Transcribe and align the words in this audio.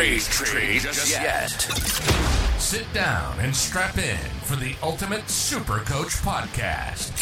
Don't 0.00 0.18
trade 0.30 0.80
just 0.80 1.10
yet. 1.10 1.50
Sit 2.58 2.90
down 2.94 3.38
and 3.38 3.54
strap 3.54 3.98
in 3.98 4.16
for 4.44 4.56
the 4.56 4.74
Ultimate 4.82 5.28
Super 5.28 5.80
Coach 5.80 6.12
Podcast. 6.22 7.12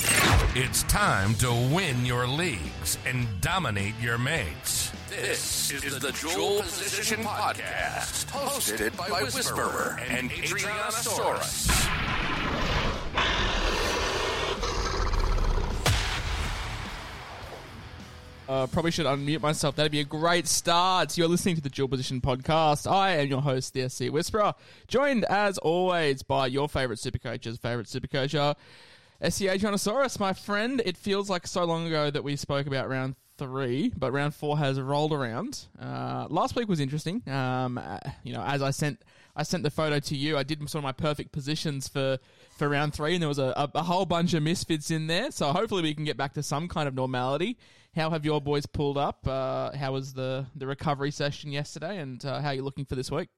It's 0.54 0.84
time 0.84 1.34
to 1.36 1.50
win 1.74 2.06
your 2.06 2.28
leagues 2.28 2.96
and 3.04 3.26
dominate 3.40 3.94
your 4.00 4.16
mates. 4.16 4.92
This 5.10 5.72
is 5.72 5.98
the 5.98 6.12
Dual 6.12 6.60
Position 6.60 7.24
Podcast, 7.24 8.26
hosted 8.26 8.96
by 8.96 9.24
Whisperer 9.24 9.98
and 10.08 10.30
Adrianasaurus. 10.30 11.88
Uh, 18.48 18.66
probably 18.66 18.90
should 18.90 19.04
unmute 19.04 19.42
myself. 19.42 19.76
That'd 19.76 19.92
be 19.92 20.00
a 20.00 20.04
great 20.04 20.46
start. 20.46 21.18
You're 21.18 21.28
listening 21.28 21.56
to 21.56 21.60
the 21.60 21.68
Dual 21.68 21.88
Position 21.88 22.22
Podcast. 22.22 22.90
I 22.90 23.16
am 23.16 23.28
your 23.28 23.42
host, 23.42 23.74
the 23.74 23.90
SC 23.90 24.06
Whisperer, 24.06 24.54
joined 24.86 25.26
as 25.26 25.58
always 25.58 26.22
by 26.22 26.46
your 26.46 26.66
favorite 26.66 26.98
super 26.98 27.18
coach's 27.18 27.58
favorite 27.58 27.88
super 27.88 28.06
coach, 28.06 28.34
uh, 28.34 28.54
SC 29.28 29.42
my 30.18 30.32
friend. 30.32 30.80
It 30.86 30.96
feels 30.96 31.28
like 31.28 31.46
so 31.46 31.64
long 31.64 31.86
ago 31.86 32.10
that 32.10 32.24
we 32.24 32.36
spoke 32.36 32.66
about 32.66 32.88
round 32.88 33.16
three, 33.36 33.92
but 33.94 34.12
round 34.12 34.34
four 34.34 34.56
has 34.56 34.80
rolled 34.80 35.12
around. 35.12 35.66
Uh, 35.78 36.26
last 36.30 36.56
week 36.56 36.68
was 36.68 36.80
interesting. 36.80 37.22
Um, 37.28 37.76
uh, 37.76 37.98
you 38.24 38.32
know, 38.32 38.42
as 38.42 38.62
I 38.62 38.70
sent 38.70 39.02
I 39.38 39.44
sent 39.44 39.62
the 39.62 39.70
photo 39.70 40.00
to 40.00 40.16
you, 40.16 40.36
I 40.36 40.42
did 40.42 40.58
sort 40.68 40.80
of 40.80 40.82
my 40.84 40.92
perfect 40.92 41.30
positions 41.30 41.86
for, 41.86 42.18
for 42.56 42.68
round 42.68 42.92
three, 42.92 43.12
and 43.14 43.22
there 43.22 43.28
was 43.28 43.38
a, 43.38 43.52
a, 43.56 43.70
a 43.76 43.82
whole 43.84 44.04
bunch 44.04 44.34
of 44.34 44.42
misfits 44.42 44.90
in 44.90 45.06
there. 45.06 45.30
So 45.30 45.52
hopefully 45.52 45.82
we 45.82 45.94
can 45.94 46.04
get 46.04 46.16
back 46.16 46.34
to 46.34 46.42
some 46.42 46.66
kind 46.66 46.88
of 46.88 46.94
normality. 46.94 47.56
How 47.98 48.10
have 48.10 48.24
your 48.24 48.40
boys 48.40 48.64
pulled 48.64 48.96
up? 48.96 49.26
Uh, 49.26 49.76
how 49.76 49.94
was 49.94 50.12
the, 50.12 50.46
the 50.54 50.68
recovery 50.68 51.10
session 51.10 51.50
yesterday, 51.50 51.98
and 51.98 52.24
uh, 52.24 52.40
how 52.40 52.50
are 52.50 52.54
you 52.54 52.62
looking 52.62 52.84
for 52.84 52.94
this 52.94 53.10
week? 53.10 53.28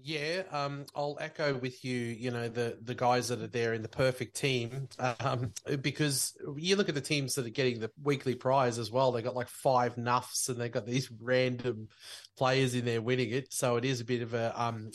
Yeah, 0.00 0.42
um, 0.50 0.86
I'll 0.92 1.16
echo 1.20 1.54
with 1.56 1.84
you. 1.84 1.96
You 1.96 2.32
know 2.32 2.48
the 2.48 2.78
the 2.82 2.96
guys 2.96 3.28
that 3.28 3.40
are 3.40 3.46
there 3.46 3.74
in 3.74 3.82
the 3.82 3.88
perfect 3.88 4.34
team, 4.34 4.88
um, 5.20 5.52
because 5.80 6.36
you 6.56 6.74
look 6.74 6.88
at 6.88 6.96
the 6.96 7.00
teams 7.00 7.36
that 7.36 7.46
are 7.46 7.50
getting 7.50 7.78
the 7.78 7.92
weekly 8.02 8.34
prize 8.34 8.76
as 8.76 8.90
well. 8.90 9.12
They 9.12 9.22
got 9.22 9.36
like 9.36 9.48
five 9.48 9.94
nuffs, 9.94 10.48
and 10.48 10.60
they 10.60 10.68
got 10.68 10.84
these 10.84 11.08
random 11.20 11.90
players 12.36 12.74
in 12.74 12.84
there 12.84 13.00
winning 13.00 13.30
it. 13.30 13.52
So 13.52 13.76
it 13.76 13.84
is 13.84 14.00
a 14.00 14.04
bit 14.04 14.22
of 14.22 14.34
a 14.34 14.52
um, 14.60 14.90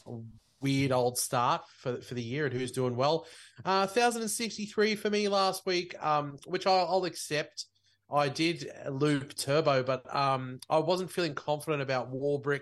weird 0.59 0.91
old 0.91 1.17
start 1.17 1.61
for 1.77 2.01
for 2.01 2.13
the 2.13 2.21
year 2.21 2.45
and 2.45 2.53
who's 2.53 2.73
doing 2.73 2.97
well. 2.97 3.25
Uh, 3.63 3.87
thousand 3.87 4.21
and 4.21 4.31
sixty 4.31 4.65
three 4.65 4.95
for 4.95 5.09
me 5.09 5.29
last 5.29 5.65
week, 5.65 5.95
um, 6.03 6.37
which 6.45 6.67
I'll, 6.67 6.87
I'll 6.87 7.05
accept. 7.05 7.67
I 8.13 8.29
did 8.29 8.69
loop 8.89 9.35
turbo, 9.35 9.83
but 9.83 10.13
um, 10.15 10.59
I 10.69 10.77
wasn't 10.77 11.11
feeling 11.11 11.33
confident 11.33 11.81
about 11.81 12.13
Warbrick 12.13 12.61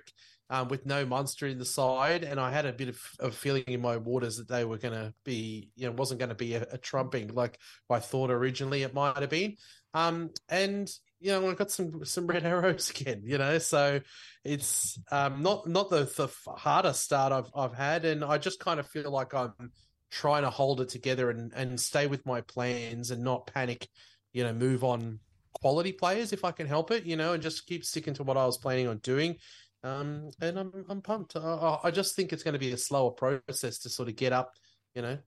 um, 0.50 0.68
with 0.68 0.86
no 0.86 1.06
monster 1.06 1.48
in 1.48 1.58
the 1.58 1.66
side, 1.66 2.24
and 2.24 2.40
I 2.40 2.52
had 2.52 2.66
a 2.66 2.74
bit 2.74 2.90
of, 2.90 3.02
of 3.20 3.36
feeling 3.36 3.64
in 3.68 3.82
my 3.82 3.98
waters 3.98 4.38
that 4.38 4.48
they 4.48 4.66
were 4.66 4.78
going 4.78 4.94
to 4.94 5.14
be, 5.24 5.70
you 5.76 5.88
know, 5.88 5.94
wasn't 5.94 6.20
going 6.20 6.30
to 6.30 6.36
be 6.36 6.56
a, 6.56 6.66
a, 6.74 6.78
trumping 6.78 7.34
like 7.34 7.58
I 7.90 8.00
thought 8.00 8.30
originally 8.30 8.84
it 8.84 8.94
might 8.94 9.18
have 9.18 9.30
been. 9.30 9.56
Um, 9.94 10.32
and 10.50 10.90
you 11.22 11.32
know, 11.32 11.50
I 11.50 11.54
got 11.54 11.72
some 11.72 12.04
some 12.04 12.28
red 12.28 12.46
arrows 12.46 12.90
again, 12.90 13.22
you 13.24 13.38
know, 13.38 13.60
so 13.60 14.02
it's 14.44 15.00
um, 15.12 15.42
not 15.42 15.68
not 15.68 15.90
the 15.90 16.04
the 16.04 16.28
hardest 16.52 17.04
start 17.04 17.32
I've 17.32 17.50
I've 17.56 17.76
had, 17.76 18.04
and 18.04 18.24
I 18.24 18.38
just 18.38 18.60
kind 18.60 18.80
of 18.80 18.88
feel 18.88 19.10
like 19.10 19.34
I'm 19.34 19.72
trying 20.10 20.44
to 20.44 20.50
hold 20.50 20.82
it 20.82 20.90
together 20.90 21.30
and 21.30 21.54
and 21.54 21.80
stay 21.80 22.08
with 22.08 22.26
my 22.26 22.42
plans 22.42 23.12
and 23.12 23.24
not 23.24 23.48
panic, 23.48 23.88
you 24.34 24.44
know, 24.44 24.54
move 24.54 24.84
on 24.84 25.20
quality 25.62 25.92
players 25.92 26.34
if 26.34 26.44
I 26.44 26.52
can 26.52 26.68
help 26.68 26.92
it, 26.92 27.06
you 27.06 27.16
know, 27.16 27.34
and 27.34 27.42
just 27.42 27.68
keep 27.68 27.86
sticking 27.86 28.14
to 28.16 28.24
what 28.24 28.38
I 28.38 28.46
was 28.46 28.58
planning 28.58 28.88
on 28.88 28.98
doing. 28.98 29.38
Um, 29.84 30.30
and 30.42 30.60
I'm 30.60 30.86
I'm 30.90 31.02
pumped. 31.02 31.36
I, 31.36 31.80
I 31.84 31.92
just 31.92 32.16
think 32.16 32.34
it's 32.34 32.44
going 32.44 32.54
to 32.54 32.60
be 32.60 32.72
a 32.72 32.78
slower 32.78 33.12
process 33.12 33.80
to 33.80 33.90
sort 33.90 34.10
of 34.10 34.16
get 34.16 34.34
up, 34.34 34.54
you 34.94 35.02
know, 35.02 35.18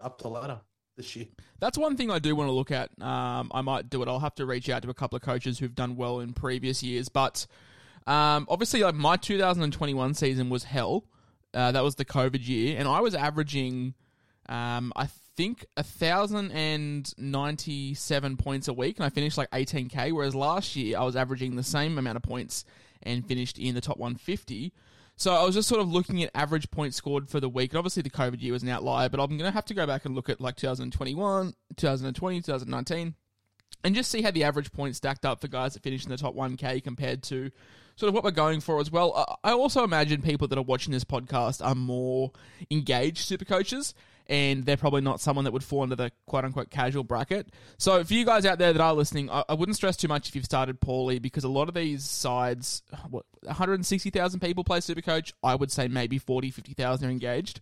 up 0.00 0.20
the 0.20 0.28
ladder 0.28 0.60
this 0.96 1.16
year. 1.16 1.26
That's 1.60 1.78
one 1.78 1.96
thing 1.96 2.10
I 2.10 2.18
do 2.18 2.36
want 2.36 2.48
to 2.48 2.52
look 2.52 2.70
at. 2.70 2.90
Um, 3.00 3.50
I 3.54 3.62
might 3.62 3.88
do 3.88 4.02
it. 4.02 4.08
I'll 4.08 4.20
have 4.20 4.34
to 4.36 4.46
reach 4.46 4.68
out 4.68 4.82
to 4.82 4.90
a 4.90 4.94
couple 4.94 5.16
of 5.16 5.22
coaches 5.22 5.58
who've 5.58 5.74
done 5.74 5.96
well 5.96 6.20
in 6.20 6.34
previous 6.34 6.82
years, 6.82 7.08
but 7.08 7.46
um, 8.06 8.46
obviously, 8.50 8.80
like 8.80 8.94
my 8.94 9.16
2021 9.16 10.14
season 10.14 10.50
was 10.50 10.64
hell. 10.64 11.04
Uh, 11.54 11.70
that 11.72 11.82
was 11.82 11.96
the 11.96 12.04
COVID 12.04 12.46
year, 12.46 12.76
and 12.78 12.88
I 12.88 13.00
was 13.00 13.14
averaging, 13.14 13.94
um, 14.48 14.92
I 14.96 15.08
think, 15.36 15.66
a 15.76 15.82
thousand 15.82 16.52
and 16.52 17.12
ninety-seven 17.18 18.36
points 18.36 18.68
a 18.68 18.72
week, 18.72 18.96
and 18.96 19.04
I 19.06 19.08
finished 19.08 19.38
like 19.38 19.50
18k. 19.50 20.12
Whereas 20.12 20.34
last 20.34 20.76
year, 20.76 20.98
I 20.98 21.04
was 21.04 21.16
averaging 21.16 21.56
the 21.56 21.62
same 21.62 21.98
amount 21.98 22.16
of 22.16 22.22
points 22.22 22.64
and 23.02 23.26
finished 23.26 23.58
in 23.58 23.74
the 23.74 23.80
top 23.80 23.98
150. 23.98 24.72
So 25.16 25.32
I 25.34 25.44
was 25.44 25.54
just 25.54 25.68
sort 25.68 25.80
of 25.80 25.92
looking 25.92 26.22
at 26.22 26.30
average 26.34 26.70
points 26.70 26.96
scored 26.96 27.28
for 27.28 27.38
the 27.38 27.48
week. 27.48 27.72
And 27.72 27.78
obviously 27.78 28.02
the 28.02 28.10
COVID 28.10 28.40
year 28.42 28.52
was 28.52 28.62
an 28.62 28.68
outlier, 28.68 29.08
but 29.08 29.20
I'm 29.20 29.28
going 29.28 29.40
to 29.40 29.50
have 29.50 29.64
to 29.66 29.74
go 29.74 29.86
back 29.86 30.04
and 30.04 30.14
look 30.14 30.28
at 30.28 30.40
like 30.40 30.56
2021, 30.56 31.54
2020, 31.76 32.40
2019, 32.40 33.14
and 33.84 33.94
just 33.94 34.10
see 34.10 34.22
how 34.22 34.30
the 34.30 34.44
average 34.44 34.72
points 34.72 34.98
stacked 34.98 35.24
up 35.24 35.40
for 35.40 35.48
guys 35.48 35.74
that 35.74 35.82
finished 35.82 36.06
in 36.06 36.10
the 36.10 36.16
top 36.16 36.34
1K 36.34 36.82
compared 36.82 37.22
to 37.24 37.50
sort 37.96 38.08
of 38.08 38.14
what 38.14 38.24
we're 38.24 38.30
going 38.30 38.60
for 38.60 38.80
as 38.80 38.90
well. 38.90 39.38
I 39.44 39.52
also 39.52 39.84
imagine 39.84 40.22
people 40.22 40.48
that 40.48 40.58
are 40.58 40.62
watching 40.62 40.92
this 40.92 41.04
podcast 41.04 41.64
are 41.64 41.74
more 41.74 42.32
engaged 42.70 43.18
super 43.18 43.44
coaches 43.44 43.94
and 44.28 44.64
they're 44.64 44.76
probably 44.76 45.00
not 45.00 45.20
someone 45.20 45.44
that 45.44 45.52
would 45.52 45.64
fall 45.64 45.82
into 45.82 45.96
the 45.96 46.12
quote 46.26 46.44
unquote 46.44 46.70
casual 46.70 47.04
bracket. 47.04 47.48
So 47.78 48.02
for 48.04 48.14
you 48.14 48.24
guys 48.24 48.46
out 48.46 48.58
there 48.58 48.72
that 48.72 48.80
are 48.80 48.94
listening, 48.94 49.30
I, 49.30 49.44
I 49.48 49.54
wouldn't 49.54 49.76
stress 49.76 49.96
too 49.96 50.08
much 50.08 50.28
if 50.28 50.36
you've 50.36 50.44
started 50.44 50.80
poorly 50.80 51.18
because 51.18 51.44
a 51.44 51.48
lot 51.48 51.68
of 51.68 51.74
these 51.74 52.04
sides, 52.04 52.82
what, 53.10 53.24
160,000 53.42 54.40
people 54.40 54.64
play 54.64 54.78
Supercoach. 54.78 55.32
I 55.42 55.54
would 55.54 55.70
say 55.70 55.88
maybe 55.88 56.18
40, 56.18 56.50
50,000 56.50 57.06
are 57.06 57.10
engaged. 57.10 57.60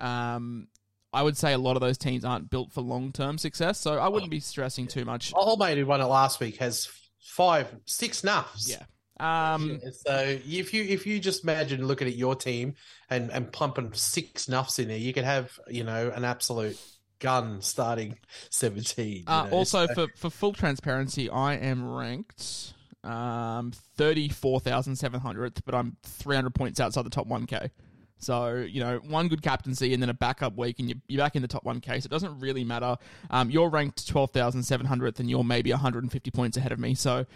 Um, 0.00 0.68
I 1.12 1.22
would 1.22 1.36
say 1.36 1.52
a 1.52 1.58
lot 1.58 1.76
of 1.76 1.80
those 1.80 1.98
teams 1.98 2.24
aren't 2.24 2.48
built 2.48 2.72
for 2.72 2.80
long 2.80 3.12
term 3.12 3.36
success, 3.36 3.78
so 3.78 3.98
I 3.98 4.08
wouldn't 4.08 4.30
be 4.30 4.40
stressing 4.40 4.86
too 4.86 5.04
much. 5.04 5.32
Old 5.34 5.58
mate 5.58 5.76
who 5.76 5.86
won 5.86 6.00
it 6.00 6.06
last 6.06 6.40
week 6.40 6.56
has 6.56 6.88
five, 7.20 7.68
six 7.84 8.22
nuffs. 8.22 8.68
Yeah. 8.68 8.84
Um, 9.22 9.80
so 10.04 10.38
if 10.44 10.74
you 10.74 10.82
if 10.82 11.06
you 11.06 11.20
just 11.20 11.44
imagine 11.44 11.86
looking 11.86 12.08
at 12.08 12.16
your 12.16 12.34
team 12.34 12.74
and 13.08 13.30
and 13.30 13.52
pumping 13.52 13.92
six 13.94 14.46
nuffs 14.46 14.78
in 14.80 14.88
there, 14.88 14.96
you 14.96 15.12
could 15.12 15.24
have 15.24 15.52
you 15.68 15.84
know 15.84 16.12
an 16.14 16.24
absolute 16.24 16.78
gun 17.20 17.62
starting 17.62 18.18
seventeen. 18.50 19.24
Uh, 19.26 19.44
know, 19.44 19.50
also, 19.50 19.86
so. 19.86 19.94
for 19.94 20.06
for 20.16 20.30
full 20.30 20.52
transparency, 20.52 21.30
I 21.30 21.54
am 21.54 21.88
ranked 21.88 22.74
um 23.04 23.72
thirty 23.96 24.28
four 24.28 24.58
thousand 24.58 24.96
seven 24.96 25.20
hundredth, 25.20 25.64
but 25.64 25.74
I'm 25.74 25.96
three 26.02 26.34
hundred 26.34 26.54
points 26.54 26.80
outside 26.80 27.04
the 27.04 27.10
top 27.10 27.28
one 27.28 27.46
k. 27.46 27.70
So, 28.18 28.54
you 28.54 28.80
know, 28.80 29.00
one 29.08 29.26
good 29.26 29.42
captaincy 29.42 29.92
and 29.92 30.00
then 30.00 30.08
a 30.08 30.14
backup 30.14 30.56
week 30.56 30.78
and 30.78 30.88
you're, 30.88 30.98
you're 31.08 31.18
back 31.18 31.34
in 31.34 31.42
the 31.42 31.48
top 31.48 31.64
1K. 31.64 31.86
So 31.86 32.06
it 32.06 32.10
doesn't 32.10 32.38
really 32.38 32.62
matter. 32.62 32.96
Um, 33.30 33.50
you're 33.50 33.68
ranked 33.68 34.06
12,700th 34.08 35.18
and 35.18 35.28
you're 35.28 35.42
maybe 35.42 35.72
150 35.72 36.30
points 36.30 36.56
ahead 36.56 36.70
of 36.70 36.78
me. 36.78 36.94
So 36.94 37.26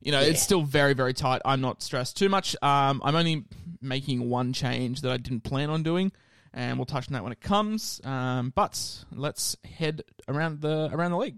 you 0.00 0.12
know, 0.12 0.20
yeah. 0.20 0.28
it's 0.28 0.42
still 0.42 0.62
very, 0.62 0.94
very 0.94 1.12
tight. 1.12 1.42
I'm 1.44 1.60
not 1.60 1.82
stressed 1.82 2.16
too 2.16 2.28
much. 2.28 2.56
Um, 2.62 3.00
I'm 3.04 3.16
only 3.16 3.44
making 3.82 4.28
one 4.28 4.52
change 4.52 5.02
that 5.02 5.12
I 5.12 5.16
didn't 5.16 5.42
plan 5.42 5.70
on 5.70 5.82
doing, 5.82 6.12
and 6.54 6.78
we'll 6.78 6.86
touch 6.86 7.08
on 7.08 7.14
that 7.14 7.22
when 7.22 7.32
it 7.32 7.40
comes. 7.40 8.00
Um, 8.04 8.52
but 8.54 9.04
let's 9.12 9.56
head 9.64 10.02
around 10.28 10.60
the 10.60 10.90
around 10.92 11.12
the 11.12 11.18
league. 11.18 11.36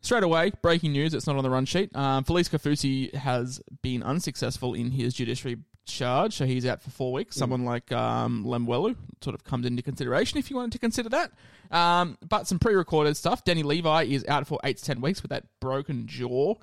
Straight 0.00 0.22
away, 0.22 0.52
breaking 0.60 0.92
news. 0.92 1.14
It's 1.14 1.26
not 1.26 1.36
on 1.36 1.42
the 1.42 1.48
run 1.48 1.64
sheet. 1.64 1.94
Um, 1.96 2.24
Felise 2.24 2.50
Kaufusi 2.50 3.14
has 3.14 3.62
been 3.80 4.02
unsuccessful 4.02 4.74
in 4.74 4.90
his 4.90 5.14
judiciary 5.14 5.56
charge, 5.94 6.34
so 6.36 6.46
he's 6.46 6.66
out 6.66 6.82
for 6.82 6.90
four 6.90 7.12
weeks. 7.12 7.36
Mm. 7.36 7.38
Someone 7.38 7.64
like 7.64 7.90
um, 7.92 8.44
Lemuelu 8.44 8.96
sort 9.22 9.34
of 9.34 9.44
comes 9.44 9.66
into 9.66 9.82
consideration 9.82 10.38
if 10.38 10.50
you 10.50 10.56
wanted 10.56 10.72
to 10.72 10.78
consider 10.78 11.08
that. 11.10 11.32
Um, 11.70 12.18
but 12.26 12.46
some 12.46 12.58
pre-recorded 12.58 13.16
stuff. 13.16 13.44
Danny 13.44 13.62
Levi 13.62 14.04
is 14.04 14.24
out 14.28 14.46
for 14.46 14.58
eight 14.64 14.76
to 14.78 14.84
ten 14.84 15.00
weeks 15.00 15.22
with 15.22 15.30
that 15.30 15.44
broken 15.60 16.06
jaw. 16.06 16.54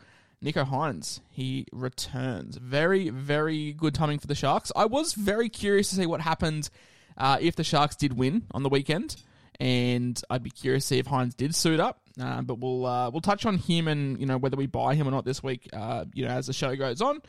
Nicho 0.44 0.66
Hynes, 0.68 1.20
he 1.30 1.68
returns. 1.72 2.58
Very, 2.58 3.10
very 3.10 3.74
good 3.74 3.94
timing 3.94 4.18
for 4.20 4.28
the 4.28 4.34
Sharks. 4.36 4.72
I 4.76 4.86
was 4.86 5.14
very 5.14 5.50
curious 5.50 5.90
to 5.90 5.96
see 5.96 6.06
what 6.08 6.22
happened 6.22 6.70
uh, 7.18 7.38
if 7.40 7.56
the 7.56 7.64
Sharks 7.64 7.96
did 7.96 8.14
win 8.18 8.48
on 8.52 8.64
the 8.64 8.70
weekend. 8.70 9.18
and 9.60 10.20
I'd 10.32 10.42
be 10.42 10.50
curious 10.50 10.86
to 10.86 10.88
see 10.88 11.00
if 11.00 11.06
Hynes 11.06 11.36
did 11.36 11.54
suit 11.54 11.80
up. 11.80 12.02
Uh, 12.20 12.42
but 12.42 12.58
we'll 12.60 12.86
uh, 12.86 13.10
we'll 13.10 13.22
touch 13.22 13.46
on 13.46 13.58
him 13.58 13.88
and 13.88 14.20
you 14.20 14.26
know 14.26 14.38
whether 14.38 14.58
we 14.58 14.66
buy 14.66 14.96
him 14.96 15.08
or 15.08 15.12
not 15.12 15.24
this 15.24 15.42
week. 15.44 15.70
Uh, 15.72 16.06
you 16.14 16.26
know 16.26 16.32
as 16.32 16.48
the 16.48 16.54
show 16.54 16.76
goes 16.76 17.02
on. 17.02 17.22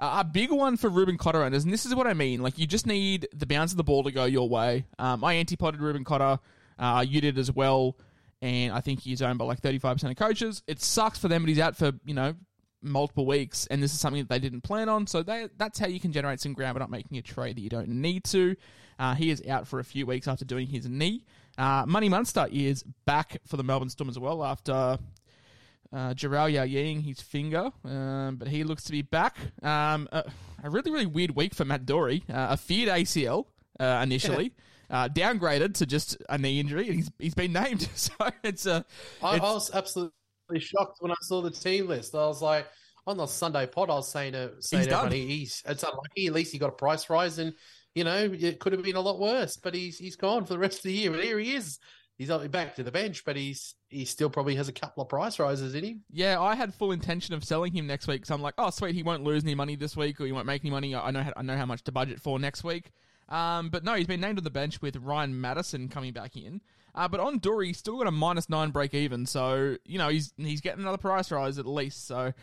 Uh, 0.00 0.20
a 0.20 0.24
big 0.24 0.50
one 0.50 0.78
for 0.78 0.88
Reuben 0.88 1.18
Cotter 1.18 1.42
owners, 1.42 1.64
and 1.64 1.72
this 1.72 1.84
is 1.84 1.94
what 1.94 2.06
I 2.06 2.14
mean. 2.14 2.42
Like 2.42 2.58
you 2.58 2.66
just 2.66 2.86
need 2.86 3.28
the 3.34 3.46
bounce 3.46 3.72
of 3.72 3.76
the 3.76 3.84
ball 3.84 4.02
to 4.04 4.10
go 4.10 4.24
your 4.24 4.48
way. 4.48 4.86
Um, 4.98 5.22
I 5.22 5.34
anti-potted 5.34 5.80
Reuben 5.80 6.04
Cotter. 6.04 6.40
Uh, 6.78 7.04
you 7.06 7.20
did 7.20 7.36
as 7.36 7.52
well, 7.52 7.98
and 8.40 8.72
I 8.72 8.80
think 8.80 9.00
he's 9.00 9.20
owned 9.20 9.38
by 9.38 9.44
like 9.44 9.60
thirty-five 9.60 9.96
percent 9.96 10.12
of 10.12 10.16
coaches. 10.16 10.62
It 10.66 10.80
sucks 10.80 11.18
for 11.18 11.28
them, 11.28 11.42
but 11.42 11.50
he's 11.50 11.58
out 11.58 11.76
for 11.76 11.92
you 12.06 12.14
know 12.14 12.34
multiple 12.82 13.26
weeks, 13.26 13.66
and 13.66 13.82
this 13.82 13.92
is 13.92 14.00
something 14.00 14.22
that 14.22 14.30
they 14.30 14.38
didn't 14.38 14.62
plan 14.62 14.88
on. 14.88 15.06
So 15.06 15.22
they, 15.22 15.48
that's 15.58 15.78
how 15.78 15.86
you 15.86 16.00
can 16.00 16.12
generate 16.12 16.40
some 16.40 16.54
ground, 16.54 16.78
not 16.78 16.90
making 16.90 17.18
a 17.18 17.22
trade 17.22 17.56
that 17.56 17.60
you 17.60 17.68
don't 17.68 17.88
need 17.88 18.24
to. 18.24 18.56
Uh, 18.98 19.14
he 19.14 19.30
is 19.30 19.42
out 19.48 19.68
for 19.68 19.80
a 19.80 19.84
few 19.84 20.06
weeks 20.06 20.26
after 20.26 20.46
doing 20.46 20.66
his 20.66 20.88
knee. 20.88 21.24
Uh, 21.58 21.84
Money 21.86 22.08
Munster 22.08 22.46
is 22.50 22.84
back 23.04 23.38
for 23.46 23.58
the 23.58 23.64
Melbourne 23.64 23.90
Storm 23.90 24.08
as 24.08 24.18
well 24.18 24.42
after 24.42 24.98
uh, 25.92 26.14
Jaral 26.14 26.50
Ying 26.68 27.02
his 27.02 27.20
finger, 27.20 27.70
um, 27.84 28.36
but 28.36 28.48
he 28.48 28.64
looks 28.64 28.84
to 28.84 28.92
be 28.92 29.02
back. 29.02 29.36
Um, 29.62 30.08
a, 30.12 30.24
a, 30.62 30.70
really, 30.70 30.90
really 30.90 31.06
weird 31.06 31.32
week 31.32 31.54
for 31.54 31.64
Matt 31.64 31.86
Doorey. 31.86 32.24
Uh, 32.28 32.48
a 32.50 32.56
feared 32.56 32.88
ACL 32.88 33.46
uh, 33.78 34.00
initially. 34.02 34.52
Uh, 34.90 35.08
downgraded 35.08 35.72
to 35.72 35.86
just 35.86 36.16
a 36.28 36.36
knee 36.36 36.58
injury, 36.58 36.88
and 36.88 36.96
he's 36.96 37.12
he's 37.16 37.34
been 37.34 37.52
named. 37.52 37.88
So 37.94 38.12
it's 38.42 38.66
a. 38.66 38.84
I, 39.22 39.36
I 39.36 39.52
was 39.52 39.70
absolutely 39.72 40.10
shocked 40.58 40.96
when 40.98 41.12
I 41.12 41.16
saw 41.20 41.42
the 41.42 41.52
team 41.52 41.86
list. 41.86 42.12
I 42.12 42.26
was 42.26 42.42
like, 42.42 42.66
on 43.06 43.16
the 43.16 43.26
Sunday 43.26 43.66
pod, 43.66 43.88
I 43.88 43.94
was 43.94 44.10
saying 44.10 44.32
to 44.32 44.52
saying 44.58 44.84
he's, 44.84 44.92
everybody, 44.92 45.26
he's 45.26 45.62
it's 45.64 45.84
unlucky. 45.84 46.26
At 46.26 46.32
least 46.32 46.52
he 46.52 46.58
got 46.58 46.70
a 46.70 46.72
price 46.72 47.08
rise, 47.08 47.38
and 47.38 47.54
you 47.94 48.02
know 48.02 48.32
it 48.32 48.58
could 48.58 48.72
have 48.72 48.82
been 48.82 48.96
a 48.96 49.00
lot 49.00 49.20
worse. 49.20 49.56
But 49.56 49.74
he's 49.74 49.98
he's 49.98 50.16
gone 50.16 50.44
for 50.44 50.54
the 50.54 50.58
rest 50.58 50.78
of 50.78 50.82
the 50.84 50.92
year. 50.92 51.12
But 51.12 51.22
here 51.22 51.38
he 51.38 51.54
is. 51.54 51.78
He's 52.20 52.28
back 52.28 52.74
to 52.76 52.82
the 52.82 52.92
bench, 52.92 53.24
but 53.24 53.34
he's 53.34 53.76
he 53.88 54.04
still 54.04 54.28
probably 54.28 54.54
has 54.56 54.68
a 54.68 54.74
couple 54.74 55.02
of 55.02 55.08
price 55.08 55.38
rises 55.38 55.74
in 55.74 55.82
him. 55.82 56.02
Yeah, 56.12 56.38
I 56.38 56.54
had 56.54 56.74
full 56.74 56.92
intention 56.92 57.32
of 57.32 57.42
selling 57.42 57.72
him 57.72 57.86
next 57.86 58.06
week. 58.06 58.26
So 58.26 58.34
I'm 58.34 58.42
like, 58.42 58.52
oh 58.58 58.68
sweet, 58.68 58.94
he 58.94 59.02
won't 59.02 59.24
lose 59.24 59.42
any 59.42 59.54
money 59.54 59.74
this 59.74 59.96
week, 59.96 60.20
or 60.20 60.26
he 60.26 60.32
won't 60.32 60.44
make 60.44 60.62
any 60.62 60.70
money. 60.70 60.94
I 60.94 61.12
know 61.12 61.22
how, 61.22 61.32
I 61.34 61.40
know 61.40 61.56
how 61.56 61.64
much 61.64 61.82
to 61.84 61.92
budget 61.92 62.20
for 62.20 62.38
next 62.38 62.62
week. 62.62 62.90
Um, 63.30 63.70
but 63.70 63.84
no, 63.84 63.94
he's 63.94 64.06
been 64.06 64.20
named 64.20 64.36
on 64.36 64.44
the 64.44 64.50
bench 64.50 64.82
with 64.82 64.96
Ryan 64.96 65.40
Matterson 65.40 65.88
coming 65.88 66.12
back 66.12 66.36
in. 66.36 66.60
Uh, 66.94 67.08
but 67.08 67.20
on 67.20 67.38
Doorey, 67.38 67.68
he's 67.68 67.78
still 67.78 67.96
got 67.96 68.06
a 68.06 68.10
minus 68.10 68.50
nine 68.50 68.68
break 68.68 68.92
even, 68.92 69.24
so 69.24 69.78
you 69.86 69.96
know 69.96 70.10
he's 70.10 70.34
he's 70.36 70.60
getting 70.60 70.82
another 70.82 70.98
price 70.98 71.30
rise 71.30 71.58
at 71.58 71.64
least. 71.64 72.06
So 72.06 72.34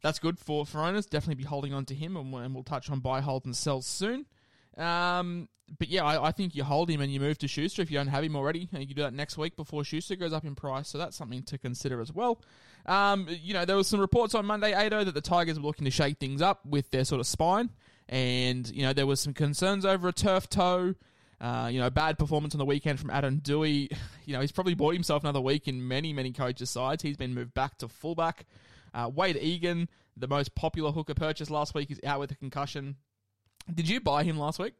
that's 0.00 0.20
good 0.20 0.38
for 0.38 0.64
for 0.64 0.80
owners. 0.80 1.06
Definitely 1.06 1.42
be 1.42 1.48
holding 1.48 1.74
on 1.74 1.86
to 1.86 1.94
him, 1.96 2.16
and, 2.16 2.32
and 2.36 2.54
we'll 2.54 2.62
touch 2.62 2.88
on 2.88 3.00
buy, 3.00 3.20
hold, 3.20 3.46
and 3.46 3.56
sell 3.56 3.82
soon. 3.82 4.26
Um, 4.76 5.48
but 5.78 5.88
yeah, 5.88 6.04
I, 6.04 6.28
I, 6.28 6.32
think 6.32 6.54
you 6.54 6.64
hold 6.64 6.88
him 6.88 7.00
and 7.00 7.12
you 7.12 7.20
move 7.20 7.38
to 7.38 7.48
Schuster 7.48 7.82
if 7.82 7.90
you 7.90 7.98
don't 7.98 8.08
have 8.08 8.24
him 8.24 8.36
already. 8.36 8.68
And 8.72 8.80
you 8.88 8.94
do 8.94 9.02
that 9.02 9.12
next 9.12 9.36
week 9.36 9.56
before 9.56 9.84
Schuster 9.84 10.16
goes 10.16 10.32
up 10.32 10.44
in 10.44 10.54
price. 10.54 10.88
So 10.88 10.98
that's 10.98 11.16
something 11.16 11.42
to 11.44 11.58
consider 11.58 12.00
as 12.00 12.12
well. 12.12 12.40
Um, 12.86 13.26
you 13.28 13.52
know, 13.52 13.64
there 13.64 13.76
was 13.76 13.86
some 13.86 14.00
reports 14.00 14.34
on 14.34 14.46
Monday, 14.46 14.72
Ado, 14.72 15.04
that 15.04 15.14
the 15.14 15.20
Tigers 15.20 15.58
were 15.58 15.66
looking 15.66 15.84
to 15.84 15.90
shake 15.90 16.18
things 16.18 16.40
up 16.40 16.64
with 16.64 16.90
their 16.90 17.04
sort 17.04 17.20
of 17.20 17.26
spine. 17.26 17.70
And, 18.08 18.68
you 18.70 18.82
know, 18.82 18.92
there 18.92 19.06
was 19.06 19.20
some 19.20 19.34
concerns 19.34 19.84
over 19.84 20.08
a 20.08 20.12
turf 20.12 20.48
toe. 20.48 20.94
Uh, 21.40 21.68
you 21.70 21.78
know, 21.78 21.88
bad 21.88 22.18
performance 22.18 22.52
on 22.54 22.58
the 22.58 22.64
weekend 22.64 22.98
from 22.98 23.10
Adam 23.10 23.40
Doueihi. 23.40 23.96
You 24.24 24.34
know, 24.34 24.42
he's 24.42 24.52
probably 24.52 24.74
bought 24.74 24.92
himself 24.92 25.24
another 25.24 25.40
week 25.40 25.68
in 25.68 25.88
many, 25.88 26.12
many 26.12 26.32
coaches' 26.32 26.68
sides. 26.68 27.02
He's 27.02 27.16
been 27.16 27.32
moved 27.32 27.54
back 27.54 27.78
to 27.78 27.88
fullback. 27.88 28.44
Uh, 28.92 29.08
Wayde 29.08 29.40
Egan, 29.40 29.88
the 30.18 30.28
most 30.28 30.54
popular 30.54 30.92
hooker 30.92 31.14
purchase 31.14 31.48
last 31.48 31.74
week, 31.74 31.90
is 31.90 31.98
out 32.04 32.20
with 32.20 32.30
a 32.30 32.34
concussion. 32.34 32.96
Did 33.72 33.88
you 33.88 34.02
buy 34.02 34.24
him 34.24 34.38
last 34.38 34.58
week? 34.58 34.74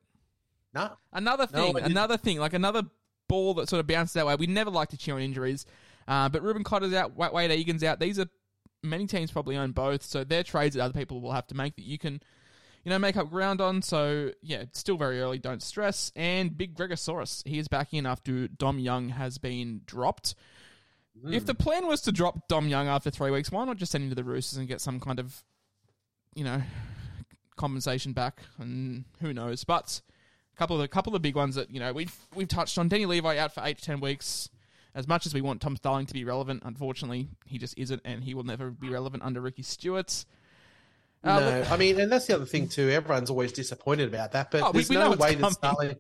No. 0.78 0.96
Another 1.12 1.46
thing, 1.46 1.72
no, 1.72 1.78
another 1.78 2.16
thing, 2.16 2.38
like 2.38 2.52
another 2.52 2.82
ball 3.28 3.54
that 3.54 3.69
sort 3.69 3.80
of 3.80 3.86
bounces 3.86 4.14
that 4.14 4.26
way. 4.26 4.34
We 4.36 4.46
never 4.46 4.70
like 4.70 4.90
to 4.90 4.96
cheer 4.96 5.14
on 5.14 5.22
injuries, 5.22 5.66
uh, 6.06 6.28
but 6.28 6.42
Reuben 6.42 6.64
Cotter's 6.64 6.94
out, 6.94 7.16
Wayde 7.16 7.50
Egan's 7.50 7.84
out. 7.84 8.00
These 8.00 8.19
are 8.19 8.26
many 8.82 9.06
teams 9.06 9.30
probably 9.30 9.56
own 9.56 9.72
both, 9.72 10.02
so 10.02 10.25
they're 10.25 10.42
trades 10.42 10.76
that 10.76 10.82
other 10.82 10.98
people 10.98 11.20
will 11.20 11.32
have 11.32 11.46
to 11.48 11.54
make 11.54 11.76
that 11.76 11.84
you 11.84 11.98
can 11.98 12.20
you 12.84 12.90
know, 12.90 12.98
make 12.98 13.16
up 13.16 13.30
ground 13.30 13.60
on. 13.60 13.82
So, 13.82 14.32
yeah, 14.42 14.60
it's 14.60 14.78
still 14.78 14.96
very 14.96 15.20
early. 15.20 15.38
Don't 15.38 15.62
stress. 15.62 16.12
And 16.16 16.56
Big 16.56 16.75
Gregosaurus, 16.75 17.46
he 17.46 17.58
is 17.58 17.69
back 17.69 17.92
in 17.92 18.06
after 18.06 18.48
Dom 18.48 18.78
Young 18.78 19.10
has 19.10 19.38
been 19.38 19.82
dropped. 19.84 20.34
Mm. 21.22 21.34
If 21.34 21.46
the 21.46 21.54
plan 21.54 21.86
was 21.86 22.00
to 22.02 22.12
drop 22.12 22.48
Dom 22.48 22.69
Young 22.69 22.88
after 22.88 23.10
three 23.10 23.31
weeks, 23.31 23.50
why 23.50 23.64
not 23.64 23.76
just 23.76 23.92
send 23.92 24.04
him 24.04 24.10
to 24.10 24.14
the 24.14 24.24
Roosters 24.24 24.58
and 24.58 24.69
get 24.69 24.81
some 24.81 25.00
kind 25.00 25.19
of, 25.19 25.42
you 26.34 26.44
know, 26.44 26.62
compensation 27.56 28.12
back? 28.12 28.40
And 28.58 29.04
who 29.20 29.34
knows? 29.34 29.64
But 29.64 30.00
couple 30.58 30.76
of 30.76 30.82
the 30.82 30.88
couple 30.88 31.14
of 31.14 31.22
big 31.22 31.37
ones 31.37 31.55
that 31.55 31.70
you 31.70 31.81
know 31.81 31.93
we've 31.93 32.14
we've 32.34 32.49
touched 32.49 32.76
on. 32.76 32.88
Danny 32.88 33.06
Levi 33.06 33.38
out 33.38 33.55
for 33.55 33.62
eight 33.64 33.78
to 33.78 33.84
ten 33.84 34.00
weeks. 34.00 34.50
As 34.94 35.06
much 35.06 35.26
as 35.26 35.34
we 35.34 35.43
want 35.43 35.60
Tom 35.60 35.76
Starling 35.76 36.06
to 36.06 36.14
be 36.14 36.25
relevant, 36.25 36.62
unfortunately, 36.64 37.28
he 37.46 37.58
just 37.58 37.78
isn't, 37.78 38.02
and 38.05 38.25
he 38.25 38.34
will 38.34 38.43
never 38.43 38.70
be 38.70 38.88
relevant 38.88 39.22
under 39.22 39.40
Ricky 39.40 39.62
Stuart. 39.62 40.25
Uh, 41.22 41.38
no, 41.38 41.66
I 41.70 41.76
mean, 41.76 42.00
and 42.00 42.10
that's 42.10 42.26
the 42.26 42.34
other 42.34 42.46
thing 42.46 42.69
too. 42.69 42.88
Everyone's 42.88 43.31
always 43.31 43.52
disappointed 43.52 44.08
about 44.08 44.32
that, 44.32 44.50
but 44.50 44.62
oh, 44.62 44.72
there's 44.72 44.88
we, 44.88 44.96
we 44.96 45.02
no 45.02 45.10
way 45.12 45.34
that 45.37 45.52
Starling, 45.52 45.96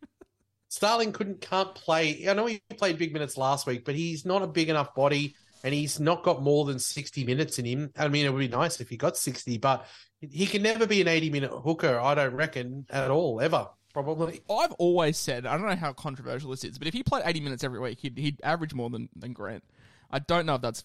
Starling 0.68 1.12
couldn't 1.12 1.40
can't 1.40 1.74
play. 1.74 2.28
I 2.28 2.32
know 2.32 2.46
he 2.46 2.60
played 2.76 2.98
big 2.98 3.12
minutes 3.12 3.36
last 3.36 3.66
week, 3.66 3.84
but 3.84 3.94
he's 3.94 4.24
not 4.24 4.42
a 4.42 4.48
big 4.48 4.68
enough 4.68 4.94
body, 4.94 5.36
and 5.62 5.72
he's 5.72 6.00
not 6.00 6.24
got 6.24 6.42
more 6.42 6.64
than 6.64 6.80
sixty 6.80 7.24
minutes 7.24 7.58
in 7.58 7.66
him. 7.66 7.92
I 7.96 8.08
mean, 8.08 8.26
it 8.26 8.32
would 8.32 8.40
be 8.40 8.48
nice 8.48 8.80
if 8.80 8.88
he 8.88 8.96
got 8.96 9.16
sixty, 9.16 9.58
but 9.58 9.86
he 10.20 10.46
can 10.46 10.62
never 10.62 10.86
be 10.86 11.00
an 11.00 11.08
eighty-minute 11.08 11.52
hooker. 11.52 12.00
I 12.00 12.14
don't 12.14 12.34
reckon 12.34 12.86
at 12.90 13.10
all, 13.10 13.40
ever. 13.40 13.68
Probably. 14.04 14.42
I've 14.48 14.70
always 14.74 15.16
said 15.16 15.44
I 15.44 15.58
don't 15.58 15.66
know 15.66 15.74
how 15.74 15.92
controversial 15.92 16.50
this 16.52 16.62
is, 16.62 16.78
but 16.78 16.86
if 16.86 16.94
he 16.94 17.02
played 17.02 17.24
eighty 17.26 17.40
minutes 17.40 17.64
every 17.64 17.80
week, 17.80 17.98
he'd, 18.00 18.16
he'd 18.16 18.40
average 18.44 18.72
more 18.72 18.88
than, 18.90 19.08
than 19.16 19.32
Grant. 19.32 19.64
I 20.08 20.20
don't 20.20 20.46
know 20.46 20.54
if 20.54 20.60
that's 20.60 20.84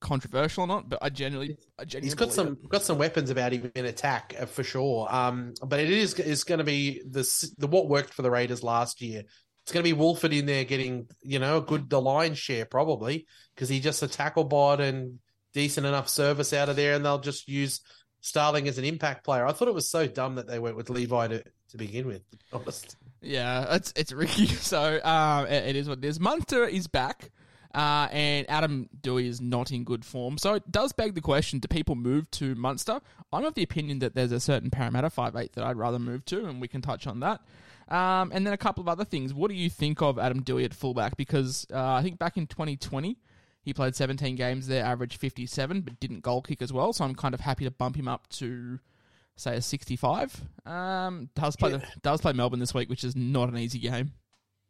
controversial 0.00 0.64
or 0.64 0.66
not, 0.66 0.88
but 0.88 0.98
I 1.02 1.10
genuinely, 1.10 1.58
I 1.78 1.84
genuinely 1.84 2.06
he's 2.06 2.14
got 2.14 2.32
some 2.32 2.56
it. 2.64 2.68
got 2.70 2.82
some 2.84 2.96
weapons 2.96 3.28
about 3.28 3.52
him 3.52 3.70
in 3.74 3.84
attack 3.84 4.34
uh, 4.40 4.46
for 4.46 4.64
sure. 4.64 5.14
Um, 5.14 5.52
but 5.62 5.78
it 5.78 5.90
is 5.90 6.14
is 6.14 6.44
going 6.44 6.56
to 6.56 6.64
be 6.64 7.02
the 7.06 7.52
the 7.58 7.66
what 7.66 7.86
worked 7.86 8.14
for 8.14 8.22
the 8.22 8.30
Raiders 8.30 8.62
last 8.62 9.02
year. 9.02 9.24
It's 9.64 9.72
going 9.72 9.84
to 9.84 9.88
be 9.88 9.92
Woolford 9.92 10.32
in 10.32 10.46
there 10.46 10.64
getting 10.64 11.08
you 11.20 11.40
know 11.40 11.58
a 11.58 11.62
good 11.62 11.90
the 11.90 12.00
line 12.00 12.32
share 12.32 12.64
probably 12.64 13.26
because 13.54 13.68
he 13.68 13.78
just 13.78 14.02
a 14.02 14.08
tackle 14.08 14.44
bot 14.44 14.80
and 14.80 15.18
decent 15.52 15.86
enough 15.86 16.08
service 16.08 16.54
out 16.54 16.70
of 16.70 16.76
there, 16.76 16.94
and 16.94 17.04
they'll 17.04 17.18
just 17.18 17.46
use 17.46 17.82
Starling 18.20 18.66
as 18.66 18.78
an 18.78 18.84
impact 18.84 19.24
player. 19.24 19.46
I 19.46 19.52
thought 19.52 19.68
it 19.68 19.74
was 19.74 19.88
so 19.88 20.08
dumb 20.08 20.34
that 20.34 20.48
they 20.48 20.58
went 20.58 20.74
with 20.76 20.90
Levi 20.90 21.28
to, 21.28 21.44
to 21.70 21.76
begin 21.76 22.06
with. 22.06 22.22
Honest. 22.52 22.96
Yeah, 23.20 23.74
it's 23.74 23.92
it's 23.96 24.12
Ricky. 24.12 24.46
So 24.46 25.00
um, 25.02 25.46
it, 25.46 25.68
it 25.68 25.76
is 25.76 25.88
what 25.88 25.98
it 25.98 26.04
is. 26.04 26.20
Munster 26.20 26.64
is 26.64 26.86
back. 26.86 27.30
Uh, 27.74 28.08
and 28.12 28.48
Adam 28.48 28.88
Doueihi 29.02 29.26
is 29.26 29.42
not 29.42 29.70
in 29.70 29.84
good 29.84 30.02
form. 30.02 30.38
So 30.38 30.54
it 30.54 30.72
does 30.72 30.92
beg 30.94 31.14
the 31.14 31.20
question 31.20 31.58
do 31.58 31.68
people 31.68 31.96
move 31.96 32.30
to 32.32 32.54
Munster? 32.54 32.98
I'm 33.30 33.44
of 33.44 33.54
the 33.54 33.62
opinion 33.62 33.98
that 33.98 34.14
there's 34.14 34.32
a 34.32 34.40
certain 34.40 34.70
Parramatta 34.70 35.10
five 35.10 35.36
eight 35.36 35.52
that 35.52 35.64
I'd 35.64 35.76
rather 35.76 35.98
move 35.98 36.24
to, 36.26 36.46
and 36.46 36.62
we 36.62 36.68
can 36.68 36.80
touch 36.80 37.06
on 37.06 37.20
that. 37.20 37.42
Um, 37.88 38.32
and 38.34 38.46
then 38.46 38.52
a 38.52 38.58
couple 38.58 38.82
of 38.82 38.88
other 38.88 39.04
things. 39.04 39.32
What 39.32 39.50
do 39.50 39.54
you 39.54 39.70
think 39.70 40.02
of 40.02 40.18
Adam 40.18 40.42
Doueihi 40.42 40.66
at 40.66 40.74
fullback? 40.74 41.16
Because 41.16 41.66
uh, 41.72 41.92
I 41.92 42.02
think 42.02 42.18
back 42.18 42.36
in 42.36 42.46
2020, 42.46 43.18
he 43.62 43.74
played 43.74 43.94
17 43.94 44.36
games 44.36 44.66
there, 44.66 44.84
averaged 44.84 45.18
57, 45.18 45.80
but 45.82 45.98
didn't 46.00 46.20
goal 46.20 46.42
kick 46.42 46.62
as 46.62 46.72
well. 46.72 46.92
So 46.92 47.04
I'm 47.04 47.14
kind 47.14 47.34
of 47.34 47.40
happy 47.40 47.64
to 47.64 47.70
bump 47.70 47.96
him 47.96 48.08
up 48.08 48.28
to, 48.30 48.78
say, 49.38 49.56
a 49.56 49.62
65. 49.62 50.42
Um, 50.66 51.30
does 51.34 51.56
play 51.56 51.70
yeah. 51.70 51.78
the, 51.78 51.86
does 52.02 52.20
play 52.20 52.32
Melbourne 52.32 52.60
this 52.60 52.74
week, 52.74 52.88
which 52.88 53.04
is 53.04 53.16
not 53.16 53.48
an 53.48 53.58
easy 53.58 53.78
game. 53.78 54.12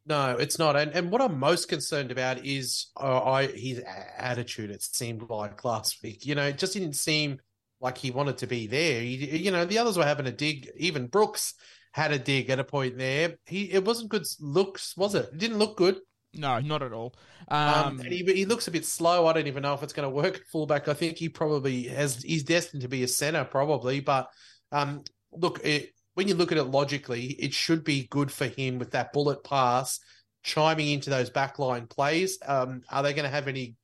No, 0.07 0.37
it's 0.39 0.59
not. 0.59 0.75
And, 0.77 0.93
and 0.93 1.11
what 1.11 1.21
I'm 1.21 1.39
most 1.39 1.69
concerned 1.69 2.11
about 2.11 2.45
is 2.45 2.87
uh, 2.97 3.23
I 3.23 3.47
his 3.47 3.83
attitude. 4.17 4.71
It 4.71 4.83
seemed 4.83 5.29
like 5.29 5.65
last 5.65 6.03
week. 6.03 6.25
You 6.25 6.35
know, 6.35 6.45
it 6.45 6.59
just 6.59 6.73
didn't 6.73 6.95
seem 6.95 7.41
like 7.81 7.99
he 7.99 8.11
wanted 8.11 8.39
to 8.39 8.47
be 8.47 8.67
there. 8.67 9.03
He, 9.03 9.37
you 9.37 9.51
know, 9.51 9.67
the 9.67 9.79
others 9.79 9.99
were 9.99 10.07
having 10.07 10.27
a 10.27 10.33
dig. 10.33 10.71
Even 10.77 11.09
Brooks 11.09 11.55
had 11.93 12.13
a 12.13 12.19
dig 12.19 12.49
at 12.49 12.59
a 12.59 12.65
point 12.65 12.97
there. 12.97 13.37
He 13.47 13.71
it 13.71 13.85
wasn't 13.85 14.09
good 14.09 14.25
looks, 14.41 14.97
was 14.97 15.15
it? 15.15 15.29
It 15.33 15.39
didn't 15.39 15.59
look 15.59 15.77
good. 15.77 15.99
No, 16.35 16.59
not 16.61 16.83
at 16.83 16.93
all. 16.93 17.15
Um, 17.49 17.75
um, 17.75 18.01
and 18.01 18.13
he, 18.13 18.23
he 18.25 18.45
looks 18.45 18.69
a 18.69 18.71
bit 18.71 18.85
slow. 18.87 19.27
I 19.27 19.33
don't 19.33 19.47
even 19.47 19.63
know 19.63 19.75
if 19.75 19.83
it's 19.83 19.93
going 19.93 20.09
to 20.09 20.15
work 20.15 20.37
at 20.37 20.47
fullback. 20.47 20.89
I 20.89 20.95
think 20.95 21.17
he 21.17 21.29
probably 21.29 21.85
has. 21.85 22.23
He's 22.23 22.45
destined 22.45 22.83
to 22.83 22.89
be 22.89 23.03
a 23.03 23.09
center, 23.09 23.45
probably. 23.45 24.01
But 24.01 24.31
um, 24.73 25.03
look, 25.33 25.61
it, 25.65 25.93
when 26.15 26.29
you 26.29 26.35
look 26.35 26.53
at 26.53 26.59
it 26.59 26.65
logically, 26.65 27.27
it 27.39 27.55
should 27.55 27.85
be 27.85 28.07
good 28.09 28.31
for 28.33 28.47
him 28.47 28.79
with 28.79 28.91
that 28.93 29.13
bullet 29.13 29.45
pass 29.45 30.01
chiming 30.43 30.89
into 30.91 31.11
those 31.11 31.31
backline 31.31 31.89
plays. 31.89 32.39
Um, 32.47 32.83
are 32.91 33.03
they 33.03 33.13
going 33.13 33.25
to 33.25 33.31
have 33.31 33.49
any 33.49 33.77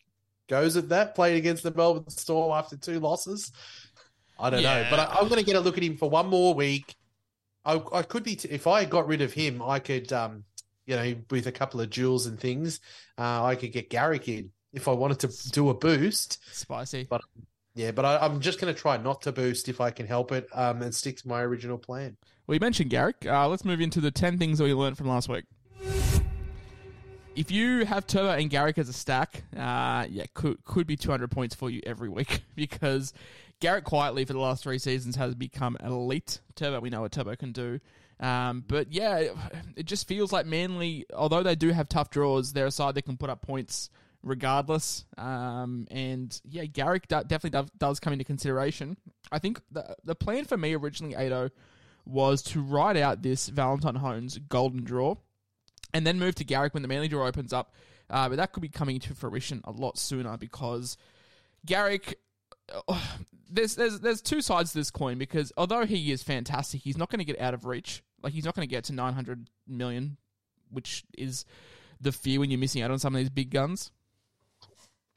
goes 0.49 0.77
at 0.77 0.89
that 0.91 1.15
playing 1.15 1.37
against 1.37 1.63
the 1.63 1.73
Melbourne 1.73 2.09
Storm 2.09 2.53
after 2.53 2.77
two 2.77 3.01
losses? 3.01 3.53
I 4.39 4.51
don't 4.51 4.63
yeah. 4.63 4.83
know, 4.83 4.87
but 4.91 4.99
I, 4.99 5.21
am 5.21 5.29
going 5.29 5.41
to 5.41 5.47
get 5.47 5.57
a 5.57 5.61
look 5.61 5.77
at 5.77 5.85
him 5.85 5.97
for 5.97 6.11
one 6.11 6.27
more 6.27 6.55
week. 6.55 6.95
I, 7.65 7.81
I 7.93 8.03
could 8.03 8.25
be 8.25 8.37
t- 8.37 8.49
if 8.49 8.67
I 8.67 8.85
got 8.85 9.07
rid 9.07 9.23
of 9.23 9.33
him, 9.33 9.63
I 9.63 9.79
could, 9.79 10.13
um, 10.13 10.45
you 10.87 10.97
know, 10.97 11.15
with 11.31 11.47
a 11.47 11.53
couple 11.53 11.81
of 11.81 11.89
jewels 11.89 12.27
and 12.27 12.39
things, 12.39 12.81
uh, 13.17 13.45
I 13.45 13.55
could 13.55 13.73
get 13.73 13.91
Garrick 13.91 14.29
in 14.29 14.51
if 14.73 14.89
I 14.89 14.93
wanted 14.93 15.21
to 15.21 15.51
do 15.51 15.71
a 15.71 15.75
boost. 15.75 16.41
Spicy, 16.53 17.07
but 17.09 17.23
yeah, 17.75 17.91
but 17.91 18.05
I, 18.05 18.25
am 18.25 18.41
just 18.41 18.61
going 18.61 18.73
to 18.73 18.81
try 18.81 18.97
not 18.97 19.23
to 19.23 19.33
boost 19.33 19.69
if 19.69 19.81
I 19.81 19.91
can 19.91 20.07
help 20.07 20.31
it, 20.33 20.49
um, 20.53 20.83
and 20.83 20.95
stick 20.95 21.17
to 21.19 21.29
my 21.29 21.43
original 21.43 21.79
plan. 21.79 22.17
Well, 22.47 22.55
you 22.55 22.61
mentioned 22.61 22.91
Garrick. 22.91 23.27
Uh, 23.27 23.49
let's 23.49 23.65
move 23.65 23.81
into 23.81 24.01
the 24.01 24.11
ten 24.11 24.39
things 24.39 24.59
that 24.59 24.65
we 24.65 24.75
learned 24.75 24.97
from 24.97 25.09
last 25.09 25.29
week. 25.29 25.45
if 27.35 27.51
you 27.51 27.85
have 27.85 28.07
Turbo 28.07 28.31
and 28.31 28.49
Garrick 28.49 28.79
as 28.79 28.89
a 28.89 28.93
stack, 28.93 29.43
uh, 29.57 30.07
yeah, 30.09 30.25
could 30.35 30.65
could 30.65 30.87
be 30.87 30.97
200 30.97 31.31
points 31.31 31.55
for 31.55 31.69
you 31.69 31.81
every 31.85 32.09
week 32.09 32.43
because 32.55 33.13
Garrick 33.61 33.85
quietly 33.85 34.25
for 34.25 34.35
the 34.35 34.39
last 34.39 34.63
three 34.63 34.79
seasons 34.79 35.17
has 35.17 35.35
become 35.35 35.77
elite. 35.83 36.41
Turbo, 36.55 36.81
we 36.81 36.91
know 36.91 37.01
what 37.01 37.13
Turbo 37.13 37.35
can 37.35 37.53
do. 37.53 37.81
Um, 38.21 38.63
but 38.69 38.93
yeah, 38.93 39.33
it 39.77 39.87
just 39.87 40.07
feels 40.07 40.33
like 40.33 40.47
Manly, 40.47 41.07
although 41.13 41.43
they 41.43 41.57
do 41.57 41.71
have 41.71 41.89
tough 41.89 42.11
draws, 42.11 42.53
they're 42.53 42.67
a 42.67 42.71
side 42.71 42.95
that 42.95 43.03
can 43.03 43.17
put 43.17 43.31
up 43.31 43.43
points 43.43 43.91
regardless. 44.25 45.05
Um, 45.17 45.87
and 45.91 46.39
yeah, 46.49 46.65
Garrick 46.65 47.07
definitely 47.09 47.51
does, 47.51 47.71
does 47.77 48.01
come 48.01 48.13
into 48.13 48.25
consideration. 48.25 48.97
I 49.31 49.39
think 49.39 49.61
the 49.71 49.95
the 50.05 50.15
plan 50.15 50.45
for 50.45 50.57
me 50.57 50.75
originally, 50.75 51.15
Ado, 51.15 51.51
was 52.05 52.43
to 52.43 52.61
ride 52.61 52.97
out 52.97 53.23
this 53.23 53.49
Valentine 53.49 53.97
Holmes 53.97 54.39
golden 54.49 54.83
draw 54.83 55.17
and 55.93 56.07
then 56.07 56.19
move 56.19 56.35
to 56.37 56.45
Garrick 56.45 56.75
when 56.75 56.83
the 56.83 56.89
Manly 56.89 57.09
draw 57.09 57.27
opens 57.27 57.53
up. 57.53 57.75
Uh, 58.11 58.29
but 58.29 58.37
that 58.37 58.53
could 58.53 58.61
be 58.61 58.69
coming 58.69 59.01
to 59.01 59.15
fruition 59.15 59.61
a 59.65 59.71
lot 59.71 59.99
sooner 59.99 60.37
because 60.37 60.97
Garrick. 61.65 62.19
Uh, 62.89 62.99
there's 63.51 63.77
there's 63.77 64.01
there's 64.01 64.23
two 64.23 64.41
sides 64.41 64.73
to 64.73 64.79
this 64.79 64.91
coin 64.91 65.19
because 65.19 65.53
although 65.57 65.85
he 65.85 66.11
is 66.11 66.23
fantastic, 66.23 66.81
he's 66.81 66.97
not 66.97 67.11
going 67.11 67.19
to 67.19 67.25
get 67.25 67.39
out 67.39 67.53
of 67.53 67.67
reach. 67.67 68.03
Like 68.23 68.33
he's 68.33 68.47
not 68.47 68.55
going 68.55 68.67
to 68.67 68.71
get 68.71 68.85
to 68.85 68.95
900 68.95 69.49
million, 69.69 70.17
which 70.71 71.05
is 71.17 71.45
the 72.01 72.11
fear 72.11 72.41
when 72.41 72.51
you're 72.51 72.59
missing 72.59 72.81
out 72.83 72.91
on 72.91 72.99
some 72.99 73.15
of 73.15 73.19
these 73.19 73.31
big 73.31 73.51
guns. 73.51 73.93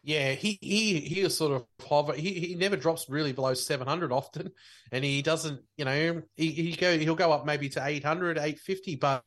Yeah, 0.07 0.31
he 0.31 0.57
he 0.61 1.01
he 1.01 1.19
is 1.19 1.35
sort 1.35 1.51
of 1.51 1.65
hover. 1.85 2.13
He 2.13 2.31
he 2.31 2.55
never 2.55 2.77
drops 2.77 3.09
really 3.09 3.33
below 3.33 3.53
seven 3.53 3.87
hundred 3.87 4.13
often, 4.13 4.51
and 4.89 5.03
he 5.03 5.21
doesn't. 5.21 5.59
You 5.75 5.83
know, 5.83 6.21
he 6.37 6.51
he 6.51 6.71
go 6.77 6.97
he'll 6.97 7.13
go 7.13 7.33
up 7.33 7.45
maybe 7.45 7.67
to 7.67 7.85
800, 7.85 8.37
850, 8.37 8.95
but 8.95 9.25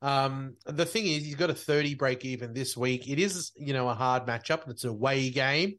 um, 0.00 0.54
the 0.64 0.86
thing 0.86 1.04
is, 1.06 1.22
he's 1.22 1.34
got 1.34 1.50
a 1.50 1.54
thirty 1.54 1.94
break 1.94 2.24
even 2.24 2.54
this 2.54 2.78
week. 2.78 3.10
It 3.10 3.18
is 3.18 3.52
you 3.56 3.74
know 3.74 3.90
a 3.90 3.94
hard 3.94 4.24
matchup, 4.24 4.62
and 4.62 4.72
it's 4.72 4.84
a 4.84 4.88
away 4.88 5.28
game. 5.28 5.74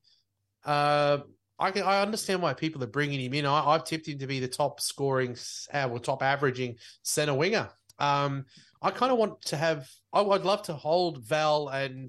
Uh, 0.64 1.18
I 1.58 1.72
can 1.72 1.82
I 1.82 2.04
understand 2.04 2.44
why 2.44 2.54
people 2.54 2.84
are 2.84 2.88
bringing 2.88 3.20
him 3.20 3.34
in. 3.34 3.48
I, 3.48 3.70
I've 3.72 3.86
tipped 3.86 4.08
him 4.08 4.20
to 4.20 4.28
be 4.28 4.40
the 4.40 4.48
top 4.48 4.82
scoring, 4.82 5.36
uh, 5.74 5.88
well, 5.90 6.00
top 6.00 6.22
averaging 6.22 6.76
center 7.02 7.34
winger. 7.34 7.70
Um, 7.98 8.46
I 8.84 8.92
kind 8.92 9.12
of 9.12 9.18
want 9.18 9.42
to 9.46 9.58
have. 9.58 9.90
I 10.14 10.22
would 10.22 10.46
love 10.46 10.62
to 10.64 10.74
hold 10.74 11.26
Val, 11.26 11.70
and 11.70 12.08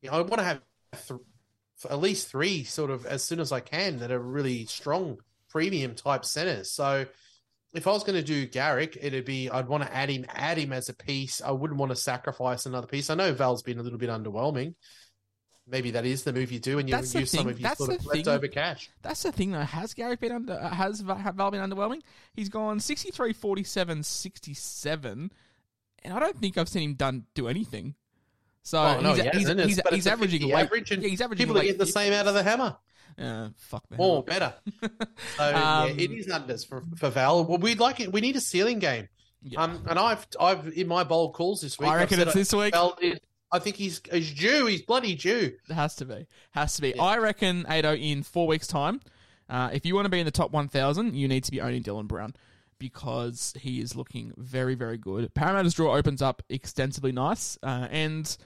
you 0.00 0.10
know, 0.10 0.16
I 0.16 0.20
want 0.22 0.38
to 0.38 0.44
have. 0.44 0.60
Th- 1.06 1.20
at 1.84 2.00
least 2.00 2.28
three 2.28 2.64
sort 2.64 2.90
of 2.90 3.04
as 3.06 3.22
soon 3.22 3.40
as 3.40 3.52
I 3.52 3.60
can 3.60 3.98
that 3.98 4.10
are 4.10 4.18
really 4.18 4.64
strong 4.66 5.18
premium 5.50 5.94
type 5.94 6.24
centers. 6.24 6.70
So 6.70 7.06
if 7.74 7.86
I 7.86 7.90
was 7.90 8.04
going 8.04 8.18
to 8.18 8.24
do 8.24 8.46
Garrick, 8.46 8.96
it'd 9.00 9.24
be 9.24 9.50
I'd 9.50 9.68
want 9.68 9.84
to 9.84 9.94
add 9.94 10.08
him, 10.08 10.24
add 10.28 10.58
him 10.58 10.72
as 10.72 10.88
a 10.88 10.94
piece. 10.94 11.42
I 11.42 11.50
wouldn't 11.50 11.78
want 11.78 11.90
to 11.90 11.96
sacrifice 11.96 12.66
another 12.66 12.86
piece. 12.86 13.10
I 13.10 13.14
know 13.14 13.32
Val's 13.32 13.62
been 13.62 13.78
a 13.78 13.82
little 13.82 13.98
bit 13.98 14.08
underwhelming. 14.08 14.74
Maybe 15.68 15.90
that 15.92 16.06
is 16.06 16.22
the 16.22 16.32
move 16.32 16.52
you 16.52 16.60
do, 16.60 16.78
and 16.78 16.88
you 16.88 16.96
use 16.96 17.12
thing. 17.12 17.26
some 17.26 17.48
of 17.48 17.58
your 17.58 17.68
That's 17.68 17.78
sort 17.84 17.98
of 17.98 18.06
leftover 18.06 18.46
cash. 18.46 18.88
That's 19.02 19.24
the 19.24 19.32
thing, 19.32 19.50
though. 19.50 19.60
Has 19.60 19.94
Garrick 19.94 20.20
been 20.20 20.30
under? 20.30 20.52
Uh, 20.52 20.68
has 20.68 21.00
Val 21.00 21.50
been 21.50 21.60
underwhelming? 21.60 22.02
He's 22.34 22.48
gone 22.48 22.78
63, 22.78 23.32
47, 23.32 24.04
67, 24.04 25.32
and 26.04 26.14
I 26.14 26.20
don't 26.20 26.38
think 26.38 26.56
I've 26.56 26.68
seen 26.68 26.90
him 26.90 26.94
done 26.94 27.24
do 27.34 27.48
anything. 27.48 27.96
So 28.66 28.80
oh, 28.80 29.00
no, 29.00 29.14
he's, 29.14 29.22
he 29.22 29.30
he's, 29.38 29.48
he's, 29.48 29.80
he's 29.90 30.06
averaging 30.08 30.42
late, 30.42 30.54
average 30.54 30.90
yeah, 30.90 31.08
he's 31.08 31.20
averaging 31.20 31.46
people 31.46 31.56
are 31.56 31.62
getting 31.62 31.78
the 31.78 31.86
same 31.86 32.12
out 32.12 32.26
of 32.26 32.34
the 32.34 32.42
hammer. 32.42 32.76
Yeah, 33.16 33.50
fuck 33.56 33.88
the 33.88 33.96
More 33.96 34.24
better. 34.24 34.54
so 34.82 34.88
um, 35.54 35.90
yeah, 35.90 35.94
it 35.96 36.10
is 36.10 36.26
unders 36.26 36.66
for, 36.66 36.82
for 36.96 37.08
Val. 37.08 37.44
Well, 37.44 37.58
we'd 37.58 37.78
like 37.78 38.00
it. 38.00 38.12
We 38.12 38.20
need 38.20 38.34
a 38.34 38.40
ceiling 38.40 38.80
game. 38.80 39.08
Yeah. 39.40 39.62
Um, 39.62 39.84
and 39.88 40.00
I've 40.00 40.26
I've 40.40 40.66
in 40.76 40.88
my 40.88 41.04
bold 41.04 41.34
calls 41.34 41.60
this 41.60 41.78
week. 41.78 41.88
I 41.88 41.94
reckon 41.94 42.18
it's 42.18 42.34
this 42.34 42.52
week. 42.52 42.74
Val 42.74 42.98
is, 43.00 43.20
I 43.52 43.60
think 43.60 43.76
he's 43.76 44.00
he's 44.10 44.34
due. 44.34 44.66
He's 44.66 44.82
bloody 44.82 45.14
due. 45.14 45.52
It 45.70 45.72
has 45.72 45.94
to 45.96 46.04
be. 46.04 46.26
Has 46.50 46.74
to 46.74 46.82
be. 46.82 46.92
Yeah. 46.96 47.04
I 47.04 47.18
reckon 47.18 47.66
Ado 47.68 47.90
in 47.90 48.24
four 48.24 48.48
weeks' 48.48 48.66
time. 48.66 49.00
Uh, 49.48 49.70
if 49.72 49.86
you 49.86 49.94
want 49.94 50.06
to 50.06 50.10
be 50.10 50.18
in 50.18 50.26
the 50.26 50.32
top 50.32 50.50
one 50.50 50.66
thousand, 50.66 51.14
you 51.14 51.28
need 51.28 51.44
to 51.44 51.52
be 51.52 51.60
owning 51.60 51.84
Dylan 51.84 52.08
Brown 52.08 52.34
because 52.80 53.54
he 53.60 53.80
is 53.80 53.94
looking 53.94 54.32
very 54.36 54.74
very 54.74 54.98
good. 54.98 55.32
Parramatta's 55.34 55.74
draw 55.74 55.94
opens 55.94 56.20
up 56.20 56.42
extensively 56.48 57.12
nice, 57.12 57.56
uh, 57.62 57.86
and 57.92 58.36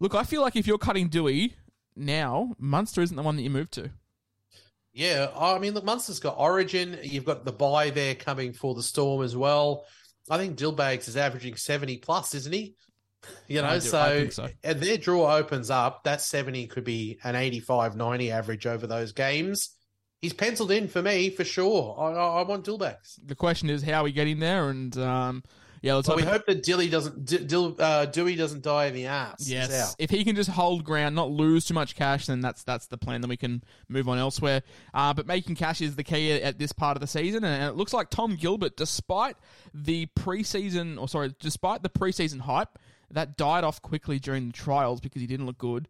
Look, 0.00 0.14
I 0.14 0.24
feel 0.24 0.42
like 0.42 0.56
if 0.56 0.66
you're 0.66 0.78
cutting 0.78 1.08
Dewey 1.08 1.54
now, 1.96 2.54
Munster 2.58 3.00
isn't 3.02 3.16
the 3.16 3.22
one 3.22 3.36
that 3.36 3.42
you 3.42 3.50
move 3.50 3.70
to. 3.72 3.90
Yeah, 4.92 5.30
I 5.36 5.58
mean, 5.58 5.74
look, 5.74 5.84
Munster's 5.84 6.20
got 6.20 6.36
Origin. 6.38 6.98
You've 7.02 7.24
got 7.24 7.44
the 7.44 7.52
buy 7.52 7.90
there 7.90 8.14
coming 8.14 8.52
for 8.52 8.74
the 8.74 8.82
Storm 8.82 9.24
as 9.24 9.36
well. 9.36 9.84
I 10.30 10.38
think 10.38 10.56
Dillbags 10.56 11.08
is 11.08 11.16
averaging 11.16 11.56
seventy 11.56 11.98
plus, 11.98 12.34
isn't 12.34 12.52
he? 12.52 12.76
You 13.48 13.62
know, 13.62 13.78
so, 13.78 14.28
so, 14.28 14.48
and 14.62 14.80
their 14.80 14.98
draw 14.98 15.34
opens 15.34 15.70
up. 15.70 16.04
That 16.04 16.20
seventy 16.20 16.66
could 16.66 16.84
be 16.84 17.18
an 17.24 17.34
85, 17.34 17.96
90 17.96 18.30
average 18.30 18.66
over 18.66 18.86
those 18.86 19.12
games. 19.12 19.70
He's 20.20 20.32
penciled 20.32 20.70
in 20.70 20.88
for 20.88 21.02
me 21.02 21.30
for 21.30 21.44
sure. 21.44 21.96
I, 21.98 22.12
I 22.12 22.42
want 22.42 22.64
Dillbags. 22.64 23.18
The 23.24 23.34
question 23.34 23.70
is 23.70 23.82
how 23.82 24.04
we 24.04 24.12
get 24.12 24.28
in 24.28 24.38
there, 24.38 24.70
and 24.70 24.96
um, 24.96 25.42
yeah, 25.84 25.96
let's 25.96 26.08
well, 26.08 26.16
hope 26.16 26.24
we 26.24 26.32
hope 26.32 26.46
that 26.46 26.62
Dilly 26.62 26.88
doesn't 26.88 27.26
D- 27.26 27.74
uh, 27.78 28.06
Dewey 28.06 28.36
doesn't 28.36 28.62
die 28.62 28.86
in 28.86 28.94
the 28.94 29.04
ass. 29.04 29.46
Yes, 29.46 29.94
if 29.98 30.08
he 30.08 30.24
can 30.24 30.34
just 30.34 30.48
hold 30.48 30.82
ground, 30.82 31.14
not 31.14 31.30
lose 31.30 31.66
too 31.66 31.74
much 31.74 31.94
cash, 31.94 32.24
then 32.24 32.40
that's 32.40 32.62
that's 32.62 32.86
the 32.86 32.96
plan. 32.96 33.20
Then 33.20 33.28
we 33.28 33.36
can 33.36 33.62
move 33.90 34.08
on 34.08 34.16
elsewhere. 34.16 34.62
Uh, 34.94 35.12
but 35.12 35.26
making 35.26 35.56
cash 35.56 35.82
is 35.82 35.94
the 35.94 36.02
key 36.02 36.32
at, 36.32 36.58
this 36.58 36.72
part 36.72 36.96
of 36.96 37.02
the 37.02 37.06
season, 37.06 37.44
and 37.44 37.64
it 37.64 37.76
looks 37.76 37.92
like 37.92 38.08
Tom 38.08 38.34
Gilbert, 38.36 38.78
despite 38.78 39.36
the 39.74 40.06
preseason, 40.18 40.98
or 40.98 41.06
sorry, 41.06 41.34
despite 41.38 41.82
the 41.82 41.90
preseason 41.90 42.40
hype, 42.40 42.78
that 43.10 43.36
died 43.36 43.62
off 43.62 43.82
quickly 43.82 44.18
during 44.18 44.46
the 44.46 44.54
trials 44.54 45.02
because 45.02 45.20
he 45.20 45.26
didn't 45.26 45.44
look 45.44 45.58
good. 45.58 45.86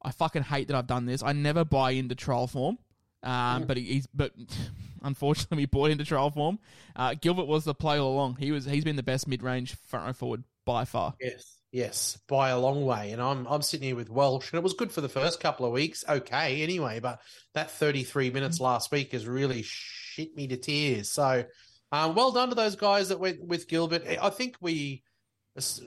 I 0.00 0.10
fucking 0.10 0.44
hate 0.44 0.68
that 0.68 0.76
I've 0.76 0.86
done 0.86 1.04
this. 1.04 1.22
I 1.22 1.34
never 1.34 1.66
buy 1.66 1.90
into 1.90 2.14
trial 2.14 2.46
form. 2.46 2.78
Um. 3.22 3.64
But 3.64 3.76
he's 3.76 4.06
but 4.06 4.32
unfortunately 5.04 5.56
we 5.58 5.66
bought 5.66 5.90
into 5.90 6.04
trial 6.04 6.30
form. 6.30 6.58
Uh, 6.96 7.14
Gilbert 7.20 7.46
was 7.46 7.64
the 7.64 7.74
play 7.74 7.98
all 7.98 8.14
along. 8.14 8.36
He 8.38 8.50
was 8.50 8.64
he's 8.64 8.84
been 8.84 8.96
the 8.96 9.02
best 9.02 9.28
mid 9.28 9.42
range 9.42 9.76
front 9.86 10.06
row 10.06 10.12
forward 10.12 10.44
by 10.64 10.84
far. 10.84 11.14
Yes, 11.20 11.56
yes, 11.70 12.18
by 12.28 12.50
a 12.50 12.58
long 12.58 12.84
way. 12.84 13.12
And 13.12 13.22
I'm 13.22 13.46
I'm 13.46 13.62
sitting 13.62 13.86
here 13.86 13.96
with 13.96 14.10
Welch, 14.10 14.50
and 14.52 14.58
it 14.58 14.64
was 14.64 14.74
good 14.74 14.92
for 14.92 15.00
the 15.00 15.08
first 15.08 15.40
couple 15.40 15.66
of 15.66 15.72
weeks. 15.72 16.04
Okay, 16.08 16.62
anyway, 16.62 17.00
but 17.00 17.20
that 17.54 17.70
33 17.70 18.30
minutes 18.30 18.58
mm. 18.58 18.62
last 18.62 18.90
week 18.90 19.12
has 19.12 19.26
really 19.26 19.62
shit 19.62 20.34
me 20.34 20.48
to 20.48 20.56
tears. 20.56 21.10
So, 21.10 21.44
um, 21.92 22.14
well 22.14 22.32
done 22.32 22.48
to 22.48 22.54
those 22.54 22.76
guys 22.76 23.08
that 23.10 23.20
went 23.20 23.46
with 23.46 23.68
Gilbert. 23.68 24.02
I 24.20 24.30
think 24.30 24.56
we 24.60 25.02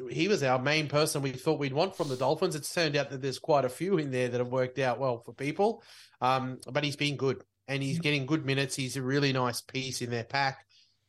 he 0.09 0.29
was 0.29 0.43
our 0.43 0.59
main 0.59 0.87
person 0.87 1.21
we 1.21 1.31
thought 1.31 1.59
we'd 1.59 1.73
want 1.73 1.95
from 1.95 2.07
the 2.07 2.15
Dolphins. 2.15 2.55
It's 2.55 2.73
turned 2.73 2.95
out 2.95 3.09
that 3.09 3.21
there's 3.21 3.39
quite 3.39 3.65
a 3.65 3.69
few 3.69 3.97
in 3.97 4.11
there 4.11 4.29
that 4.29 4.39
have 4.39 4.47
worked 4.47 4.79
out 4.79 4.97
well 4.97 5.19
for 5.19 5.33
people. 5.33 5.83
Um, 6.21 6.59
but 6.71 6.85
he's 6.85 6.95
been 6.95 7.17
good 7.17 7.43
and 7.67 7.83
he's 7.83 7.99
getting 7.99 8.25
good 8.25 8.45
minutes. 8.45 8.75
He's 8.75 8.97
a 8.97 9.01
really 9.01 9.33
nice 9.33 9.61
piece 9.61 10.01
in 10.01 10.09
their 10.09 10.23
pack. 10.23 10.65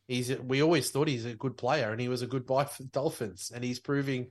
He's 0.07 0.37
we 0.39 0.63
always 0.63 0.91
thought 0.91 1.09
he's 1.09 1.27
a 1.27 1.35
good 1.35 1.57
player 1.57 1.91
and 1.91 2.01
he 2.01 2.09
was 2.09 2.23
a 2.23 2.27
good 2.27 2.47
buy 2.47 2.65
for 2.65 2.83
the 2.83 2.89
Dolphins 2.89 3.53
and 3.55 3.63
he's 3.63 3.79
proving 3.79 4.29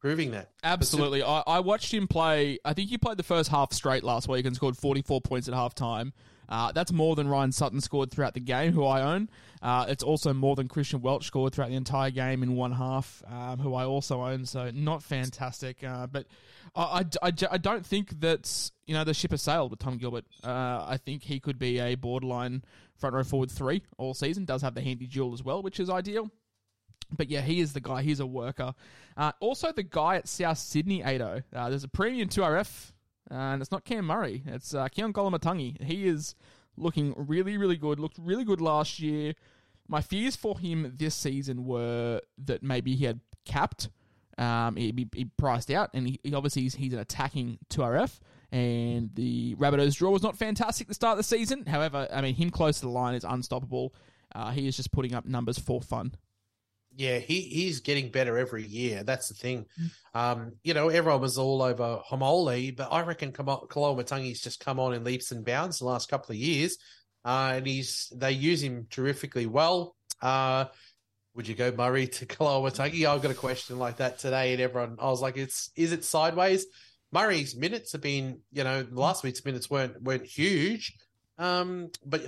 proving 0.00 0.32
that. 0.32 0.50
Absolutely. 0.64 1.22
I, 1.22 1.42
I 1.46 1.60
watched 1.60 1.94
him 1.94 2.08
play 2.08 2.58
I 2.64 2.74
think 2.74 2.90
he 2.90 2.98
played 2.98 3.16
the 3.16 3.22
first 3.22 3.48
half 3.48 3.72
straight 3.72 4.02
last 4.02 4.28
week 4.28 4.44
and 4.44 4.56
scored 4.56 4.76
44 4.76 5.20
points 5.20 5.46
at 5.46 5.54
half 5.54 5.74
time. 5.74 6.12
Uh, 6.50 6.72
that's 6.72 6.90
more 6.90 7.14
than 7.14 7.28
Ryan 7.28 7.52
Sutton 7.52 7.80
scored 7.80 8.10
throughout 8.10 8.34
the 8.34 8.40
game, 8.40 8.72
who 8.72 8.84
I 8.84 9.02
own. 9.14 9.30
Uh, 9.62 9.86
it's 9.88 10.02
also 10.02 10.34
more 10.34 10.56
than 10.56 10.66
Christian 10.68 11.00
Welch 11.00 11.26
scored 11.26 11.52
throughout 11.54 11.70
the 11.70 11.76
entire 11.76 12.10
game 12.10 12.42
in 12.42 12.56
one 12.56 12.72
half, 12.72 13.22
um, 13.30 13.58
who 13.60 13.74
I 13.74 13.84
also 13.84 14.22
own. 14.22 14.46
So 14.46 14.70
not 14.74 15.02
fantastic, 15.02 15.84
uh, 15.84 16.08
but 16.08 16.26
I, 16.74 17.04
I, 17.22 17.28
I, 17.28 17.32
I, 17.52 17.58
don't 17.58 17.86
think 17.86 18.20
that 18.20 18.70
you 18.86 18.94
know 18.94 19.04
the 19.04 19.14
ship 19.14 19.30
has 19.30 19.42
sailed 19.42 19.70
with 19.70 19.80
Tom 19.80 19.98
Gilbert. 19.98 20.24
Uh, 20.42 20.84
I 20.88 20.98
think 21.04 21.22
he 21.22 21.38
could 21.38 21.58
be 21.58 21.78
a 21.78 21.94
borderline 21.94 22.64
front 22.96 23.14
row 23.14 23.22
forward 23.24 23.50
three 23.50 23.82
all 23.96 24.14
season. 24.14 24.44
Does 24.44 24.62
have 24.62 24.74
the 24.74 24.80
handy 24.80 25.06
duel 25.06 25.32
as 25.32 25.44
well, 25.44 25.62
which 25.62 25.78
is 25.78 25.88
ideal. 25.88 26.30
But 27.16 27.30
yeah, 27.30 27.40
he 27.40 27.60
is 27.60 27.72
the 27.72 27.80
guy. 27.80 28.02
He's 28.02 28.20
a 28.20 28.26
worker. 28.26 28.74
Uh, 29.16 29.32
also, 29.40 29.72
the 29.72 29.82
guy 29.82 30.16
at 30.16 30.28
South 30.28 30.58
Sydney, 30.58 31.02
Ado. 31.02 31.42
Uh, 31.54 31.68
there's 31.68 31.84
a 31.84 31.88
premium 31.88 32.28
2RF 32.28 32.92
and 33.30 33.62
it's 33.62 33.70
not 33.70 33.84
Cam 33.84 34.06
Murray. 34.06 34.42
It's 34.46 34.74
uh, 34.74 34.88
Keaon 34.88 35.12
Koloamatangi. 35.12 35.82
He 35.82 36.06
is 36.06 36.34
looking 36.76 37.14
really, 37.16 37.56
really 37.56 37.76
good. 37.76 38.00
Looked 38.00 38.18
really 38.18 38.44
good 38.44 38.60
last 38.60 38.98
year. 39.00 39.34
My 39.88 40.00
fears 40.00 40.36
for 40.36 40.58
him 40.58 40.92
this 40.96 41.14
season 41.14 41.64
were 41.64 42.20
that 42.44 42.62
maybe 42.62 42.94
he 42.94 43.04
had 43.04 43.20
capped, 43.44 43.88
um, 44.38 44.76
he'd 44.76 45.10
he 45.14 45.24
priced 45.36 45.70
out, 45.70 45.90
and 45.94 46.06
he, 46.08 46.20
he 46.22 46.34
obviously 46.34 46.62
he's, 46.62 46.74
he's, 46.74 46.92
an 46.92 46.98
attacking 47.00 47.58
2RF. 47.70 48.20
And 48.52 49.10
the 49.14 49.54
Rabbitohs 49.56 49.96
draw 49.96 50.10
was 50.10 50.22
not 50.22 50.36
fantastic 50.36 50.88
to 50.88 50.94
start 50.94 51.12
of 51.12 51.18
the 51.18 51.24
season. 51.24 51.66
However, 51.66 52.08
I 52.12 52.20
mean, 52.20 52.34
him 52.34 52.50
close 52.50 52.80
to 52.80 52.86
the 52.86 52.92
line 52.92 53.14
is 53.14 53.24
unstoppable. 53.24 53.94
Uh, 54.34 54.50
he 54.50 54.66
is 54.66 54.76
just 54.76 54.92
putting 54.92 55.14
up 55.14 55.24
numbers 55.24 55.58
for 55.58 55.80
fun. 55.80 56.14
Yeah, 56.96 57.18
he, 57.18 57.40
he's 57.40 57.80
getting 57.80 58.10
better 58.10 58.36
every 58.36 58.66
year. 58.66 59.04
That's 59.04 59.28
the 59.28 59.34
thing. 59.34 59.66
Mm. 59.80 59.90
Um, 60.12 60.52
you 60.64 60.74
know, 60.74 60.88
everyone 60.88 61.20
was 61.20 61.38
all 61.38 61.62
over 61.62 62.00
Homoli, 62.10 62.76
but 62.76 62.92
I 62.92 63.02
reckon 63.02 63.32
Koloamatangi's 63.32 64.40
just 64.40 64.64
come 64.64 64.80
on 64.80 64.94
in 64.94 65.04
leaps 65.04 65.30
and 65.30 65.44
bounds 65.44 65.78
the 65.78 65.86
last 65.86 66.08
couple 66.10 66.32
of 66.32 66.38
years. 66.38 66.76
Uh, 67.24 67.52
and 67.56 67.66
he's 67.66 68.12
they 68.14 68.32
use 68.32 68.62
him 68.62 68.86
terrifically 68.90 69.46
well. 69.46 69.94
Uh, 70.22 70.66
would 71.34 71.46
you 71.46 71.54
go 71.54 71.70
Murray 71.70 72.06
to 72.06 72.26
Koloamatangi? 72.26 73.08
I 73.08 73.18
got 73.18 73.30
a 73.30 73.34
question 73.34 73.78
like 73.78 73.98
that 73.98 74.18
today, 74.18 74.52
and 74.52 74.60
everyone, 74.60 74.96
I 74.98 75.06
was 75.06 75.22
like, 75.22 75.36
it's 75.36 75.70
is 75.76 75.92
it 75.92 76.04
sideways? 76.04 76.66
Murray's 77.12 77.56
minutes 77.56 77.92
have 77.92 78.00
been, 78.00 78.40
you 78.52 78.64
know, 78.64 78.86
last 78.90 79.24
week's 79.24 79.44
minutes 79.44 79.68
weren't 79.68 80.00
weren't 80.02 80.26
huge, 80.26 80.96
um, 81.38 81.90
but 82.04 82.22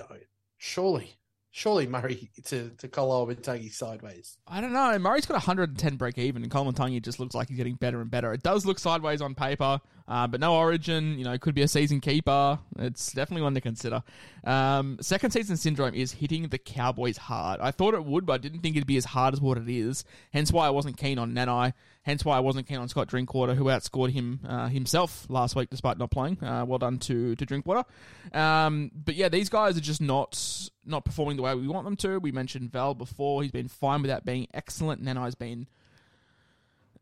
surely 0.58 1.16
surely 1.52 1.86
Murray 1.86 2.30
to 2.46 2.70
to 2.78 2.88
Koloamatangi 2.88 3.72
sideways. 3.72 4.38
I 4.48 4.60
don't 4.60 4.72
know. 4.72 4.98
Murray's 4.98 5.26
got 5.26 5.34
110 5.34 5.96
break 5.96 6.18
even, 6.18 6.42
and 6.42 6.50
Koloamatangi 6.50 7.00
just 7.00 7.20
looks 7.20 7.34
like 7.34 7.48
he's 7.48 7.56
getting 7.56 7.76
better 7.76 8.00
and 8.00 8.10
better. 8.10 8.32
It 8.32 8.42
does 8.42 8.66
look 8.66 8.80
sideways 8.80 9.20
on 9.20 9.36
paper, 9.36 9.78
uh, 10.08 10.26
but 10.26 10.40
no 10.40 10.54
origin. 10.54 11.18
You 11.18 11.24
know, 11.24 11.36
could 11.38 11.54
be 11.54 11.62
a 11.62 11.68
season 11.68 12.00
keeper. 12.00 12.58
It's 12.78 13.12
definitely 13.12 13.42
one 13.42 13.54
to 13.54 13.60
consider. 13.60 14.02
Um, 14.44 14.98
second 15.00 15.30
season 15.30 15.56
syndrome 15.56 15.94
is 15.94 16.12
hitting 16.12 16.48
the 16.48 16.58
Cowboys 16.58 17.16
hard. 17.16 17.60
I 17.60 17.70
thought 17.70 17.94
it 17.94 18.04
would, 18.04 18.26
but 18.26 18.34
I 18.34 18.38
didn't 18.38 18.60
think 18.60 18.76
it'd 18.76 18.86
be 18.86 18.96
as 18.96 19.04
hard 19.04 19.34
as 19.34 19.40
what 19.40 19.58
it 19.58 19.68
is. 19.68 20.04
Hence 20.32 20.52
why 20.52 20.66
I 20.66 20.70
wasn't 20.70 20.96
keen 20.96 21.18
on 21.18 21.32
Nanai. 21.32 21.72
Hence 22.04 22.24
why 22.24 22.36
I 22.36 22.40
wasn't 22.40 22.66
keen 22.66 22.78
on 22.78 22.88
Scott 22.88 23.06
Drinkwater, 23.06 23.54
who 23.54 23.64
outscored 23.66 24.10
him 24.10 24.40
uh, 24.46 24.66
himself 24.68 25.24
last 25.28 25.54
week 25.54 25.70
despite 25.70 25.98
not 25.98 26.10
playing. 26.10 26.42
Uh, 26.42 26.64
well 26.66 26.78
done 26.78 26.98
to 26.98 27.36
to 27.36 27.46
Drinkwater. 27.46 27.84
Um, 28.32 28.90
but 28.92 29.14
yeah, 29.14 29.28
these 29.28 29.48
guys 29.48 29.76
are 29.76 29.82
just 29.82 30.00
not 30.00 30.70
not 30.84 31.04
performing 31.04 31.36
the 31.36 31.42
way 31.42 31.54
we 31.54 31.68
want 31.68 31.84
them 31.84 31.96
to. 31.96 32.18
We 32.18 32.32
mentioned 32.32 32.72
Val 32.72 32.94
before; 32.94 33.42
he's 33.42 33.52
been 33.52 33.68
fine 33.68 34.02
without 34.02 34.24
being 34.24 34.48
excellent. 34.52 35.02
Nanai's 35.02 35.36
been. 35.36 35.68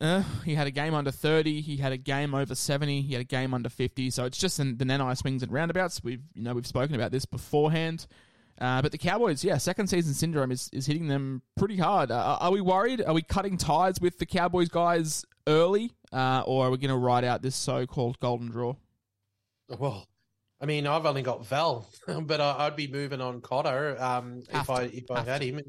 Uh, 0.00 0.22
he 0.44 0.54
had 0.54 0.66
a 0.66 0.70
game 0.70 0.94
under 0.94 1.10
30. 1.10 1.60
He 1.60 1.76
had 1.76 1.92
a 1.92 1.98
game 1.98 2.34
over 2.34 2.54
70. 2.54 3.02
He 3.02 3.12
had 3.12 3.20
a 3.20 3.24
game 3.24 3.52
under 3.52 3.68
50. 3.68 4.10
So 4.10 4.24
it's 4.24 4.38
just 4.38 4.58
in 4.58 4.78
the 4.78 4.84
Nanai 4.84 5.16
swings 5.16 5.42
and 5.42 5.52
roundabouts. 5.52 6.02
We've 6.02 6.22
you 6.34 6.42
know 6.42 6.54
we've 6.54 6.66
spoken 6.66 6.94
about 6.94 7.12
this 7.12 7.26
beforehand. 7.26 8.06
Uh, 8.60 8.82
but 8.82 8.92
the 8.92 8.98
Cowboys, 8.98 9.42
yeah, 9.42 9.56
second 9.56 9.86
season 9.86 10.12
syndrome 10.12 10.52
is, 10.52 10.68
is 10.72 10.86
hitting 10.86 11.08
them 11.08 11.42
pretty 11.56 11.78
hard. 11.78 12.10
Uh, 12.10 12.36
are 12.40 12.50
we 12.50 12.60
worried? 12.60 13.02
Are 13.02 13.14
we 13.14 13.22
cutting 13.22 13.56
ties 13.56 13.98
with 14.00 14.18
the 14.18 14.26
Cowboys 14.26 14.68
guys 14.68 15.24
early, 15.46 15.92
uh, 16.12 16.42
or 16.46 16.66
are 16.66 16.70
we 16.70 16.76
going 16.76 16.90
to 16.90 16.96
ride 16.96 17.24
out 17.24 17.40
this 17.40 17.56
so 17.56 17.86
called 17.86 18.20
golden 18.20 18.50
draw? 18.50 18.74
Well, 19.68 20.06
I 20.60 20.66
mean, 20.66 20.86
I've 20.86 21.06
only 21.06 21.22
got 21.22 21.46
Val, 21.46 21.88
but 22.20 22.40
I'd 22.40 22.76
be 22.76 22.86
moving 22.86 23.22
on 23.22 23.40
Cotter 23.40 23.96
um, 23.98 24.42
if 24.50 24.68
I 24.68 24.82
if 24.82 25.10
I 25.10 25.22
had 25.22 25.42
him. 25.42 25.60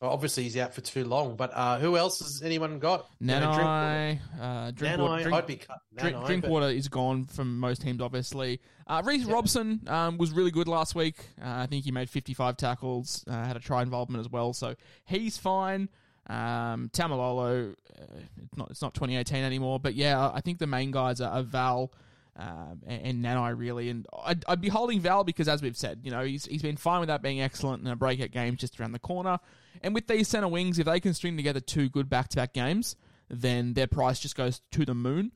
Well, 0.00 0.10
obviously, 0.10 0.42
he's 0.42 0.58
out 0.58 0.74
for 0.74 0.82
too 0.82 1.04
long. 1.04 1.36
But 1.36 1.52
uh, 1.54 1.78
who 1.78 1.96
else 1.96 2.18
has 2.18 2.42
anyone 2.42 2.78
got? 2.78 3.08
Nanai, 3.22 4.18
uh, 4.38 4.70
Drinkwater. 4.72 5.30
Nanai, 5.30 5.32
I'd 5.32 5.46
be 5.46 5.56
cut. 5.56 5.78
Nanai, 5.96 6.26
Drinkwater 6.26 6.66
but... 6.66 6.74
is 6.74 6.88
gone 6.88 7.24
from 7.24 7.58
most 7.58 7.80
teams, 7.80 8.02
obviously. 8.02 8.60
Uh, 8.86 9.02
Reece 9.04 9.26
yeah. 9.26 9.32
Robson 9.32 9.80
um, 9.86 10.18
was 10.18 10.32
really 10.32 10.50
good 10.50 10.68
last 10.68 10.94
week. 10.94 11.16
Uh, 11.40 11.48
I 11.48 11.66
think 11.66 11.84
he 11.84 11.92
made 11.92 12.10
55 12.10 12.58
tackles, 12.58 13.24
uh, 13.26 13.44
had 13.44 13.56
a 13.56 13.60
try 13.60 13.82
involvement 13.82 14.20
as 14.24 14.30
well. 14.30 14.52
So 14.52 14.74
he's 15.06 15.38
fine. 15.38 15.88
Um, 16.28 16.90
Taumalolo, 16.92 17.72
uh, 17.72 18.04
it's 18.36 18.56
not 18.56 18.70
it's 18.70 18.82
not 18.82 18.92
2018 18.92 19.44
anymore. 19.44 19.80
But 19.80 19.94
yeah, 19.94 20.30
I 20.32 20.42
think 20.42 20.58
the 20.58 20.66
main 20.66 20.90
guys 20.90 21.22
are, 21.22 21.30
are 21.30 21.42
Val, 21.42 21.90
um, 22.38 22.82
and, 22.86 23.02
and 23.02 23.24
Nanai 23.24 23.58
really, 23.58 23.88
and 23.88 24.06
I'd, 24.24 24.44
I'd, 24.46 24.60
be 24.60 24.68
holding 24.68 25.00
Val 25.00 25.24
because, 25.24 25.48
as 25.48 25.62
we've 25.62 25.76
said, 25.76 26.00
you 26.04 26.10
know 26.10 26.22
he's 26.22 26.44
he's 26.44 26.62
been 26.62 26.76
fine 26.76 27.00
without 27.00 27.22
being 27.22 27.40
excellent 27.40 27.82
in 27.82 27.88
a 27.88 27.96
breakout 27.96 28.30
game 28.30 28.56
just 28.56 28.78
around 28.78 28.92
the 28.92 28.98
corner. 28.98 29.38
And 29.82 29.94
with 29.94 30.06
these 30.06 30.28
centre 30.28 30.48
wings, 30.48 30.78
if 30.78 30.86
they 30.86 31.00
can 31.00 31.14
string 31.14 31.36
together 31.36 31.60
two 31.60 31.88
good 31.88 32.08
back 32.08 32.28
to 32.28 32.36
back 32.36 32.52
games, 32.52 32.96
then 33.30 33.72
their 33.74 33.86
price 33.86 34.20
just 34.20 34.36
goes 34.36 34.60
to 34.72 34.84
the 34.84 34.94
moon. 34.94 35.32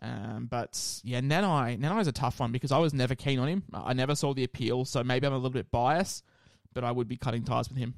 Um, 0.00 0.46
but 0.50 1.00
yeah, 1.02 1.20
Nanai 1.20 1.78
Nanai 1.78 2.00
is 2.00 2.06
a 2.08 2.12
tough 2.12 2.38
one 2.38 2.52
because 2.52 2.70
I 2.70 2.78
was 2.78 2.94
never 2.94 3.16
keen 3.16 3.38
on 3.40 3.48
him. 3.48 3.64
I 3.72 3.92
never 3.92 4.14
saw 4.14 4.32
the 4.32 4.44
appeal, 4.44 4.84
so 4.84 5.02
maybe 5.02 5.26
I'm 5.26 5.32
a 5.32 5.36
little 5.36 5.50
bit 5.50 5.72
biased, 5.72 6.24
but 6.72 6.84
I 6.84 6.92
would 6.92 7.08
be 7.08 7.16
cutting 7.16 7.42
ties 7.42 7.68
with 7.68 7.78
him. 7.78 7.94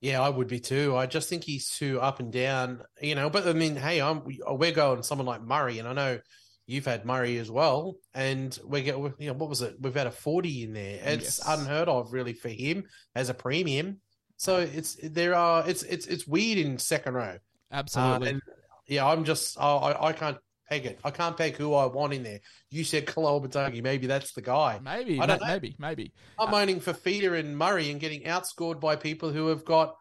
Yeah, 0.00 0.20
I 0.22 0.28
would 0.28 0.48
be 0.48 0.60
too. 0.60 0.96
I 0.96 1.06
just 1.06 1.28
think 1.28 1.44
he's 1.44 1.70
too 1.70 2.00
up 2.00 2.20
and 2.20 2.32
down, 2.32 2.82
you 3.00 3.14
know. 3.14 3.28
But 3.28 3.46
I 3.46 3.52
mean, 3.52 3.76
hey, 3.76 4.00
I'm 4.00 4.22
we're 4.24 4.72
going 4.72 5.02
someone 5.02 5.26
like 5.26 5.42
Murray, 5.42 5.78
and 5.78 5.88
I 5.88 5.92
know 5.92 6.20
you've 6.66 6.84
had 6.84 7.04
Murray 7.04 7.38
as 7.38 7.50
well, 7.50 7.96
and 8.14 8.58
we 8.66 8.82
get 8.82 8.96
you 8.96 9.14
know 9.20 9.32
what 9.32 9.48
was 9.48 9.62
it? 9.62 9.76
We've 9.80 9.94
had 9.94 10.06
a 10.06 10.12
forty 10.12 10.64
in 10.64 10.72
there. 10.72 11.00
It's 11.02 11.38
yes. 11.38 11.42
unheard 11.46 11.88
of, 11.88 12.12
really, 12.12 12.32
for 12.32 12.48
him 12.48 12.84
as 13.14 13.28
a 13.28 13.34
premium. 13.34 14.00
So 14.36 14.58
it's 14.58 14.96
there 15.02 15.34
are 15.34 15.68
it's 15.68 15.82
it's 15.82 16.06
it's 16.06 16.26
weird 16.26 16.58
in 16.58 16.78
second 16.78 17.14
row. 17.14 17.38
Absolutely. 17.72 18.28
Uh, 18.28 18.30
and 18.30 18.42
yeah, 18.86 19.06
I'm 19.06 19.24
just 19.24 19.58
I 19.58 19.96
I 19.98 20.12
can't 20.12 20.38
peg 20.68 20.86
it. 20.86 20.98
I 21.04 21.10
can't 21.10 21.36
peg 21.36 21.56
who 21.56 21.74
I 21.74 21.86
want 21.86 22.12
in 22.12 22.22
there. 22.22 22.40
You 22.70 22.84
said 22.84 23.06
Koloamatangi. 23.06 23.82
Maybe 23.82 24.06
that's 24.06 24.32
the 24.32 24.42
guy. 24.42 24.80
Maybe. 24.82 25.20
I 25.20 25.26
don't 25.26 25.40
know. 25.40 25.46
Maybe. 25.46 25.76
Maybe. 25.78 26.12
I'm 26.38 26.52
uh, 26.52 26.58
owning 26.58 26.80
Fifita 26.80 27.38
and 27.38 27.56
Murray 27.56 27.90
and 27.90 28.00
getting 28.00 28.22
outscored 28.22 28.80
by 28.80 28.96
people 28.96 29.30
who 29.30 29.48
have 29.48 29.64
got 29.64 29.94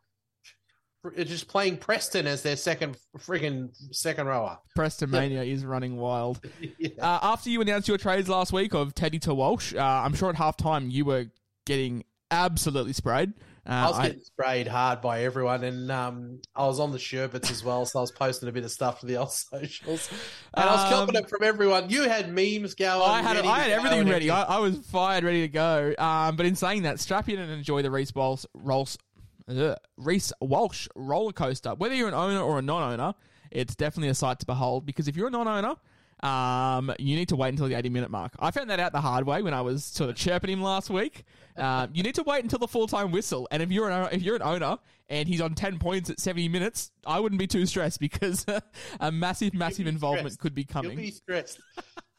just 1.11 1.47
playing 1.47 1.77
Preston 1.77 2.27
as 2.27 2.41
their 2.41 2.55
second 2.55 2.97
frigging 3.17 3.69
second 3.91 4.27
rower. 4.27 4.57
Preston 4.75 5.11
Mania 5.11 5.43
is 5.43 5.65
running 5.65 5.97
wild. 5.97 6.39
yeah. 6.79 6.89
uh, 6.99 7.19
after 7.21 7.49
you 7.49 7.61
announced 7.61 7.87
your 7.87 7.97
trades 7.97 8.29
last 8.29 8.53
week 8.53 8.73
of 8.73 8.93
Teddy 8.95 9.19
to 9.19 9.33
Walsh, 9.33 9.73
uh, 9.73 9.79
I'm 9.79 10.13
sure 10.13 10.29
at 10.29 10.35
halftime 10.35 10.91
you 10.91 11.05
were 11.05 11.27
getting 11.65 12.03
absolutely 12.31 12.93
sprayed. 12.93 13.33
Uh, 13.67 13.71
I 13.71 13.89
was 13.89 13.97
getting 13.97 14.19
I, 14.19 14.23
sprayed 14.23 14.67
hard 14.67 15.01
by 15.01 15.23
everyone, 15.23 15.63
and 15.63 15.91
um, 15.91 16.39
I 16.55 16.67
was 16.67 16.79
on 16.79 16.91
the 16.91 16.99
sherbets 16.99 17.49
as 17.49 17.63
well, 17.63 17.83
so 17.87 17.97
I 17.97 18.01
was 18.01 18.11
posting 18.11 18.47
a 18.47 18.51
bit 18.51 18.63
of 18.63 18.71
stuff 18.71 18.99
to 18.99 19.07
the 19.07 19.17
old 19.17 19.31
socials, 19.33 20.07
and 20.53 20.65
um, 20.65 20.69
I 20.69 20.73
was 20.75 20.93
copping 20.93 21.15
it 21.15 21.27
from 21.27 21.41
everyone. 21.41 21.89
You 21.89 22.07
had 22.07 22.31
memes 22.31 22.75
going. 22.75 23.09
I 23.09 23.23
had 23.23 23.37
I 23.37 23.59
had 23.59 23.71
everything 23.71 24.07
ready. 24.07 24.29
I, 24.29 24.43
I, 24.43 24.59
was 24.59 24.77
fired, 24.85 25.23
ready 25.23 25.41
to 25.41 25.47
go. 25.47 25.95
Um, 25.97 26.35
but 26.35 26.45
in 26.45 26.55
saying 26.55 26.83
that, 26.83 26.99
strap 26.99 27.27
in 27.27 27.39
and 27.39 27.51
enjoy 27.51 27.81
the 27.81 27.89
Reece 27.89 28.13
Walsh, 28.13 28.45
Rolls, 28.53 28.99
uh, 29.47 29.75
Reece 29.97 30.33
Walsh 30.41 30.87
roller 30.95 31.31
coaster. 31.31 31.75
Whether 31.75 31.95
you're 31.95 32.07
an 32.07 32.13
owner 32.13 32.39
or 32.39 32.59
a 32.59 32.61
non-owner, 32.61 33.13
it's 33.51 33.75
definitely 33.75 34.09
a 34.09 34.15
sight 34.15 34.39
to 34.39 34.45
behold. 34.45 34.85
Because 34.85 35.07
if 35.07 35.15
you're 35.15 35.27
a 35.27 35.31
non-owner, 35.31 35.75
um, 36.23 36.93
you 36.97 37.15
need 37.15 37.29
to 37.29 37.35
wait 37.35 37.49
until 37.49 37.67
the 37.67 37.75
80 37.75 37.89
minute 37.89 38.09
mark. 38.09 38.33
I 38.39 38.51
found 38.51 38.69
that 38.69 38.79
out 38.79 38.93
the 38.93 39.01
hard 39.01 39.25
way 39.27 39.41
when 39.41 39.53
I 39.53 39.61
was 39.61 39.83
sort 39.83 40.09
of 40.09 40.15
chirping 40.15 40.49
him 40.49 40.61
last 40.61 40.89
week. 40.89 41.23
Um, 41.57 41.91
you 41.93 42.03
need 42.03 42.15
to 42.15 42.23
wait 42.23 42.43
until 42.43 42.59
the 42.59 42.67
full 42.67 42.87
time 42.87 43.11
whistle. 43.11 43.47
And 43.51 43.61
if 43.61 43.71
you're 43.71 43.89
an 43.89 44.09
if 44.11 44.21
you're 44.21 44.35
an 44.35 44.41
owner 44.41 44.77
and 45.09 45.27
he's 45.27 45.41
on 45.41 45.53
10 45.53 45.77
points 45.77 46.09
at 46.09 46.19
70 46.19 46.49
minutes, 46.49 46.91
I 47.05 47.19
wouldn't 47.19 47.39
be 47.39 47.47
too 47.47 47.65
stressed 47.65 47.99
because 47.99 48.45
a 48.99 49.11
massive, 49.11 49.53
massive 49.53 49.87
involvement 49.87 50.33
stressed. 50.33 50.39
could 50.39 50.55
be 50.55 50.63
coming. 50.63 50.91
You'll 50.93 51.01
be 51.01 51.11
stressed. 51.11 51.59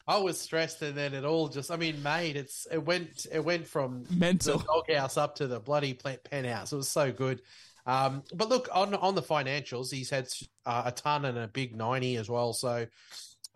I 0.07 0.17
was 0.17 0.39
stressed, 0.39 0.81
and 0.81 0.95
then 0.95 1.13
it 1.13 1.25
all 1.25 1.49
just—I 1.49 1.75
mean, 1.75 2.01
mate, 2.01 2.35
it's 2.35 2.65
it 2.71 2.83
went 2.83 3.27
it 3.31 3.43
went 3.43 3.67
from 3.67 4.05
mental 4.09 4.59
the 4.59 4.65
doghouse 4.65 5.17
up 5.17 5.35
to 5.35 5.47
the 5.47 5.59
bloody 5.59 5.93
penthouse. 5.93 6.71
It 6.71 6.77
was 6.77 6.89
so 6.89 7.11
good. 7.11 7.41
Um, 7.85 8.23
but 8.33 8.49
look 8.49 8.69
on 8.73 8.93
on 8.95 9.15
the 9.15 9.21
financials, 9.21 9.91
he's 9.91 10.09
had 10.09 10.27
uh, 10.65 10.83
a 10.85 10.91
ton 10.91 11.25
and 11.25 11.37
a 11.37 11.47
big 11.47 11.75
ninety 11.75 12.15
as 12.17 12.29
well. 12.29 12.53
So 12.53 12.85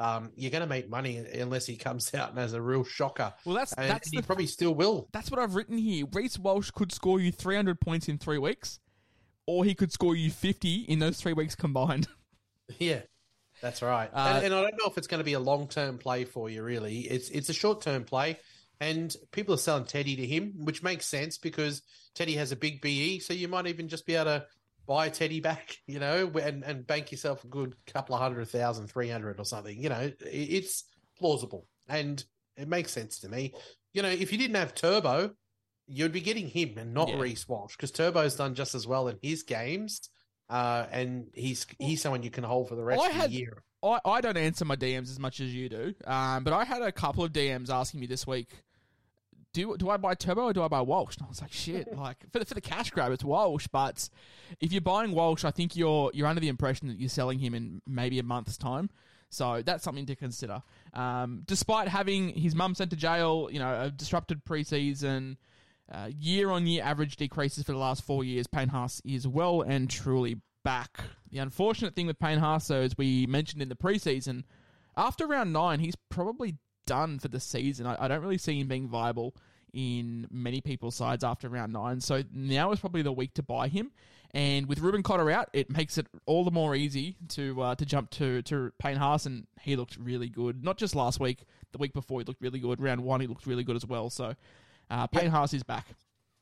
um, 0.02 0.32
you're 0.36 0.52
going 0.52 0.64
to 0.64 0.68
make 0.68 0.90
money 0.90 1.18
unless 1.18 1.68
he 1.68 1.76
comes 1.76 2.14
out 2.16 2.30
and 2.30 2.40
has 2.40 2.54
a 2.54 2.62
real 2.62 2.84
shocker. 2.84 3.34
Well, 3.46 3.56
that's 3.56 3.74
and 3.74 3.90
that's 3.90 4.10
he 4.10 4.18
the, 4.18 4.24
probably 4.24 4.48
still 4.48 4.74
will. 4.74 5.08
That's 5.14 5.30
what 5.30 5.40
I've 5.40 5.56
written 5.56 5.78
here. 5.78 6.06
Reece 6.12 6.40
Walsh 6.40 6.72
could 6.72 6.92
score 6.92 7.20
you 7.20 7.32
300 7.32 7.80
points 7.80 8.10
in 8.10 8.18
three 8.18 8.40
weeks, 8.40 8.80
or 9.46 9.64
he 9.64 9.76
could 9.76 9.92
score 9.92 10.16
you 10.16 10.32
50 10.32 10.86
in 10.88 11.00
those 11.00 11.22
three 11.22 11.34
weeks 11.34 11.56
combined. 11.56 12.08
Yeah, 12.80 13.02
that's 13.62 13.82
right. 13.82 14.10
Uh, 14.14 14.34
and, 14.36 14.46
and, 14.46 14.54
I 14.54 14.62
don't 14.62 14.78
know 14.78 14.88
if 14.88 14.98
it's 14.98 15.08
going 15.08 15.20
to 15.20 15.26
be 15.26 15.34
a 15.34 15.40
long 15.40 15.68
term 15.68 15.98
play 15.98 16.26
for 16.26 16.50
you. 16.50 16.64
Really, 16.64 17.00
it's 17.00 17.30
it's 17.30 17.50
a 17.50 17.54
short 17.54 17.82
term 17.82 18.04
play, 18.04 18.40
and 18.80 19.16
people 19.32 19.54
are 19.54 19.60
selling 19.60 19.86
Teddy 19.86 20.16
to 20.16 20.26
him, 20.26 20.54
which 20.66 20.84
makes 20.84 21.06
sense 21.06 21.38
because 21.38 21.82
Teddy 22.16 22.36
has 22.36 22.52
a 22.52 22.56
big 22.56 22.82
BE, 22.82 23.20
so 23.20 23.34
you 23.34 23.48
might 23.48 23.68
even 23.68 23.88
just 23.88 24.06
be 24.06 24.16
able 24.16 24.26
to 24.26 24.46
buy 24.88 25.10
Teddy 25.10 25.40
back, 25.40 25.78
you 25.88 26.00
know, 26.00 26.32
and, 26.42 26.64
and 26.64 26.86
bank 26.86 27.12
yourself 27.12 27.44
a 27.44 27.48
good 27.48 27.76
couple 27.86 28.16
of 28.16 28.22
hundred 28.22 28.48
thousand, 28.50 28.88
three 28.88 29.10
hundred 29.10 29.40
or 29.40 29.46
something. 29.46 29.82
You 29.82 29.90
know, 29.90 30.12
it's 30.20 30.84
plausible 31.18 31.68
and 31.88 32.24
it 32.58 32.68
makes 32.68 32.92
sense 32.92 33.20
to 33.20 33.30
me. 33.30 33.54
You 33.94 34.02
know, 34.02 34.10
if 34.10 34.32
you 34.32 34.38
didn't 34.38 34.56
have 34.56 34.74
Turbo, 34.74 35.32
you'd 35.88 36.12
be 36.12 36.22
getting 36.22 36.48
him 36.48 36.78
and 36.78 36.94
not 36.94 37.10
yeah. 37.10 37.20
Reece 37.20 37.48
Walsh 37.48 37.76
because 37.76 37.92
Turbo's 37.92 38.36
done 38.36 38.56
just 38.56 38.76
as 38.76 38.88
well 38.88 39.08
in 39.08 39.18
his 39.22 39.44
games. 39.44 40.10
Uh, 40.52 40.86
and 40.92 41.28
he's 41.34 41.66
he's 41.80 42.02
someone 42.02 42.22
you 42.24 42.30
can 42.30 42.44
hold 42.44 42.68
for 42.70 42.76
the 42.76 42.84
rest 42.84 43.02
I 43.02 43.08
of 43.08 43.14
had, 43.14 43.30
the 43.32 43.36
year. 43.36 43.64
I, 43.82 44.00
I 44.06 44.22
don't 44.22 44.38
answer 44.38 44.66
my 44.66 44.76
DMs 44.76 45.10
as 45.10 45.18
much 45.18 45.40
as 45.40 45.56
you 45.56 45.70
do, 45.70 45.96
um, 46.06 46.44
but 46.44 46.54
I 46.54 46.66
had 46.66 46.82
a 46.82 46.92
couple 46.92 47.24
of 47.24 47.32
DMs 47.32 47.70
asking 47.70 48.02
me 48.02 48.06
this 48.06 48.28
week 48.28 48.50
do 49.54 49.76
do 49.78 49.90
I 49.90 49.98
buy 49.98 50.16
Turbo 50.16 50.44
or 50.44 50.54
do 50.54 50.64
I 50.64 50.68
buy 50.68 50.82
Walsh? 50.82 51.18
And 51.18 51.26
I 51.26 51.30
was 51.30 51.42
like, 51.42 51.52
shit, 51.52 51.94
like 51.98 52.18
for 52.32 52.40
the, 52.40 52.46
for 52.46 52.54
the 52.54 52.62
cash 52.62 52.92
grab, 52.92 53.12
it's 53.12 53.24
Walsh. 53.24 53.68
But 53.72 54.10
if 54.60 54.72
you're 54.72 54.82
buying 54.82 55.12
Walsh, 55.12 55.44
I 55.44 55.52
think 55.52 55.76
you're 55.76 56.12
you're 56.14 56.28
under 56.28 56.42
the 56.42 56.48
impression 56.48 56.88
that 56.88 57.00
you're 57.00 57.10
selling 57.10 57.40
him 57.40 57.54
in 57.54 57.82
maybe 57.88 58.20
a 58.20 58.24
month's 58.24 58.58
time. 58.58 58.90
So 59.30 59.62
that's 59.66 59.84
something 59.84 60.06
to 60.08 60.16
consider. 60.16 60.62
Um, 60.94 61.44
despite 61.46 61.88
having 61.88 62.30
his 62.30 62.54
mum 62.54 62.76
sent 62.76 62.90
to 62.92 62.98
jail, 62.98 63.48
you 63.50 63.60
know, 63.60 63.84
a 63.84 63.90
disrupted 63.90 64.44
preseason, 64.44 65.38
year 66.18 66.50
on 66.50 66.68
year 66.68 66.84
average 66.84 67.16
decreases 67.16 67.64
for 67.64 67.72
the 67.72 67.78
last 67.78 68.04
four 68.04 68.24
years, 68.24 68.48
Payne 68.48 68.70
Haas 68.70 69.02
is 69.06 69.28
well 69.28 69.62
and 69.62 69.90
truly 69.90 70.42
back. 70.64 71.02
The 71.32 71.40
unfortunate 71.40 71.96
thing 71.96 72.08
with 72.08 72.20
Payne 72.20 72.40
Haas, 72.40 72.68
though, 72.68 72.82
as 72.82 72.98
we 72.98 73.26
mentioned 73.26 73.62
in 73.62 73.70
the 73.70 73.76
preseason, 73.76 74.44
after 74.96 75.28
round 75.28 75.54
nine, 75.54 75.80
he's 75.80 75.96
probably 76.10 76.58
done 76.86 77.20
for 77.20 77.28
the 77.28 77.40
season. 77.40 77.86
I, 77.88 77.96
I 78.00 78.08
don't 78.08 78.22
really 78.22 78.38
see 78.38 78.60
him 78.60 78.68
being 78.68 78.88
viable 78.88 79.36
in 79.74 80.28
many 80.30 80.62
people's 80.62 80.96
sides 80.96 81.24
after 81.24 81.48
round 81.48 81.74
nine. 81.74 82.02
So 82.02 82.24
now 82.34 82.72
is 82.72 82.80
probably 82.80 83.02
the 83.02 83.12
week 83.12 83.34
to 83.36 83.44
buy 83.44 83.68
him. 83.68 83.92
And 84.34 84.68
with 84.68 84.80
Reuben 84.80 85.04
Cotter 85.04 85.30
out, 85.30 85.50
it 85.54 85.70
makes 85.70 85.98
it 85.98 86.08
all 86.26 86.44
the 86.46 86.52
more 86.52 86.74
easy 86.74 87.18
to 87.30 87.62
uh, 87.62 87.76
to 87.76 87.86
jump 87.86 88.12
to 88.12 88.42
to 88.44 88.72
Payne 88.80 88.96
Haas, 88.96 89.26
and 89.26 89.46
he 89.60 89.76
looked 89.76 89.98
really 89.98 90.30
good. 90.30 90.64
Not 90.64 90.78
just 90.78 90.96
last 90.96 91.20
week, 91.20 91.44
the 91.74 91.78
week 91.78 91.92
before 91.94 92.22
he 92.22 92.26
looked 92.26 92.42
really 92.42 92.60
good. 92.60 92.80
Round 92.80 93.02
one, 93.02 93.20
he 93.20 93.28
looked 93.28 93.46
really 93.46 93.66
good 93.66 93.76
as 93.76 93.86
well. 93.86 94.10
So 94.10 94.36
uh, 94.92 95.08
Payne 95.08 95.26
yep. 95.26 95.34
Haas 95.34 95.54
is 95.54 95.64
back. 95.64 95.88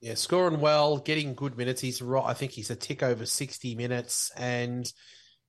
Yeah, 0.02 0.16
scoring 0.16 0.60
well, 0.60 0.98
getting 0.98 1.36
good 1.36 1.58
minutes. 1.58 1.82
He's 1.82 2.02
right. 2.02 2.26
I 2.26 2.34
think 2.34 2.52
he's 2.52 2.70
a 2.70 2.76
tick 2.76 3.04
over 3.04 3.26
sixty 3.26 3.76
minutes, 3.76 4.32
and 4.36 4.92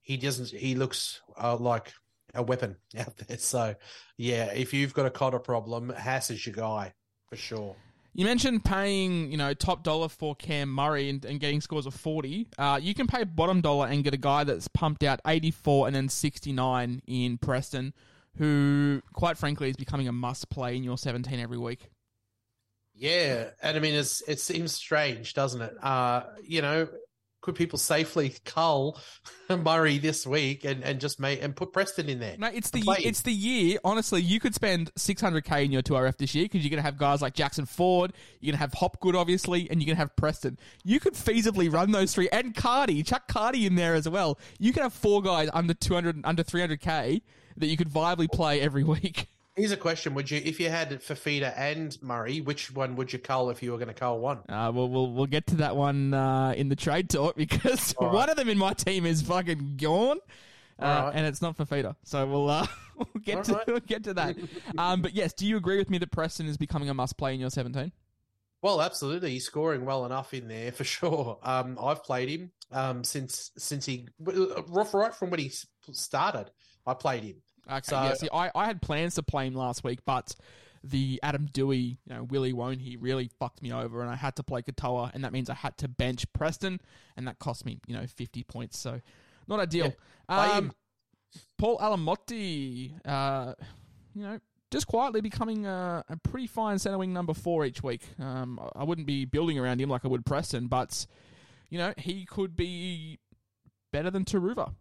he 0.03 0.17
doesn't. 0.17 0.51
He 0.51 0.75
looks 0.75 1.21
uh, 1.41 1.57
like 1.57 1.93
a 2.35 2.43
weapon 2.43 2.77
out 2.99 3.17
there. 3.17 3.39
So, 3.39 3.75
yeah, 4.17 4.53
if 4.53 4.75
you've 4.75 4.95
got 4.95 5.07
a 5.07 5.11
Cotter 5.11 5.39
problem, 5.39 5.91
Haas 5.91 6.31
is 6.31 6.45
your 6.47 6.55
guy 6.55 6.95
for 7.29 7.37
sure. 7.37 7.77
You 8.13 8.25
mentioned 8.25 8.65
paying, 8.65 9.31
you 9.31 9.39
know, 9.39 9.55
top 9.55 9.85
dollar 9.85 10.09
for 10.09 10.35
Cam 10.35 10.69
Murray 10.69 11.09
and, 11.09 11.25
and 11.25 11.39
getting 11.39 11.61
scores 11.61 11.87
of 11.87 11.95
40. 11.95 12.49
Uh, 12.59 12.81
you 12.83 12.93
can 12.93 13.07
pay 13.07 13.23
bottom 13.23 13.61
dollar 13.61 13.87
and 13.87 14.03
get 14.03 14.15
a 14.15 14.19
guy 14.19 14.43
that's 14.43 14.67
pumped 14.67 15.05
out 15.05 15.21
84 15.25 15.87
and 15.87 15.95
then 15.95 16.09
69 16.09 17.03
in 17.07 17.39
Preston, 17.39 17.95
who, 18.37 19.01
quite 19.13 19.39
frankly, 19.39 19.71
is 19.71 19.77
becoming 19.77 20.09
a 20.09 20.13
must 20.13 20.51
play 20.51 20.77
in 20.77 20.83
your 20.83 20.99
17 20.99 21.39
every 21.39 21.57
week. 21.57 21.89
Yeah, 23.01 23.49
and 23.63 23.79
I 23.79 23.81
mean, 23.81 23.95
it's, 23.95 24.21
it 24.29 24.41
seems 24.41 24.73
strange, 24.73 25.33
doesn't 25.33 25.63
it? 25.63 25.73
Uh, 25.83 26.25
you 26.47 26.61
know, 26.61 26.87
could 27.41 27.55
people 27.55 27.79
safely 27.79 28.35
cull 28.45 29.01
Murray 29.49 29.97
this 29.97 30.27
week 30.27 30.67
and, 30.67 30.85
and 30.85 31.01
just 31.01 31.19
make 31.19 31.43
and 31.43 31.57
put 31.57 31.73
Preston 31.73 32.11
in 32.11 32.19
there? 32.19 32.37
No, 32.39 32.49
it's 32.49 32.69
the 32.69 32.81
year, 32.81 32.97
it's 32.99 33.23
the 33.23 33.33
year. 33.33 33.79
Honestly, 33.85 34.21
you 34.21 34.39
could 34.39 34.55
spend 34.55 34.91
six 34.97 35.23
hundred 35.23 35.47
k 35.47 35.65
in 35.65 35.73
your 35.73 35.81
two 35.81 35.95
RF 35.95 36.19
this 36.19 36.35
year 36.35 36.45
because 36.45 36.61
you're 36.61 36.69
going 36.69 36.77
to 36.77 36.83
have 36.83 36.99
guys 36.99 37.23
like 37.23 37.33
Jackson 37.33 37.65
Ford, 37.65 38.13
you're 38.39 38.53
going 38.53 38.59
to 38.59 38.61
have 38.61 38.75
Hopgood, 38.75 39.17
obviously, 39.17 39.71
and 39.71 39.81
you're 39.81 39.87
going 39.87 39.97
to 39.97 40.01
have 40.01 40.15
Preston. 40.17 40.59
You 40.85 41.01
could 41.01 41.15
feasibly 41.15 41.73
run 41.73 41.93
those 41.93 42.15
three 42.15 42.29
and 42.29 42.55
Cardi, 42.55 43.03
chuck 43.03 43.29
Cardi 43.29 43.65
in 43.65 43.77
there 43.77 43.95
as 43.95 44.07
well. 44.07 44.39
You 44.59 44.75
could 44.75 44.83
have 44.83 44.93
four 44.93 45.23
guys 45.23 45.49
under 45.55 45.73
two 45.73 45.95
hundred, 45.95 46.21
under 46.25 46.43
three 46.43 46.61
hundred 46.61 46.83
k 46.83 47.23
that 47.57 47.67
you 47.67 47.79
could 47.79 47.89
viably 47.89 48.31
play 48.31 48.61
every 48.61 48.85
week. 48.85 49.29
Here's 49.61 49.73
a 49.73 49.77
question: 49.77 50.15
Would 50.15 50.31
you, 50.31 50.41
if 50.43 50.59
you 50.59 50.71
had 50.71 50.91
Fifita 51.03 51.53
and 51.55 51.97
Murray, 52.03 52.41
which 52.41 52.73
one 52.73 52.97
would 52.97 53.13
you 53.13 53.19
cull 53.19 53.51
if 53.51 53.63
you 53.63 53.73
were 53.73 53.77
going 53.77 53.89
to 53.89 53.95
cull 53.95 54.19
one? 54.19 54.39
Uh, 54.49 54.73
well, 54.75 54.89
we'll 54.89 55.13
we'll 55.13 55.27
get 55.27 55.47
to 55.49 55.57
that 55.57 55.77
one 55.77 56.15
uh, 56.15 56.55
in 56.57 56.71
the 56.71 56.77
trade 56.77 57.11
talk 57.11 57.37
because 57.37 57.95
right. 58.01 58.11
one 58.11 58.31
of 58.31 58.37
them 58.37 58.49
in 58.49 58.57
my 58.57 58.73
team 58.73 59.05
is 59.05 59.21
fucking 59.21 59.77
gone, 59.77 60.19
uh, 60.79 60.85
right. 60.87 61.13
and 61.15 61.27
it's 61.27 61.43
not 61.43 61.59
Fifita. 61.59 61.95
So 62.05 62.27
we'll 62.27 62.49
uh, 62.49 62.67
we'll 62.97 63.23
get 63.23 63.37
All 63.37 63.43
to 63.43 63.53
right. 63.53 63.67
we'll 63.67 63.81
get 63.81 64.05
to 64.05 64.15
that. 64.15 64.37
um, 64.79 65.03
but 65.03 65.15
yes, 65.15 65.35
do 65.35 65.47
you 65.47 65.59
agree 65.59 65.77
with 65.77 65.91
me 65.91 65.99
that 65.99 66.11
Preston 66.11 66.47
is 66.47 66.57
becoming 66.57 66.89
a 66.89 66.95
must 66.95 67.19
play 67.19 67.35
in 67.35 67.41
your 67.41 67.51
17? 67.51 67.93
Well, 68.63 68.81
absolutely. 68.81 69.33
He's 69.33 69.45
scoring 69.45 69.85
well 69.85 70.07
enough 70.07 70.33
in 70.33 70.49
there 70.49 70.73
for 70.73 70.85
sure. 70.85 71.39
Um, 71.43 71.79
I've 71.79 72.03
played 72.03 72.31
him 72.31 72.51
um, 72.73 73.05
since 73.05 73.51
since 73.59 73.85
he 73.85 74.09
right 74.19 75.15
from 75.15 75.29
when 75.29 75.41
he 75.41 75.53
started. 75.93 76.51
I 76.87 76.95
played 76.95 77.25
him. 77.25 77.43
Okay, 77.69 77.81
so, 77.83 78.03
yeah. 78.03 78.15
See, 78.15 78.29
I, 78.33 78.51
I 78.55 78.67
had 78.67 78.83
plans 78.83 79.15
to 79.17 79.23
play 79.23 79.47
him 79.47 79.55
last 79.55 79.85
week, 79.85 80.01
but 80.05 80.35
the 80.83 81.21
Adam 81.23 81.47
Doueihi, 81.47 81.99
you 82.05 82.15
know, 82.15 82.25
Willie 82.25 82.53
won't 82.53 82.81
he 82.81 82.97
really 82.97 83.31
fucked 83.39 83.63
me 83.63 83.73
over, 83.73 84.01
and 84.01 84.11
I 84.11 84.17
had 84.17 84.37
to 84.37 84.43
play 84.43 84.63
Katoa, 84.63 85.13
and 85.15 85.25
that 85.25 85.33
means 85.33 85.51
I 85.51 85.55
had 85.55 85.77
to 85.79 85.89
bench 85.89 86.31
Preston, 86.33 86.81
and 87.17 87.29
that 87.29 87.39
cost 87.39 87.67
me, 87.67 87.81
you 87.87 87.95
know, 87.95 88.07
fifty 88.07 88.45
points. 88.45 88.79
So 88.79 89.01
not 89.47 89.61
ideal. 89.61 89.93
Yeah, 90.29 90.53
um, 90.53 90.73
Paul 91.59 91.79
Alamoti, 91.79 92.93
uh, 93.05 93.55
you 94.15 94.23
know, 94.23 94.39
just 94.71 94.87
quietly 94.87 95.21
becoming 95.21 95.67
a, 95.67 96.05
a, 96.09 96.17
pretty 96.17 96.47
fine 96.47 96.79
centre 96.79 96.99
wing 96.99 97.13
number 97.13 97.35
four 97.35 97.65
each 97.65 97.83
week. 97.83 98.03
Um, 98.19 98.61
I 98.75 98.85
wouldn't 98.85 99.07
be 99.07 99.25
building 99.25 99.59
around 99.59 99.81
him 99.81 99.91
like 99.91 100.05
I 100.05 100.09
would 100.09 100.25
Preston, 100.25 100.69
but 100.69 101.07
you 101.69 101.79
know, 101.79 101.93
he 101.99 102.25
could 102.25 102.57
be 102.57 103.19
better 103.93 104.11
than 104.11 104.25
Turuva. 104.25 104.75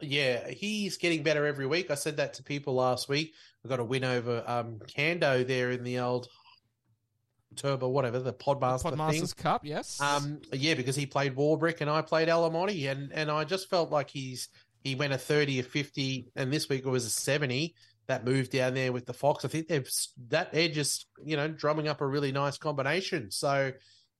Yeah, 0.00 0.48
he's 0.48 0.98
getting 0.98 1.22
better 1.22 1.46
every 1.46 1.66
week. 1.66 1.90
I 1.90 1.94
said 1.94 2.18
that 2.18 2.34
to 2.34 2.42
people 2.42 2.74
last 2.74 3.08
week. 3.08 3.32
We 3.62 3.70
got 3.70 3.80
a 3.80 3.84
win 3.84 4.04
over 4.04 4.44
um, 4.46 4.78
Kando 4.86 5.46
there 5.46 5.70
in 5.70 5.84
the 5.84 6.00
old 6.00 6.28
Turbo, 7.56 7.88
whatever 7.88 8.18
the 8.18 8.32
Podmaster 8.32 8.90
the 8.90 8.96
Podmasters 8.96 9.34
thing. 9.34 9.42
Cup. 9.42 9.64
Yes. 9.64 10.00
Um, 10.00 10.40
yeah, 10.52 10.74
because 10.74 10.96
he 10.96 11.06
played 11.06 11.34
Warbrick 11.34 11.80
and 11.80 11.88
I 11.88 12.02
played 12.02 12.28
Alamoti, 12.28 12.90
and 12.90 13.12
and 13.12 13.30
I 13.30 13.44
just 13.44 13.70
felt 13.70 13.90
like 13.90 14.10
he's 14.10 14.48
he 14.84 14.94
went 14.94 15.12
a 15.12 15.18
thirty 15.18 15.58
or 15.60 15.64
fifty, 15.64 16.28
and 16.36 16.52
this 16.52 16.68
week 16.68 16.84
it 16.84 16.90
was 16.90 17.06
a 17.06 17.10
seventy. 17.10 17.74
That 18.08 18.24
move 18.24 18.50
down 18.50 18.74
there 18.74 18.92
with 18.92 19.04
the 19.04 19.12
Fox, 19.12 19.44
I 19.44 19.48
think 19.48 19.66
they've 19.66 19.90
that 20.28 20.50
edge 20.52 20.78
is 20.78 21.06
you 21.24 21.36
know 21.36 21.48
drumming 21.48 21.88
up 21.88 22.00
a 22.00 22.06
really 22.06 22.30
nice 22.30 22.56
combination. 22.56 23.32
So, 23.32 23.72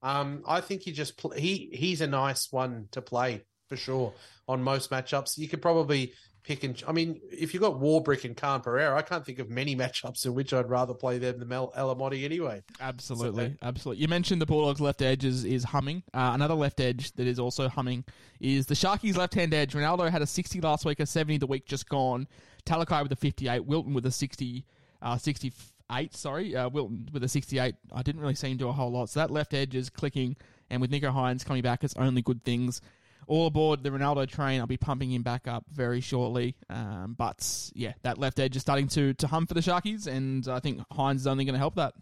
um, 0.02 0.42
I 0.44 0.60
think 0.60 0.82
he 0.82 0.90
just 0.90 1.20
he 1.36 1.70
he's 1.72 2.00
a 2.00 2.08
nice 2.08 2.50
one 2.50 2.88
to 2.90 3.00
play 3.00 3.44
for 3.68 3.76
sure 3.76 4.12
on 4.48 4.62
most 4.62 4.90
matchups. 4.90 5.38
You 5.38 5.48
could 5.48 5.62
probably 5.62 6.12
pick 6.46 6.62
and 6.62 6.80
I 6.86 6.92
mean, 6.92 7.20
if 7.30 7.52
you've 7.52 7.60
got 7.60 7.74
Warbrick 7.74 8.24
and 8.24 8.36
Khan 8.36 8.60
Pereira, 8.60 8.96
I 8.96 9.02
can't 9.02 9.26
think 9.26 9.38
of 9.40 9.50
many 9.50 9.74
matchups 9.82 10.24
in 10.24 10.34
which 10.34 10.52
I'd 10.52 10.70
rather 10.70 10.94
play 10.94 11.18
them 11.18 11.38
than 11.38 11.48
Mel 11.48 11.72
Alamoti 11.76 12.24
anyway. 12.24 12.62
Absolutely, 12.80 13.48
so, 13.48 13.66
absolutely. 13.66 14.02
You 14.02 14.08
mentioned 14.08 14.40
the 14.40 14.46
Bulldogs 14.46 14.80
left 14.80 15.02
edge 15.02 15.24
is, 15.24 15.44
is 15.44 15.64
humming. 15.64 16.02
Uh, 16.14 16.30
another 16.34 16.54
left 16.54 16.80
edge 16.80 17.12
that 17.12 17.26
is 17.26 17.38
also 17.38 17.68
humming 17.68 18.04
is 18.40 18.66
the 18.66 18.74
Sharkies 18.74 19.16
left 19.16 19.34
hand 19.34 19.52
edge. 19.52 19.74
Ronaldo 19.74 20.08
had 20.10 20.22
a 20.22 20.26
60 20.26 20.60
last 20.60 20.84
week, 20.84 21.00
a 21.00 21.06
70 21.06 21.38
the 21.38 21.46
week 21.46 21.66
just 21.66 21.88
gone. 21.88 22.28
Talakai 22.64 23.02
with 23.02 23.12
a 23.12 23.16
58, 23.16 23.64
Wilton 23.64 23.94
with 23.94 24.06
a 24.06 24.10
60, 24.10 24.64
uh, 25.02 25.16
68, 25.16 26.14
sorry, 26.14 26.56
uh, 26.56 26.68
Wilton 26.68 27.08
with 27.12 27.24
a 27.24 27.28
68. 27.28 27.74
I 27.92 28.02
didn't 28.02 28.20
really 28.20 28.34
see 28.34 28.50
him 28.50 28.56
do 28.56 28.68
a 28.68 28.72
whole 28.72 28.90
lot. 28.90 29.08
So 29.08 29.20
that 29.20 29.30
left 29.30 29.54
edge 29.54 29.74
is 29.74 29.90
clicking, 29.90 30.36
and 30.70 30.80
with 30.80 30.90
Nicho 30.90 31.12
Hynes 31.12 31.44
coming 31.44 31.62
back, 31.62 31.84
it's 31.84 31.94
only 31.96 32.22
good 32.22 32.44
things 32.44 32.80
all 33.26 33.46
aboard 33.46 33.82
the 33.82 33.90
Ronaldo 33.90 34.28
train. 34.28 34.60
I'll 34.60 34.66
be 34.66 34.76
pumping 34.76 35.10
him 35.10 35.22
back 35.22 35.48
up 35.48 35.64
very 35.70 36.00
shortly. 36.00 36.56
Um, 36.70 37.14
but 37.18 37.70
yeah, 37.74 37.92
that 38.02 38.18
left 38.18 38.38
edge 38.38 38.56
is 38.56 38.62
starting 38.62 38.88
to 38.88 39.14
to 39.14 39.26
hum 39.26 39.46
for 39.46 39.54
the 39.54 39.60
Sharkies, 39.60 40.06
and 40.06 40.46
I 40.48 40.60
think 40.60 40.80
Hynes 40.92 41.16
is 41.16 41.26
only 41.26 41.44
going 41.44 41.54
to 41.54 41.58
help 41.58 41.76
that. 41.76 41.94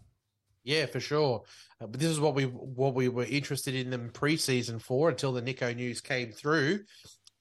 Yeah, 0.63 0.87
for 0.87 0.99
sure. 0.99 1.43
Uh, 1.79 1.87
but 1.87 1.99
this 1.99 2.09
is 2.09 2.19
what 2.19 2.35
we 2.35 2.43
what 2.43 2.95
we 2.95 3.07
were 3.07 3.25
interested 3.25 3.75
in 3.75 3.89
them 3.89 4.09
preseason 4.11 4.81
for 4.81 5.09
until 5.09 5.31
the 5.31 5.41
Nicho 5.41 5.75
news 5.75 6.01
came 6.01 6.31
through. 6.31 6.81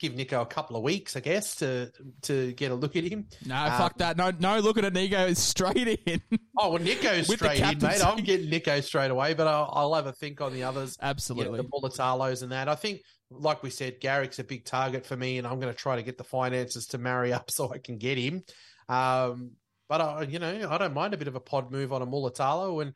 Give 0.04 0.12
Nicho 0.12 0.42
a 0.42 0.46
couple 0.46 0.76
of 0.76 0.82
weeks, 0.82 1.16
I 1.16 1.20
guess, 1.20 1.56
to 1.56 1.90
to 2.22 2.52
get 2.52 2.70
a 2.70 2.74
look 2.74 2.94
at 2.96 3.04
him. 3.04 3.26
No, 3.46 3.56
um, 3.56 3.70
fuck 3.72 3.98
that. 3.98 4.16
No, 4.16 4.32
no, 4.38 4.58
look 4.58 4.76
at 4.76 4.84
Nicho 4.92 5.36
straight 5.36 5.88
in. 6.06 6.20
Oh, 6.58 6.72
well, 6.72 6.82
Nicho's 6.82 7.26
straight 7.34 7.60
in, 7.60 7.78
mate. 7.78 8.04
I'm 8.04 8.22
getting 8.22 8.50
Nicho 8.50 8.82
straight 8.82 9.10
away, 9.10 9.34
but 9.34 9.46
I'll, 9.46 9.70
I'll 9.72 9.94
have 9.94 10.06
a 10.06 10.12
think 10.12 10.40
on 10.40 10.52
the 10.52 10.64
others. 10.64 10.98
Absolutely, 11.00 11.58
the 11.58 11.64
Mulitalos 11.64 12.42
and 12.42 12.52
that. 12.52 12.68
I 12.68 12.74
think 12.74 13.00
like 13.30 13.62
we 13.62 13.70
said, 13.70 14.00
Garrick's 14.00 14.38
a 14.38 14.44
big 14.44 14.64
target 14.64 15.06
for 15.06 15.16
me, 15.16 15.38
and 15.38 15.46
I'm 15.46 15.60
going 15.60 15.72
to 15.72 15.78
try 15.78 15.96
to 15.96 16.02
get 16.02 16.18
the 16.18 16.24
finances 16.24 16.86
to 16.88 16.98
marry 16.98 17.32
up 17.32 17.50
so 17.50 17.72
I 17.72 17.78
can 17.78 17.98
get 17.98 18.18
him. 18.18 18.44
Um, 18.88 19.52
but 19.88 20.00
I, 20.00 20.22
you 20.22 20.38
know, 20.38 20.68
I 20.70 20.78
don't 20.78 20.94
mind 20.94 21.14
a 21.14 21.18
bit 21.18 21.28
of 21.28 21.34
a 21.34 21.40
pod 21.40 21.70
move 21.70 21.92
on 21.92 22.02
a 22.02 22.06
Mulitalo. 22.06 22.82
And 22.82 22.94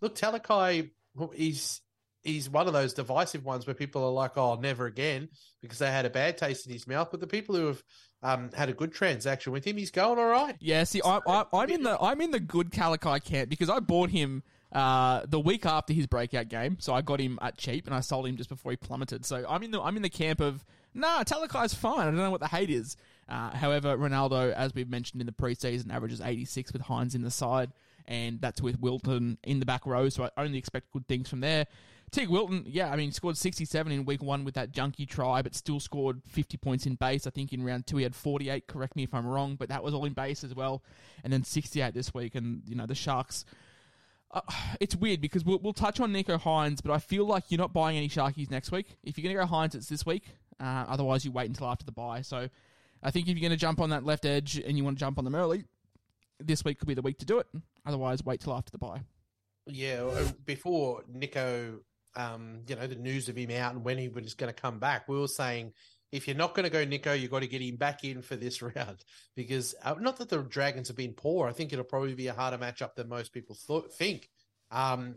look, 0.00 0.16
Talakai, 0.16 0.90
he's 1.34 1.80
he's 2.22 2.48
one 2.48 2.66
of 2.66 2.72
those 2.72 2.94
divisive 2.94 3.44
ones 3.44 3.66
where 3.66 3.74
people 3.74 4.04
are 4.04 4.10
like, 4.10 4.36
"Oh, 4.36 4.54
never 4.56 4.86
again," 4.86 5.28
because 5.62 5.78
they 5.78 5.90
had 5.90 6.06
a 6.06 6.10
bad 6.10 6.38
taste 6.38 6.66
in 6.66 6.72
his 6.72 6.86
mouth. 6.86 7.08
But 7.10 7.20
the 7.20 7.26
people 7.26 7.54
who 7.54 7.66
have 7.66 7.82
um, 8.22 8.50
had 8.54 8.68
a 8.68 8.72
good 8.72 8.92
transaction 8.92 9.52
with 9.52 9.64
him, 9.64 9.76
he's 9.76 9.90
going 9.90 10.18
all 10.18 10.26
right. 10.26 10.56
Yeah, 10.60 10.84
see, 10.84 11.00
I, 11.04 11.44
am 11.52 11.70
in 11.70 11.82
the 11.82 11.98
I'm 12.00 12.20
in 12.20 12.30
the 12.30 12.40
good 12.40 12.70
Talakai 12.70 13.24
camp 13.24 13.48
because 13.48 13.70
I 13.70 13.80
bought 13.80 14.10
him 14.10 14.42
uh, 14.72 15.22
the 15.26 15.40
week 15.40 15.66
after 15.66 15.92
his 15.92 16.06
breakout 16.06 16.48
game, 16.48 16.76
so 16.80 16.94
I 16.94 17.02
got 17.02 17.20
him 17.20 17.38
at 17.42 17.56
cheap 17.56 17.86
and 17.86 17.94
I 17.94 18.00
sold 18.00 18.26
him 18.26 18.36
just 18.36 18.50
before 18.50 18.72
he 18.72 18.76
plummeted. 18.76 19.24
So 19.24 19.44
I'm 19.48 19.62
in 19.62 19.70
the 19.70 19.80
I'm 19.80 19.96
in 19.96 20.02
the 20.02 20.10
camp 20.10 20.40
of 20.40 20.64
nah, 20.94 21.22
Talakai's 21.24 21.74
fine. 21.74 22.00
I 22.00 22.04
don't 22.04 22.16
know 22.16 22.30
what 22.30 22.40
the 22.40 22.48
hate 22.48 22.70
is. 22.70 22.96
Uh, 23.28 23.50
however, 23.56 23.96
Ronaldo, 23.96 24.52
as 24.52 24.74
we've 24.74 24.90
mentioned 24.90 25.22
in 25.22 25.26
the 25.26 25.32
preseason, 25.32 25.92
averages 25.92 26.20
86 26.20 26.72
with 26.72 26.82
Hynes 26.82 27.14
in 27.14 27.22
the 27.22 27.30
side, 27.30 27.70
and 28.06 28.40
that's 28.40 28.60
with 28.60 28.80
Wilton 28.80 29.38
in 29.44 29.60
the 29.60 29.66
back 29.66 29.86
row. 29.86 30.08
So 30.08 30.24
I 30.24 30.30
only 30.36 30.58
expect 30.58 30.90
good 30.92 31.06
things 31.06 31.28
from 31.28 31.40
there. 31.40 31.66
Teig 32.10 32.28
Wilton, 32.28 32.64
yeah, 32.66 32.90
I 32.90 32.96
mean, 32.96 33.12
scored 33.12 33.36
67 33.36 33.92
in 33.92 34.04
week 34.04 34.22
one 34.22 34.44
with 34.44 34.54
that 34.54 34.72
junkie 34.72 35.06
try, 35.06 35.42
but 35.42 35.54
still 35.54 35.78
scored 35.78 36.22
50 36.26 36.56
points 36.56 36.86
in 36.86 36.96
base. 36.96 37.26
I 37.26 37.30
think 37.30 37.52
in 37.52 37.62
round 37.62 37.86
two 37.86 37.98
he 37.98 38.02
had 38.02 38.16
48. 38.16 38.66
Correct 38.66 38.96
me 38.96 39.04
if 39.04 39.14
I'm 39.14 39.26
wrong, 39.26 39.54
but 39.54 39.68
that 39.68 39.84
was 39.84 39.94
all 39.94 40.04
in 40.04 40.12
base 40.12 40.42
as 40.42 40.54
well. 40.54 40.82
And 41.22 41.32
then 41.32 41.44
68 41.44 41.94
this 41.94 42.12
week, 42.12 42.34
and 42.34 42.62
you 42.66 42.74
know 42.74 42.86
the 42.86 42.94
Sharks 42.94 43.44
uh, 44.32 44.40
it's 44.80 44.96
weird 44.96 45.20
because 45.20 45.44
we'll, 45.44 45.58
we'll 45.58 45.72
touch 45.72 46.00
on 46.00 46.12
Nicho 46.12 46.40
Hynes, 46.40 46.80
but 46.82 46.92
I 46.92 46.98
feel 46.98 47.26
like 47.26 47.44
you're 47.48 47.58
not 47.58 47.72
buying 47.72 47.96
any 47.96 48.08
Sharkies 48.08 48.50
next 48.50 48.72
week. 48.72 48.96
If 49.02 49.18
you're 49.18 49.22
going 49.22 49.36
to 49.36 49.46
go 49.46 49.56
Hynes, 49.56 49.74
it's 49.74 49.88
this 49.88 50.06
week. 50.06 50.24
Uh, 50.58 50.84
otherwise, 50.88 51.24
you 51.24 51.32
wait 51.32 51.48
until 51.48 51.66
after 51.68 51.84
the 51.84 51.92
buy. 51.92 52.22
So 52.22 52.48
I 53.02 53.10
think 53.10 53.28
if 53.28 53.36
you're 53.36 53.48
going 53.48 53.56
to 53.56 53.60
jump 53.60 53.80
on 53.80 53.90
that 53.90 54.04
left 54.04 54.26
edge 54.26 54.58
and 54.58 54.76
you 54.76 54.84
want 54.84 54.98
to 54.98 55.00
jump 55.00 55.18
on 55.18 55.24
them 55.24 55.34
early, 55.34 55.64
this 56.38 56.64
week 56.64 56.78
could 56.78 56.88
be 56.88 56.94
the 56.94 57.02
week 57.02 57.18
to 57.18 57.24
do 57.24 57.38
it. 57.38 57.46
Otherwise, 57.86 58.24
wait 58.24 58.40
till 58.40 58.52
after 58.52 58.70
the 58.70 58.78
buy. 58.78 59.00
Yeah, 59.66 60.02
uh, 60.02 60.24
before 60.44 61.02
Nicho, 61.10 61.78
um, 62.16 62.60
you 62.66 62.76
know, 62.76 62.86
the 62.86 62.94
news 62.96 63.28
of 63.28 63.36
him 63.36 63.50
out 63.52 63.74
and 63.74 63.84
when 63.84 63.98
he 63.98 64.08
was 64.08 64.34
going 64.34 64.52
to 64.52 64.60
come 64.60 64.78
back, 64.78 65.08
we 65.08 65.18
were 65.18 65.28
saying 65.28 65.72
if 66.12 66.26
you're 66.26 66.36
not 66.36 66.54
going 66.54 66.64
to 66.64 66.70
go 66.70 66.84
Nicho, 66.84 67.18
you've 67.18 67.30
got 67.30 67.40
to 67.42 67.46
get 67.46 67.62
him 67.62 67.76
back 67.76 68.02
in 68.04 68.20
for 68.22 68.34
this 68.36 68.60
round 68.76 69.04
because 69.36 69.74
uh, 69.84 69.94
not 70.00 70.16
that 70.18 70.28
the 70.28 70.38
Dragons 70.42 70.88
have 70.88 70.96
been 70.96 71.12
poor. 71.12 71.48
I 71.48 71.52
think 71.52 71.72
it'll 71.72 71.84
probably 71.84 72.14
be 72.14 72.26
a 72.26 72.32
harder 72.34 72.58
matchup 72.58 72.94
than 72.96 73.08
most 73.08 73.32
people 73.32 73.56
th- 73.66 73.92
think. 73.96 74.28
Um, 74.72 75.16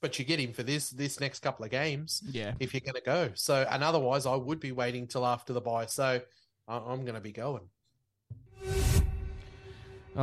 but 0.00 0.18
you 0.18 0.24
get 0.24 0.40
him 0.40 0.52
for 0.52 0.62
this 0.64 0.90
this 0.90 1.20
next 1.20 1.40
couple 1.40 1.64
of 1.64 1.70
games 1.70 2.22
Yeah. 2.30 2.54
if 2.60 2.72
you're 2.74 2.80
going 2.80 2.94
to 2.94 3.02
go. 3.02 3.30
So, 3.34 3.66
and 3.70 3.84
otherwise, 3.84 4.26
I 4.26 4.34
would 4.36 4.58
be 4.60 4.72
waiting 4.72 5.06
till 5.06 5.24
after 5.26 5.52
the 5.52 5.60
buy. 5.60 5.86
So, 5.86 6.20
I- 6.68 6.76
I'm 6.76 7.02
going 7.02 7.14
to 7.14 7.20
be 7.20 7.32
going. 7.32 7.68
Uh, 10.16 10.20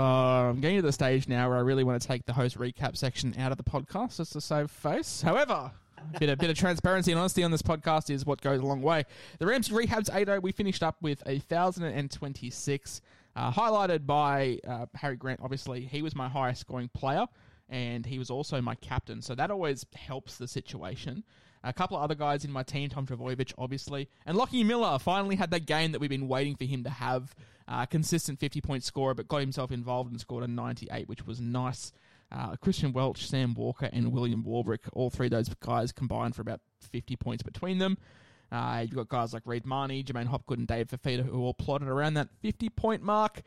I'm 0.50 0.60
getting 0.62 0.78
to 0.78 0.82
the 0.84 0.92
stage 0.92 1.28
now 1.28 1.50
where 1.50 1.58
I 1.58 1.62
really 1.62 1.84
want 1.84 2.00
to 2.02 2.08
take 2.08 2.26
the 2.26 2.34
host 2.34 2.58
recap 2.60 2.96
section 2.96 3.34
out 3.40 3.52
of 3.52 3.58
the 3.58 3.64
podcast 3.64 4.18
just 4.18 4.34
to 4.34 4.42
save 4.42 4.70
face. 4.70 5.22
However, 5.22 5.72
bit, 6.20 6.30
a 6.30 6.38
bit 6.38 6.50
of 6.50 6.58
transparency 6.58 7.12
and 7.12 7.20
honesty 7.20 7.44
on 7.44 7.52
this 7.52 7.62
podcast 7.62 8.10
is 8.10 8.26
what 8.26 8.42
goes 8.42 8.60
a 8.60 8.66
long 8.66 8.82
way. 8.82 9.06
The 9.40 9.46
Rams 9.46 9.70
rehabs 9.70 10.14
8 10.14 10.42
We 10.42 10.52
finished 10.52 10.84
up 10.84 10.98
with 11.02 11.22
a 11.26 11.36
1,026, 11.36 13.02
uh, 13.36 13.52
highlighted 13.52 14.06
by 14.06 14.60
uh, 14.68 14.86
Harry 14.96 15.16
Grant. 15.16 15.40
Obviously, 15.44 15.82
he 15.82 16.02
was 16.02 16.16
my 16.16 16.28
highest 16.28 16.62
scoring 16.62 16.90
player, 16.94 17.26
and 17.70 18.06
he 18.06 18.20
was 18.20 18.30
also 18.30 18.62
my 18.62 18.76
captain. 18.76 19.22
So 19.22 19.36
that 19.36 19.52
always 19.52 19.86
helps 19.96 20.38
the 20.38 20.48
situation. 20.48 21.24
A 21.64 21.74
couple 21.74 21.98
of 21.98 22.04
other 22.04 22.16
guys 22.16 22.46
in 22.46 22.52
my 22.52 22.64
team, 22.64 22.90
Tom 22.90 23.06
Trbojevic, 23.06 23.54
obviously, 23.58 24.10
and 24.26 24.38
Lockie 24.38 24.64
Miller 24.64 24.98
finally 24.98 25.36
had 25.36 25.52
that 25.52 25.66
game 25.66 25.92
that 25.92 26.00
we've 26.00 26.10
been 26.10 26.28
waiting 26.28 26.56
for 26.56 26.66
him 26.66 26.84
to 26.84 26.90
have. 26.90 27.36
Uh, 27.72 27.86
consistent 27.86 28.40
50 28.40 28.62
point 28.62 28.84
scorer, 28.84 29.14
but 29.14 29.28
got 29.28 29.42
himself 29.42 29.72
involved 29.72 30.10
and 30.10 30.20
scored 30.20 30.44
a 30.44 30.48
98, 30.48 31.08
which 31.08 31.28
was 31.28 31.40
nice. 31.40 31.94
Uh, 32.32 32.56
Christian 32.58 32.94
Welch, 32.94 33.28
Sam 33.28 33.54
Walker, 33.54 33.90
and 33.92 34.12
William 34.12 34.44
Warbrick, 34.44 34.88
all 34.94 35.10
three 35.10 35.28
of 35.28 35.32
those 35.32 35.50
guys 35.56 35.92
combined 35.92 36.36
for 36.36 36.42
about 36.42 36.62
50 36.92 37.16
points 37.16 37.44
between 37.44 37.80
them. 37.80 37.98
Uh, 38.52 38.82
you've 38.82 38.96
got 38.96 39.10
guys 39.10 39.34
like 39.34 39.44
Reed 39.46 39.66
Mahoney, 39.66 40.04
J'maine 40.04 40.28
Hopgood, 40.28 40.60
and 40.60 40.68
Dave 40.68 40.88
Fifita 40.88 41.26
who 41.26 41.42
all 41.42 41.54
plotted 41.54 41.88
around 41.88 42.16
that 42.16 42.30
50 42.42 42.70
point 42.70 43.04
mark. 43.04 43.42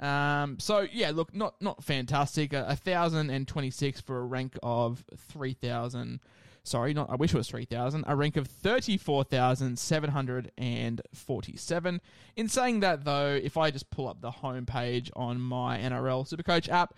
Um, 0.00 0.58
so 0.58 0.86
yeah, 0.92 1.10
look, 1.10 1.34
not 1.34 1.60
not 1.60 1.82
fantastic. 1.82 2.52
A, 2.52 2.66
a 2.68 2.76
thousand 2.76 3.30
and 3.30 3.48
twenty 3.48 3.70
six 3.70 4.00
for 4.00 4.18
a 4.18 4.24
rank 4.24 4.56
of 4.62 5.04
three 5.16 5.54
thousand. 5.54 6.20
Sorry, 6.62 6.94
not. 6.94 7.10
I 7.10 7.16
wish 7.16 7.34
it 7.34 7.36
was 7.36 7.48
three 7.48 7.64
thousand. 7.64 8.04
A 8.06 8.14
rank 8.14 8.36
of 8.36 8.46
thirty 8.46 8.96
four 8.96 9.24
thousand 9.24 9.78
seven 9.78 10.10
hundred 10.10 10.52
and 10.56 11.00
forty 11.14 11.56
seven. 11.56 12.00
In 12.36 12.48
saying 12.48 12.80
that, 12.80 13.04
though, 13.04 13.40
if 13.42 13.56
I 13.56 13.70
just 13.70 13.90
pull 13.90 14.06
up 14.06 14.20
the 14.20 14.30
homepage 14.30 15.10
on 15.16 15.40
my 15.40 15.78
NRL 15.78 16.32
Supercoach 16.32 16.68
app, 16.68 16.94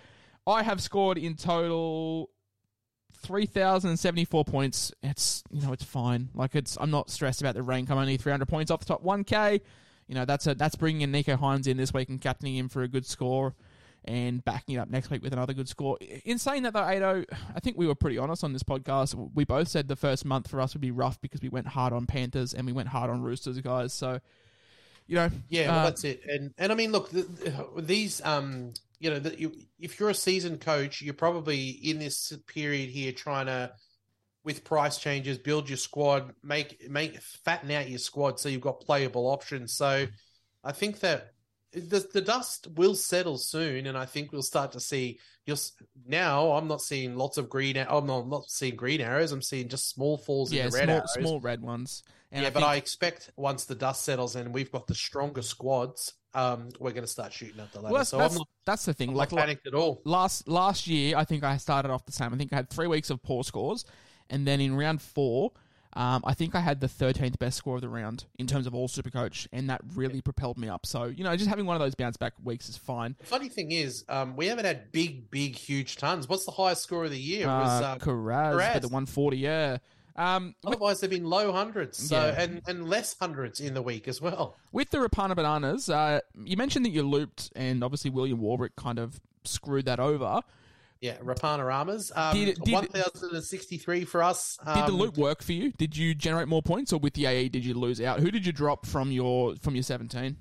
I 0.47 0.63
have 0.63 0.81
scored 0.81 1.19
in 1.19 1.35
total 1.37 2.31
three 3.23 3.47
thousand 3.47 3.97
seventy 3.99 4.25
four 4.25 4.45
points. 4.45 4.93
It's 5.03 5.43
you 5.51 5.63
know 5.63 5.73
it's 5.73 5.85
fine. 5.85 6.31
Like 6.35 6.55
it's 6.55 6.77
I'm 6.81 6.91
not 6.91 7.11
stressed 7.11 7.41
about 7.41 7.55
the 7.55 7.63
rank. 7.63 7.91
I'm 7.91 7.99
only 7.99 8.17
three 8.17 8.33
hundred 8.33 8.49
points 8.49 8.71
off 8.71 8.81
the 8.81 8.87
top 8.87 9.03
one 9.03 9.25
k. 9.25 9.61
You 10.07 10.15
know 10.15 10.25
that's 10.25 10.47
a 10.47 10.55
that's 10.55 10.75
bringing 10.75 11.03
in 11.03 11.13
Nicho 11.13 11.39
Hynes 11.39 11.67
in 11.67 11.77
this 11.77 11.93
week 11.93 12.09
and 12.09 12.21
captaining 12.21 12.57
him 12.57 12.69
for 12.69 12.83
a 12.83 12.89
good 12.89 13.07
score, 13.07 13.55
and 14.05 14.45
backing 14.45 14.75
it 14.75 14.79
up 14.79 14.89
next 14.91 15.11
week 15.11 15.23
with 15.23 15.33
another 15.33 15.53
good 15.53 15.69
score. 15.69 15.99
In 16.25 16.39
saying 16.39 16.65
that 16.65 16.73
though, 16.73 16.85
Ado, 16.87 17.25
I 17.55 17.61
think 17.61 17.77
we 17.77 17.87
were 17.87 17.95
pretty 17.95 18.19
honest 18.19 18.43
on 18.43 18.53
this 18.53 18.65
podcast. 18.65 19.15
We 19.35 19.45
both 19.45 19.69
said 19.69 19.87
the 19.87 19.95
first 19.97 20.25
month 20.25 20.49
for 20.49 20.61
us 20.61 20.75
would 20.75 20.81
be 20.81 20.91
rough 20.91 21.21
because 21.21 21.41
we 21.43 21.49
went 21.49 21.69
hard 21.69 21.93
on 21.93 22.07
Panthers 22.07 22.55
and 22.55 22.67
we 22.67 22.73
went 22.73 22.89
hard 22.89 23.09
on 23.11 23.23
Roosters 23.23 23.61
guys. 23.61 23.93
So 23.93 24.19
you 25.07 25.17
know, 25.17 25.29
Yeah, 25.49 25.69
well, 25.71 25.79
uh, 25.81 25.85
that's 25.85 26.05
it. 26.05 26.23
And 26.27 26.55
and 26.59 26.73
I 26.73 26.75
mean, 26.75 26.91
look, 26.93 27.11
the, 27.11 27.23
the- 27.23 27.83
these 27.83 28.21
um, 28.25 28.73
you 29.01 29.11
know, 29.11 29.19
that 29.19 29.41
you 29.41 29.53
if 29.79 29.99
you're 29.99 30.11
a 30.11 30.15
seasoned 30.15 30.61
coach, 30.61 31.03
you're 31.03 31.15
probably 31.15 31.69
in 31.69 31.99
this 31.99 32.33
period 32.47 32.91
here 32.91 33.13
trying 33.13 33.47
to, 33.47 33.73
with 34.45 34.63
price 34.63 34.99
changes, 34.99 35.39
build 35.39 35.69
your 35.69 35.79
squad, 35.79 36.35
make 36.43 36.89
make 36.89 37.19
fatten 37.21 37.71
out 37.71 37.89
your 37.89 37.99
squad 37.99 38.39
so 38.39 38.49
you've 38.49 38.61
got 38.61 38.81
playable 38.81 39.27
options. 39.27 39.73
So, 39.73 40.07
I 40.63 40.73
think 40.73 41.01
that 41.01 41.33
the 41.73 42.07
the 42.13 42.21
dust 42.21 42.69
will 42.77 42.95
settle 42.95 43.39
soon, 43.39 43.87
and 43.87 43.97
I 43.97 44.05
think 44.05 44.33
we'll 44.33 44.43
start 44.43 44.73
to 44.73 44.81
see. 44.81 45.19
You'll 45.51 45.57
s- 45.57 45.73
now. 46.07 46.53
I'm 46.53 46.69
not 46.69 46.81
seeing 46.81 47.17
lots 47.17 47.39
of 47.39 47.49
green. 47.49 47.77
I'm 47.77 48.07
not, 48.07 48.21
I'm 48.21 48.31
not 48.31 48.49
seeing 48.49 48.77
green 48.77 49.01
arrows. 49.01 49.33
I'm 49.33 49.43
seeing 49.43 49.69
just 49.69 49.89
small 49.91 50.17
falls 50.17 50.53
yeah, 50.53 50.69
the 50.69 50.71
red 50.71 50.85
small 50.85 50.97
arrows 50.97 51.13
small 51.19 51.41
red 51.41 51.61
ones. 51.61 52.05
And 52.31 52.43
yeah, 52.43 52.49
I 52.49 52.51
but 52.53 52.61
think- 52.61 52.71
I 52.71 52.77
expect 52.77 53.31
once 53.37 53.65
the 53.65 53.75
dust 53.75 54.05
settles 54.05 54.37
and 54.37 54.55
we've 54.55 54.71
got 54.71 54.87
the 54.87 54.95
stronger 54.95 55.43
squads, 55.43 56.15
um, 56.35 56.69
we're 56.79 56.93
going 56.93 57.03
to 57.03 57.09
start 57.11 57.33
shooting 57.33 57.59
at 57.61 57.73
the 57.73 57.81
ladder. 57.81 57.93
well, 57.93 58.01
that's, 58.01 58.11
so 58.11 58.19
that's, 58.19 58.35
I'm 58.35 58.39
not, 58.39 58.49
that's 58.65 58.85
the 58.85 58.95
thing. 58.95 59.09
I'm 59.09 59.17
like 59.17 59.33
not 59.33 59.41
panicked 59.41 59.67
at 59.67 59.75
all. 59.75 60.01
last 60.05 60.47
last 60.47 60.87
year, 60.87 61.17
I 61.17 61.25
think 61.25 61.43
I 61.43 61.57
started 61.57 61.91
off 61.91 62.07
the 62.07 62.13
same. 62.13 62.33
I 62.33 62.37
think 62.37 62.53
I 62.53 62.57
had 62.57 62.71
three 62.71 62.87
weeks 62.87 63.11
of 63.11 63.21
poor 63.21 63.43
scores, 63.43 63.85
and 64.31 64.47
then 64.47 64.61
in 64.61 64.77
round 64.77 65.03
four, 65.03 65.51
um, 65.95 66.23
I 66.25 66.35
think 66.35 66.55
I 66.55 66.61
had 66.61 66.81
the 66.81 66.89
thirteenth 66.89 67.39
best 67.39 67.57
score 67.59 67.75
of 67.77 67.81
the 67.81 67.89
round 67.89 68.25
in 68.39 68.47
terms 68.47 68.67
of 68.67 68.75
all 68.75 68.89
Supercoach, 68.89 69.49
and 69.53 69.69
that 69.71 69.81
really 69.95 70.21
propelled 70.21 70.57
me 70.59 70.69
up. 70.69 70.87
So 70.87 71.05
you 71.05 71.25
know, 71.25 71.37
just 71.37 71.49
having 71.49 71.67
one 71.67 71.77
of 71.77 71.81
those 71.81 71.95
bounce 71.95 72.17
back 72.17 72.35
weeks 72.45 72.69
is 72.69 72.77
fine. 72.77 73.17
The 73.19 73.27
funny 73.27 73.49
thing 73.49 73.73
is, 73.73 74.05
um, 74.09 74.37
we 74.37 74.47
haven't 74.47 74.65
had 74.67 74.93
big, 74.93 75.31
big, 75.31 75.57
huge 75.57 75.97
tons. 75.97 76.29
What's 76.29 76.45
the 76.45 76.53
highest 76.53 76.83
score 76.83 77.05
of 77.05 77.11
the 77.11 77.19
year? 77.19 77.43
It 77.45 77.47
was 77.49 77.83
Uh, 77.83 77.93
um, 77.93 77.99
Karaz, 77.99 78.55
Karaz. 78.55 78.73
for 78.75 78.81
the 78.81 78.89
one 78.89 79.07
forty, 79.07 79.39
yeah. 79.39 79.79
Um, 80.17 80.55
otherwise 80.67 81.01
they've 81.01 81.09
been 81.09 81.25
low 81.25 81.53
hundreds, 81.53 81.97
so 82.09 82.17
Yeah. 82.17 82.43
and 82.43 82.63
and 82.69 82.89
less 82.89 83.17
hundreds 83.19 83.59
in 83.61 83.75
the 83.75 83.83
week 83.83 84.07
as 84.07 84.21
well. 84.21 84.57
with 84.73 84.91
the 84.91 84.99
Rapana 84.99 85.35
bananas, 85.35 85.89
uh, 85.89 86.21
you 86.45 86.57
mentioned 86.57 86.85
that 86.85 86.91
you 86.91 87.03
looped, 87.03 87.51
and 87.57 87.83
obviously 87.83 88.11
William 88.11 88.39
Warbrick 88.41 88.77
kind 88.77 88.99
of 88.99 89.21
screwed 89.45 89.87
that 89.87 89.99
over. 89.99 90.43
Yeah, 91.01 91.17
Rapanoramas. 91.19 92.13
Um, 92.15 92.37
Did 92.37 92.61
did- 92.63 92.73
one 92.75 92.87
thousand 92.89 93.35
and 93.35 93.43
sixty-three 93.43 94.05
for 94.05 94.23
us. 94.23 94.59
Did 94.59 94.75
the 94.87 94.93
Um, 94.93 94.97
loop 94.99 95.17
work 95.17 95.43
for 95.43 95.53
you? 95.53 95.73
Did 95.73 95.97
you 95.97 96.15
generate 96.15 96.47
more 96.49 96.63
points, 96.63 96.93
or 96.93 96.99
with 97.01 97.15
the 97.15 97.25
AE 97.27 97.49
did 97.49 97.65
you 97.65 97.73
lose 97.75 98.01
out? 98.03 98.21
Who 98.21 98.31
did 98.31 98.45
you 98.45 98.53
drop 98.53 98.85
from 98.85 99.11
your 99.11 99.57
from 99.57 99.75
your 99.75 99.83
seventeen? 99.83 100.37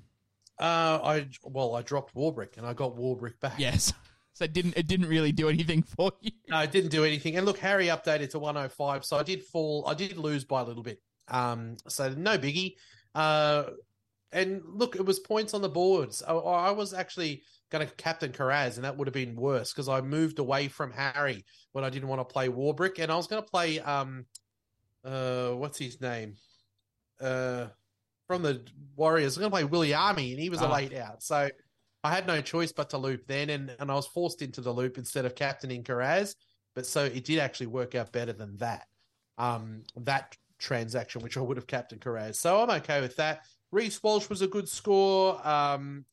Uh, 0.58 1.00
I 1.02 1.28
well, 1.44 1.74
I 1.74 1.80
dropped 1.82 2.14
Warbrick 2.14 2.58
and 2.58 2.66
I 2.66 2.74
got 2.74 2.94
Warbrick 2.96 3.40
back. 3.40 3.54
Yes. 3.58 3.92
So 4.32 4.44
it 4.44 4.54
didn't 4.54 4.74
it 4.78 4.86
didn't 4.86 5.08
really 5.08 5.32
do 5.32 5.50
anything 5.50 5.82
for 5.82 6.12
you. 6.22 6.30
No, 6.48 6.60
it 6.60 6.70
didn't 6.72 6.90
do 6.90 7.04
anything. 7.04 7.36
And 7.36 7.44
look, 7.44 7.58
Harry 7.58 7.88
updated 7.88 8.30
to 8.30 8.38
105, 8.38 9.04
so 9.04 9.18
I 9.18 9.22
did 9.22 9.42
fall. 9.44 9.84
I 9.86 9.92
did 9.92 10.16
lose 10.16 10.46
by 10.46 10.62
a 10.62 10.64
little 10.64 10.82
bit. 10.82 11.02
Um, 11.28 11.76
so 11.88 12.08
no 12.16 12.38
biggie. 12.38 12.76
Uh, 13.14 13.64
and 14.32 14.62
look, 14.64 14.96
it 14.96 15.04
was 15.04 15.18
points 15.18 15.52
on 15.52 15.60
the 15.60 15.68
boards. 15.68 16.22
I, 16.26 16.32
I 16.32 16.70
was 16.70 16.94
actually 16.94 17.42
going 17.70 17.86
to 17.86 17.94
captain 17.94 18.32
Karaz, 18.32 18.76
and 18.76 18.84
that 18.84 18.96
would 18.96 19.06
have 19.06 19.14
been 19.14 19.36
worse 19.36 19.72
because 19.72 19.88
I 19.88 20.00
moved 20.00 20.38
away 20.38 20.68
from 20.68 20.92
Harry 20.92 21.44
when 21.72 21.84
I 21.84 21.90
didn't 21.90 22.08
want 22.08 22.20
to 22.20 22.24
play 22.32 22.48
Warbrick, 22.48 22.98
and 22.98 23.10
I 23.10 23.16
was 23.16 23.26
going 23.26 23.42
to 23.42 23.48
play 23.48 23.80
um, 23.80 24.26
uh, 25.04 25.50
what's 25.50 25.78
his 25.78 26.00
name? 26.00 26.34
Uh, 27.20 27.66
from 28.26 28.42
the 28.42 28.64
Warriors. 28.96 29.24
I 29.24 29.26
was 29.26 29.38
going 29.38 29.50
to 29.50 29.54
play 29.56 29.64
Willie 29.64 29.94
Army, 29.94 30.32
and 30.32 30.40
he 30.40 30.50
was 30.50 30.60
a 30.60 30.66
Ah. 30.66 30.72
late 30.72 30.94
out. 30.94 31.22
So 31.22 31.48
I 32.04 32.10
had 32.10 32.26
no 32.26 32.40
choice 32.40 32.72
but 32.72 32.90
to 32.90 32.98
loop 32.98 33.26
then, 33.26 33.50
and, 33.50 33.74
and 33.78 33.90
I 33.90 33.94
was 33.94 34.06
forced 34.06 34.42
into 34.42 34.60
the 34.60 34.72
loop 34.72 34.98
instead 34.98 35.24
of 35.24 35.34
captaining 35.34 35.82
Karaz. 35.84 36.34
But 36.74 36.86
so 36.86 37.04
it 37.04 37.24
did 37.24 37.40
actually 37.40 37.66
work 37.66 37.94
out 37.94 38.12
better 38.12 38.32
than 38.32 38.56
that. 38.58 38.86
Um, 39.38 39.82
that 39.96 40.36
transaction, 40.58 41.22
which 41.22 41.36
I 41.36 41.40
would 41.40 41.56
have 41.56 41.66
captained 41.66 42.02
Karaz. 42.02 42.36
So 42.36 42.62
I'm 42.62 42.70
okay 42.82 43.00
with 43.00 43.16
that. 43.16 43.40
Reece 43.72 44.02
Walsh 44.02 44.28
was 44.28 44.42
a 44.42 44.46
good 44.46 44.68
score. 44.68 45.44
Um, 45.46 46.04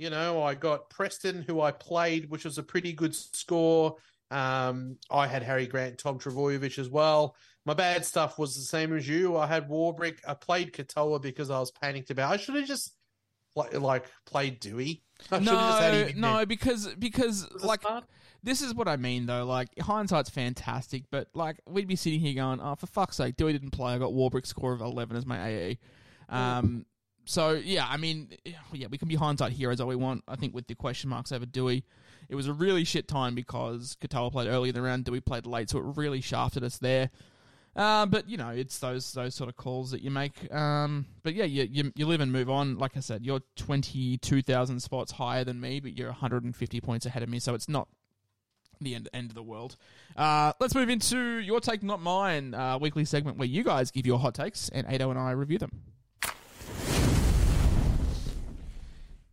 you 0.00 0.08
know, 0.08 0.42
I 0.42 0.54
got 0.54 0.88
Preston, 0.88 1.42
who 1.42 1.60
I 1.60 1.72
played, 1.72 2.30
which 2.30 2.46
was 2.46 2.56
a 2.56 2.62
pretty 2.62 2.94
good 2.94 3.14
score. 3.14 3.96
Um, 4.30 4.96
I 5.10 5.26
had 5.26 5.42
Harry 5.42 5.66
Grant, 5.66 5.98
Tom 5.98 6.18
Trbojevic 6.18 6.78
as 6.78 6.88
well. 6.88 7.36
My 7.66 7.74
bad 7.74 8.06
stuff 8.06 8.38
was 8.38 8.54
the 8.54 8.62
same 8.62 8.96
as 8.96 9.06
you. 9.06 9.36
I 9.36 9.46
had 9.46 9.68
Warbrick. 9.68 10.18
I 10.26 10.32
played 10.32 10.72
Katoa 10.72 11.20
because 11.20 11.50
I 11.50 11.60
was 11.60 11.70
panicked 11.70 12.10
about. 12.10 12.32
I 12.32 12.38
should 12.38 12.54
have 12.54 12.64
just 12.64 12.94
like, 13.54 13.78
like 13.78 14.06
played 14.24 14.58
Dewey. 14.60 15.02
I 15.30 15.38
should 15.38 15.48
just 15.48 15.80
had 15.80 15.92
No, 15.92 16.06
him 16.06 16.20
no, 16.20 16.46
because 16.46 16.94
because 16.98 17.46
like 17.62 17.82
this 18.42 18.62
is 18.62 18.74
what 18.74 18.88
I 18.88 18.96
mean 18.96 19.26
though. 19.26 19.44
Like 19.44 19.68
hindsight's 19.78 20.30
fantastic, 20.30 21.04
but 21.10 21.28
like 21.34 21.58
we'd 21.66 21.88
be 21.88 21.96
sitting 21.96 22.20
here 22.20 22.34
going, 22.34 22.60
"Oh, 22.60 22.74
for 22.74 22.86
fuck's 22.86 23.16
sake, 23.16 23.36
Dewey 23.36 23.52
didn't 23.52 23.72
play. 23.72 23.92
I 23.92 23.98
got 23.98 24.12
Warbrick 24.12 24.46
score 24.46 24.72
of 24.72 24.80
eleven 24.80 25.18
as 25.18 25.26
my 25.26 25.46
AE." 25.46 25.78
Um, 26.30 26.86
so 27.30 27.52
yeah, 27.52 27.86
I 27.88 27.96
mean, 27.96 28.30
yeah, 28.72 28.88
we 28.90 28.98
can 28.98 29.08
be 29.08 29.14
hindsight 29.14 29.52
heroes 29.52 29.80
all 29.80 29.86
we 29.86 29.94
want. 29.96 30.24
I 30.26 30.34
think 30.34 30.52
with 30.52 30.66
the 30.66 30.74
question 30.74 31.10
marks 31.10 31.30
over 31.30 31.46
Dewey, 31.46 31.84
it 32.28 32.34
was 32.34 32.48
a 32.48 32.52
really 32.52 32.84
shit 32.84 33.06
time 33.06 33.36
because 33.36 33.96
Katoa 34.02 34.32
played 34.32 34.48
early 34.48 34.70
in 34.70 34.74
the 34.74 34.82
round, 34.82 35.04
Dewey 35.04 35.20
played 35.20 35.46
late, 35.46 35.70
so 35.70 35.78
it 35.78 35.84
really 35.96 36.20
shafted 36.20 36.64
us 36.64 36.78
there. 36.78 37.10
Uh, 37.76 38.04
but 38.04 38.28
you 38.28 38.36
know, 38.36 38.48
it's 38.48 38.80
those 38.80 39.12
those 39.12 39.36
sort 39.36 39.48
of 39.48 39.56
calls 39.56 39.92
that 39.92 40.02
you 40.02 40.10
make. 40.10 40.52
Um, 40.52 41.06
but 41.22 41.34
yeah, 41.34 41.44
you, 41.44 41.68
you 41.70 41.92
you 41.94 42.06
live 42.06 42.20
and 42.20 42.32
move 42.32 42.50
on. 42.50 42.78
Like 42.78 42.96
I 42.96 43.00
said, 43.00 43.24
you're 43.24 43.42
twenty 43.54 44.18
two 44.18 44.42
thousand 44.42 44.80
spots 44.80 45.12
higher 45.12 45.44
than 45.44 45.60
me, 45.60 45.78
but 45.78 45.96
you're 45.96 46.08
one 46.08 46.16
hundred 46.16 46.42
and 46.42 46.54
fifty 46.54 46.80
points 46.80 47.06
ahead 47.06 47.22
of 47.22 47.28
me. 47.28 47.38
So 47.38 47.54
it's 47.54 47.68
not 47.68 47.86
the 48.80 48.96
end 48.96 49.08
end 49.14 49.30
of 49.30 49.36
the 49.36 49.42
world. 49.42 49.76
Uh, 50.16 50.52
let's 50.58 50.74
move 50.74 50.88
into 50.88 51.38
your 51.38 51.60
take, 51.60 51.84
not 51.84 52.02
mine. 52.02 52.54
Uh, 52.54 52.76
weekly 52.80 53.04
segment 53.04 53.38
where 53.38 53.48
you 53.48 53.62
guys 53.62 53.92
give 53.92 54.04
your 54.04 54.18
hot 54.18 54.34
takes 54.34 54.68
and 54.70 54.84
Ado 54.88 55.10
and 55.10 55.18
I 55.18 55.30
review 55.30 55.58
them. 55.58 55.70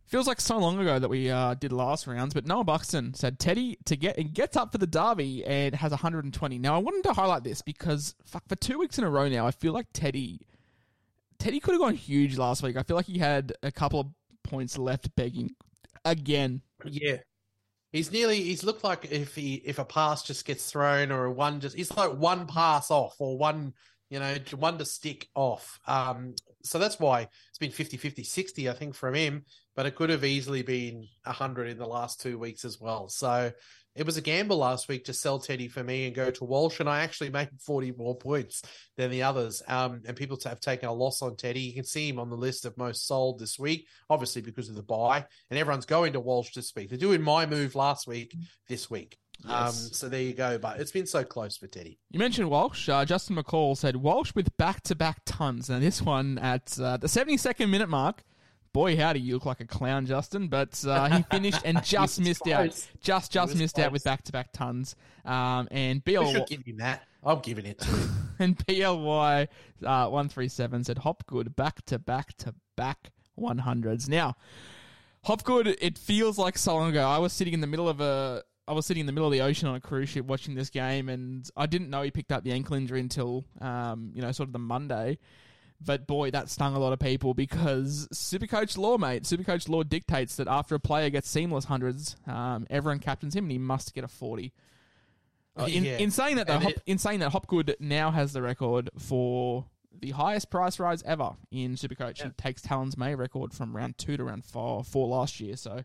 Feels 0.08 0.26
like 0.26 0.40
so 0.40 0.56
long 0.56 0.80
ago 0.80 0.98
that 0.98 1.10
we 1.10 1.30
uh, 1.30 1.52
did 1.52 1.70
last 1.70 2.06
rounds, 2.06 2.32
but 2.32 2.46
Noah 2.46 2.64
Buxton 2.64 3.12
said 3.12 3.38
Teddy 3.38 3.76
to 3.84 3.94
get 3.94 4.16
and 4.16 4.32
gets 4.32 4.56
up 4.56 4.72
for 4.72 4.78
the 4.78 4.86
derby 4.86 5.44
and 5.44 5.74
has 5.74 5.90
120. 5.90 6.58
Now 6.58 6.74
I 6.74 6.78
wanted 6.78 7.04
to 7.04 7.12
highlight 7.12 7.44
this 7.44 7.60
because 7.60 8.14
fuck 8.24 8.42
for 8.48 8.56
two 8.56 8.78
weeks 8.78 8.96
in 8.96 9.04
a 9.04 9.10
row 9.10 9.28
now, 9.28 9.46
I 9.46 9.50
feel 9.50 9.74
like 9.74 9.86
Teddy 9.92 10.40
Teddy 11.38 11.60
could 11.60 11.72
have 11.72 11.80
gone 11.82 11.94
huge 11.94 12.38
last 12.38 12.62
week. 12.62 12.78
I 12.78 12.84
feel 12.84 12.96
like 12.96 13.04
he 13.04 13.18
had 13.18 13.52
a 13.62 13.70
couple 13.70 14.00
of 14.00 14.06
points 14.44 14.78
left 14.78 15.14
begging 15.14 15.54
again. 16.06 16.62
Yeah. 16.86 17.18
He's 17.92 18.10
nearly. 18.10 18.40
He's 18.40 18.64
looked 18.64 18.84
like 18.84 19.12
if 19.12 19.34
he 19.34 19.56
if 19.56 19.78
a 19.78 19.84
pass 19.84 20.22
just 20.22 20.46
gets 20.46 20.70
thrown 20.70 21.12
or 21.12 21.26
a 21.26 21.32
one 21.32 21.60
just. 21.60 21.76
He's 21.76 21.94
like 21.94 22.16
one 22.16 22.46
pass 22.46 22.90
off 22.90 23.16
or 23.18 23.36
one 23.36 23.74
you 24.10 24.18
know, 24.18 24.36
one 24.56 24.78
to 24.78 24.84
stick 24.84 25.28
off. 25.34 25.78
Um, 25.86 26.34
so 26.68 26.78
that's 26.78 26.98
why 26.98 27.22
it's 27.48 27.58
been 27.58 27.70
50 27.70 27.96
50 27.96 28.22
60, 28.22 28.68
I 28.68 28.72
think, 28.72 28.94
from 28.94 29.14
him, 29.14 29.44
but 29.74 29.86
it 29.86 29.94
could 29.94 30.10
have 30.10 30.24
easily 30.24 30.62
been 30.62 31.06
100 31.24 31.68
in 31.68 31.78
the 31.78 31.86
last 31.86 32.20
two 32.20 32.38
weeks 32.38 32.64
as 32.64 32.80
well. 32.80 33.08
So 33.08 33.52
it 33.98 34.06
was 34.06 34.16
a 34.16 34.22
gamble 34.22 34.58
last 34.58 34.88
week 34.88 35.06
to 35.06 35.12
sell 35.12 35.40
Teddy 35.40 35.66
for 35.66 35.82
me 35.82 36.06
and 36.06 36.14
go 36.14 36.30
to 36.30 36.44
Walsh, 36.44 36.78
and 36.78 36.88
I 36.88 37.00
actually 37.00 37.30
made 37.30 37.48
40 37.60 37.92
more 37.92 38.16
points 38.16 38.62
than 38.96 39.10
the 39.10 39.24
others. 39.24 39.60
Um, 39.66 40.02
and 40.06 40.16
people 40.16 40.38
have 40.44 40.60
taken 40.60 40.88
a 40.88 40.92
loss 40.92 41.20
on 41.20 41.36
Teddy. 41.36 41.60
You 41.60 41.74
can 41.74 41.84
see 41.84 42.08
him 42.08 42.20
on 42.20 42.30
the 42.30 42.36
list 42.36 42.64
of 42.64 42.78
most 42.78 43.08
sold 43.08 43.40
this 43.40 43.58
week, 43.58 43.88
obviously 44.08 44.40
because 44.40 44.68
of 44.68 44.76
the 44.76 44.82
buy, 44.84 45.24
and 45.50 45.58
everyone's 45.58 45.86
going 45.86 46.12
to 46.12 46.20
Walsh 46.20 46.52
this 46.54 46.72
week. 46.76 46.90
They're 46.90 46.98
doing 46.98 47.22
my 47.22 47.44
move 47.46 47.74
last 47.74 48.06
week, 48.06 48.36
this 48.68 48.88
week. 48.88 49.18
Um, 49.44 49.50
yes. 49.50 49.86
Um, 49.86 49.92
so 49.92 50.08
there 50.08 50.22
you 50.22 50.34
go. 50.34 50.58
But 50.58 50.80
it's 50.80 50.90
been 50.90 51.06
so 51.06 51.24
close 51.24 51.56
for 51.56 51.66
Teddy. 51.66 51.98
You 52.10 52.18
mentioned 52.18 52.50
Walsh. 52.50 52.88
Uh, 52.88 53.04
Justin 53.04 53.36
McCall 53.36 53.76
said 53.76 53.96
Walsh 53.96 54.34
with 54.34 54.56
back 54.56 54.82
to 54.82 54.94
back 54.94 55.20
tons. 55.24 55.68
Now, 55.70 55.78
this 55.78 56.02
one 56.02 56.38
at 56.38 56.78
uh, 56.80 56.96
the 56.96 57.06
72nd 57.06 57.70
minute 57.70 57.88
mark. 57.88 58.24
Boy, 58.74 58.96
howdy, 58.96 59.20
you 59.20 59.34
look 59.34 59.46
like 59.46 59.60
a 59.60 59.66
clown, 59.66 60.06
Justin. 60.06 60.48
But 60.48 60.84
uh, 60.86 61.08
he 61.08 61.22
finished 61.30 61.62
and 61.64 61.82
just 61.82 62.20
missed 62.20 62.42
close. 62.42 62.54
out. 62.56 63.00
Just 63.00 63.32
just 63.32 63.56
missed 63.56 63.76
close. 63.76 63.86
out 63.86 63.92
with 63.92 64.04
back 64.04 64.22
to 64.24 64.32
back 64.32 64.52
tons. 64.52 64.94
Um, 65.24 65.68
and 65.70 66.04
BL. 66.04 66.24
Should 66.32 66.46
give 66.46 66.62
him 66.62 66.78
that. 66.78 67.04
I'm 67.24 67.40
giving 67.40 67.66
it 67.66 67.78
to 67.80 67.86
him. 67.86 68.30
and 68.38 68.66
PLY 68.66 69.48
uh, 69.84 70.08
137 70.08 70.84
said 70.84 70.98
Hopgood 70.98 71.56
back 71.56 71.84
to 71.86 71.98
back 71.98 72.36
to 72.38 72.54
back 72.76 73.10
100s. 73.38 74.08
Now, 74.08 74.36
Hopgood, 75.24 75.76
it 75.80 75.98
feels 75.98 76.38
like 76.38 76.56
so 76.56 76.76
long 76.76 76.90
ago. 76.90 77.06
I 77.06 77.18
was 77.18 77.32
sitting 77.32 77.54
in 77.54 77.60
the 77.60 77.66
middle 77.66 77.88
of 77.88 78.00
a 78.00 78.44
I 78.68 78.72
was 78.72 78.86
sitting 78.86 79.00
in 79.00 79.06
the 79.06 79.12
middle 79.12 79.26
of 79.26 79.32
the 79.32 79.40
ocean 79.40 79.68
on 79.68 79.74
a 79.74 79.80
cruise 79.80 80.10
ship 80.10 80.26
watching 80.26 80.54
this 80.54 80.70
game, 80.70 81.08
and 81.08 81.48
I 81.56 81.66
didn't 81.66 81.90
know 81.90 82.02
he 82.02 82.10
picked 82.10 82.32
up 82.32 82.44
the 82.44 82.52
ankle 82.52 82.76
injury 82.76 83.00
until, 83.00 83.44
um, 83.60 84.10
you 84.14 84.20
know, 84.20 84.30
sort 84.32 84.48
of 84.48 84.52
the 84.52 84.58
Monday. 84.58 85.18
But 85.80 86.06
boy, 86.06 86.32
that 86.32 86.48
stung 86.50 86.74
a 86.74 86.78
lot 86.78 86.92
of 86.92 86.98
people 86.98 87.34
because 87.34 88.08
Supercoach 88.12 88.76
law, 88.76 88.98
mate. 88.98 89.22
Supercoach 89.22 89.68
law 89.68 89.84
dictates 89.84 90.36
that 90.36 90.48
after 90.48 90.74
a 90.74 90.80
player 90.80 91.08
gets 91.08 91.30
seamless 91.30 91.66
hundreds, 91.66 92.16
um, 92.26 92.66
everyone 92.68 92.98
captains 92.98 93.34
him, 93.34 93.44
and 93.44 93.52
he 93.52 93.58
must 93.58 93.94
get 93.94 94.04
a 94.04 94.08
forty. 94.08 94.52
Uh, 95.56 95.64
in, 95.64 95.84
yeah. 95.84 95.98
in, 95.98 96.10
saying 96.10 96.36
that, 96.36 96.46
though, 96.46 96.58
Hop, 96.58 96.70
it, 96.70 96.82
in 96.86 96.98
saying 96.98 97.20
that, 97.20 97.32
Hopgood 97.32 97.76
now 97.80 98.10
has 98.10 98.32
the 98.32 98.42
record 98.42 98.90
for 98.98 99.64
the 100.00 100.10
highest 100.12 100.50
price 100.50 100.78
rise 100.78 101.02
ever 101.04 101.36
in 101.50 101.74
Supercoach. 101.74 102.18
Yeah. 102.18 102.26
He 102.26 102.30
takes 102.32 102.62
Talon's 102.62 102.96
May 102.96 103.14
record 103.14 103.52
from 103.52 103.76
round 103.76 103.98
two 103.98 104.16
to 104.16 104.24
round 104.24 104.44
four, 104.44 104.84
four 104.84 105.08
last 105.08 105.40
year. 105.40 105.56
So 105.56 105.84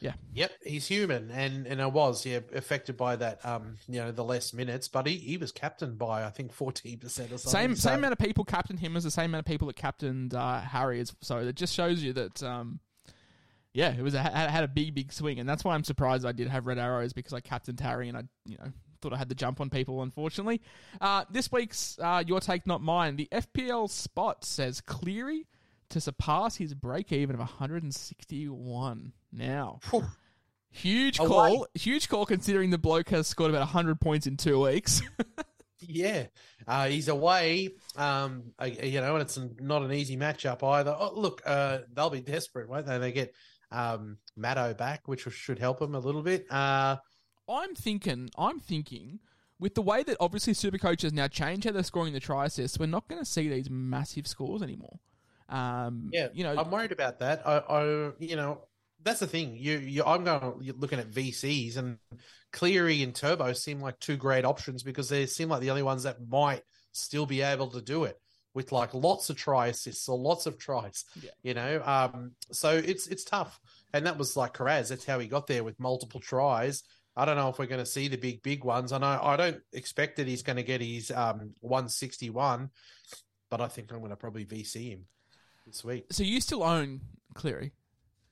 yeah. 0.00 0.12
Yep, 0.34 0.52
he's 0.64 0.86
human, 0.86 1.30
and 1.30 1.66
and 1.66 1.82
I 1.82 1.86
was 1.86 2.24
yeah 2.24 2.40
affected 2.54 2.96
by 2.96 3.16
that. 3.16 3.44
Um, 3.44 3.76
you 3.88 4.00
know, 4.00 4.12
the 4.12 4.24
less 4.24 4.52
minutes, 4.52 4.88
but 4.88 5.06
he, 5.06 5.16
he 5.16 5.36
was 5.36 5.50
captained 5.50 5.98
by 5.98 6.24
I 6.24 6.30
think 6.30 6.52
fourteen 6.52 6.98
percent 6.98 7.32
or 7.32 7.38
something. 7.38 7.60
Same 7.60 7.76
so. 7.76 7.90
same 7.90 7.98
amount 7.98 8.12
of 8.12 8.18
people 8.18 8.44
captained 8.44 8.80
him 8.80 8.96
as 8.96 9.04
the 9.04 9.10
same 9.10 9.26
amount 9.26 9.46
of 9.46 9.50
people 9.50 9.66
that 9.66 9.76
captained 9.76 10.34
uh, 10.34 10.60
Harry. 10.60 11.04
So 11.22 11.38
it 11.38 11.56
just 11.56 11.74
shows 11.74 12.02
you 12.02 12.12
that. 12.14 12.42
Um, 12.42 12.80
yeah, 13.74 13.94
it 13.94 14.02
was 14.02 14.14
a, 14.14 14.22
had 14.22 14.64
a 14.64 14.68
big 14.68 14.94
big 14.94 15.12
swing, 15.12 15.38
and 15.38 15.48
that's 15.48 15.62
why 15.62 15.74
I'm 15.74 15.84
surprised 15.84 16.24
I 16.24 16.32
did 16.32 16.48
have 16.48 16.66
red 16.66 16.78
arrows 16.78 17.12
because 17.12 17.32
I 17.32 17.40
captained 17.40 17.78
Harry, 17.80 18.08
and 18.08 18.16
I 18.16 18.22
you 18.46 18.56
know 18.56 18.72
thought 19.00 19.12
I 19.12 19.16
had 19.16 19.28
the 19.28 19.34
jump 19.34 19.60
on 19.60 19.70
people. 19.70 20.02
Unfortunately, 20.02 20.60
uh, 21.00 21.24
this 21.30 21.52
week's 21.52 21.98
uh, 22.02 22.22
your 22.26 22.40
take, 22.40 22.66
not 22.66 22.82
mine. 22.82 23.16
The 23.16 23.28
FPL 23.30 23.90
spot 23.90 24.44
says 24.44 24.80
Cleary 24.80 25.46
to 25.90 26.00
surpass 26.00 26.56
his 26.56 26.74
break 26.74 27.12
even 27.12 27.34
of 27.34 27.40
161. 27.40 29.12
Now, 29.32 29.80
huge 30.70 31.18
call, 31.18 31.66
huge 31.74 32.08
call 32.08 32.26
considering 32.26 32.70
the 32.70 32.78
bloke 32.78 33.10
has 33.10 33.26
scored 33.26 33.50
about 33.50 33.60
100 33.60 34.00
points 34.00 34.26
in 34.26 34.36
two 34.36 34.60
weeks. 34.60 35.02
yeah, 35.80 36.26
uh, 36.66 36.86
he's 36.86 37.08
away. 37.08 37.70
Um, 37.96 38.52
you 38.82 39.00
know, 39.00 39.14
and 39.14 39.22
it's 39.22 39.38
not 39.60 39.82
an 39.82 39.92
easy 39.92 40.16
matchup 40.16 40.62
either. 40.62 40.94
Oh, 40.98 41.12
look, 41.14 41.42
uh, 41.44 41.80
they'll 41.92 42.10
be 42.10 42.20
desperate, 42.20 42.68
won't 42.68 42.86
they? 42.86 42.98
They 42.98 43.12
get 43.12 43.34
um, 43.70 44.18
Matto 44.36 44.74
back, 44.74 45.06
which 45.06 45.22
should 45.30 45.58
help 45.58 45.78
them 45.78 45.94
a 45.94 46.00
little 46.00 46.22
bit. 46.22 46.46
Uh, 46.50 46.96
I'm 47.48 47.74
thinking, 47.74 48.30
I'm 48.36 48.60
thinking 48.60 49.20
with 49.60 49.74
the 49.74 49.82
way 49.82 50.02
that 50.02 50.16
obviously 50.20 50.52
Supercoach 50.52 51.02
has 51.02 51.12
now 51.12 51.28
changed 51.28 51.64
how 51.64 51.72
they're 51.72 51.82
scoring 51.82 52.12
the 52.12 52.20
try 52.20 52.46
assists, 52.46 52.78
we're 52.78 52.86
not 52.86 53.08
going 53.08 53.20
to 53.20 53.28
see 53.28 53.48
these 53.48 53.68
massive 53.68 54.26
scores 54.26 54.62
anymore. 54.62 55.00
Um, 55.48 56.10
yeah, 56.12 56.28
you 56.32 56.44
know, 56.44 56.54
I'm 56.56 56.70
worried 56.70 56.92
about 56.92 57.20
that. 57.20 57.46
I, 57.46 57.58
I 57.58 58.10
you 58.18 58.36
know, 58.36 58.67
that's 59.02 59.20
the 59.20 59.26
thing. 59.26 59.56
You, 59.56 59.78
you, 59.78 60.04
I'm 60.04 60.24
going 60.24 60.58
you're 60.60 60.74
looking 60.76 60.98
at 60.98 61.10
VCs 61.10 61.76
and 61.76 61.98
Cleary 62.52 63.02
and 63.02 63.14
Turbo 63.14 63.52
seem 63.52 63.80
like 63.80 63.98
two 64.00 64.16
great 64.16 64.44
options 64.44 64.82
because 64.82 65.08
they 65.08 65.26
seem 65.26 65.48
like 65.48 65.60
the 65.60 65.70
only 65.70 65.82
ones 65.82 66.04
that 66.04 66.16
might 66.28 66.62
still 66.92 67.26
be 67.26 67.42
able 67.42 67.68
to 67.68 67.82
do 67.82 68.04
it 68.04 68.16
with 68.54 68.72
like 68.72 68.94
lots 68.94 69.30
of 69.30 69.36
try 69.36 69.68
assists 69.68 70.08
or 70.08 70.18
lots 70.18 70.46
of 70.46 70.58
tries. 70.58 71.04
Yeah. 71.22 71.30
You 71.42 71.54
know, 71.54 71.82
um, 71.84 72.32
so 72.50 72.70
it's 72.70 73.06
it's 73.06 73.24
tough. 73.24 73.60
And 73.92 74.06
that 74.06 74.18
was 74.18 74.36
like 74.36 74.54
Kiraz. 74.54 74.88
That's 74.88 75.04
how 75.04 75.18
he 75.18 75.28
got 75.28 75.46
there 75.46 75.64
with 75.64 75.78
multiple 75.80 76.20
tries. 76.20 76.82
I 77.16 77.24
don't 77.24 77.36
know 77.36 77.48
if 77.48 77.58
we're 77.58 77.66
going 77.66 77.80
to 77.80 77.86
see 77.86 78.08
the 78.08 78.16
big 78.16 78.42
big 78.42 78.64
ones. 78.64 78.92
I 78.92 78.98
know 78.98 79.18
I 79.22 79.36
don't 79.36 79.60
expect 79.72 80.16
that 80.16 80.26
he's 80.26 80.42
going 80.42 80.56
to 80.56 80.62
get 80.62 80.80
his 80.80 81.10
um, 81.10 81.54
161, 81.60 82.70
but 83.50 83.60
I 83.60 83.68
think 83.68 83.92
I'm 83.92 83.98
going 83.98 84.10
to 84.10 84.16
probably 84.16 84.44
VC 84.44 84.90
him. 84.90 85.04
Sweet. 85.70 86.12
So 86.12 86.22
you 86.22 86.40
still 86.40 86.62
own 86.62 87.00
Cleary? 87.34 87.72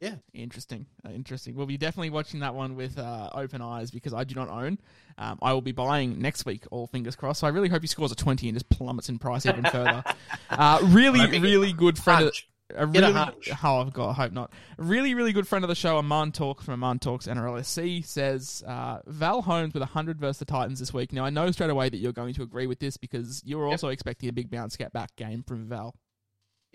Yeah. 0.01 0.17
Interesting. 0.35 0.87
Uh, 1.07 1.11
interesting. 1.11 1.55
We'll 1.55 1.67
be 1.67 1.79
definitely 1.79 2.11
watching 2.11 2.41
that 2.41 2.55
one 2.55 2.77
with 2.77 2.99
uh, 2.99 3.31
open 3.33 3.63
eyes 3.63 3.91
because 3.91 4.13
I 4.13 4.25
do 4.25 4.35
not 4.35 4.49
own. 4.49 4.79
Um, 5.19 5.39
I 5.41 5.53
will 5.53 5.63
be 5.63 5.73
buying 5.73 6.21
next 6.21 6.45
week, 6.45 6.65
all 6.71 6.87
fingers 6.87 7.17
crossed. 7.17 7.41
So 7.41 7.47
I 7.47 7.51
really 7.51 7.69
hope 7.69 7.83
he 7.83 7.89
scores 7.89 8.13
a 8.13 8.17
20 8.17 8.49
and 8.49 8.57
just 8.57 8.69
plummets 8.69 9.09
in 9.09 9.19
price 9.19 9.47
even 9.47 9.65
further. 9.65 10.03
Uh, 10.49 10.79
really, 10.85 11.39
really 11.41 11.73
good 11.73 11.99
friend 11.99 12.27
of. 12.27 12.35
A 12.75 12.87
really, 12.87 13.13
oh, 13.13 13.81
I've 13.81 13.93
got. 13.93 14.11
I 14.11 14.13
hope 14.13 14.33
not. 14.33 14.53
A 14.79 14.83
really, 14.83 15.15
really 15.15 15.33
good 15.33 15.47
friend 15.47 15.65
of 15.65 15.69
the 15.69 15.75
show, 15.75 15.99
Aman 15.99 16.33
Talk 16.33 16.63
from 16.63 16.83
Aman 16.83 16.99
Talks 16.99 17.27
NRLSC, 17.27 18.05
says 18.05 18.65
uh, 18.67 18.99
Val 19.07 19.43
Holmes 19.43 19.75
with 19.75 19.83
100 19.83 20.19
versus 20.19 20.39
the 20.39 20.45
Titans 20.47 20.81
this 20.81 20.93
week. 20.93 21.13
Now, 21.13 21.25
I 21.25 21.31
know 21.31 21.51
straight 21.53 21.71
away 21.71 21.89
that 21.89 21.99
you're 21.99 22.13
going 22.13 22.35
to 22.35 22.43
agree 22.43 22.67
with 22.67 22.81
this 22.81 22.97
because 22.97 23.43
you're 23.45 23.67
also 23.67 23.89
yep. 23.89 23.95
expecting 23.95 24.29
a 24.29 24.33
big 24.33 24.51
bounce 24.51 24.77
get 24.77 24.93
back 24.93 25.15
game 25.17 25.43
from 25.43 25.69
Val. 25.69 25.95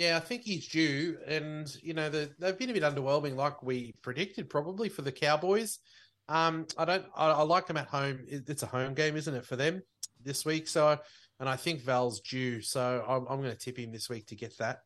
Yeah, 0.01 0.17
I 0.17 0.19
think 0.19 0.41
he's 0.41 0.67
due, 0.67 1.19
and 1.27 1.71
you 1.83 1.93
know 1.93 2.09
the, 2.09 2.31
they've 2.39 2.57
been 2.57 2.71
a 2.71 2.73
bit 2.73 2.81
underwhelming, 2.81 3.35
like 3.35 3.61
we 3.61 3.93
predicted, 4.01 4.49
probably 4.49 4.89
for 4.89 5.03
the 5.03 5.11
Cowboys. 5.11 5.77
Um, 6.27 6.65
I 6.75 6.85
don't, 6.85 7.05
I, 7.15 7.29
I 7.29 7.43
like 7.43 7.67
them 7.67 7.77
at 7.77 7.85
home. 7.85 8.25
It's 8.27 8.63
a 8.63 8.65
home 8.65 8.95
game, 8.95 9.15
isn't 9.15 9.35
it, 9.35 9.45
for 9.45 9.55
them 9.55 9.83
this 10.23 10.43
week? 10.43 10.67
So, 10.67 10.97
and 11.39 11.47
I 11.47 11.55
think 11.55 11.83
Val's 11.83 12.19
due, 12.19 12.63
so 12.63 13.05
I'm, 13.07 13.27
I'm 13.29 13.43
going 13.43 13.55
to 13.55 13.55
tip 13.55 13.77
him 13.77 13.91
this 13.91 14.09
week 14.09 14.25
to 14.29 14.35
get 14.35 14.57
that. 14.57 14.79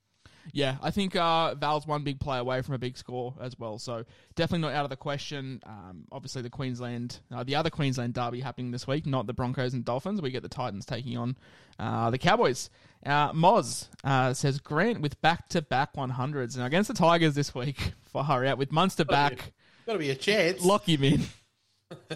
Yeah, 0.51 0.75
I 0.82 0.91
think 0.91 1.15
uh, 1.15 1.56
Val's 1.56 1.88
one 1.88 2.04
big 2.04 2.19
play 2.19 2.38
away 2.38 2.62
from 2.62 2.75
a 2.75 2.78
big 2.78 2.97
score 2.97 3.34
as 3.41 3.58
well, 3.58 3.80
so 3.80 4.04
definitely 4.36 4.67
not 4.67 4.75
out 4.75 4.84
of 4.84 4.89
the 4.89 4.97
question. 4.97 5.62
Um, 5.65 6.04
obviously, 6.12 6.41
the 6.41 6.49
Queensland, 6.49 7.19
uh, 7.34 7.43
the 7.43 7.56
other 7.56 7.69
Queensland 7.69 8.13
derby 8.13 8.41
happening 8.41 8.71
this 8.71 8.86
week, 8.86 9.06
not 9.06 9.28
the 9.28 9.34
Broncos 9.34 9.73
and 9.73 9.86
Dolphins. 9.86 10.21
We 10.21 10.32
get 10.32 10.43
the 10.43 10.49
Titans 10.49 10.86
taking 10.86 11.17
on 11.17 11.38
uh, 11.80 12.10
the 12.12 12.17
Cowboys. 12.17 12.69
Uh, 13.05 13.31
Moz 13.33 13.87
uh, 14.03 14.33
says 14.33 14.59
Grant 14.59 15.01
with 15.01 15.21
back 15.21 15.47
to 15.49 15.61
back 15.61 15.93
100s. 15.93 16.57
Now, 16.57 16.65
against 16.65 16.87
the 16.87 16.95
Tigers 16.95 17.35
this 17.35 17.53
week, 17.53 17.93
far 18.05 18.45
out 18.45 18.57
with 18.57 18.71
Munster 18.71 19.05
back. 19.05 19.53
Got 19.85 19.93
to 19.93 19.99
be 19.99 20.09
a 20.09 20.15
chance. 20.15 20.65
Lock 20.65 20.89
him 20.89 21.03
in. 21.03 21.21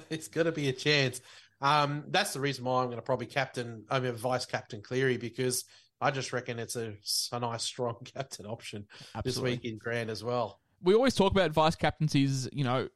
it's 0.10 0.28
got 0.28 0.44
to 0.44 0.52
be 0.52 0.70
a 0.70 0.74
chance. 0.74 1.22
Um, 1.62 2.06
that's 2.08 2.34
the 2.34 2.40
reason 2.40 2.66
why 2.66 2.82
I'm 2.82 2.88
going 2.88 2.98
to 2.98 3.04
probably 3.04 3.28
captain, 3.28 3.86
I 3.90 4.00
mean, 4.00 4.14
vice 4.14 4.46
captain 4.46 4.82
Cleary 4.82 5.18
because 5.18 5.66
I 6.02 6.12
just 6.12 6.34
reckon 6.34 6.58
it's 6.58 6.76
a, 6.76 6.94
a 7.32 7.40
nice, 7.40 7.64
strong 7.64 7.98
captain 8.16 8.46
option 8.46 8.88
Absolutely. 9.16 9.52
this 9.52 9.62
week 9.62 9.72
in 9.72 9.78
Grant 9.78 10.10
as 10.10 10.24
well. 10.24 10.60
We 10.82 10.96
always 10.96 11.14
talk 11.14 11.32
about 11.34 11.52
vice 11.52 11.76
captaincies. 11.76 12.48
You 12.54 12.64
know, 12.64 12.90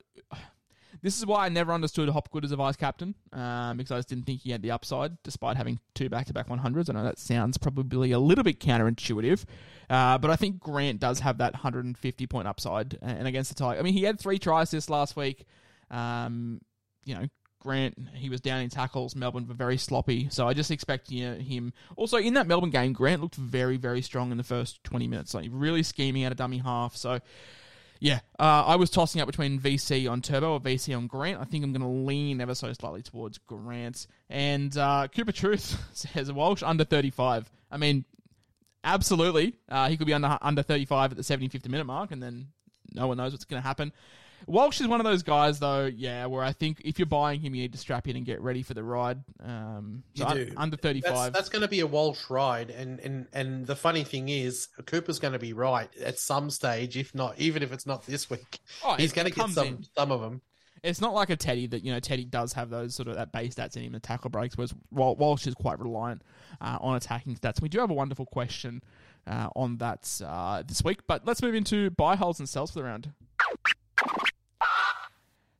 this 1.01 1.17
is 1.17 1.25
why 1.25 1.45
I 1.45 1.49
never 1.49 1.73
understood 1.73 2.09
Hopgood 2.09 2.45
as 2.45 2.51
a 2.51 2.55
vice 2.55 2.75
captain 2.75 3.15
um, 3.31 3.77
because 3.77 3.91
I 3.91 3.97
just 3.97 4.09
didn't 4.09 4.25
think 4.25 4.41
he 4.41 4.51
had 4.51 4.61
the 4.61 4.71
upside, 4.71 5.21
despite 5.23 5.57
having 5.57 5.79
two 5.95 6.09
back-to-back 6.09 6.47
100s. 6.47 6.89
I 6.89 6.93
know 6.93 7.03
that 7.03 7.19
sounds 7.19 7.57
probably 7.57 8.11
a 8.11 8.19
little 8.19 8.43
bit 8.43 8.59
counterintuitive, 8.59 9.45
uh, 9.89 10.17
but 10.17 10.29
I 10.29 10.35
think 10.35 10.59
Grant 10.59 10.99
does 10.99 11.19
have 11.19 11.39
that 11.39 11.53
150 11.53 12.27
point 12.27 12.47
upside. 12.47 12.97
And 13.01 13.27
against 13.27 13.49
the 13.49 13.55
Tigers, 13.55 13.79
I 13.79 13.83
mean, 13.83 13.93
he 13.93 14.03
had 14.03 14.19
three 14.19 14.39
tries 14.39 14.71
this 14.71 14.89
last 14.89 15.15
week. 15.15 15.45
Um, 15.89 16.61
you 17.05 17.15
know, 17.15 17.27
Grant, 17.63 17.97
he 18.13 18.29
was 18.29 18.41
down 18.41 18.61
in 18.61 18.69
tackles. 18.69 19.15
Melbourne 19.15 19.47
were 19.47 19.53
very 19.53 19.77
sloppy. 19.77 20.27
So 20.29 20.47
I 20.47 20.53
just 20.53 20.69
expect 20.69 21.09
you 21.09 21.29
know, 21.29 21.35
him. 21.37 21.73
Also, 21.95 22.17
in 22.17 22.33
that 22.33 22.45
Melbourne 22.45 22.69
game, 22.69 22.93
Grant 22.93 23.21
looked 23.21 23.35
very, 23.35 23.77
very 23.77 24.01
strong 24.01 24.31
in 24.31 24.37
the 24.37 24.43
first 24.43 24.83
20 24.83 25.07
minutes. 25.07 25.33
Like, 25.33 25.49
really 25.51 25.81
scheming 25.81 26.25
out 26.25 26.33
a 26.33 26.35
dummy 26.35 26.57
half. 26.57 26.95
So, 26.97 27.19
yeah, 28.03 28.19
uh, 28.37 28.65
I 28.67 28.75
was 28.75 28.89
tossing 28.89 29.21
up 29.21 29.27
between 29.27 29.61
VC 29.61 30.11
on 30.11 30.21
Turbo 30.21 30.51
or 30.51 30.59
VC 30.59 30.95
on 30.95 31.07
Grant. 31.07 31.39
I 31.39 31.45
think 31.45 31.63
I'm 31.63 31.71
going 31.71 31.83
to 31.83 32.05
lean 32.05 32.41
ever 32.41 32.53
so 32.53 32.73
slightly 32.73 33.01
towards 33.01 33.37
Grant. 33.37 34.07
And 34.29 34.77
uh, 34.77 35.07
Cooper 35.07 35.31
Truth 35.31 35.81
says 35.93 36.29
Walsh 36.29 36.63
under 36.63 36.83
35. 36.83 37.49
I 37.71 37.77
mean, 37.77 38.03
absolutely. 38.83 39.55
Uh, 39.69 39.87
he 39.87 39.95
could 39.95 40.05
be 40.05 40.13
under, 40.13 40.37
under 40.41 40.61
35 40.61 41.11
at 41.11 41.17
the 41.17 41.23
75th 41.23 41.65
minute 41.69 41.85
mark, 41.85 42.11
and 42.11 42.21
then 42.21 42.47
no 42.93 43.07
one 43.07 43.15
knows 43.15 43.31
what's 43.31 43.45
going 43.45 43.61
to 43.61 43.65
happen. 43.65 43.93
Walsh 44.47 44.81
is 44.81 44.87
one 44.87 44.99
of 44.99 45.05
those 45.05 45.23
guys, 45.23 45.59
though. 45.59 45.85
Yeah, 45.85 46.25
where 46.27 46.43
I 46.43 46.51
think 46.51 46.81
if 46.83 46.99
you're 46.99 47.05
buying 47.05 47.39
him, 47.41 47.55
you 47.55 47.61
need 47.63 47.71
to 47.73 47.77
strap 47.77 48.07
in 48.07 48.15
and 48.15 48.25
get 48.25 48.41
ready 48.41 48.61
for 48.63 48.73
the 48.73 48.83
ride. 48.83 49.23
Um, 49.43 50.03
You 50.13 50.23
so 50.23 50.29
un- 50.29 50.37
do. 50.37 50.53
under 50.57 50.77
thirty-five. 50.77 51.33
that's 51.33 51.49
going 51.49 51.61
to 51.61 51.67
be 51.67 51.79
a 51.79 51.87
Walsh 51.87 52.29
ride, 52.29 52.69
and 52.69 52.99
and 52.99 53.27
and 53.33 53.65
the 53.67 53.75
funny 53.75 54.03
thing 54.03 54.29
is, 54.29 54.67
Cooper's 54.85 55.19
going 55.19 55.33
to 55.33 55.39
be 55.39 55.53
right 55.53 55.89
at 56.03 56.19
some 56.19 56.49
stage, 56.49 56.97
if 56.97 57.13
not, 57.15 57.39
even 57.39 57.63
if 57.63 57.71
it's 57.71 57.85
not 57.85 58.05
this 58.05 58.29
week. 58.29 58.59
Oh, 58.83 58.95
He's 58.95 59.13
going 59.13 59.27
to 59.27 59.33
get 59.33 59.49
some 59.49 59.67
in. 59.67 59.85
some 59.95 60.11
of 60.11 60.21
them. 60.21 60.41
It's 60.83 60.99
not 60.99 61.13
like 61.13 61.29
a 61.29 61.37
Teddy 61.37 61.65
that 61.67 61.83
you 61.85 61.93
know. 61.93 62.01
Teddy 62.01 62.25
does 62.25 62.51
have 62.53 62.69
those 62.69 62.93
sort 62.93 63.07
of 63.07 63.15
that 63.15 63.31
base 63.31 63.55
stats 63.55 63.77
in 63.77 63.83
him, 63.83 63.93
the 63.93 64.01
tackle 64.01 64.29
breaks. 64.29 64.57
Whereas 64.57 64.73
Walsh 64.91 65.47
is 65.47 65.53
quite 65.53 65.79
reliant 65.79 66.21
uh, 66.59 66.77
on 66.81 66.97
attacking 66.97 67.37
stats. 67.37 67.61
We 67.61 67.69
do 67.69 67.79
have 67.79 67.89
a 67.89 67.93
wonderful 67.93 68.25
question 68.25 68.83
uh, 69.25 69.47
on 69.55 69.77
that 69.77 70.21
uh, 70.25 70.61
this 70.67 70.83
week, 70.83 70.99
but 71.07 71.25
let's 71.25 71.41
move 71.41 71.55
into 71.55 71.89
buy 71.91 72.17
holds 72.17 72.39
and 72.39 72.49
sells 72.49 72.71
for 72.71 72.79
the 72.79 72.83
round. 72.83 73.13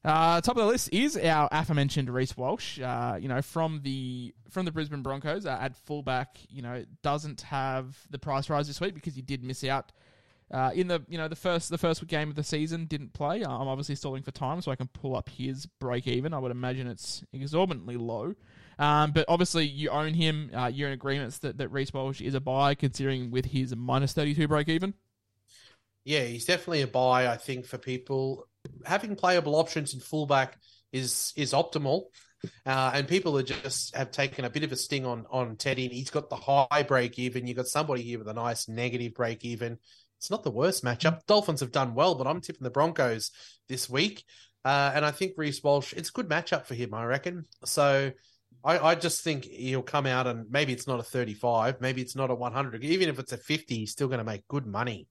Uh, 0.05 0.41
top 0.41 0.57
of 0.57 0.63
the 0.63 0.67
list 0.67 0.89
is 0.91 1.15
our 1.15 1.47
aforementioned 1.51 2.09
Reece 2.09 2.35
Walsh. 2.35 2.79
Uh, 2.79 3.17
you 3.19 3.29
know, 3.29 3.41
from 3.41 3.81
the 3.83 4.33
from 4.49 4.65
the 4.65 4.71
Brisbane 4.71 5.01
Broncos 5.01 5.45
uh, 5.45 5.57
at 5.59 5.75
fullback. 5.75 6.37
You 6.49 6.61
know, 6.61 6.83
doesn't 7.01 7.41
have 7.41 7.97
the 8.09 8.19
price 8.19 8.49
rise 8.49 8.67
this 8.67 8.81
week 8.81 8.95
because 8.95 9.15
he 9.15 9.21
did 9.21 9.43
miss 9.43 9.63
out 9.63 9.91
uh, 10.51 10.71
in 10.73 10.87
the 10.87 11.03
you 11.07 11.17
know 11.17 11.27
the 11.27 11.35
first 11.35 11.69
the 11.69 11.77
first 11.77 12.05
game 12.07 12.29
of 12.29 12.35
the 12.35 12.43
season. 12.43 12.85
Didn't 12.85 13.13
play. 13.13 13.43
I'm 13.43 13.67
obviously 13.67 13.95
stalling 13.95 14.23
for 14.23 14.31
time, 14.31 14.61
so 14.61 14.71
I 14.71 14.75
can 14.75 14.87
pull 14.87 15.15
up 15.15 15.29
his 15.29 15.65
break 15.65 16.07
even. 16.07 16.33
I 16.33 16.39
would 16.39 16.51
imagine 16.51 16.87
it's 16.87 17.23
exorbitantly 17.33 17.97
low. 17.97 18.35
Um, 18.79 19.11
but 19.11 19.25
obviously, 19.27 19.65
you 19.65 19.89
own 19.89 20.13
him. 20.13 20.51
Uh, 20.53 20.67
you're 20.67 20.89
in 20.89 20.93
agreements 20.93 21.39
that, 21.39 21.57
that 21.57 21.69
Reece 21.69 21.93
Walsh 21.93 22.21
is 22.21 22.33
a 22.33 22.41
buy, 22.41 22.75
considering 22.75 23.31
with 23.31 23.45
his 23.45 23.75
minus 23.75 24.13
32 24.13 24.47
break 24.47 24.67
even. 24.69 24.93
Yeah, 26.03 26.23
he's 26.23 26.45
definitely 26.45 26.81
a 26.81 26.87
buy. 26.87 27.27
I 27.27 27.37
think 27.37 27.65
for 27.65 27.77
people 27.77 28.47
having 28.85 29.15
playable 29.15 29.55
options 29.55 29.93
in 29.93 29.99
fullback 29.99 30.57
is 30.91 31.33
is 31.35 31.53
optimal. 31.53 32.05
Uh, 32.65 32.91
and 32.93 33.07
people 33.07 33.37
are 33.37 33.43
just 33.43 33.95
have 33.95 34.11
taken 34.11 34.43
a 34.43 34.49
bit 34.49 34.63
of 34.63 34.71
a 34.71 34.75
sting 34.75 35.05
on 35.05 35.25
on 35.31 35.55
Teddy. 35.55 35.85
And 35.85 35.93
he's 35.93 36.09
got 36.09 36.29
the 36.29 36.35
high 36.35 36.83
break 36.83 37.17
even. 37.17 37.47
You've 37.47 37.57
got 37.57 37.67
somebody 37.67 38.01
here 38.01 38.19
with 38.19 38.27
a 38.27 38.33
nice 38.33 38.67
negative 38.67 39.13
break 39.13 39.45
even. 39.45 39.77
It's 40.17 40.29
not 40.29 40.43
the 40.43 40.51
worst 40.51 40.83
matchup. 40.83 41.25
Dolphins 41.25 41.59
have 41.59 41.71
done 41.71 41.95
well, 41.95 42.15
but 42.15 42.27
I'm 42.27 42.41
tipping 42.41 42.63
the 42.63 42.69
Broncos 42.69 43.31
this 43.67 43.89
week. 43.89 44.23
Uh, 44.63 44.91
and 44.95 45.03
I 45.03 45.11
think 45.11 45.33
Reece 45.35 45.61
Walsh, 45.61 45.93
it's 45.93 46.09
a 46.09 46.13
good 46.13 46.29
matchup 46.29 46.65
for 46.65 46.75
him, 46.75 46.93
I 46.93 47.03
reckon. 47.03 47.45
So 47.65 48.11
I, 48.63 48.79
I 48.79 48.95
just 48.95 49.21
think 49.21 49.43
he'll 49.43 49.81
come 49.81 50.05
out 50.05 50.27
and 50.27 50.49
maybe 50.49 50.71
it's 50.71 50.87
not 50.87 51.01
a 51.01 51.03
35, 51.03 51.81
maybe 51.81 52.01
it's 52.01 52.15
not 52.15 52.31
a 52.31 52.35
100. 52.35 52.83
Even 52.83 53.09
if 53.09 53.19
it's 53.19 53.33
a 53.33 53.37
50, 53.37 53.75
he's 53.75 53.91
still 53.91 54.07
going 54.07 54.19
to 54.19 54.23
make 54.23 54.47
good 54.47 54.65
money. 54.65 55.07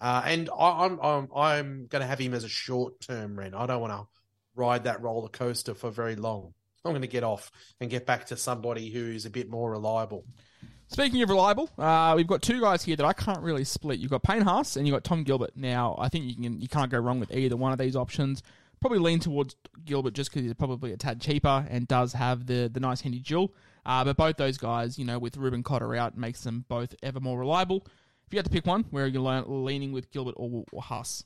Uh, 0.00 0.22
and 0.24 0.50
I, 0.56 0.84
I'm 0.84 1.00
I'm 1.00 1.28
I'm 1.34 1.86
going 1.86 2.00
to 2.00 2.06
have 2.06 2.18
him 2.18 2.34
as 2.34 2.44
a 2.44 2.48
short 2.48 3.00
term 3.00 3.38
rent. 3.38 3.54
I 3.54 3.66
don't 3.66 3.80
want 3.80 3.92
to 3.92 4.06
ride 4.54 4.84
that 4.84 5.02
roller 5.02 5.28
coaster 5.28 5.74
for 5.74 5.90
very 5.90 6.16
long. 6.16 6.52
I'm 6.84 6.92
going 6.92 7.02
to 7.02 7.08
get 7.08 7.24
off 7.24 7.50
and 7.80 7.90
get 7.90 8.06
back 8.06 8.26
to 8.26 8.36
somebody 8.36 8.90
who's 8.90 9.26
a 9.26 9.30
bit 9.30 9.50
more 9.50 9.70
reliable. 9.70 10.24
Speaking 10.88 11.20
of 11.22 11.30
reliable, 11.30 11.68
uh, 11.78 12.14
we've 12.16 12.28
got 12.28 12.42
two 12.42 12.60
guys 12.60 12.84
here 12.84 12.94
that 12.94 13.04
I 13.04 13.12
can't 13.12 13.40
really 13.40 13.64
split. 13.64 13.98
You've 13.98 14.10
got 14.12 14.22
Payne 14.22 14.42
Haas 14.42 14.76
and 14.76 14.86
you've 14.86 14.94
got 14.94 15.02
Tom 15.02 15.24
Gilbert. 15.24 15.56
Now, 15.56 15.96
I 15.98 16.08
think 16.08 16.26
you 16.26 16.34
can 16.36 16.60
you 16.60 16.68
can't 16.68 16.90
go 16.90 16.98
wrong 16.98 17.18
with 17.18 17.34
either 17.34 17.56
one 17.56 17.72
of 17.72 17.78
these 17.78 17.96
options. 17.96 18.42
Probably 18.80 18.98
lean 18.98 19.18
towards 19.18 19.56
Gilbert 19.84 20.14
just 20.14 20.30
because 20.30 20.44
he's 20.44 20.54
probably 20.54 20.92
a 20.92 20.96
tad 20.96 21.20
cheaper 21.20 21.66
and 21.68 21.88
does 21.88 22.12
have 22.12 22.46
the 22.46 22.70
the 22.72 22.78
nice 22.78 23.00
handy 23.00 23.18
jewel. 23.18 23.52
Uh, 23.84 24.04
but 24.04 24.16
both 24.16 24.36
those 24.36 24.58
guys, 24.58 24.98
you 24.98 25.04
know, 25.04 25.18
with 25.18 25.36
Reuben 25.36 25.62
Cotter 25.62 25.94
out, 25.96 26.16
makes 26.16 26.42
them 26.42 26.64
both 26.68 26.94
ever 27.02 27.20
more 27.20 27.38
reliable. 27.38 27.84
If 28.26 28.32
you 28.32 28.38
had 28.38 28.46
to 28.46 28.50
pick 28.50 28.66
one, 28.66 28.84
where 28.90 29.04
are 29.04 29.08
you 29.08 29.22
le- 29.22 29.44
leaning 29.46 29.92
with 29.92 30.10
Gilbert 30.10 30.34
or, 30.36 30.64
or 30.72 30.82
Haas? 30.82 31.24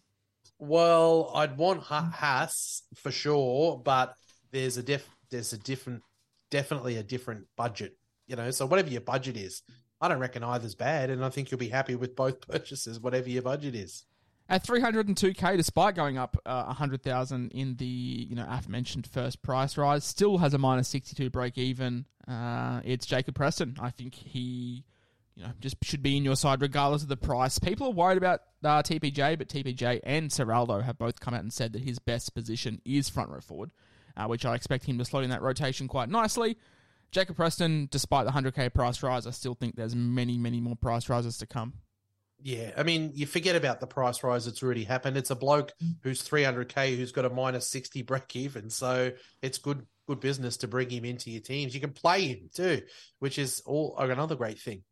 Well, 0.59 1.33
I'd 1.35 1.57
want 1.57 1.83
Ha- 1.85 2.13
Haas 2.15 2.83
for 2.95 3.11
sure, 3.11 3.79
but 3.79 4.15
there's 4.51 4.77
a 4.77 4.83
def 4.83 5.09
there's 5.31 5.53
a 5.53 5.59
different 5.59 6.03
definitely 6.51 6.97
a 6.97 7.03
different 7.03 7.47
budget. 7.57 7.97
You 8.27 8.37
know, 8.37 8.51
so 8.51 8.67
whatever 8.67 8.91
your 8.91 9.01
budget 9.01 9.37
is, 9.37 9.63
I 10.01 10.09
don't 10.09 10.19
reckon 10.19 10.45
either's 10.45 10.75
bad, 10.75 11.11
and 11.11 11.25
I 11.25 11.31
think 11.31 11.51
you'll 11.51 11.59
be 11.59 11.69
happy 11.69 11.95
with 11.95 12.15
both 12.15 12.41
purchases, 12.49 13.01
whatever 13.01 13.31
your 13.31 13.43
budget 13.43 13.75
is. 13.75 14.05
At 14.51 14.67
302k, 14.67 15.57
despite 15.57 15.95
going 15.95 16.19
up 16.19 16.37
uh, 16.45 16.65
100,000 16.65 17.53
in 17.53 17.77
the 17.77 17.87
you 17.87 18.35
know 18.35 18.47
aforementioned 18.49 19.07
first 19.07 19.41
price 19.43 19.79
rise, 19.79 20.05
still 20.05 20.39
has 20.39 20.53
a 20.53 20.59
minus 20.59 20.89
62 20.89 21.31
break 21.31 21.57
even. 21.57 22.05
Uh, 22.29 22.81
it's 22.85 23.07
Jacob 23.07 23.35
Preston. 23.35 23.77
I 23.81 23.91
think 23.91 24.15
he, 24.15 24.85
you 25.35 25.45
know, 25.45 25.51
just 25.61 25.77
should 25.83 26.03
be 26.03 26.17
in 26.17 26.25
your 26.25 26.37
side 26.37 26.61
regardless 26.61 27.03
of 27.03 27.09
the 27.09 27.17
price. 27.17 27.59
People 27.59 27.89
are 27.89 27.93
worried 27.93 28.19
about 28.19 28.41
uh, 28.63 28.83
TPJ, 28.83 29.39
but 29.39 29.49
TPJ 29.49 30.01
and 30.05 30.31
Ciraldo 30.31 30.83
have 30.83 30.99
both 30.99 31.21
come 31.21 31.35
out 31.35 31.41
and 31.41 31.53
said 31.53 31.73
that 31.73 31.83
his 31.83 31.99
best 31.99 32.35
position 32.35 32.81
is 32.85 33.09
front 33.09 33.31
row 33.31 33.41
forward, 33.41 33.71
uh, 34.17 34.27
which 34.27 34.45
I 34.45 34.55
expect 34.55 34.85
him 34.85 34.99
to 34.99 35.05
slot 35.05 35.25
in 35.25 35.31
that 35.31 35.43
rotation 35.43 35.89
quite 35.89 36.09
nicely. 36.09 36.57
Jacob 37.11 37.37
Preston, 37.37 37.89
despite 37.91 38.27
the 38.27 38.33
100k 38.33 38.73
price 38.73 39.03
rise, 39.03 39.27
I 39.27 39.31
still 39.31 39.55
think 39.55 39.77
there's 39.77 39.97
many, 39.97 40.39
many 40.39 40.61
more 40.61 40.77
price 40.77 41.09
rises 41.09 41.39
to 41.39 41.47
come. 41.47 41.75
Yeah, 42.43 42.71
I 42.77 42.85
mean, 42.85 43.13
you 43.15 43.27
forget 43.27 43.57
about 43.57 43.81
the 43.81 43.87
price 43.87 44.23
rise 44.23 44.47
that's 44.47 44.63
already 44.63 44.85
happened. 44.85 45.17
It's 45.17 45.31
a 45.31 45.37
bloke 45.37 45.73
who's 46.03 46.27
300k 46.27 46.97
who's 46.97 47.13
got 47.13 47.27
a 47.27 47.31
minus 47.31 47.69
60 47.69 48.03
break 48.03 48.35
even, 48.35 48.71
so 48.71 49.13
it's 49.43 49.59
good 49.59 49.87
good 50.07 50.21
business 50.21 50.57
to 50.59 50.69
bring 50.69 50.91
him 50.91 51.05
into 51.05 51.31
your 51.31 51.43
teams. 51.43 51.75
You 51.75 51.81
can 51.81 51.93
play 51.93 52.27
him 52.29 52.51
too, 52.53 52.83
which 53.19 53.39
is 53.39 53.63
all 53.67 53.95
another 53.99 54.37
great 54.37 54.59
thing. 54.59 54.83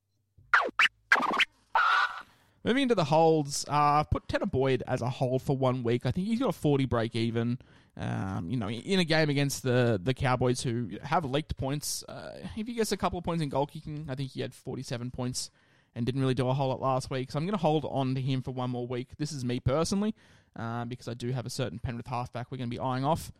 Moving 2.64 2.84
into 2.84 2.94
the 2.94 3.04
holds, 3.04 3.64
uh, 3.68 3.72
I've 3.72 4.10
put 4.10 4.28
Tanner 4.28 4.46
Boyd 4.46 4.82
as 4.86 5.00
a 5.00 5.08
hold 5.08 5.42
for 5.42 5.56
one 5.56 5.82
week. 5.82 6.06
I 6.06 6.10
think 6.10 6.26
he's 6.26 6.40
got 6.40 6.48
a 6.48 6.52
40 6.52 6.86
break 6.86 7.14
even. 7.14 7.58
Um, 7.96 8.48
you 8.48 8.56
know, 8.56 8.70
in 8.70 9.00
a 9.00 9.04
game 9.04 9.28
against 9.28 9.64
the 9.64 10.00
the 10.02 10.14
Cowboys 10.14 10.62
who 10.62 10.90
have 11.02 11.24
leaked 11.24 11.56
points, 11.56 12.04
uh, 12.08 12.38
if 12.56 12.66
he 12.66 12.74
gets 12.74 12.92
a 12.92 12.96
couple 12.96 13.18
of 13.18 13.24
points 13.24 13.42
in 13.42 13.48
goal 13.48 13.66
kicking, 13.66 14.06
I 14.08 14.14
think 14.14 14.30
he 14.30 14.40
had 14.40 14.54
47 14.54 15.10
points 15.10 15.50
and 15.94 16.06
didn't 16.06 16.20
really 16.20 16.34
do 16.34 16.48
a 16.48 16.54
whole 16.54 16.68
lot 16.68 16.80
last 16.80 17.10
week. 17.10 17.32
So 17.32 17.38
I'm 17.38 17.44
going 17.44 17.58
to 17.58 17.62
hold 17.62 17.84
on 17.90 18.14
to 18.14 18.20
him 18.20 18.42
for 18.42 18.52
one 18.52 18.70
more 18.70 18.86
week. 18.86 19.08
This 19.18 19.32
is 19.32 19.44
me 19.44 19.58
personally, 19.58 20.14
uh, 20.56 20.84
because 20.84 21.08
I 21.08 21.14
do 21.14 21.32
have 21.32 21.44
a 21.44 21.50
certain 21.50 21.80
Penrith 21.80 22.06
halfback 22.06 22.50
we're 22.50 22.58
going 22.58 22.70
to 22.70 22.76
be 22.76 22.80
eyeing 22.80 23.04
off. 23.04 23.32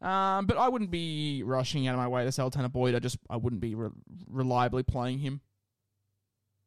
Um, 0.00 0.46
but 0.46 0.56
I 0.56 0.68
wouldn't 0.68 0.90
be 0.90 1.42
rushing 1.42 1.86
out 1.86 1.94
of 1.94 1.98
my 1.98 2.08
way 2.08 2.24
to 2.24 2.32
sell 2.32 2.50
Tanner 2.50 2.68
Boyd. 2.68 2.94
I 2.94 2.98
just 2.98 3.18
I 3.28 3.36
wouldn't 3.36 3.60
be 3.60 3.74
re- 3.74 3.90
reliably 4.30 4.82
playing 4.82 5.18
him. 5.18 5.40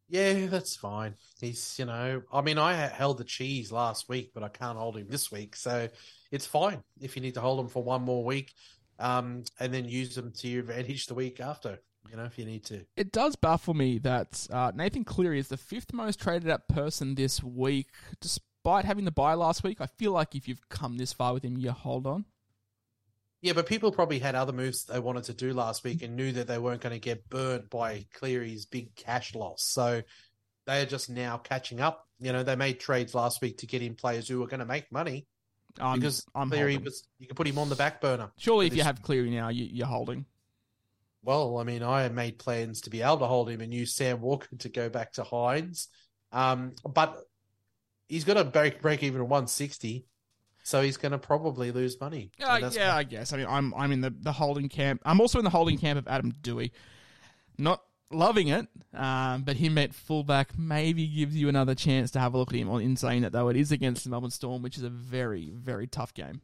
Yeah, 0.09 0.47
that's 0.47 0.75
fine. 0.75 1.15
He's, 1.39 1.77
you 1.77 1.85
know, 1.85 2.23
I 2.33 2.41
mean, 2.41 2.57
I 2.57 2.73
held 2.73 3.19
the 3.19 3.23
cheese 3.23 3.71
last 3.71 4.09
week, 4.09 4.31
but 4.33 4.43
I 4.43 4.49
can't 4.49 4.77
hold 4.77 4.97
him 4.97 5.07
this 5.07 5.31
week, 5.31 5.55
so 5.55 5.87
it's 6.31 6.47
fine 6.47 6.83
if 6.99 7.15
you 7.15 7.21
need 7.21 7.35
to 7.35 7.41
hold 7.41 7.59
him 7.59 7.67
for 7.67 7.83
one 7.83 8.01
more 8.01 8.23
week, 8.23 8.53
um, 8.97 9.43
and 9.59 9.73
then 9.73 9.85
use 9.85 10.15
them 10.15 10.31
to 10.37 10.47
your 10.47 10.61
advantage 10.61 11.05
the 11.05 11.13
week 11.13 11.39
after. 11.39 11.79
You 12.09 12.17
know, 12.17 12.23
if 12.23 12.39
you 12.39 12.45
need 12.45 12.63
to. 12.65 12.85
it 12.95 13.11
does 13.11 13.35
baffle 13.35 13.75
me 13.75 13.99
that 13.99 14.47
uh, 14.51 14.71
Nathan 14.73 15.03
Cleary 15.03 15.37
is 15.37 15.49
the 15.49 15.57
fifth 15.57 15.93
most 15.93 16.19
traded 16.19 16.49
up 16.49 16.67
person 16.67 17.13
this 17.13 17.43
week, 17.43 17.89
despite 18.19 18.85
having 18.85 19.05
the 19.05 19.11
buy 19.11 19.35
last 19.35 19.63
week. 19.63 19.79
I 19.79 19.85
feel 19.85 20.11
like 20.13 20.33
if 20.33 20.47
you've 20.47 20.67
come 20.69 20.97
this 20.97 21.13
far 21.13 21.33
with 21.33 21.43
him, 21.43 21.57
you 21.57 21.71
hold 21.71 22.07
on. 22.07 22.25
Yeah, 23.41 23.53
but 23.53 23.67
people 23.67 23.91
probably 23.91 24.19
had 24.19 24.35
other 24.35 24.51
moves 24.51 24.83
they 24.83 24.99
wanted 24.99 25.23
to 25.25 25.33
do 25.33 25.53
last 25.53 25.83
week 25.83 26.01
and 26.01 26.15
knew 26.15 26.31
that 26.33 26.47
they 26.47 26.57
weren't 26.57 26.81
going 26.81 26.93
to 26.93 26.99
get 26.99 27.29
burnt 27.29 27.69
by 27.69 28.05
Cleary's 28.13 28.65
big 28.65 28.95
cash 28.95 29.33
loss. 29.33 29.63
So 29.63 30.01
they 30.65 30.81
are 30.81 30.85
just 30.85 31.09
now 31.09 31.37
catching 31.37 31.79
up. 31.79 32.05
You 32.19 32.33
know, 32.33 32.43
they 32.43 32.57
made 32.57 32.79
trades 32.79 33.15
last 33.15 33.41
week 33.41 33.59
to 33.59 33.65
get 33.65 33.81
in 33.81 33.95
players 33.95 34.27
who 34.27 34.39
were 34.39 34.47
going 34.47 34.59
to 34.59 34.65
make 34.65 34.91
money 34.91 35.25
I'm, 35.79 35.99
because 35.99 36.25
I'm 36.35 36.49
Cleary 36.49 36.73
holding. 36.73 36.85
was. 36.85 37.07
You 37.17 37.27
can 37.27 37.35
put 37.35 37.47
him 37.47 37.57
on 37.57 37.69
the 37.69 37.75
back 37.75 38.01
burner. 38.01 38.29
Surely, 38.37 38.67
if 38.67 38.75
you 38.75 38.83
have 38.83 39.01
Cleary 39.01 39.29
now, 39.29 39.49
you, 39.49 39.65
you're 39.71 39.87
holding. 39.87 40.25
Well, 41.23 41.57
I 41.57 41.63
mean, 41.63 41.83
I 41.83 42.07
made 42.09 42.39
plans 42.39 42.81
to 42.81 42.89
be 42.89 43.01
able 43.01 43.19
to 43.19 43.25
hold 43.25 43.49
him 43.49 43.61
and 43.61 43.73
use 43.73 43.93
Sam 43.93 44.21
Walker 44.21 44.55
to 44.57 44.69
go 44.69 44.89
back 44.89 45.13
to 45.13 45.23
Hynes, 45.23 45.87
um, 46.31 46.73
but 46.87 47.17
he's 48.07 48.23
got 48.23 48.37
a 48.37 48.43
break 48.43 48.81
break 48.81 49.03
even 49.03 49.27
one 49.27 49.47
sixty, 49.47 50.05
so 50.69 50.83
he's 50.83 50.97
going 50.97 51.13
to 51.13 51.17
probably 51.17 51.71
lose 51.71 51.99
money. 51.99 52.31
Yeah, 52.37 52.57
And 52.57 52.75
yeah, 52.75 52.95
I 52.95 53.03
guess. 53.03 53.33
I 53.33 53.37
mean, 53.37 53.47
I'm 53.49 53.73
I'm 53.73 53.91
in 53.91 54.01
the, 54.01 54.11
the 54.11 54.31
holding 54.31 54.69
camp. 54.69 55.01
I'm 55.03 55.19
also 55.19 55.39
in 55.39 55.43
the 55.43 55.49
holding 55.49 55.79
camp 55.79 55.97
of 55.97 56.07
Adam 56.07 56.31
Doueihi. 56.43 56.69
Not 57.57 57.81
loving 58.11 58.49
it, 58.49 58.67
um, 58.93 59.41
but 59.41 59.55
him 59.55 59.79
at 59.79 59.95
fullback 59.95 60.57
maybe 60.59 61.07
gives 61.07 61.35
you 61.35 61.49
another 61.49 61.73
chance 61.73 62.11
to 62.11 62.19
have 62.19 62.35
a 62.35 62.37
look 62.37 62.53
at 62.53 62.55
him. 62.55 62.69
On 62.69 62.81
in 62.81 62.95
saying 62.97 63.23
that 63.23 63.31
though, 63.31 63.49
it 63.49 63.57
is 63.57 63.71
against 63.71 64.03
the 64.03 64.11
Melbourne 64.11 64.29
Storm, 64.29 64.61
which 64.61 64.77
is 64.77 64.83
a 64.83 64.89
very 64.89 65.49
very 65.55 65.87
tough 65.87 66.13
game. 66.13 66.41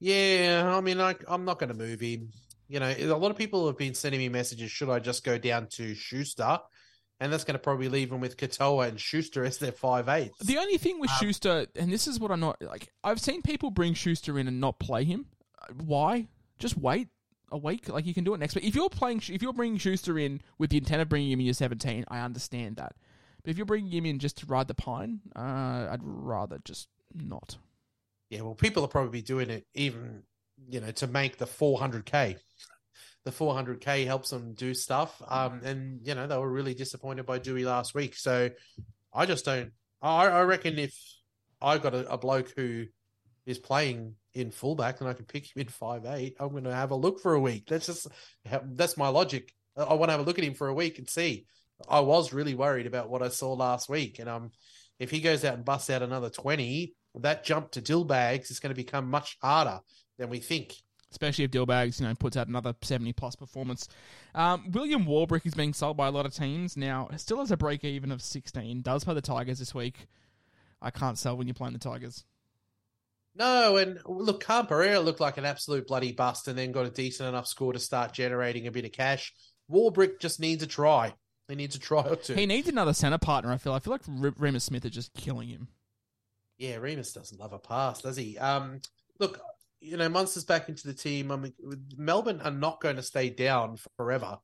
Yeah, 0.00 0.76
I 0.76 0.80
mean, 0.80 1.00
I, 1.00 1.14
I'm 1.28 1.44
not 1.44 1.60
going 1.60 1.70
to 1.70 1.76
move 1.76 2.00
him. 2.00 2.32
You 2.66 2.80
know, 2.80 2.92
a 2.98 3.06
lot 3.14 3.30
of 3.30 3.38
people 3.38 3.66
have 3.68 3.78
been 3.78 3.94
sending 3.94 4.20
me 4.20 4.28
messages. 4.28 4.72
Should 4.72 4.90
I 4.90 4.98
just 4.98 5.24
go 5.24 5.38
down 5.38 5.68
to 5.68 5.94
Schuster? 5.94 6.58
And 7.20 7.32
that's 7.32 7.44
going 7.44 7.54
to 7.54 7.58
probably 7.58 7.88
leave 7.88 8.12
him 8.12 8.20
with 8.20 8.36
Katoa 8.36 8.88
and 8.88 9.00
Schuster 9.00 9.44
as 9.44 9.58
their 9.58 9.72
five 9.72 10.08
eights. 10.08 10.38
The 10.38 10.58
only 10.58 10.78
thing 10.78 11.00
with 11.00 11.10
Schuster, 11.10 11.66
and 11.74 11.92
this 11.92 12.06
is 12.06 12.20
what 12.20 12.30
I'm 12.30 12.40
not 12.40 12.62
like, 12.62 12.92
I've 13.02 13.20
seen 13.20 13.42
people 13.42 13.70
bring 13.70 13.94
Schuster 13.94 14.38
in 14.38 14.46
and 14.46 14.60
not 14.60 14.78
play 14.78 15.04
him. 15.04 15.26
Why? 15.84 16.28
Just 16.60 16.78
wait 16.78 17.08
a 17.50 17.58
week. 17.58 17.88
Like 17.88 18.06
you 18.06 18.14
can 18.14 18.24
do 18.24 18.34
it 18.34 18.38
next 18.38 18.54
week. 18.54 18.64
If 18.64 18.74
you're 18.74 18.88
playing, 18.88 19.22
if 19.28 19.42
you're 19.42 19.52
bringing 19.52 19.78
Schuster 19.78 20.18
in 20.18 20.40
with 20.58 20.70
the 20.70 20.78
intent 20.78 21.02
of 21.02 21.08
bringing 21.08 21.32
him 21.32 21.40
in 21.40 21.46
year 21.46 21.54
17, 21.54 22.04
I 22.08 22.20
understand 22.20 22.76
that. 22.76 22.94
But 23.42 23.50
if 23.50 23.56
you're 23.56 23.66
bringing 23.66 23.90
him 23.90 24.06
in 24.06 24.18
just 24.18 24.38
to 24.38 24.46
ride 24.46 24.68
the 24.68 24.74
pine, 24.74 25.20
uh, 25.34 25.88
I'd 25.90 26.00
rather 26.02 26.58
just 26.64 26.88
not. 27.14 27.56
Yeah, 28.30 28.42
well, 28.42 28.54
people 28.54 28.84
are 28.84 28.88
probably 28.88 29.22
doing 29.22 29.50
it 29.50 29.66
even, 29.74 30.22
you 30.68 30.80
know, 30.80 30.90
to 30.92 31.06
make 31.06 31.38
the 31.38 31.46
400k. 31.46 32.38
The 33.24 33.30
400k 33.32 34.06
helps 34.06 34.30
them 34.30 34.54
do 34.54 34.74
stuff. 34.74 35.20
Um, 35.26 35.60
and 35.64 36.00
you 36.06 36.14
know 36.14 36.26
they 36.26 36.36
were 36.36 36.50
really 36.50 36.74
disappointed 36.74 37.26
by 37.26 37.38
Doueihi 37.38 37.64
last 37.64 37.94
week. 37.94 38.16
So 38.16 38.50
I 39.12 39.26
just 39.26 39.44
don't. 39.44 39.72
I, 40.00 40.26
I 40.26 40.42
reckon 40.42 40.78
if 40.78 40.94
I 41.60 41.78
got 41.78 41.94
a, 41.94 42.12
a 42.12 42.18
bloke 42.18 42.52
who 42.56 42.86
is 43.46 43.58
playing 43.58 44.14
in 44.34 44.50
fullback 44.50 45.00
and 45.00 45.08
I 45.08 45.14
can 45.14 45.24
pick 45.24 45.44
him 45.44 45.62
in 45.62 45.68
five 45.68 46.04
eight, 46.06 46.36
I'm 46.38 46.50
going 46.50 46.64
to 46.64 46.74
have 46.74 46.90
a 46.90 46.96
look 46.96 47.20
for 47.20 47.34
a 47.34 47.40
week. 47.40 47.66
That's 47.68 47.86
just 47.86 48.06
that's 48.44 48.96
my 48.96 49.08
logic. 49.08 49.52
I 49.76 49.94
want 49.94 50.08
to 50.08 50.12
have 50.12 50.20
a 50.20 50.24
look 50.24 50.38
at 50.38 50.44
him 50.44 50.54
for 50.54 50.68
a 50.68 50.74
week 50.74 50.98
and 50.98 51.08
see. 51.08 51.46
I 51.88 52.00
was 52.00 52.32
really 52.32 52.54
worried 52.54 52.86
about 52.86 53.08
what 53.08 53.22
I 53.22 53.28
saw 53.28 53.52
last 53.52 53.88
week, 53.88 54.18
and 54.18 54.28
um, 54.28 54.50
if 54.98 55.10
he 55.10 55.20
goes 55.20 55.44
out 55.44 55.54
and 55.54 55.64
busts 55.64 55.90
out 55.90 56.02
another 56.02 56.30
twenty, 56.30 56.94
that 57.16 57.44
jump 57.44 57.72
to 57.72 57.82
Dillbags 57.82 58.50
is 58.50 58.60
going 58.60 58.74
to 58.74 58.82
become 58.82 59.10
much 59.10 59.36
harder 59.40 59.80
than 60.18 60.28
we 60.28 60.40
think. 60.40 60.74
Especially 61.10 61.44
if 61.44 61.50
Dillbags, 61.50 62.00
you 62.00 62.06
know, 62.06 62.14
puts 62.14 62.36
out 62.36 62.48
another 62.48 62.74
seventy 62.82 63.14
plus 63.14 63.34
performance. 63.34 63.88
Um, 64.34 64.70
William 64.72 65.06
Warbrick 65.06 65.46
is 65.46 65.54
being 65.54 65.72
sold 65.72 65.96
by 65.96 66.06
a 66.06 66.10
lot 66.10 66.26
of 66.26 66.34
teams 66.34 66.76
now. 66.76 67.08
Still 67.16 67.38
has 67.38 67.50
a 67.50 67.56
break 67.56 67.82
even 67.82 68.12
of 68.12 68.20
sixteen. 68.20 68.82
Does 68.82 69.04
play 69.04 69.14
the 69.14 69.22
Tigers 69.22 69.58
this 69.58 69.74
week. 69.74 70.06
I 70.82 70.90
can't 70.90 71.16
sell 71.16 71.36
when 71.36 71.46
you're 71.46 71.54
playing 71.54 71.72
the 71.72 71.78
Tigers. 71.78 72.24
No, 73.34 73.76
and 73.76 74.00
look, 74.04 74.42
Khan 74.44 74.66
Pereira 74.66 75.00
looked 75.00 75.20
like 75.20 75.38
an 75.38 75.44
absolute 75.44 75.86
bloody 75.86 76.12
bust, 76.12 76.46
and 76.46 76.58
then 76.58 76.72
got 76.72 76.86
a 76.86 76.90
decent 76.90 77.28
enough 77.28 77.46
score 77.46 77.72
to 77.72 77.78
start 77.78 78.12
generating 78.12 78.66
a 78.66 78.70
bit 78.70 78.84
of 78.84 78.92
cash. 78.92 79.32
Warbrick 79.70 80.20
just 80.20 80.40
needs 80.40 80.62
a 80.62 80.66
try. 80.66 81.14
He 81.48 81.54
needs 81.54 81.74
a 81.74 81.78
try 81.78 82.02
or 82.02 82.16
two. 82.16 82.34
He 82.34 82.44
needs 82.44 82.68
another 82.68 82.92
centre 82.92 83.16
partner. 83.16 83.50
I 83.50 83.56
feel. 83.56 83.72
I 83.72 83.78
feel 83.78 83.92
like 83.92 84.02
R- 84.08 84.32
Reimis 84.32 84.62
Smith 84.62 84.84
is 84.84 84.90
just 84.90 85.14
killing 85.14 85.48
him. 85.48 85.68
Yeah, 86.58 86.76
Reimis 86.76 87.14
doesn't 87.14 87.40
love 87.40 87.52
a 87.52 87.58
pass, 87.58 88.02
does 88.02 88.16
he? 88.16 88.36
Um, 88.36 88.80
look, 89.18 89.40
you 89.80 89.96
know, 89.96 90.08
Munster's 90.08 90.44
back 90.44 90.68
into 90.68 90.86
the 90.86 90.94
team. 90.94 91.30
I 91.30 91.36
mean, 91.36 91.52
Melbourne 91.96 92.40
are 92.42 92.50
not 92.50 92.80
going 92.80 92.96
to 92.96 93.02
stay 93.02 93.30
down 93.30 93.76
forever. 93.96 94.38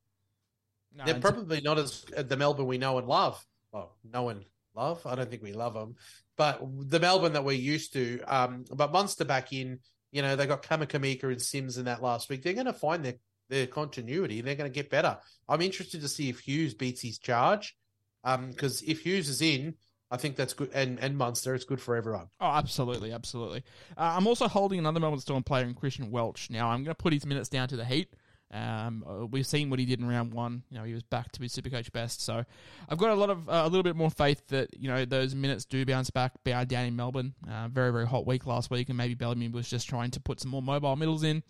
No, 0.97 1.05
They're 1.05 1.21
probably 1.21 1.61
not 1.61 1.79
as 1.79 2.05
uh, 2.17 2.23
the 2.23 2.37
Melbourne 2.37 2.67
we 2.67 2.79
know 2.79 2.99
and 2.99 3.09
love. 3.09 3.45
Well, 3.73 3.97
know 4.05 4.29
and 4.29 4.45
love. 4.75 5.05
I 5.07 5.17
don't 5.17 5.29
think 5.29 5.43
we 5.43 5.53
love 5.53 5.75
them, 5.75 5.97
but 6.37 6.61
the 6.89 7.01
Melbourne 7.01 7.33
that 7.33 7.45
we're 7.45 7.53
used 7.53 7.93
to. 7.95 8.21
Um, 8.27 8.65
but 8.73 8.93
Munster 8.93 9.25
back 9.25 9.53
in, 9.53 9.81
you 10.13 10.23
know, 10.23 10.37
they 10.37 10.47
got 10.47 10.63
Kamikamica 10.63 11.25
and 11.25 11.43
Sims 11.43 11.79
in 11.79 11.87
that 11.87 12.03
last 12.03 12.29
week. 12.29 12.43
They're 12.43 12.53
going 12.53 12.67
to 12.67 12.73
find 12.73 13.05
their 13.05 13.15
their 13.49 13.67
continuity. 13.67 14.41
They're 14.41 14.55
going 14.55 14.71
to 14.71 14.75
get 14.75 14.91
better. 14.91 15.19
I'm 15.49 15.61
interested 15.61 16.01
to 16.01 16.09
see 16.09 16.29
if 16.29 16.41
Hughes 16.41 16.75
beats 16.75 17.03
his 17.03 17.19
charge, 17.19 17.77
because 18.23 18.83
um, 18.83 18.89
if 18.89 19.01
Hughes 19.01 19.29
is 19.29 19.43
in, 19.43 19.75
I 20.15 20.17
think 20.17 20.37
that's 20.37 20.55
good, 20.55 20.71
and 20.73 21.01
and 21.01 21.19
Munster, 21.19 21.57
it's 21.57 21.65
good 21.65 21.81
for 21.81 21.97
everyone. 21.97 22.29
Oh, 22.41 22.47
absolutely, 22.47 23.13
absolutely. 23.13 23.65
Uh, 23.99 24.15
I'm 24.17 24.29
also 24.29 24.47
holding 24.47 24.79
another 24.79 25.01
Melbourne 25.01 25.19
Storm 25.19 25.43
player 25.43 25.65
in 25.65 25.75
Christian 25.75 26.09
Welch. 26.09 26.51
Now 26.51 26.69
I'm 26.69 26.85
going 26.85 26.95
to 26.95 27.03
put 27.03 27.13
his 27.13 27.27
minutes 27.27 27.49
down 27.49 27.67
to 27.69 27.77
the 27.77 27.85
Heat. 27.85 28.15
Um, 28.53 29.05
uh, 29.05 29.27
we've 29.27 29.47
seen 29.47 29.71
what 29.71 29.81
he 29.81 29.85
did 29.85 29.99
in 29.99 30.07
round 30.07 30.33
one. 30.33 30.63
You 30.71 30.79
know, 30.79 30.85
he 30.85 30.95
was 30.95 31.03
back 31.03 31.33
to 31.33 31.43
his 31.43 31.53
Supercoach 31.53 31.91
best. 31.91 32.21
So 32.21 32.45
I've 32.89 32.99
got 32.99 33.11
a 33.11 33.17
lot 33.17 33.29
of 33.29 33.49
uh, 33.49 33.63
a 33.65 33.69
little 33.69 33.83
bit 33.83 33.97
more 33.97 34.11
faith 34.11 34.47
that 34.49 34.69
you 34.79 34.87
know 34.87 35.05
those 35.05 35.35
minutes 35.35 35.65
do 35.65 35.85
bounce 35.85 36.11
back 36.11 36.33
down 36.45 36.87
in 36.87 36.95
Melbourne. 36.95 37.35
Uh, 37.51 37.67
very 37.67 37.91
very 37.91 38.07
hot 38.07 38.25
week 38.25 38.47
last 38.47 38.71
week, 38.71 38.89
and 38.91 38.97
maybe 38.97 39.15
Bellamy 39.15 39.49
was 39.49 39.69
just 39.69 39.89
trying 39.89 40.13
to 40.13 40.21
put 40.21 40.39
some 40.41 40.53
more 40.53 40.63
mobile 40.63 40.95
middles 40.95 41.25
in 41.25 41.43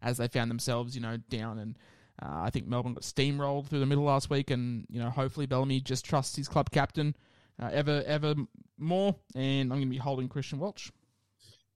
as 0.00 0.18
they 0.18 0.28
found 0.28 0.48
themselves, 0.48 0.94
you 0.94 1.00
know, 1.00 1.16
down. 1.28 1.58
And 1.58 1.76
uh, 2.22 2.42
I 2.42 2.50
think 2.50 2.68
Melbourne 2.68 2.94
got 2.94 3.02
steamrolled 3.02 3.66
through 3.66 3.80
the 3.80 3.86
middle 3.86 4.04
last 4.04 4.30
week, 4.30 4.52
and 4.52 4.86
you 4.88 5.00
know, 5.00 5.10
hopefully 5.10 5.46
Bellamy 5.46 5.80
just 5.80 6.04
trusts 6.04 6.36
his 6.36 6.46
club 6.46 6.70
captain 6.70 7.16
uh, 7.60 7.70
ever 7.72 8.02
ever 8.06 8.34
more. 8.78 9.16
And 9.34 9.72
I'm 9.72 9.78
going 9.78 9.88
to 9.88 9.90
be 9.90 9.96
holding 9.96 10.28
Christian 10.28 10.58
Welch. 10.58 10.92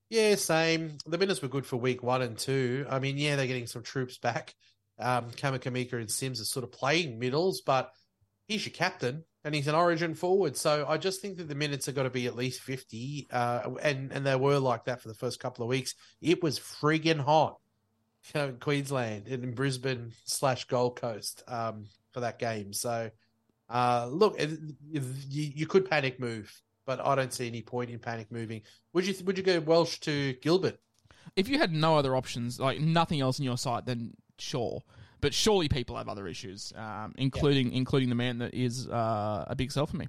Yeah, 0.09 0.37
same. 0.37 0.99
The 1.07 1.19
minutes 1.19 1.43
were 1.43 1.49
good 1.49 1.67
for 1.67 1.77
week 1.77 2.03
one 2.03 2.23
and 2.23 2.39
two. 2.39 2.87
I 2.89 3.01
mean, 3.01 3.19
yeah, 3.19 3.37
they're 3.37 3.47
getting 3.47 3.67
some 3.67 3.83
troops 3.83 4.19
back. 4.19 4.55
Um, 4.99 5.31
Kamikamica 5.31 5.95
and 5.95 6.11
Sims 6.11 6.41
are 6.41 6.45
sort 6.45 6.65
of 6.65 6.73
playing 6.73 7.19
middles, 7.19 7.61
but 7.61 7.93
he's 8.47 8.65
your 8.65 8.73
captain 8.73 9.25
and 9.45 9.55
he's 9.55 9.69
an 9.69 9.75
origin 9.75 10.15
forward. 10.15 10.57
So 10.57 10.87
I 10.89 10.97
just 10.97 11.21
think 11.21 11.37
that 11.39 11.49
the 11.49 11.55
minutes 11.55 11.89
are 11.89 11.93
got 11.93 12.05
to 12.05 12.11
be 12.11 12.27
at 12.27 12.37
least 12.37 12.61
50. 12.61 13.29
Uh, 13.31 13.71
and, 13.83 14.13
and 14.13 14.25
they 14.25 14.37
were 14.37 14.59
like 14.59 14.85
that 14.85 15.03
for 15.03 15.09
the 15.09 15.15
first 15.15 15.41
couple 15.41 15.65
of 15.65 15.69
weeks. 15.69 15.95
It 16.21 16.43
was 16.43 16.59
friggin' 16.59 17.21
hot 17.21 17.59
in 18.35 18.59
Queensland 18.59 19.29
and 19.29 19.45
in 19.45 19.55
Brisbane 19.55 20.13
slash 20.25 20.65
Gold 20.65 21.01
Coast 21.01 21.43
um, 21.49 21.87
for 22.13 22.21
that 22.21 22.39
game. 22.39 22.73
So, 22.73 23.11
uh, 23.69 24.09
look, 24.11 24.41
you, 24.41 25.03
you 25.31 25.67
could 25.67 25.89
panic 25.89 26.21
move, 26.21 26.53
but 26.87 27.05
I 27.05 27.15
don't 27.15 27.33
see 27.33 27.47
any 27.47 27.63
point 27.63 27.91
in 27.91 27.99
panic 27.99 28.31
moving. 28.31 28.63
Would 28.93 29.07
you 29.07 29.15
would 29.25 29.37
you 29.37 29.45
go 29.45 29.61
Welch 29.61 30.01
to 30.01 30.35
Gilbert? 30.35 30.79
If 31.35 31.49
you 31.49 31.59
had 31.59 31.73
no 31.73 31.97
other 31.97 32.15
options, 32.15 32.61
like 32.61 32.81
nothing 32.81 33.21
else 33.21 33.39
in 33.39 33.45
your 33.45 33.59
sight, 33.59 33.87
then 33.87 34.15
sure. 34.39 34.83
But 35.21 35.35
surely 35.35 35.69
people 35.69 35.97
have 35.97 36.09
other 36.09 36.29
issues, 36.29 36.73
um, 36.77 37.15
including 37.17 37.73
yeah. 37.73 37.79
including 37.79 38.09
the 38.09 38.15
man 38.15 38.39
that 38.39 38.55
is 38.55 38.87
uh, 38.89 39.45
a 39.49 39.57
big 39.57 39.73
sell 39.73 39.87
for 39.87 39.97
me 39.97 40.07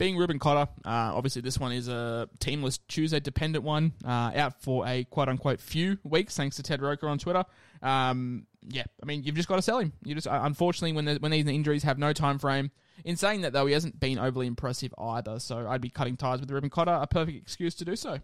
being 0.00 0.16
Reuben 0.16 0.38
Cotter, 0.38 0.68
uh, 0.86 1.12
obviously 1.14 1.42
this 1.42 1.58
one 1.58 1.72
is 1.72 1.86
a 1.86 2.26
teamless 2.40 2.78
Tuesday 2.88 3.20
dependent 3.20 3.62
one, 3.62 3.92
uh, 4.02 4.32
out 4.34 4.62
for 4.62 4.86
a 4.86 5.04
quote 5.04 5.28
unquote 5.28 5.60
few 5.60 5.98
weeks, 6.02 6.34
thanks 6.34 6.56
to 6.56 6.62
Ted 6.62 6.80
Roker 6.80 7.06
on 7.06 7.18
Twitter. 7.18 7.44
Um, 7.82 8.46
yeah, 8.68 8.84
I 9.02 9.06
mean 9.06 9.22
you've 9.22 9.36
just 9.36 9.48
got 9.48 9.56
to 9.56 9.62
sell 9.62 9.78
him. 9.78 9.92
You 10.04 10.14
just 10.14 10.26
uh, 10.26 10.40
unfortunately 10.42 10.92
when 10.92 11.04
the, 11.04 11.16
when 11.16 11.30
these 11.30 11.46
injuries 11.46 11.82
have 11.84 11.98
no 11.98 12.12
time 12.12 12.38
frame. 12.38 12.70
In 13.04 13.16
saying 13.16 13.40
that 13.42 13.54
though, 13.54 13.64
he 13.64 13.72
hasn't 13.72 13.98
been 13.98 14.18
overly 14.18 14.46
impressive 14.46 14.94
either, 14.98 15.38
so 15.38 15.66
I'd 15.66 15.80
be 15.80 15.88
cutting 15.88 16.16
ties 16.16 16.40
with 16.40 16.50
Reuben 16.50 16.68
Cotter. 16.68 16.92
A 16.92 17.06
perfect 17.06 17.38
excuse 17.38 17.74
to 17.76 17.84
do 17.84 17.96
so. 17.96 18.20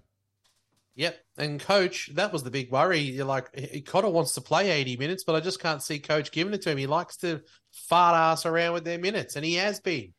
Yep, 0.96 1.18
and 1.36 1.60
coach, 1.60 2.10
that 2.14 2.32
was 2.32 2.42
the 2.42 2.50
big 2.50 2.70
worry. 2.70 3.00
You're 3.00 3.26
like, 3.26 3.84
Cotter 3.84 4.08
wants 4.08 4.32
to 4.34 4.40
play 4.40 4.70
80 4.70 4.96
minutes, 4.96 5.24
but 5.24 5.34
I 5.34 5.40
just 5.40 5.60
can't 5.60 5.82
see 5.82 5.98
coach 5.98 6.32
giving 6.32 6.54
it 6.54 6.62
to 6.62 6.70
him. 6.70 6.78
He 6.78 6.86
likes 6.86 7.18
to 7.18 7.42
fart 7.70 8.16
ass 8.16 8.46
around 8.46 8.72
with 8.72 8.84
their 8.84 8.98
minutes, 8.98 9.36
and 9.36 9.44
he 9.44 9.54
has 9.54 9.78
been. 9.78 10.14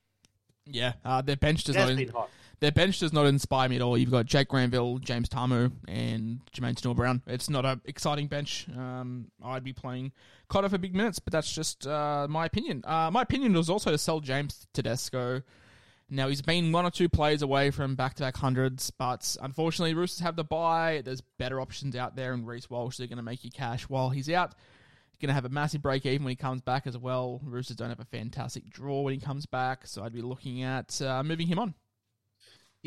Yeah, 0.68 0.94
uh, 1.04 1.24
their 1.24 1.36
bench 1.36 1.64
does 1.64 1.76
not. 1.76 1.90
In, 1.90 2.12
their 2.60 2.72
bench 2.72 3.00
does 3.00 3.14
not 3.14 3.26
inspire 3.26 3.70
me 3.70 3.76
at 3.76 3.82
all. 3.82 3.98
You've 3.98 4.12
got 4.12 4.26
Jake 4.26 4.48
Granville, 4.48 4.98
James 4.98 5.30
Tamou, 5.30 5.72
and 5.88 6.40
Jamayne 6.52 6.76
Taunoa-Brown. 6.76 7.22
It's 7.28 7.50
not 7.50 7.66
an 7.66 7.82
exciting 7.86 8.28
bench. 8.28 8.68
Um, 8.76 9.32
I'd 9.44 9.64
be 9.64 9.74
playing 9.74 10.12
Cotter 10.48 10.70
for 10.70 10.78
big 10.78 10.96
minutes, 10.96 11.20
but 11.20 11.34
that's 11.34 11.52
just 11.52 11.86
uh, 11.86 12.28
my 12.30 12.46
opinion. 12.46 12.84
Uh, 12.86 13.12
my 13.12 13.22
opinion 13.22 13.54
was 13.54 13.70
also 13.70 13.92
to 13.92 13.98
sell 13.98 14.20
James 14.20 14.66
Tedesco. 14.74 15.44
Now 16.10 16.30
he's 16.30 16.42
been 16.42 16.72
one 16.72 16.86
or 16.86 16.92
two 16.92 17.10
plays 17.10 17.42
away 17.42 17.70
from 17.70 17.96
back-to-back 17.96 18.38
hundreds, 18.38 18.92
but 18.92 19.36
unfortunately, 19.42 19.94
Roosters 19.94 20.22
have 20.22 20.36
the 20.36 20.44
buy. 20.44 21.02
There's 21.04 21.22
better 21.22 21.60
options 21.62 21.96
out 21.96 22.16
there, 22.16 22.34
and 22.34 22.48
Reece 22.48 22.70
Walsh 22.70 23.00
are 23.00 23.08
going 23.08 23.18
to 23.18 23.24
make 23.24 23.44
you 23.44 23.52
cash 23.52 23.84
while 23.84 24.10
he's 24.10 24.30
out 24.30 24.56
going 25.20 25.30
to 25.30 25.34
have 25.34 25.46
a 25.46 25.50
massive 25.50 25.82
break 25.82 26.06
even 26.06 26.24
when 26.24 26.32
he 26.32 26.36
comes 26.36 26.62
back 26.62 26.86
as 26.86 26.96
well. 26.96 27.42
Roosters 27.44 27.76
don't 27.76 27.90
have 27.90 28.00
a 28.00 28.06
fantastic 28.06 28.70
draw 28.70 29.02
when 29.02 29.16
he 29.16 29.20
comes 29.20 29.46
back, 29.46 29.88
so 29.88 30.04
I'd 30.04 30.14
be 30.14 30.22
looking 30.22 30.62
at 30.62 31.02
uh, 31.02 31.24
moving 31.24 31.48
him 31.48 31.60
on. 31.60 31.74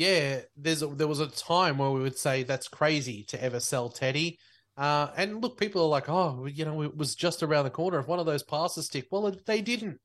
Yeah, 0.01 0.39
there's 0.57 0.81
a, 0.81 0.87
there 0.87 1.07
was 1.07 1.19
a 1.19 1.27
time 1.27 1.77
where 1.77 1.91
we 1.91 2.01
would 2.01 2.17
say 2.17 2.41
that's 2.41 2.67
crazy 2.67 3.23
to 3.25 3.43
ever 3.43 3.59
sell 3.59 3.87
Teddy. 3.87 4.39
Uh, 4.75 5.09
and 5.15 5.43
look, 5.43 5.59
people 5.59 5.83
are 5.83 5.89
like, 5.89 6.09
oh, 6.09 6.47
you 6.47 6.65
know, 6.65 6.81
it 6.81 6.97
was 6.97 7.13
just 7.13 7.43
around 7.43 7.65
the 7.65 7.69
corner. 7.69 7.99
If 7.99 8.07
one 8.07 8.17
of 8.17 8.25
those 8.25 8.41
passes 8.41 8.87
stick, 8.87 9.05
well, 9.11 9.31
they 9.45 9.61
didn't. 9.61 9.99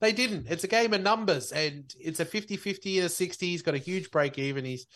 They 0.00 0.12
didn't. 0.12 0.46
It's 0.48 0.64
a 0.64 0.68
game 0.68 0.94
of 0.94 1.02
numbers, 1.02 1.52
and 1.52 1.84
it's 2.00 2.20
a 2.20 2.24
50 2.24 2.56
50 2.56 3.00
a 3.00 3.10
60. 3.10 3.46
He's 3.46 3.60
got 3.60 3.74
a 3.74 3.78
huge 3.78 4.10
break 4.10 4.38
even. 4.38 4.64
He's 4.64 4.86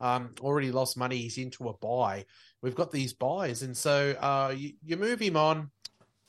um, 0.00 0.30
already 0.40 0.72
lost 0.72 0.96
money. 0.96 1.18
He's 1.18 1.36
into 1.36 1.68
a 1.68 1.76
buy. 1.76 2.24
We've 2.62 2.74
got 2.74 2.90
these 2.90 3.12
buys, 3.12 3.62
and 3.62 3.76
so 3.76 4.12
uh, 4.12 4.54
you, 4.56 4.72
you 4.82 4.96
move 4.96 5.20
him 5.20 5.36
on 5.36 5.70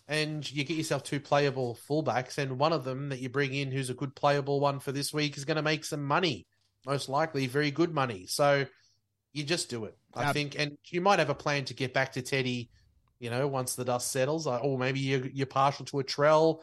and 0.09 0.51
you 0.51 0.65
get 0.65 0.75
yourself 0.75 1.03
two 1.03 1.21
playable 1.21 1.79
fullbacks, 1.87 2.37
and 2.37 2.59
one 2.59 2.73
of 2.73 2.83
them 2.83 3.07
that 3.09 3.19
you 3.19 3.29
bring 3.29 3.53
in, 3.53 3.71
who's 3.71 3.91
a 3.91 3.93
good 3.93 4.13
playable 4.13 4.59
one 4.59 4.81
for 4.81 4.91
this 4.91 5.13
week, 5.13 5.37
is 5.37 5.45
going 5.45 5.55
to 5.55 5.61
make 5.61 5.85
some 5.85 6.03
money, 6.03 6.47
most 6.85 7.09
likely 7.09 7.47
very 7.47 7.71
good 7.71 7.93
money. 7.93 8.25
So 8.27 8.65
you 9.33 9.43
just 9.43 9.69
do 9.69 9.85
it, 9.85 9.97
I 10.13 10.33
think, 10.33 10.57
and 10.57 10.77
you 10.85 11.01
might 11.01 11.19
have 11.19 11.29
a 11.29 11.35
plan 11.35 11.65
to 11.65 11.73
get 11.73 11.93
back 11.93 12.13
to 12.13 12.21
Teddy, 12.21 12.69
you 13.19 13.29
know, 13.29 13.47
once 13.47 13.75
the 13.75 13.85
dust 13.85 14.11
settles, 14.11 14.47
or 14.47 14.77
maybe 14.77 14.99
you're, 14.99 15.27
you're 15.27 15.47
partial 15.47 15.85
to 15.85 15.99
a 15.99 16.03
Trell, 16.03 16.61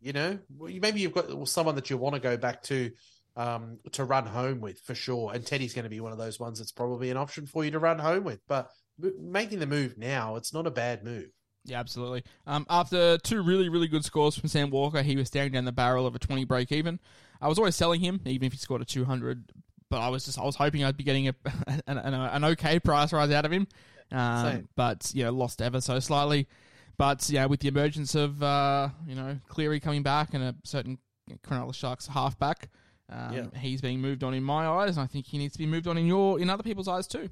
you 0.00 0.12
know, 0.12 0.38
maybe 0.58 1.00
you've 1.00 1.14
got 1.14 1.48
someone 1.48 1.74
that 1.74 1.90
you 1.90 1.98
want 1.98 2.14
to 2.14 2.20
go 2.20 2.36
back 2.36 2.62
to. 2.64 2.90
Um, 3.38 3.80
to 3.92 4.04
run 4.04 4.24
home 4.24 4.62
with 4.62 4.80
for 4.80 4.94
sure, 4.94 5.30
and 5.34 5.44
Teddy's 5.44 5.74
going 5.74 5.82
to 5.82 5.90
be 5.90 6.00
one 6.00 6.10
of 6.10 6.16
those 6.16 6.40
ones 6.40 6.58
that's 6.58 6.72
probably 6.72 7.10
an 7.10 7.18
option 7.18 7.44
for 7.44 7.66
you 7.66 7.70
to 7.72 7.78
run 7.78 7.98
home 7.98 8.24
with. 8.24 8.40
But 8.48 8.70
making 9.20 9.58
the 9.58 9.66
move 9.66 9.98
now, 9.98 10.36
it's 10.36 10.54
not 10.54 10.66
a 10.66 10.70
bad 10.70 11.04
move. 11.04 11.28
Yeah, 11.66 11.80
absolutely. 11.80 12.22
Um, 12.46 12.64
after 12.70 13.18
two 13.18 13.42
really, 13.42 13.68
really 13.68 13.88
good 13.88 14.04
scores 14.04 14.38
from 14.38 14.48
Sam 14.48 14.70
Walker, 14.70 15.02
he 15.02 15.16
was 15.16 15.26
staring 15.26 15.52
down 15.52 15.64
the 15.64 15.72
barrel 15.72 16.06
of 16.06 16.14
a 16.14 16.18
20 16.18 16.44
break 16.44 16.70
even. 16.70 17.00
I 17.40 17.48
was 17.48 17.58
always 17.58 17.76
selling 17.76 18.00
him, 18.00 18.20
even 18.24 18.46
if 18.46 18.52
he 18.52 18.58
scored 18.58 18.82
a 18.82 18.84
200, 18.84 19.50
but 19.90 20.00
I 20.00 20.08
was 20.08 20.24
just 20.24 20.38
I 20.38 20.44
was 20.44 20.56
hoping 20.56 20.84
I'd 20.84 20.96
be 20.96 21.04
getting 21.04 21.28
a, 21.28 21.34
an, 21.86 21.98
an, 21.98 22.14
an 22.14 22.44
okay 22.44 22.78
price 22.80 23.12
rise 23.12 23.30
out 23.30 23.44
of 23.44 23.52
him. 23.52 23.66
Um, 24.12 24.68
but, 24.76 25.10
you 25.14 25.24
know, 25.24 25.32
lost 25.32 25.60
ever 25.60 25.80
so 25.80 25.98
slightly. 26.00 26.46
But, 26.98 27.28
yeah, 27.28 27.46
with 27.46 27.60
the 27.60 27.68
emergence 27.68 28.14
of, 28.14 28.42
uh, 28.42 28.88
you 29.06 29.14
know, 29.14 29.38
Cleary 29.48 29.80
coming 29.80 30.02
back 30.02 30.32
and 30.32 30.42
a 30.42 30.54
certain 30.64 30.98
Cronulla 31.44 31.74
Sharks 31.74 32.06
halfback, 32.06 32.70
Um, 33.08 33.32
Yeah. 33.34 33.58
He's 33.60 33.80
being 33.80 34.00
moved 34.00 34.24
on 34.24 34.32
in 34.34 34.42
my 34.42 34.66
eyes, 34.66 34.96
and 34.96 35.04
I 35.04 35.06
think 35.06 35.26
he 35.26 35.38
needs 35.38 35.52
to 35.54 35.58
be 35.58 35.66
moved 35.66 35.86
on 35.86 35.98
in 35.98 36.06
your 36.06 36.40
in 36.40 36.48
other 36.50 36.62
people's 36.62 36.88
eyes 36.88 37.06
too. 37.06 37.30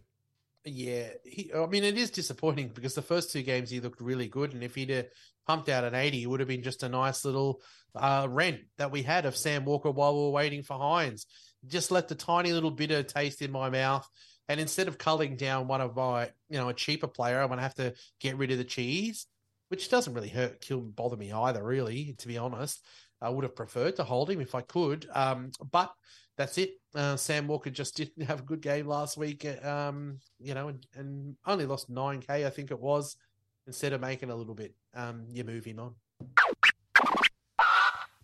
Yeah, 0.64 1.09
he, 1.24 1.52
I 1.55 1.66
mean, 1.66 1.84
it 1.84 1.98
is 1.98 2.11
disappointing 2.11 2.68
because 2.68 2.94
the 2.94 3.02
first 3.02 3.30
two 3.32 3.42
games 3.42 3.70
he 3.70 3.80
looked 3.80 4.00
really 4.00 4.28
good, 4.28 4.55
and 4.55 4.62
if 4.62 4.74
he'd 4.74 5.07
pumped 5.47 5.68
out 5.68 5.84
an 5.84 5.95
80, 5.95 6.22
it 6.22 6.26
would 6.26 6.40
have 6.40 6.49
been 6.49 6.62
just 6.62 6.82
a 6.82 6.88
nice 6.88 7.24
little 7.24 7.61
uh, 7.95 8.26
rent 8.28 8.61
that 8.78 8.90
we 8.90 9.03
had 9.03 9.26
of 9.26 9.36
Sam 9.36 9.64
Walker 9.64 9.90
while 9.90 10.14
we 10.14 10.22
were 10.24 10.30
waiting 10.30 10.62
for 10.62 10.76
Hynes. 10.76 11.26
Just 11.66 11.90
left 11.90 12.11
a 12.11 12.14
tiny 12.14 12.53
little 12.53 12.70
bitter 12.70 13.03
taste 13.03 13.42
in 13.42 13.53
my 13.53 13.70
mouth. 13.70 14.09
And 14.49 14.61
instead 14.61 14.88
of 14.88 14.99
culling 14.99 15.36
down 15.36 15.68
one 15.68 15.80
of 15.80 15.97
my, 15.97 16.30
you 16.51 16.59
know, 16.59 16.68
a 16.68 16.74
cheaper 16.74 17.09
player, 17.09 17.40
I'm 17.40 17.49
going 17.49 17.59
to 17.59 17.62
have 17.62 17.74
to 17.76 17.95
get 18.20 18.36
rid 18.36 18.51
of 18.51 18.59
the 18.59 18.64
cheese, 18.64 19.26
which 19.68 19.88
doesn't 19.88 20.12
really 20.12 20.28
hurt, 20.28 20.61
kill, 20.61 20.80
bother 20.80 21.16
me 21.16 21.32
either, 21.32 21.64
really, 21.64 22.14
to 22.18 22.28
be 22.28 22.36
honest. 22.36 22.84
I 23.22 23.30
would 23.30 23.45
have 23.45 23.57
preferred 23.57 23.97
to 23.97 24.05
hold 24.05 24.30
him 24.30 24.42
if 24.42 24.55
I 24.55 24.61
could. 24.61 25.07
Um, 25.14 25.53
but 25.72 25.92
that's 26.36 26.59
it. 26.59 26.72
Uh, 26.95 27.16
Sam 27.16 27.47
Walker 27.47 27.70
just 27.70 27.97
didn't 27.97 28.26
have 28.26 28.40
a 28.40 28.45
good 28.45 28.61
game 28.61 28.86
last 28.86 29.16
week, 29.16 29.47
um, 29.64 30.18
you 30.38 30.55
know, 30.55 30.68
and, 30.68 30.86
and 30.95 31.36
only 31.47 31.66
lost 31.66 31.90
9K, 31.90 32.47
I 32.47 32.51
think 32.51 32.70
it 32.70 32.80
was. 32.80 33.16
Instead 33.66 33.95
of 33.95 34.01
making 34.03 34.28
a 34.28 34.36
little 34.36 34.55
bit, 34.55 34.74
um, 34.95 35.24
you 35.32 35.45
move 35.45 35.64
him 35.64 35.80
on. 35.80 35.95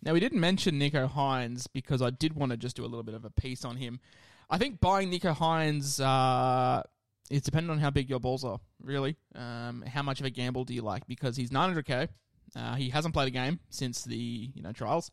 Now 0.03 0.13
we 0.13 0.19
didn't 0.19 0.39
mention 0.39 0.79
Nicho 0.79 1.11
Hynes 1.11 1.67
because 1.71 2.01
I 2.01 2.09
did 2.09 2.33
want 2.33 2.51
to 2.51 2.57
just 2.57 2.75
do 2.75 2.83
a 2.83 2.87
little 2.87 3.03
bit 3.03 3.13
of 3.13 3.23
a 3.23 3.29
piece 3.29 3.63
on 3.63 3.77
him. 3.77 3.99
I 4.49 4.57
think 4.57 4.79
buying 4.79 5.11
Nicho 5.11 5.35
Hynes 5.35 5.99
uh, 6.03 6.81
is 7.29 7.43
dependent 7.43 7.71
on 7.71 7.77
how 7.77 7.91
big 7.91 8.09
your 8.09 8.19
balls 8.19 8.43
are. 8.43 8.59
Really, 8.83 9.15
um, 9.35 9.83
how 9.83 10.01
much 10.01 10.19
of 10.19 10.25
a 10.25 10.31
gamble 10.31 10.65
do 10.65 10.73
you 10.73 10.81
like? 10.81 11.05
Because 11.07 11.37
he's 11.37 11.51
900k. 11.51 12.07
Uh, 12.55 12.75
he 12.75 12.89
hasn't 12.89 13.13
played 13.13 13.27
a 13.27 13.31
game 13.31 13.59
since 13.69 14.03
the 14.03 14.51
you 14.53 14.61
know 14.61 14.71
trials, 14.71 15.11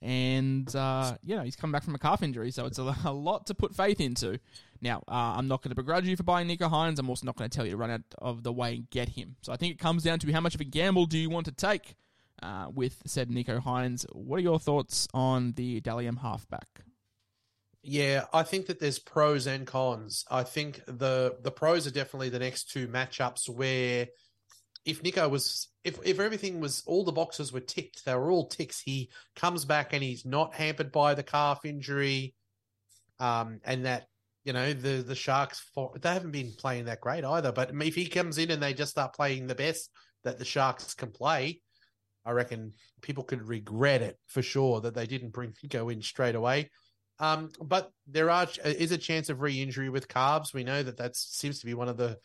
and 0.00 0.74
uh, 0.76 1.16
you 1.24 1.36
know 1.36 1.42
he's 1.42 1.56
come 1.56 1.72
back 1.72 1.82
from 1.82 1.94
a 1.94 1.98
calf 1.98 2.22
injury, 2.22 2.50
so 2.50 2.66
it's 2.66 2.78
a, 2.78 2.94
a 3.04 3.12
lot 3.12 3.46
to 3.46 3.54
put 3.54 3.74
faith 3.74 4.00
into. 4.00 4.38
Now, 4.80 5.02
uh, 5.08 5.34
I'm 5.36 5.48
not 5.48 5.62
going 5.62 5.70
to 5.70 5.74
begrudge 5.74 6.06
you 6.06 6.16
for 6.16 6.22
buying 6.22 6.46
Nicho 6.46 6.70
Hynes. 6.70 6.98
I'm 6.98 7.08
also 7.08 7.26
not 7.26 7.36
going 7.36 7.50
to 7.50 7.56
tell 7.56 7.64
you 7.64 7.72
to 7.72 7.76
run 7.76 7.90
out 7.90 8.02
of 8.18 8.44
the 8.44 8.52
way 8.52 8.74
and 8.76 8.90
get 8.90 9.08
him. 9.10 9.36
So 9.42 9.52
I 9.52 9.56
think 9.56 9.72
it 9.72 9.78
comes 9.78 10.04
down 10.04 10.20
to 10.20 10.32
how 10.32 10.40
much 10.40 10.54
of 10.54 10.60
a 10.60 10.64
gamble 10.64 11.06
do 11.06 11.18
you 11.18 11.28
want 11.28 11.46
to 11.46 11.52
take 11.52 11.96
uh, 12.42 12.66
with 12.72 13.02
said 13.06 13.30
Nicho 13.30 13.62
Hynes. 13.62 14.06
What 14.12 14.36
are 14.36 14.42
your 14.42 14.58
thoughts 14.58 15.08
on 15.12 15.52
the 15.52 15.80
Dalium 15.80 16.20
halfback? 16.20 16.82
Yeah, 17.82 18.26
I 18.32 18.42
think 18.42 18.66
that 18.66 18.80
there's 18.80 18.98
pros 18.98 19.46
and 19.46 19.66
cons. 19.66 20.24
I 20.30 20.42
think 20.42 20.82
the 20.86 21.36
the 21.42 21.50
pros 21.50 21.86
are 21.86 21.92
definitely 21.92 22.28
the 22.28 22.38
next 22.38 22.70
two 22.70 22.88
matchups 22.88 23.48
where 23.48 24.08
if 24.88 25.02
Nicho 25.02 25.28
was 25.28 25.68
if 25.84 25.98
if 26.02 26.18
everything 26.18 26.60
was 26.60 26.82
all 26.86 27.04
the 27.04 27.12
boxes 27.12 27.52
were 27.52 27.60
ticked, 27.60 28.04
they 28.04 28.14
were 28.14 28.30
all 28.30 28.46
ticks. 28.46 28.80
He 28.80 29.10
comes 29.36 29.66
back 29.66 29.92
and 29.92 30.02
he's 30.02 30.24
not 30.24 30.54
hampered 30.54 30.90
by 30.90 31.14
the 31.14 31.22
calf 31.22 31.64
injury, 31.64 32.34
um, 33.20 33.60
and 33.64 33.84
that 33.84 34.06
you 34.44 34.54
know 34.54 34.72
the 34.72 35.02
the 35.02 35.14
Sharks 35.14 35.60
for, 35.74 35.92
they 36.00 36.12
haven't 36.12 36.30
been 36.30 36.54
playing 36.58 36.86
that 36.86 37.02
great 37.02 37.24
either. 37.24 37.52
But 37.52 37.70
if 37.82 37.94
he 37.94 38.06
comes 38.06 38.38
in 38.38 38.50
and 38.50 38.62
they 38.62 38.72
just 38.72 38.92
start 38.92 39.14
playing 39.14 39.46
the 39.46 39.54
best 39.54 39.90
that 40.24 40.38
the 40.38 40.44
Sharks 40.46 40.94
can 40.94 41.10
play, 41.10 41.60
I 42.24 42.30
reckon 42.30 42.72
people 43.02 43.24
could 43.24 43.46
regret 43.46 44.00
it 44.00 44.18
for 44.26 44.40
sure 44.40 44.80
that 44.80 44.94
they 44.94 45.06
didn't 45.06 45.34
bring 45.34 45.52
Nicho 45.64 45.92
in 45.92 46.00
straight 46.00 46.34
away. 46.34 46.70
Um, 47.20 47.50
but 47.60 47.90
there 48.06 48.30
are 48.30 48.46
is 48.64 48.92
a 48.92 48.98
chance 48.98 49.28
of 49.28 49.42
re-injury 49.42 49.90
with 49.90 50.08
carbs. 50.08 50.54
We 50.54 50.64
know 50.64 50.82
that 50.82 50.96
that 50.96 51.14
seems 51.16 51.58
to 51.60 51.66
be 51.66 51.74
one 51.74 51.88
of 51.88 51.96
the 51.96 52.16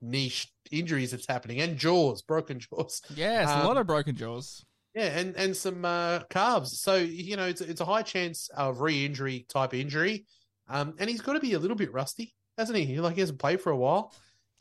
niche 0.00 0.48
injuries 0.70 1.10
that's 1.10 1.26
happening, 1.26 1.60
and 1.60 1.76
jaws, 1.76 2.22
broken 2.22 2.58
jaws. 2.60 3.02
Yes, 3.14 3.48
a 3.48 3.58
Um, 3.60 3.66
lot 3.66 3.76
of 3.76 3.86
broken 3.86 4.14
jaws. 4.16 4.64
Yeah, 4.94 5.18
and 5.18 5.34
and 5.36 5.56
some 5.56 5.84
uh, 5.84 6.20
carbs. 6.30 6.68
So 6.68 6.96
you 6.96 7.36
know, 7.36 7.46
it's 7.46 7.60
it's 7.60 7.80
a 7.80 7.84
high 7.84 8.02
chance 8.02 8.48
of 8.50 8.80
re-injury 8.80 9.46
type 9.48 9.74
injury. 9.74 10.26
Um, 10.68 10.94
and 10.98 11.08
he's 11.10 11.20
got 11.20 11.32
to 11.34 11.40
be 11.40 11.54
a 11.54 11.58
little 11.58 11.76
bit 11.76 11.92
rusty, 11.92 12.34
hasn't 12.58 12.78
he? 12.78 13.00
Like 13.00 13.14
he 13.14 13.20
hasn't 13.20 13.38
played 13.38 13.60
for 13.60 13.70
a 13.72 13.76
while. 13.76 14.14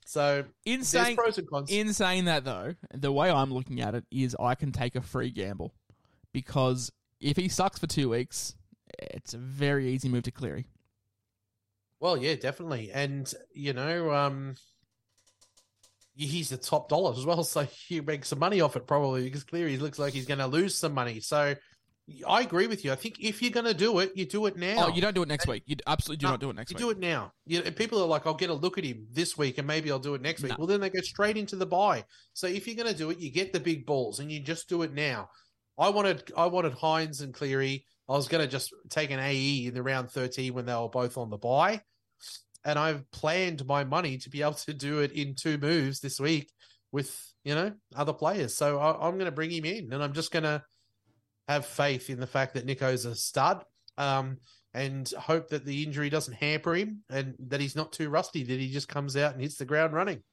So 0.06 0.46
In 0.66 0.84
saying, 0.84 1.16
pros 1.16 1.38
and 1.38 1.48
cons. 1.50 1.70
in 1.72 1.94
saying 1.94 2.26
that 2.26 2.44
though, 2.44 2.74
the 2.94 3.12
way 3.12 3.30
I'm 3.30 3.54
looking 3.54 3.82
at 3.82 3.94
it 3.94 4.04
is 4.12 4.36
I 4.40 4.56
can 4.56 4.72
take 4.72 4.96
a 4.96 5.02
free 5.02 5.30
gamble 5.30 5.74
because 6.34 6.92
if 7.20 7.38
he 7.38 7.48
sucks 7.48 7.78
for 7.80 7.88
two 7.88 8.10
weeks, 8.10 8.56
it's 8.98 9.34
a 9.36 9.38
very 9.38 9.90
easy 9.90 10.10
move 10.10 10.24
to 10.24 10.32
Cleary. 10.32 10.66
Well, 12.00 12.18
yeah, 12.18 12.36
definitely. 12.36 12.92
And, 12.92 13.32
you 13.54 13.74
know, 13.74 14.12
um, 14.12 14.56
he's 16.26 16.50
the 16.50 16.58
top 16.58 16.90
dollar 16.90 17.12
as 17.12 17.26
well. 17.26 17.44
So 17.52 17.68
you 17.88 18.02
make 18.04 18.26
some 18.26 18.40
money 18.40 18.62
off 18.62 18.76
it 18.76 18.88
probably 18.88 19.24
because 19.24 19.44
clearly 19.44 19.72
he 19.72 19.78
looks 19.78 20.00
like 20.00 20.14
he's 20.14 20.26
going 20.26 20.40
to 20.40 20.48
lose 20.48 20.78
some 20.78 20.94
money. 20.94 21.20
So 21.20 21.56
I 22.28 22.42
agree 22.42 22.68
with 22.68 22.86
you. 22.86 22.92
I 22.92 22.96
think 22.96 23.20
if 23.20 23.42
you're 23.42 23.52
going 23.52 23.66
to 23.66 23.74
do 23.74 24.00
it, 24.00 24.12
you 24.16 24.26
do 24.26 24.46
it 24.46 24.58
now. 24.58 24.88
Oh, 24.88 24.88
you 24.90 25.02
don't 25.02 25.14
do 25.14 25.24
it 25.24 25.28
next 25.28 25.48
week. 25.48 25.64
You 25.66 25.76
absolutely 25.88 26.22
do 26.22 26.28
No, 26.28 26.32
not 26.32 26.40
do 26.40 26.50
it 26.50 26.56
next 26.56 26.72
you 26.72 26.76
week. 26.76 26.82
You 26.82 26.86
do 26.88 26.92
it 26.92 27.00
now. 27.00 27.34
You 27.46 27.64
know, 27.64 27.72
people 27.72 28.02
are 28.02 28.08
like, 28.08 28.26
I'll 28.26 28.34
get 28.34 28.50
a 28.50 28.54
look 28.54 28.78
at 28.78 28.84
him 28.84 29.08
this 29.12 29.38
week 29.38 29.58
and 29.58 29.68
maybe 29.68 29.92
I'll 29.92 30.00
do 30.00 30.14
it 30.16 30.22
next 30.22 30.42
week. 30.42 30.52
No. 30.52 30.56
Well, 30.60 30.68
then 30.68 30.82
they 30.82 30.90
go 30.90 31.02
straight 31.02 31.38
into 31.38 31.56
the 31.56 31.66
buy. 31.66 32.06
So 32.34 32.48
if 32.48 32.68
you're 32.68 32.76
going 32.76 32.92
to 32.92 32.98
do 32.98 33.10
it, 33.10 33.20
you 33.20 33.32
get 33.32 33.54
the 33.54 33.60
big 33.60 33.86
balls 33.86 34.20
and 34.20 34.32
you 34.32 34.40
just 34.40 34.70
do 34.70 34.82
it 34.82 34.94
now. 34.94 35.30
I 35.78 35.90
wanted, 35.90 36.32
I 36.36 36.48
wanted 36.48 36.74
Hynes 36.74 37.22
and 37.22 37.34
Cleary. 37.34 37.86
I 38.10 38.14
was 38.14 38.28
going 38.28 38.44
to 38.44 38.50
just 38.50 38.74
take 38.90 39.12
an 39.12 39.20
AE 39.20 39.68
in 39.68 39.74
the 39.74 39.84
round 39.84 40.12
13 40.12 40.54
when 40.54 40.66
they 40.66 40.76
were 40.76 40.90
both 40.90 41.18
on 41.18 41.30
the 41.30 41.38
buy. 41.38 41.82
And 42.64 42.78
I've 42.78 43.10
planned 43.12 43.66
my 43.66 43.84
money 43.84 44.18
to 44.20 44.30
be 44.30 44.42
able 44.42 44.54
to 44.54 44.74
do 44.74 45.00
it 45.00 45.12
in 45.12 45.36
two 45.36 45.58
moves 45.58 46.00
this 46.00 46.20
week 46.20 46.52
with, 46.92 47.34
you 47.44 47.56
know, 47.56 47.74
other 47.96 48.14
players. 48.14 48.56
So 48.56 48.80
I, 48.80 49.08
I'm 49.08 49.16
going 49.16 49.26
to 49.26 49.32
bring 49.32 49.52
him 49.52 49.66
in 49.66 49.92
and 49.92 50.04
I'm 50.04 50.14
just 50.14 50.32
going 50.32 50.44
to 50.44 50.64
have 51.48 51.66
faith 51.66 52.10
in 52.10 52.20
the 52.20 52.28
fact 52.28 52.54
that 52.54 52.66
Nicho's 52.66 53.06
a 53.06 53.16
stud. 53.16 53.64
Um, 53.98 54.38
and 54.74 55.12
hope 55.20 55.50
that 55.50 55.66
the 55.66 55.84
injury 55.84 56.10
doesn't 56.10 56.34
hamper 56.36 56.76
him 56.76 57.04
and 57.10 57.36
that 57.40 57.60
he's 57.60 57.76
not 57.76 57.92
too 57.92 58.10
rusty, 58.10 58.44
that 58.44 58.60
he 58.60 58.72
just 58.72 58.88
comes 58.88 59.18
out 59.18 59.34
and 59.34 59.42
hits 59.42 59.58
the 59.58 59.66
ground 59.66 59.94
running. 59.94 60.24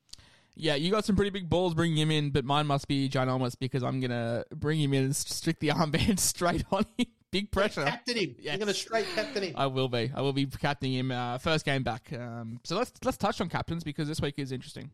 Yeah, 0.55 0.75
you 0.75 0.91
got 0.91 1.05
some 1.05 1.17
pretty 1.17 1.31
big 1.31 1.49
balls 1.49 1.75
bringing 1.75 1.99
him 1.99 2.11
in, 2.11 2.31
but 2.31 2.45
mine 2.45 2.67
must 2.67 2.89
be 2.89 3.09
ginormous 3.09 3.57
because 3.59 3.83
I'm 3.85 4.01
gonna 4.01 4.45
bring 4.55 4.81
him 4.81 4.93
in 4.93 5.05
and 5.05 5.17
stick 5.17 5.61
the 5.61 5.69
armband 5.69 6.19
straight 6.19 6.65
on 6.71 6.85
him. 6.97 7.07
Big 7.31 7.51
pressure. 7.51 7.85
Captain 7.85 8.17
him. 8.17 8.35
Yes. 8.39 8.53
You're 8.53 8.57
going 8.65 8.69
to 8.69 8.75
straight 8.75 9.07
captain 9.15 9.43
him. 9.43 9.55
I 9.57 9.67
will 9.67 9.89
be. 9.89 10.11
I 10.15 10.21
will 10.23 10.33
be 10.33 10.47
captaining 10.47 10.99
him 10.99 11.11
uh, 11.13 11.39
first 11.39 11.65
game 11.65 11.83
back. 11.83 12.11
Um, 12.13 12.61
so 12.65 12.77
let's 12.77 12.93
let's 13.05 13.19
touch 13.19 13.41
on 13.41 13.49
captains 13.49 13.85
because 13.85 14.09
this 14.09 14.21
week 14.21 14.35
is 14.39 14.53
interesting. 14.53 14.91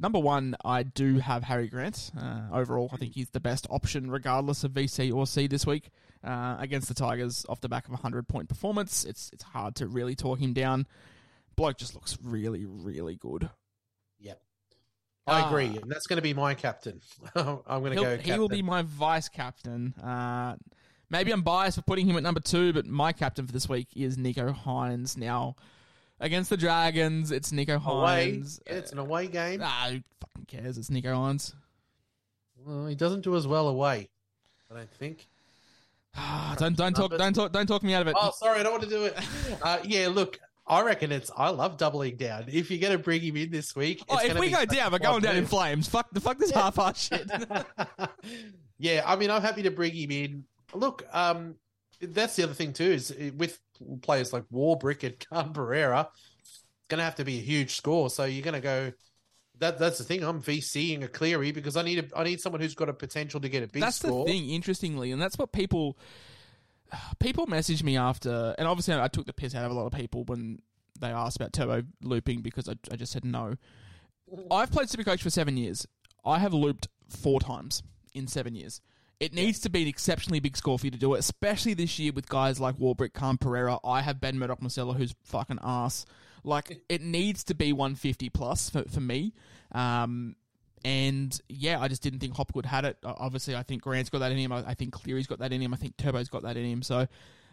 Number 0.00 0.18
one, 0.18 0.56
I 0.64 0.82
do 0.82 1.18
have 1.18 1.44
Harry 1.44 1.68
Grant. 1.68 2.10
Uh, 2.18 2.48
overall, 2.52 2.90
I 2.92 2.96
think 2.96 3.14
he's 3.14 3.30
the 3.30 3.38
best 3.38 3.68
option, 3.70 4.10
regardless 4.10 4.64
of 4.64 4.72
VC 4.72 5.14
or 5.14 5.28
C 5.28 5.46
this 5.46 5.64
week 5.64 5.90
uh, 6.24 6.56
against 6.58 6.88
the 6.88 6.94
Tigers. 6.94 7.46
Off 7.48 7.60
the 7.60 7.68
back 7.68 7.86
of 7.86 7.94
a 7.94 7.98
hundred 7.98 8.26
point 8.26 8.48
performance, 8.48 9.04
it's 9.04 9.30
it's 9.32 9.44
hard 9.44 9.76
to 9.76 9.86
really 9.86 10.16
talk 10.16 10.40
him 10.40 10.52
down. 10.52 10.88
Bloke 11.54 11.76
just 11.78 11.94
looks 11.94 12.18
really, 12.20 12.64
really 12.66 13.14
good. 13.14 13.48
I 15.26 15.40
Ah. 15.42 15.48
agree. 15.48 15.66
And 15.80 15.90
that's 15.90 16.06
going 16.06 16.16
to 16.16 16.22
be 16.22 16.34
my 16.34 16.54
captain. 16.54 17.00
I'm 17.36 17.60
going 17.66 17.96
to 17.96 18.02
go 18.02 18.16
he 18.16 18.38
will 18.38 18.48
be 18.48 18.62
my 18.62 18.82
vice 18.82 19.28
captain. 19.28 19.94
Uh, 20.02 20.56
maybe 21.10 21.30
I'm 21.30 21.42
biased 21.42 21.76
for 21.76 21.82
putting 21.82 22.06
him 22.06 22.16
at 22.16 22.22
number 22.22 22.40
two, 22.40 22.72
but 22.72 22.86
my 22.86 23.12
captain 23.12 23.46
for 23.46 23.52
this 23.52 23.68
week 23.68 23.88
is 23.94 24.16
Nicho 24.16 24.52
Hynes. 24.54 25.16
Now, 25.16 25.54
against 26.18 26.50
the 26.50 26.56
Dragons, 26.56 27.30
it's 27.30 27.52
Nicho 27.52 27.84
away. 27.86 28.38
Hynes. 28.40 28.60
Yeah, 28.66 28.72
it's 28.74 28.92
an 28.92 28.98
away 28.98 29.28
game. 29.28 29.60
Ah, 29.62 29.88
who 29.90 30.00
fucking 30.20 30.46
cares? 30.46 30.76
It's 30.78 30.90
Nicho 30.90 31.14
Hynes. 31.14 31.54
Well, 32.64 32.86
he 32.86 32.94
doesn't 32.94 33.22
do 33.22 33.36
as 33.36 33.46
well 33.46 33.68
away, 33.68 34.08
I 34.70 34.74
don't 34.76 34.90
think. 34.90 35.26
Ah, 36.14 36.54
don't 36.58 36.76
don't 36.76 36.94
talk 36.94 37.16
don't 37.16 37.32
talk 37.32 37.52
don't 37.52 37.66
talk 37.66 37.82
me 37.82 37.94
out 37.94 38.02
of 38.02 38.08
it. 38.08 38.14
Oh, 38.20 38.30
sorry, 38.36 38.60
I 38.60 38.62
don't 38.62 38.72
want 38.72 38.84
to 38.84 38.88
do 38.90 39.04
it. 39.04 39.16
Uh, 39.62 39.78
yeah, 39.84 40.08
look, 40.08 40.38
I 40.72 40.82
reckon 40.82 41.12
it's. 41.12 41.30
I 41.36 41.50
love 41.50 41.76
doubling 41.76 42.16
down. 42.16 42.44
If 42.48 42.70
you're 42.70 42.80
going 42.80 42.96
to 42.96 43.02
bring 43.02 43.20
him 43.20 43.36
in 43.36 43.50
this 43.50 43.76
week, 43.76 44.02
Oh, 44.08 44.16
it's 44.18 44.30
if 44.30 44.38
we 44.38 44.48
be 44.48 44.54
go 44.54 44.64
down, 44.64 44.90
we're 44.92 44.98
going 45.00 45.22
down 45.22 45.36
in 45.36 45.44
flames. 45.46 45.86
Fuck 45.88 46.08
the 46.12 46.20
fuck 46.20 46.38
this 46.38 46.50
half-ass 46.50 47.08
shit. 47.08 47.30
yeah, 48.78 49.02
I 49.06 49.16
mean, 49.16 49.30
I'm 49.30 49.42
happy 49.42 49.62
to 49.64 49.70
bring 49.70 49.92
him 49.94 50.10
in. 50.10 50.44
Look, 50.74 51.04
um, 51.12 51.56
that's 52.00 52.36
the 52.36 52.44
other 52.44 52.54
thing 52.54 52.72
too 52.72 52.84
is 52.90 53.14
with 53.36 53.58
players 54.00 54.32
like 54.32 54.44
Warbrick 54.52 55.02
and 55.04 55.18
Khan 55.30 55.52
Pereira, 55.52 56.08
it's 56.40 56.64
going 56.88 56.98
to 56.98 57.04
have 57.04 57.16
to 57.16 57.24
be 57.24 57.38
a 57.38 57.42
huge 57.42 57.74
score. 57.76 58.10
So 58.10 58.24
you're 58.24 58.42
going 58.44 58.54
to 58.54 58.60
go. 58.60 58.92
That 59.58 59.78
that's 59.78 59.98
the 59.98 60.04
thing. 60.04 60.24
I'm 60.24 60.42
VCing 60.42 61.04
a 61.04 61.08
Cleary 61.08 61.52
because 61.52 61.76
I 61.76 61.82
need 61.82 61.98
a 61.98 62.18
I 62.18 62.24
need 62.24 62.40
someone 62.40 62.60
who's 62.62 62.74
got 62.74 62.88
a 62.88 62.94
potential 62.94 63.40
to 63.40 63.48
get 63.48 63.62
a 63.62 63.66
big 63.68 63.82
that's 63.82 63.98
score. 63.98 64.24
the 64.24 64.32
thing, 64.32 64.48
interestingly, 64.50 65.12
and 65.12 65.20
that's 65.20 65.38
what 65.38 65.52
people 65.52 65.98
people 67.18 67.46
messaged 67.46 67.82
me 67.82 67.96
after, 67.96 68.54
and 68.58 68.68
obviously 68.68 68.94
I 68.94 69.08
took 69.08 69.26
the 69.26 69.32
piss 69.32 69.54
out 69.54 69.64
of 69.64 69.70
a 69.70 69.74
lot 69.74 69.86
of 69.86 69.92
people 69.92 70.24
when 70.24 70.60
they 71.00 71.08
asked 71.08 71.36
about 71.36 71.52
turbo 71.52 71.82
looping 72.02 72.40
because 72.40 72.68
I, 72.68 72.74
I 72.90 72.96
just 72.96 73.12
said 73.12 73.24
no. 73.24 73.56
I've 74.50 74.70
played 74.70 74.88
Supercoach 74.88 75.20
for 75.20 75.30
seven 75.30 75.56
years. 75.56 75.86
I 76.24 76.38
have 76.38 76.54
looped 76.54 76.88
four 77.08 77.40
times 77.40 77.82
in 78.14 78.26
seven 78.26 78.54
years. 78.54 78.80
It 79.20 79.32
needs 79.32 79.60
to 79.60 79.70
be 79.70 79.82
an 79.82 79.88
exceptionally 79.88 80.40
big 80.40 80.56
score 80.56 80.78
for 80.78 80.86
you 80.86 80.90
to 80.90 80.98
do 80.98 81.14
it, 81.14 81.20
especially 81.20 81.74
this 81.74 81.98
year 81.98 82.12
with 82.12 82.28
guys 82.28 82.58
like 82.58 82.76
Warbrick, 82.76 83.12
Khan 83.12 83.38
Pereira. 83.38 83.78
I 83.84 84.00
have 84.02 84.20
Ben 84.20 84.38
Murdoch-Masila, 84.38 84.96
who's 84.96 85.14
fucking 85.22 85.60
ass. 85.62 86.06
Like, 86.42 86.82
it 86.88 87.02
needs 87.02 87.44
to 87.44 87.54
be 87.54 87.72
150 87.72 88.30
plus 88.30 88.68
for, 88.68 88.82
for 88.82 89.00
me. 89.00 89.32
Um, 89.70 90.34
and 90.84 91.38
yeah, 91.48 91.80
I 91.80 91.88
just 91.88 92.02
didn't 92.02 92.20
think 92.20 92.36
Hopgood 92.36 92.66
had 92.66 92.84
it. 92.84 92.98
Obviously, 93.04 93.54
I 93.54 93.62
think 93.62 93.82
Grant's 93.82 94.10
got 94.10 94.18
that 94.18 94.32
in 94.32 94.38
him. 94.38 94.52
I 94.52 94.74
think 94.74 94.92
Cleary's 94.92 95.26
got 95.26 95.38
that 95.38 95.52
in 95.52 95.60
him. 95.60 95.72
I 95.72 95.76
think 95.76 95.96
Turbo's 95.96 96.28
got 96.28 96.42
that 96.42 96.56
in 96.56 96.64
him. 96.64 96.82
So 96.82 97.06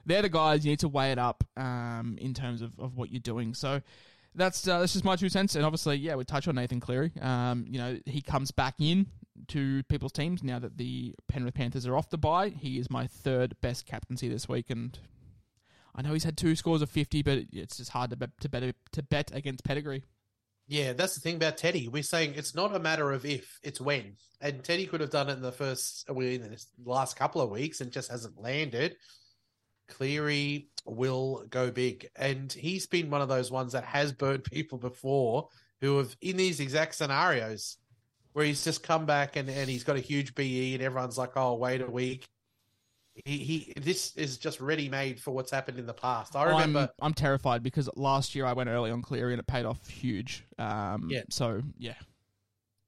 they're 0.06 0.22
the 0.22 0.30
guys 0.30 0.66
you 0.66 0.72
need 0.72 0.80
to 0.80 0.88
weigh 0.88 1.12
it 1.12 1.20
up 1.20 1.44
um, 1.58 2.18
in 2.20 2.34
terms 2.34 2.62
of, 2.62 2.72
of 2.80 2.98
what 2.98 3.12
you're 3.12 3.20
doing. 3.20 3.54
So 3.54 3.82
that's 4.36 4.68
uh, 4.68 4.80
that's 4.80 4.94
just 4.94 5.06
my 5.06 5.16
two 5.16 5.30
cents. 5.30 5.56
And 5.56 5.66
obviously, 5.66 5.98
yeah, 5.98 6.16
we 6.16 6.24
touch 6.24 6.48
on 6.48 6.56
Nathan 6.56 6.80
Cleary. 6.80 7.12
Um, 7.22 7.66
you 7.68 7.78
know, 7.78 7.98
he 8.06 8.22
comes 8.22 8.52
back 8.52 8.76
in 8.80 9.08
to 9.48 9.84
people's 9.84 10.12
teams 10.12 10.44
now 10.44 10.60
that 10.60 10.78
the 10.78 11.16
Penrith 11.28 11.54
Panthers 11.54 11.88
are 11.88 11.96
off 11.96 12.10
the 12.10 12.18
bye. 12.18 12.50
He 12.50 12.80
is 12.80 12.90
my 12.90 13.08
third 13.08 13.56
best 13.62 13.86
captaincy 13.86 14.28
this 14.28 14.48
week, 14.48 14.70
and 14.70 14.98
I 15.96 16.02
know 16.02 16.14
he's 16.14 16.24
had 16.24 16.38
two 16.38 16.56
scores 16.56 16.82
of 16.82 16.90
fifty, 16.90 17.22
but 17.22 17.46
it's 17.52 17.78
just 17.78 17.92
hard 17.92 18.10
to 18.12 18.16
bet 18.16 18.32
to 18.42 18.50
bet, 18.50 18.76
to 18.92 19.04
bet 19.04 19.32
against 19.34 19.64
pedigree. 19.64 20.04
Yeah, 20.70 20.94
that's 20.94 21.16
the 21.16 21.20
thing 21.20 21.36
about 21.36 21.58
Teddy. 21.58 21.88
We're 21.88 22.04
saying 22.04 22.36
it's 22.36 22.54
not 22.54 22.76
a 22.76 22.80
matter 22.80 23.12
of 23.12 23.26
if, 23.26 23.60
it's 23.64 23.82
when. 23.82 24.14
And 24.40 24.64
Teddy 24.64 24.86
could 24.86 25.02
have 25.02 25.10
done 25.10 25.28
it 25.28 25.34
in 25.34 25.42
the 25.42 25.52
first, 25.52 26.06
well, 26.08 26.26
in 26.26 26.44
the 26.44 26.64
last 26.86 27.18
couple 27.18 27.42
of 27.42 27.50
weeks 27.50 27.82
and 27.82 27.92
just 27.92 28.12
hasn't 28.12 28.40
landed. 28.40 28.96
Cleary 29.88 30.70
will 30.86 31.44
go 31.50 31.72
big. 31.72 32.08
And 32.16 32.54
he's 32.54 32.86
been 32.86 33.10
one 33.10 33.22
of 33.22 33.30
those 33.30 33.50
ones 33.50 33.74
that 33.74 33.84
has 33.84 34.12
burnt 34.12 34.44
people 34.52 34.78
before 34.78 35.50
who 35.82 35.98
have, 35.98 36.16
in 36.22 36.38
these 36.38 36.60
exact 36.60 36.94
scenarios, 36.94 37.78
where 38.34 38.46
he's 38.46 38.64
just 38.64 38.84
come 38.84 39.08
back 39.08 39.38
and, 39.38 39.50
and 39.50 39.68
he's 39.68 39.84
got 39.84 39.96
a 39.96 40.02
huge 40.02 40.36
BE 40.36 40.76
and 40.76 40.84
everyone's 40.84 41.18
like, 41.18 41.36
oh, 41.36 41.56
wait 41.56 41.82
a 41.82 41.90
week 41.90 42.28
he, 43.26 43.38
he 43.38 43.74
this 43.78 44.16
is 44.16 44.38
just 44.38 44.60
ready 44.60 44.90
made 44.90 45.20
for 45.20 45.32
what's 45.32 45.52
happened 45.52 45.80
in 45.80 45.86
the 45.86 45.94
past. 45.94 46.36
I 46.36 46.44
remember. 46.44 46.90
I'm, 47.00 47.08
I'm, 47.08 47.14
terrified 47.14 47.64
because 47.64 47.90
last 47.96 48.36
year 48.36 48.46
I 48.46 48.54
went 48.54 48.70
early 48.70 48.92
on 48.92 49.02
Cleary 49.02 49.34
and 49.34 49.40
it 49.40 49.48
paid 49.48 49.66
off 49.66 49.88
huge. 49.88 50.46
Um, 50.58 51.08
yeah. 51.10 51.24
So 51.30 51.62
yeah. 51.78 51.94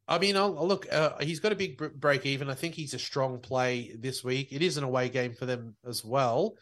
I 0.07 0.19
mean, 0.19 0.35
I'll, 0.35 0.57
I'll 0.57 0.67
look. 0.67 0.91
Uh, 0.91 1.11
he's 1.21 1.39
got 1.39 1.51
a 1.51 1.55
big 1.55 1.77
break 1.99 2.25
even. 2.25 2.49
I 2.49 2.53
think 2.53 2.75
he's 2.75 2.93
a 2.93 2.99
strong 2.99 3.39
play 3.39 3.95
this 3.97 4.23
week. 4.23 4.51
It 4.51 4.61
is 4.61 4.77
an 4.77 4.83
away 4.83 5.09
game 5.09 5.33
for 5.33 5.45
them 5.45 5.75
as 5.87 6.03
well. 6.03 6.55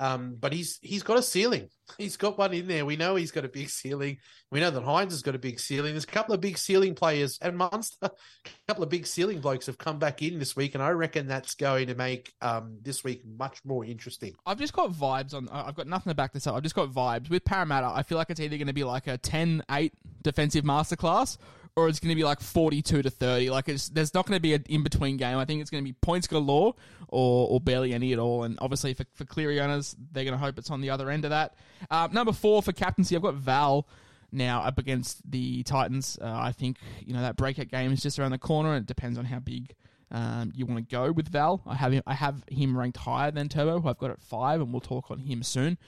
Um, 0.00 0.36
but 0.40 0.54
he's 0.54 0.78
he's 0.80 1.02
got 1.02 1.18
a 1.18 1.22
ceiling. 1.22 1.68
He's 1.98 2.16
got 2.16 2.38
one 2.38 2.54
in 2.54 2.66
there. 2.66 2.86
We 2.86 2.96
know 2.96 3.16
he's 3.16 3.32
got 3.32 3.44
a 3.44 3.48
big 3.48 3.68
ceiling. 3.68 4.16
We 4.50 4.60
know 4.60 4.70
that 4.70 4.82
Hynes 4.82 5.10
has 5.10 5.20
got 5.22 5.34
a 5.34 5.38
big 5.38 5.60
ceiling. 5.60 5.92
There's 5.92 6.04
a 6.04 6.06
couple 6.06 6.34
of 6.34 6.40
big 6.40 6.56
ceiling 6.56 6.94
players, 6.94 7.38
and 7.42 7.58
Munster, 7.58 8.06
a 8.06 8.50
couple 8.66 8.82
of 8.82 8.88
big 8.88 9.06
ceiling 9.06 9.40
blokes 9.40 9.66
have 9.66 9.76
come 9.76 9.98
back 9.98 10.22
in 10.22 10.38
this 10.38 10.56
week, 10.56 10.74
and 10.74 10.82
I 10.82 10.88
reckon 10.90 11.26
that's 11.26 11.54
going 11.54 11.88
to 11.88 11.94
make 11.94 12.32
um, 12.40 12.78
this 12.80 13.04
week 13.04 13.22
much 13.26 13.62
more 13.62 13.84
interesting. 13.84 14.34
I've 14.46 14.58
just 14.58 14.72
got 14.72 14.90
vibes 14.90 15.34
on. 15.34 15.50
I've 15.50 15.74
got 15.74 15.86
nothing 15.86 16.10
to 16.10 16.14
back 16.14 16.32
this 16.32 16.46
up. 16.46 16.54
I've 16.54 16.62
just 16.62 16.74
got 16.74 16.90
vibes 16.90 17.28
with 17.28 17.44
Parramatta. 17.44 17.88
I 17.88 18.02
feel 18.02 18.16
like 18.16 18.30
it's 18.30 18.40
either 18.40 18.56
going 18.56 18.68
to 18.68 18.72
be 18.72 18.84
like 18.84 19.06
a 19.06 19.18
10-8 19.18 19.92
defensive 20.22 20.64
masterclass, 20.64 21.36
or 21.76 21.88
it's 21.88 22.00
going 22.00 22.10
to 22.10 22.16
be 22.16 22.24
like 22.24 22.40
42 22.40 23.02
to 23.02 23.10
30. 23.10 23.50
Like 23.50 23.66
there's 23.66 24.14
not 24.14 24.26
going 24.26 24.36
to 24.36 24.42
be 24.42 24.54
an 24.54 24.64
in 24.68 24.82
between 24.82 25.16
game. 25.16 25.38
I 25.38 25.44
think 25.44 25.60
it's 25.60 25.70
going 25.70 25.82
to 25.82 25.88
be 25.88 25.96
points 26.00 26.26
galore 26.26 26.74
or, 27.08 27.48
or 27.48 27.60
barely 27.60 27.92
any 27.92 28.12
at 28.12 28.18
all. 28.18 28.44
And 28.44 28.58
obviously 28.60 28.94
for, 28.94 29.04
for 29.14 29.24
Cleary 29.24 29.60
owners, 29.60 29.96
they're 30.12 30.24
going 30.24 30.34
to 30.34 30.38
hope 30.38 30.58
it's 30.58 30.70
on 30.70 30.80
the 30.80 30.90
other 30.90 31.10
end 31.10 31.24
of 31.24 31.30
that. 31.30 31.54
Uh, 31.90 32.08
number 32.12 32.32
four 32.32 32.62
for 32.62 32.72
captaincy, 32.72 33.16
I've 33.16 33.22
got 33.22 33.34
Val 33.34 33.86
now 34.32 34.62
up 34.62 34.78
against 34.78 35.28
the 35.30 35.62
Titans. 35.62 36.18
Uh, 36.20 36.26
I 36.28 36.52
think 36.52 36.78
you 37.04 37.14
know 37.14 37.22
that 37.22 37.36
breakout 37.36 37.68
game 37.68 37.92
is 37.92 38.02
just 38.02 38.18
around 38.18 38.32
the 38.32 38.38
corner, 38.38 38.74
and 38.74 38.82
it 38.82 38.86
depends 38.86 39.18
on 39.18 39.24
how 39.24 39.38
big 39.38 39.74
um, 40.10 40.52
you 40.54 40.66
want 40.66 40.88
to 40.88 40.94
go 40.94 41.12
with 41.12 41.28
Val. 41.28 41.62
I 41.66 41.74
have 41.74 41.92
him, 41.92 42.02
I 42.06 42.14
have 42.14 42.44
him 42.48 42.76
ranked 42.76 42.98
higher 42.98 43.30
than 43.30 43.48
Turbo, 43.48 43.80
who 43.80 43.88
I've 43.88 43.98
got 43.98 44.10
at 44.10 44.20
five, 44.20 44.60
and 44.60 44.72
we'll 44.72 44.80
talk 44.80 45.10
on 45.10 45.18
him 45.18 45.42
soon. 45.42 45.78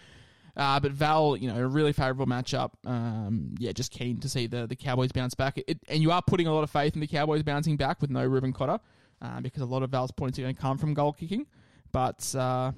Uh, 0.56 0.78
but 0.80 0.92
Val, 0.92 1.36
you 1.36 1.48
know, 1.48 1.58
a 1.58 1.66
really 1.66 1.92
favourable 1.92 2.26
matchup. 2.26 2.72
Um, 2.84 3.54
yeah, 3.58 3.72
just 3.72 3.90
keen 3.90 4.20
to 4.20 4.28
see 4.28 4.46
the, 4.46 4.66
the 4.66 4.76
Cowboys 4.76 5.12
bounce 5.12 5.34
back. 5.34 5.58
It, 5.66 5.78
and 5.88 6.02
you 6.02 6.10
are 6.12 6.22
putting 6.22 6.46
a 6.46 6.54
lot 6.54 6.62
of 6.62 6.70
faith 6.70 6.94
in 6.94 7.00
the 7.00 7.06
Cowboys 7.06 7.42
bouncing 7.42 7.76
back 7.76 8.00
with 8.00 8.10
no 8.10 8.24
Reuben 8.24 8.52
Cotter 8.52 8.78
uh, 9.22 9.40
because 9.40 9.62
a 9.62 9.66
lot 9.66 9.82
of 9.82 9.90
Val's 9.90 10.12
points 10.12 10.38
are 10.38 10.42
going 10.42 10.54
to 10.54 10.60
come 10.60 10.78
from 10.78 10.94
goal 10.94 11.12
kicking. 11.12 11.46
But. 11.90 12.34
Uh... 12.34 12.72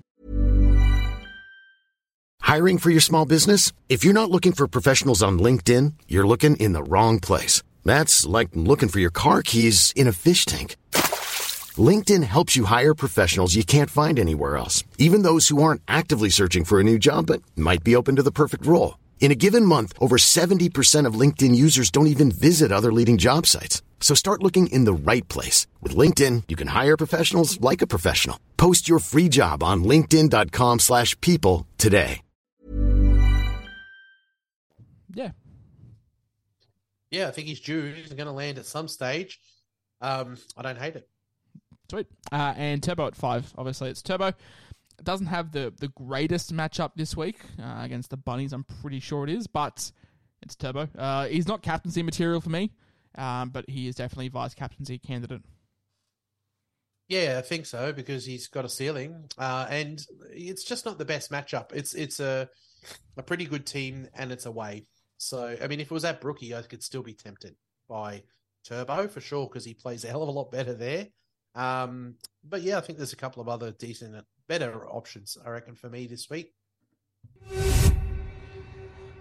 Hiring 2.40 2.78
for 2.78 2.90
your 2.90 3.00
small 3.00 3.24
business? 3.24 3.72
If 3.88 4.04
you're 4.04 4.14
not 4.14 4.30
looking 4.30 4.52
for 4.52 4.68
professionals 4.68 5.22
on 5.22 5.38
LinkedIn, 5.38 5.94
you're 6.06 6.26
looking 6.26 6.56
in 6.56 6.74
the 6.74 6.82
wrong 6.82 7.18
place. 7.18 7.62
That's 7.84 8.24
like 8.26 8.50
looking 8.52 8.88
for 8.88 9.00
your 9.00 9.10
car 9.10 9.42
keys 9.42 9.92
in 9.96 10.06
a 10.06 10.12
fish 10.12 10.44
tank. 10.44 10.76
LinkedIn 11.78 12.22
helps 12.22 12.54
you 12.54 12.66
hire 12.66 12.94
professionals 12.94 13.54
you 13.54 13.64
can't 13.64 13.90
find 13.90 14.18
anywhere 14.18 14.56
else, 14.56 14.84
even 14.98 15.22
those 15.22 15.48
who 15.48 15.62
aren't 15.62 15.82
actively 15.88 16.28
searching 16.28 16.64
for 16.64 16.78
a 16.78 16.84
new 16.84 16.98
job 16.98 17.26
but 17.26 17.42
might 17.56 17.82
be 17.82 17.96
open 17.96 18.16
to 18.16 18.22
the 18.22 18.30
perfect 18.30 18.64
role. 18.66 18.98
In 19.20 19.32
a 19.32 19.34
given 19.34 19.64
month, 19.64 19.94
over 19.98 20.16
70% 20.16 21.06
of 21.06 21.18
LinkedIn 21.18 21.54
users 21.56 21.90
don't 21.90 22.06
even 22.08 22.30
visit 22.30 22.70
other 22.70 22.92
leading 22.92 23.18
job 23.18 23.46
sites. 23.46 23.82
So 24.00 24.14
start 24.14 24.42
looking 24.42 24.66
in 24.66 24.84
the 24.84 24.92
right 24.92 25.26
place. 25.28 25.66
With 25.80 25.96
LinkedIn, 25.96 26.44
you 26.48 26.56
can 26.56 26.68
hire 26.68 26.96
professionals 26.96 27.58
like 27.60 27.80
a 27.80 27.86
professional. 27.86 28.38
Post 28.58 28.86
your 28.86 28.98
free 28.98 29.30
job 29.30 29.62
on 29.62 29.82
linkedin.com 29.82 30.78
slash 30.78 31.18
people 31.22 31.66
today. 31.78 32.20
Yeah. 35.14 35.30
Yeah, 37.10 37.28
I 37.28 37.30
think 37.30 37.46
he's 37.46 37.60
due. 37.60 37.92
He's 37.92 38.12
going 38.12 38.26
to 38.26 38.32
land 38.32 38.58
at 38.58 38.66
some 38.66 38.88
stage. 38.88 39.40
Um, 40.00 40.36
I 40.56 40.62
don't 40.62 40.78
hate 40.78 40.96
it. 40.96 41.08
Sweet. 41.90 42.06
Uh, 42.32 42.54
and 42.56 42.82
Turbo 42.82 43.06
at 43.06 43.16
five. 43.16 43.52
Obviously, 43.56 43.90
it's 43.90 44.02
Turbo. 44.02 44.28
It 44.28 45.04
doesn't 45.04 45.26
have 45.26 45.52
the, 45.52 45.72
the 45.78 45.88
greatest 45.88 46.54
matchup 46.54 46.92
this 46.96 47.16
week 47.16 47.40
uh, 47.60 47.80
against 47.82 48.10
the 48.10 48.16
Bunnies. 48.16 48.52
I'm 48.52 48.64
pretty 48.80 49.00
sure 49.00 49.24
it 49.24 49.30
is, 49.30 49.46
but 49.46 49.90
it's 50.42 50.54
Turbo. 50.54 50.88
Uh, 50.96 51.26
he's 51.26 51.48
not 51.48 51.62
captaincy 51.62 52.02
material 52.02 52.40
for 52.40 52.50
me, 52.50 52.72
um, 53.16 53.50
but 53.50 53.68
he 53.68 53.88
is 53.88 53.96
definitely 53.96 54.28
vice 54.28 54.54
captaincy 54.54 54.98
candidate. 54.98 55.42
Yeah, 57.08 57.36
I 57.38 57.42
think 57.42 57.66
so 57.66 57.92
because 57.92 58.24
he's 58.24 58.48
got 58.48 58.64
a 58.64 58.68
ceiling, 58.68 59.28
uh, 59.36 59.66
and 59.68 60.02
it's 60.30 60.64
just 60.64 60.86
not 60.86 60.96
the 60.96 61.04
best 61.04 61.30
matchup. 61.30 61.72
It's 61.74 61.94
it's 61.94 62.18
a 62.18 62.48
a 63.16 63.22
pretty 63.22 63.44
good 63.44 63.66
team, 63.66 64.08
and 64.14 64.32
it's 64.32 64.46
away. 64.46 64.86
So 65.18 65.54
I 65.62 65.66
mean, 65.66 65.80
if 65.80 65.90
it 65.90 65.94
was 65.94 66.06
at 66.06 66.20
Brookie, 66.22 66.54
I 66.54 66.62
could 66.62 66.82
still 66.82 67.02
be 67.02 67.12
tempted 67.12 67.56
by 67.88 68.22
Turbo 68.64 69.08
for 69.08 69.20
sure 69.20 69.46
because 69.46 69.66
he 69.66 69.74
plays 69.74 70.04
a 70.04 70.08
hell 70.08 70.22
of 70.22 70.28
a 70.28 70.32
lot 70.32 70.50
better 70.50 70.72
there. 70.72 71.08
Um, 71.54 72.16
but 72.42 72.62
yeah, 72.62 72.78
I 72.78 72.80
think 72.80 72.98
there's 72.98 73.12
a 73.12 73.16
couple 73.16 73.40
of 73.40 73.48
other 73.48 73.70
decent, 73.70 74.24
better 74.48 74.86
options, 74.86 75.38
I 75.44 75.50
reckon, 75.50 75.74
for 75.74 75.88
me 75.88 76.06
this 76.06 76.28
week. 76.28 76.52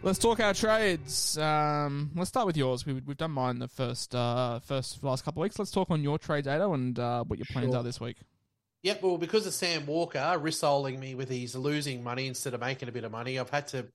Let's 0.02 0.20
talk 0.20 0.42
our 0.42 0.54
trades. 0.54 1.38
Um, 1.38 2.12
let's 2.14 2.28
start 2.28 2.46
with 2.46 2.58
yours. 2.58 2.86
We, 2.86 2.96
have 2.96 3.18
done 3.18 3.32
mine 3.32 3.60
the 3.60 3.70
first, 3.70 4.14
uh, 4.14 4.60
first 4.60 5.02
last 5.02 5.24
couple 5.24 5.42
of 5.42 5.46
weeks. 5.46 5.58
Let's 5.58 5.72
talk 5.72 5.90
on 5.92 6.04
your 6.04 6.20
trades, 6.20 6.46
Ado, 6.46 6.74
and 6.74 7.00
uh, 7.00 7.24
what 7.24 7.40
your 7.40 7.46
plans 7.46 7.70
sure. 7.70 7.78
are 7.78 7.84
this 7.84 8.02
week. 8.02 8.18
Yep. 8.82 9.02
Well, 9.02 9.18
because 9.18 9.48
of 9.48 9.54
Sam 9.54 9.86
Walker 9.86 10.20
rissoling 10.20 11.00
me 11.00 11.16
with 11.16 11.30
his 11.30 11.56
losing 11.56 12.04
money 12.04 12.28
instead 12.28 12.54
of 12.54 12.60
making 12.60 12.90
a 12.90 12.92
bit 12.92 13.06
of 13.06 13.14
money, 13.14 13.40
I've 13.40 13.50
had 13.50 13.70
to 13.70 13.88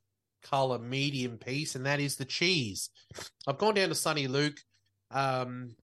cull 0.43 0.72
a 0.72 0.78
medium 0.78 1.36
piece, 1.36 1.74
and 1.74 1.84
that 1.84 2.01
is 2.01 2.16
the 2.16 2.24
cheese. 2.24 2.89
I've 3.47 3.59
gone 3.59 3.74
down 3.74 3.89
to 3.89 3.95
Soni 3.95 4.30
Luke. 4.30 4.59
Um, 5.11 5.76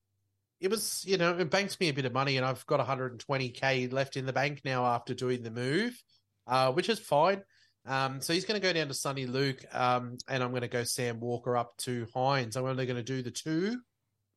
it 0.60 0.70
was, 0.70 1.03
you 1.06 1.18
know, 1.18 1.38
it 1.38 1.49
banks 1.49 1.80
me 1.80 1.89
a 1.89 1.93
bit 1.93 2.06
of 2.06 2.14
money, 2.14 2.38
and 2.38 2.45
I've 2.45 2.66
got 2.66 2.86
120k 2.86 3.91
left 3.91 4.18
in 4.18 4.26
the 4.26 4.34
bank 4.34 4.62
now 4.64 4.86
after 4.86 5.14
doing 5.14 5.43
the 5.43 5.51
move, 5.51 6.01
uh, 6.47 6.72
which 6.72 6.89
is 6.89 6.99
fine. 6.99 7.43
Um, 7.86 8.22
so 8.22 8.34
he's 8.34 8.45
going 8.45 8.60
to 8.60 8.66
go 8.66 8.74
down 8.74 8.88
to 8.88 8.93
Soni 8.93 9.32
Luke, 9.32 9.64
um, 9.74 10.18
and 10.28 10.41
I'm 10.41 10.49
going 10.49 10.62
to 10.62 10.68
go 10.68 10.84
Sam 10.84 11.20
Walker 11.20 11.56
up 11.56 11.78
to 11.80 12.08
Hynes. 12.16 12.56
I'm 12.56 12.66
only 12.66 12.86
going 12.86 12.97
to 12.97 13.03
do 13.03 13.22
the 13.22 13.32
two. 13.32 13.80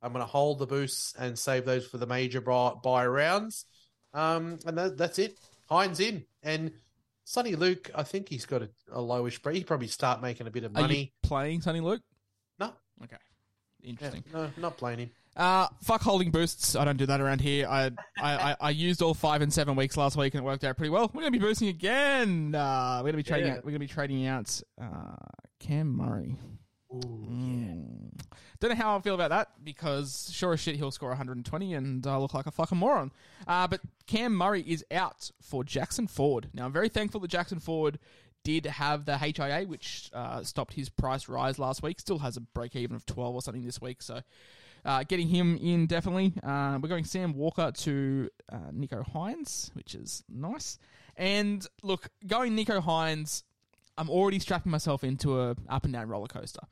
I'm 0.03 0.12
going 0.12 0.25
to 0.25 0.31
hold 0.31 0.59
the 0.59 0.66
boosts 0.66 1.14
and 1.19 1.39
save 1.39 1.64
those 1.64 1.87
for 1.87 1.99
the 1.99 2.07
major 2.07 2.41
buy, 2.41 2.73
buy 2.83 3.07
rounds. 3.07 3.64
Um, 4.12 4.59
and 4.66 4.77
that, 4.79 4.97
that's 4.97 5.19
it. 5.19 5.39
Hynes 5.71 6.01
in. 6.01 6.25
And 6.43 6.73
Soni 7.27 7.57
Luke, 7.57 7.91
I 7.95 8.03
think 8.03 8.29
he's 8.29 8.47
got 8.47 8.62
a, 8.62 8.71
a 8.93 9.01
lowish 9.01 9.43
break. 9.43 9.57
He 9.57 9.64
probably 9.64 9.89
start 9.89 10.23
making 10.23 10.47
a 10.47 10.51
bit 10.51 10.64
of 10.64 10.73
money. 10.73 11.12
playing 11.23 11.61
Soni 11.61 11.83
Luke? 11.83 12.03
No. 12.59 12.73
Okay. 13.03 13.16
Interesting. 13.83 14.25
Yeah, 14.33 14.41
no, 14.41 14.51
not 14.57 14.77
playing 14.77 14.99
him. 15.01 15.11
Uh, 15.39 15.68
fuck 15.82 16.03
holding 16.03 16.32
boosts. 16.32 16.74
I 16.74 16.84
don't 16.84 16.97
do 16.97 17.07
that 17.07 17.20
around 17.20 17.41
here. 17.41 17.68
I, 17.68 17.93
I, 18.20 18.34
I, 18.34 18.57
I, 18.61 18.70
used 18.70 19.03
all 19.03 19.14
five 19.14 19.41
and 19.41 19.53
seven 19.53 19.76
weeks 19.76 19.97
last 19.97 20.16
week 20.16 20.34
and 20.34 20.43
it 20.43 20.45
worked 20.45 20.64
out 20.64 20.76
pretty 20.76 20.91
well. 20.91 21.09
We're 21.14 21.22
gonna 21.22 21.30
be 21.30 21.39
boosting 21.39 21.68
again. 21.68 22.57
Uh, 22.57 22.99
we're 23.03 23.11
gonna 23.11 23.18
be 23.18 23.22
trading. 23.22 23.47
Yeah. 23.47 23.59
Out, 23.59 23.64
we're 23.64 23.70
gonna 23.70 23.78
be 23.78 23.86
trading 23.86 24.26
out 24.26 24.61
uh, 24.82 25.14
Cam 25.61 25.97
Murray. 25.97 26.34
Ooh, 26.93 26.99
mm. 26.99 28.20
Don't 28.59 28.70
know 28.70 28.74
how 28.76 28.97
I 28.97 29.01
feel 29.01 29.14
about 29.14 29.30
that 29.30 29.51
because 29.62 30.28
sure 30.32 30.55
as 30.55 30.61
shit 30.61 30.74
he'll 30.74 30.91
score 30.91 31.11
120 31.11 31.74
and 31.74 32.05
uh, 32.05 32.18
look 32.18 32.34
like 32.34 32.47
a 32.47 32.51
fucking 32.51 32.78
moron. 32.78 33.12
Uh, 33.47 33.68
but 33.68 33.80
Cam 34.09 34.34
Murray 34.34 34.62
is 34.62 34.84
out 34.91 35.30
for 35.41 35.62
Jackson 35.62 36.09
Ford. 36.09 36.49
Now 36.53 36.64
I'm 36.64 36.72
very 36.72 36.89
thankful 36.89 37.20
that 37.20 37.30
Jackson 37.30 37.61
Ford 37.61 38.01
did 38.43 38.66
have 38.66 39.05
the 39.05 39.18
HIA, 39.18 39.66
which 39.68 40.11
uh, 40.12 40.43
stopped 40.43 40.72
his 40.72 40.89
price 40.89 41.28
rise 41.28 41.61
last 41.61 41.80
week. 41.82 42.01
Still 42.01 42.18
has 42.18 42.36
a 42.36 42.41
break 42.41 42.74
even 42.74 42.97
of 42.97 43.07
12 43.07 43.34
or 43.36 43.43
something 43.43 43.64
this 43.64 43.80
week. 43.80 44.03
So 44.03 44.22
uh, 44.85 45.05
getting 45.07 45.29
him 45.29 45.57
in 45.57 45.87
definitely. 45.87 46.33
Uh, 46.43 46.79
we're 46.83 46.89
going 46.89 47.05
Sam 47.05 47.35
Walker 47.35 47.72
to 47.72 48.29
uh, 48.53 48.70
Nicho 48.72 49.05
Hynes, 49.12 49.70
which 49.74 49.95
is 49.95 50.24
nice. 50.29 50.79
And 51.16 51.66
look, 51.83 52.09
going 52.26 52.57
Nicho 52.57 52.83
Hynes, 52.83 53.43
I'm 53.97 54.09
already 54.09 54.39
strapping 54.39 54.70
myself 54.70 55.03
into 55.03 55.41
a 55.41 55.57
up 55.68 55.85
and 55.85 55.93
down 55.93 56.09
roller 56.09 56.29
coaster. 56.29 56.62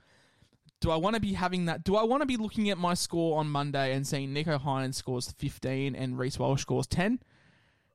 do 0.80 0.90
I 0.90 0.96
want 0.96 1.14
to 1.14 1.20
be 1.20 1.32
having 1.32 1.66
that? 1.66 1.84
Do 1.84 1.96
I 1.96 2.04
want 2.04 2.22
to 2.22 2.26
be 2.26 2.36
looking 2.36 2.70
at 2.70 2.78
my 2.78 2.94
score 2.94 3.38
on 3.38 3.48
Monday 3.48 3.92
and 3.92 4.06
seeing 4.06 4.34
Nicho 4.34 4.60
Hynes 4.60 4.94
scores 4.94 5.32
15 5.32 5.94
and 5.94 6.18
Reece 6.18 6.38
Walsh 6.38 6.62
scores 6.62 6.86
10? 6.86 7.20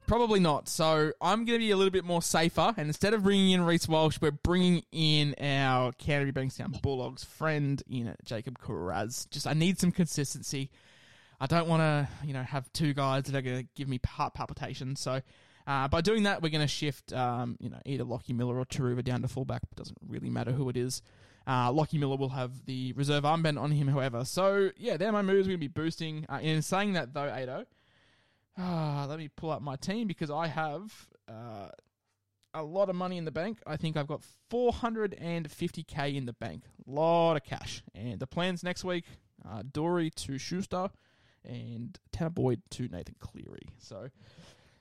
Probably 0.08 0.40
not. 0.40 0.68
So 0.68 1.14
I'm 1.22 1.46
going 1.46 1.60
to 1.60 1.66
be 1.66 1.72
a 1.72 1.78
little 1.78 1.92
bit 1.92 2.04
more 2.04 2.22
safer. 2.22 2.74
And 2.76 2.88
instead 2.88 3.14
of 3.14 3.24
bringing 3.24 3.52
in 3.52 3.62
Reece 3.62 3.88
Walsh, 3.88 4.18
we're 4.22 4.32
bringing 4.32 4.84
in 4.92 5.36
our 5.40 5.94
Canterbury 5.94 6.34
Bankstown 6.34 6.82
Bulldogs 6.82 7.24
friend 7.24 7.82
in 7.90 8.08
it, 8.08 8.18
Jacob 8.26 8.60
Kiraz. 8.60 9.30
Just 9.30 9.48
I 9.48 9.54
need 9.54 9.80
some 9.80 9.92
consistency. 9.92 10.70
I 11.40 11.46
don't 11.48 11.68
want 11.68 11.82
to, 11.82 12.08
you 12.28 12.34
know, 12.34 12.44
have 12.44 12.72
two 12.74 12.94
guys 12.94 13.24
that 13.24 13.36
are 13.36 13.42
going 13.42 13.60
to 13.60 13.68
give 13.76 13.88
me 13.88 14.00
heart 14.06 14.34
palpitations. 14.34 15.00
So 15.00 15.22
uh, 15.66 15.88
by 15.88 16.02
doing 16.02 16.24
that, 16.24 16.42
we're 16.42 16.50
going 16.50 16.62
to 16.62 16.68
shift, 16.68 17.14
um, 17.14 17.58
you 17.60 17.70
know, 17.70 17.80
either 17.86 18.04
Lachie 18.04 18.36
Miller 18.36 18.60
or 18.60 18.66
Turuva 18.66 19.04
down 19.04 19.22
to 19.22 19.28
fullback. 19.28 19.64
It 19.72 19.76
doesn't 19.76 19.98
really 20.08 20.30
matter 20.30 20.52
who 20.52 20.70
it 20.70 20.78
is. 20.78 21.02
Uh, 21.48 21.72
Lachie 21.72 22.00
Miller 22.00 22.18
will 22.18 22.30
have 22.30 22.66
the 22.66 22.94
reserve 22.94 23.24
armband 23.24 23.60
on 23.60 23.72
him, 23.72 23.88
however. 23.88 24.26
So 24.26 24.70
yeah, 24.78 24.98
they're 24.98 25.12
my 25.12 25.22
moves. 25.22 25.48
We're 25.48 25.58
going 25.58 25.62
to 25.62 25.70
be 25.70 25.82
boosting. 25.82 26.26
Uh, 26.30 26.40
in 26.42 26.62
saying 26.62 26.94
that, 26.94 27.14
though, 27.14 27.32
Ado, 27.34 27.66
uh, 28.62 29.08
let 29.08 29.18
me 29.18 29.28
pull 29.28 29.50
up 29.50 29.62
my 29.62 29.76
team 29.76 30.08
because 30.08 30.30
I 30.30 30.48
have 30.48 31.08
uh, 31.28 31.70
a 32.54 32.64
lot 32.64 32.90
of 32.90 32.96
money 32.96 33.18
in 33.18 33.26
the 33.26 33.32
bank. 33.32 33.60
I 33.66 33.78
think 33.78 33.98
I've 33.98 34.08
got 34.08 34.22
450k 34.52 36.16
in 36.16 36.26
the 36.26 36.34
bank. 36.34 36.64
A 36.88 36.92
lot 36.92 37.36
of 37.36 37.44
cash. 37.44 37.84
And 37.96 38.20
the 38.20 38.28
plans 38.28 38.64
next 38.64 38.84
week: 38.84 39.06
Dory 39.72 40.10
to 40.12 40.38
Schuster 40.38 40.90
and 41.44 41.98
Tanner 42.12 42.30
Boyd 42.30 42.62
to 42.72 42.88
Nathan 42.88 43.16
Cleary. 43.20 43.70
So 43.80 44.10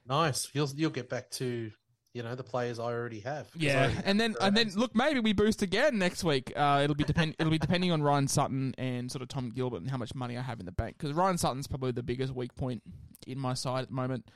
nice. 0.07 0.51
You'll 0.53 0.71
you'll 0.75 0.91
get 0.91 1.09
back 1.09 1.31
to 1.33 1.73
you 2.13 2.23
know 2.23 2.35
the 2.35 2.45
players 2.45 2.79
I 2.79 2.85
already 2.85 3.21
have. 3.21 3.49
Yeah, 3.55 3.85
already 3.85 3.99
and 4.05 4.21
then 4.21 4.37
and 4.41 4.57
then 4.57 4.71
look, 4.75 4.95
maybe 4.95 5.21
we 5.21 5.33
boost 5.33 5.63
again 5.63 5.99
next 5.99 6.25
week. 6.25 6.53
Uh, 6.57 6.81
it'll 6.83 6.97
be 6.97 7.05
depend 7.05 7.37
it'll 7.39 7.53
be 7.53 7.59
depending 7.59 7.93
on 7.93 8.03
Ryan 8.03 8.29
Sutton 8.29 8.75
and 8.79 9.11
sort 9.11 9.23
of 9.23 9.29
Tom 9.29 9.51
Gilbert 9.51 9.83
and 9.83 9.91
how 9.91 9.97
much 9.97 10.15
money 10.15 10.37
I 10.37 10.43
have 10.43 10.61
in 10.61 10.67
the 10.67 10.73
bank 10.73 10.97
because 10.99 11.15
Ryan 11.15 11.39
Sutton's 11.39 11.67
probably 11.67 11.93
the 11.93 12.03
biggest 12.03 12.35
weak 12.35 12.55
point 12.55 12.83
in 13.27 13.39
my 13.39 13.55
side 13.55 13.83
at 13.83 13.89
the 13.89 13.95
moment. 13.95 14.29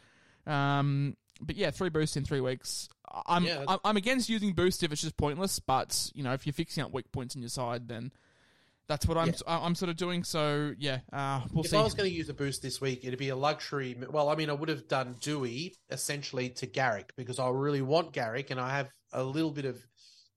Um, 0.46 1.16
but 1.40 1.56
yeah, 1.56 1.70
three 1.70 1.88
boosts 1.88 2.16
in 2.16 2.24
three 2.24 2.40
weeks. 2.40 2.88
I'm 3.26 3.44
yeah. 3.44 3.64
I'm 3.84 3.96
against 3.96 4.28
using 4.28 4.52
boost 4.52 4.82
if 4.82 4.92
it's 4.92 5.02
just 5.02 5.16
pointless, 5.16 5.58
but 5.58 6.10
you 6.14 6.22
know 6.22 6.32
if 6.32 6.46
you're 6.46 6.52
fixing 6.52 6.84
up 6.84 6.92
weak 6.92 7.10
points 7.12 7.34
in 7.34 7.42
your 7.42 7.48
side, 7.48 7.88
then 7.88 8.12
that's 8.86 9.06
what 9.06 9.16
I'm 9.16 9.28
yeah. 9.28 9.34
I'm 9.46 9.74
sort 9.74 9.88
of 9.88 9.96
doing. 9.96 10.24
So 10.24 10.72
yeah, 10.78 11.00
uh, 11.12 11.40
we'll 11.52 11.64
see. 11.64 11.68
if 11.68 11.70
see. 11.70 11.76
I 11.78 11.82
was 11.82 11.94
going 11.94 12.10
to 12.10 12.14
use 12.14 12.28
a 12.28 12.34
boost 12.34 12.62
this 12.62 12.80
week, 12.80 13.04
it'd 13.04 13.18
be 13.18 13.30
a 13.30 13.36
luxury. 13.36 13.96
Well, 14.10 14.28
I 14.28 14.34
mean, 14.34 14.50
I 14.50 14.52
would 14.52 14.68
have 14.68 14.88
done 14.88 15.14
Doueihi 15.20 15.72
essentially 15.90 16.50
to 16.50 16.66
Garrick 16.66 17.12
because 17.16 17.38
I 17.38 17.48
really 17.48 17.82
want 17.82 18.12
Garrick, 18.12 18.50
and 18.50 18.60
I 18.60 18.76
have 18.76 18.90
a 19.12 19.22
little 19.22 19.50
bit 19.50 19.64
of 19.64 19.84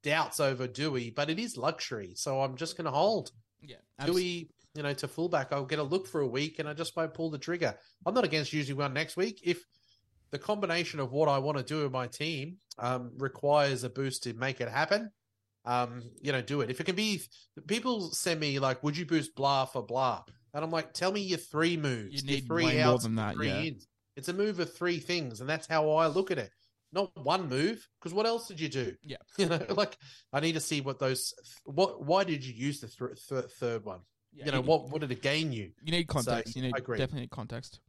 doubts 0.03 0.39
over 0.39 0.67
Doueihi, 0.67 1.13
but 1.13 1.29
it 1.29 1.39
is 1.39 1.57
luxury, 1.57 2.13
so 2.15 2.41
I'm 2.41 2.55
just 2.55 2.77
going 2.77 2.85
to 2.85 2.91
hold. 2.91 3.31
Yeah, 3.61 3.77
absolutely. 3.99 4.23
Doueihi, 4.23 4.49
you 4.75 4.83
know, 4.83 4.93
to 4.93 5.07
fullback, 5.07 5.51
I'll 5.51 5.65
get 5.65 5.79
a 5.79 5.83
look 5.83 6.07
for 6.07 6.21
a 6.21 6.27
week, 6.27 6.59
and 6.59 6.69
I 6.69 6.73
just 6.73 6.95
won't 6.95 7.13
pull 7.13 7.29
the 7.29 7.37
trigger. 7.37 7.75
I'm 8.05 8.13
not 8.13 8.23
against 8.23 8.53
using 8.53 8.77
one 8.77 8.93
next 8.93 9.17
week 9.17 9.41
if 9.43 9.63
the 10.31 10.39
combination 10.39 10.99
of 10.99 11.11
what 11.11 11.29
I 11.29 11.39
want 11.39 11.57
to 11.57 11.63
do 11.63 11.85
in 11.85 11.91
my 11.91 12.07
team 12.07 12.57
um, 12.77 13.11
requires 13.17 13.83
a 13.83 13.89
boost 13.89 14.23
to 14.23 14.33
make 14.33 14.61
it 14.61 14.69
happen 14.69 15.11
um, 15.67 16.01
you 16.21 16.31
know, 16.31 16.41
do 16.41 16.61
it. 16.61 16.71
If 16.71 16.79
it 16.79 16.85
can 16.85 16.95
be, 16.95 17.21
people 17.67 18.09
send 18.11 18.39
me 18.39 18.57
like, 18.57 18.83
would 18.83 18.97
you 18.97 19.05
boost 19.05 19.35
blah 19.35 19.65
for 19.65 19.83
blah? 19.83 20.23
And 20.53 20.63
I'm 20.63 20.71
like, 20.71 20.93
tell 20.93 21.11
me 21.11 21.19
your 21.21 21.37
three 21.37 21.75
moves. 21.75 22.23
You 22.23 22.27
need 22.27 22.47
three 22.47 22.65
way 22.65 22.83
more 22.83 22.97
than 22.97 23.15
that. 23.15 23.35
Yeah. 23.39 23.59
Ins. 23.59 23.85
It's 24.15 24.29
a 24.29 24.33
move 24.33 24.59
of 24.59 24.73
three 24.73 24.97
things, 24.97 25.41
and 25.41 25.49
that's 25.49 25.67
how 25.67 25.91
I 25.91 26.07
look 26.07 26.31
at 26.31 26.39
it. 26.39 26.49
Not 26.93 27.11
one 27.17 27.49
move, 27.49 27.85
because 27.99 28.15
what 28.15 28.25
else 28.25 28.47
did 28.47 28.59
you 28.59 28.69
do? 28.69 28.95
Yeah, 29.03 29.17
you 29.37 29.45
know, 29.45 29.59
like 29.69 29.97
I 30.33 30.39
need 30.39 30.53
to 30.53 30.59
see 30.59 30.81
what 30.81 30.97
those. 30.97 31.33
What? 31.65 32.03
Why 32.03 32.23
did 32.23 32.43
you 32.43 32.53
use 32.53 32.79
the 32.79 32.87
th- 32.87 33.27
th- 33.27 33.51
third 33.59 33.85
one? 33.85 33.99
Yeah, 34.33 34.45
you 34.45 34.51
know, 34.53 34.61
you, 34.61 34.63
what? 34.63 34.89
What 34.89 35.01
did 35.01 35.11
it 35.11 35.21
gain 35.21 35.51
you? 35.51 35.71
You 35.83 35.91
need 35.91 36.07
context. 36.07 36.53
So, 36.53 36.59
you 36.59 36.65
need 36.65 36.73
definitely 36.75 37.21
need 37.21 37.29
context. 37.29 37.79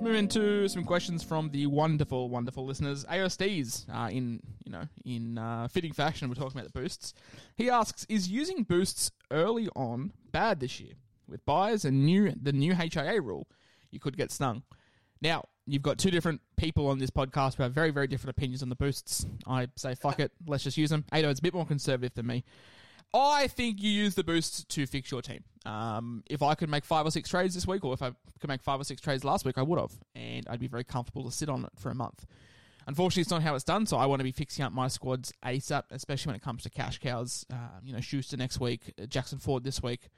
Let's 0.00 0.08
move 0.08 0.16
into 0.16 0.66
some 0.66 0.84
questions 0.84 1.22
from 1.22 1.50
the 1.50 1.66
wonderful, 1.66 2.30
wonderful 2.30 2.64
listeners. 2.64 3.04
AOSTs, 3.04 3.84
uh, 3.94 4.08
in 4.08 4.40
you 4.64 4.72
know, 4.72 4.84
in 5.04 5.36
uh, 5.36 5.68
fitting 5.68 5.92
fashion, 5.92 6.30
we're 6.30 6.36
talking 6.36 6.58
about 6.58 6.72
the 6.72 6.80
boosts. 6.80 7.12
He 7.54 7.68
asks, 7.68 8.06
"Is 8.08 8.26
using 8.26 8.62
boosts 8.62 9.10
early 9.30 9.68
on 9.76 10.14
bad 10.32 10.60
this 10.60 10.80
year 10.80 10.94
with 11.28 11.44
buyers 11.44 11.84
and 11.84 12.06
new 12.06 12.32
the 12.32 12.50
new 12.50 12.74
HIA 12.74 13.20
rule? 13.20 13.46
You 13.90 14.00
could 14.00 14.16
get 14.16 14.30
stung." 14.30 14.62
Now, 15.20 15.44
you've 15.66 15.82
got 15.82 15.98
two 15.98 16.10
different 16.10 16.40
people 16.56 16.86
on 16.86 16.98
this 16.98 17.10
podcast 17.10 17.56
who 17.56 17.62
have 17.62 17.74
very, 17.74 17.90
very 17.90 18.06
different 18.06 18.30
opinions 18.38 18.62
on 18.62 18.70
the 18.70 18.76
boosts. 18.76 19.26
I 19.46 19.68
say, 19.76 19.94
fuck 19.94 20.18
it, 20.18 20.32
let's 20.46 20.64
just 20.64 20.78
use 20.78 20.88
them. 20.88 21.04
Ado 21.12 21.28
is 21.28 21.40
a 21.40 21.42
bit 21.42 21.52
more 21.52 21.66
conservative 21.66 22.14
than 22.14 22.26
me. 22.26 22.42
I 23.12 23.48
think 23.48 23.82
you 23.82 23.90
use 23.90 24.14
the 24.14 24.24
boost 24.24 24.68
to 24.70 24.86
fix 24.86 25.10
your 25.10 25.22
team. 25.22 25.44
Um, 25.66 26.22
if 26.30 26.42
I 26.42 26.54
could 26.54 26.68
make 26.68 26.84
five 26.84 27.06
or 27.06 27.10
six 27.10 27.28
trades 27.28 27.54
this 27.54 27.66
week, 27.66 27.84
or 27.84 27.92
if 27.92 28.02
I 28.02 28.12
could 28.40 28.48
make 28.48 28.62
five 28.62 28.80
or 28.80 28.84
six 28.84 29.00
trades 29.00 29.24
last 29.24 29.44
week, 29.44 29.58
I 29.58 29.62
would 29.62 29.78
have, 29.78 29.92
and 30.14 30.46
I'd 30.48 30.60
be 30.60 30.68
very 30.68 30.84
comfortable 30.84 31.24
to 31.24 31.30
sit 31.30 31.48
on 31.48 31.64
it 31.64 31.72
for 31.76 31.90
a 31.90 31.94
month. 31.94 32.24
Unfortunately, 32.86 33.22
it's 33.22 33.30
not 33.30 33.42
how 33.42 33.54
it's 33.54 33.64
done, 33.64 33.86
so 33.86 33.98
I 33.98 34.06
want 34.06 34.20
to 34.20 34.24
be 34.24 34.32
fixing 34.32 34.64
up 34.64 34.72
my 34.72 34.88
squads 34.88 35.32
ASAP, 35.44 35.84
especially 35.90 36.30
when 36.30 36.36
it 36.36 36.42
comes 36.42 36.62
to 36.62 36.70
cash 36.70 36.98
cows. 36.98 37.44
Uh, 37.52 37.56
you 37.84 37.92
know, 37.92 38.00
Schuster 38.00 38.36
next 38.36 38.58
week, 38.58 38.94
Jackson 39.08 39.38
Ford 39.38 39.64
this 39.64 39.82
week, 39.82 40.08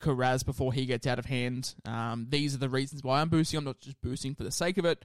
Kiraz 0.00 0.44
before 0.44 0.72
he 0.72 0.86
gets 0.86 1.06
out 1.06 1.18
of 1.18 1.26
hand. 1.26 1.74
Um, 1.84 2.26
these 2.28 2.54
are 2.54 2.58
the 2.58 2.68
reasons 2.68 3.02
why 3.02 3.20
I'm 3.20 3.28
boosting. 3.28 3.58
I'm 3.58 3.64
not 3.64 3.80
just 3.80 4.00
boosting 4.00 4.34
for 4.34 4.44
the 4.44 4.52
sake 4.52 4.78
of 4.78 4.84
it. 4.84 5.04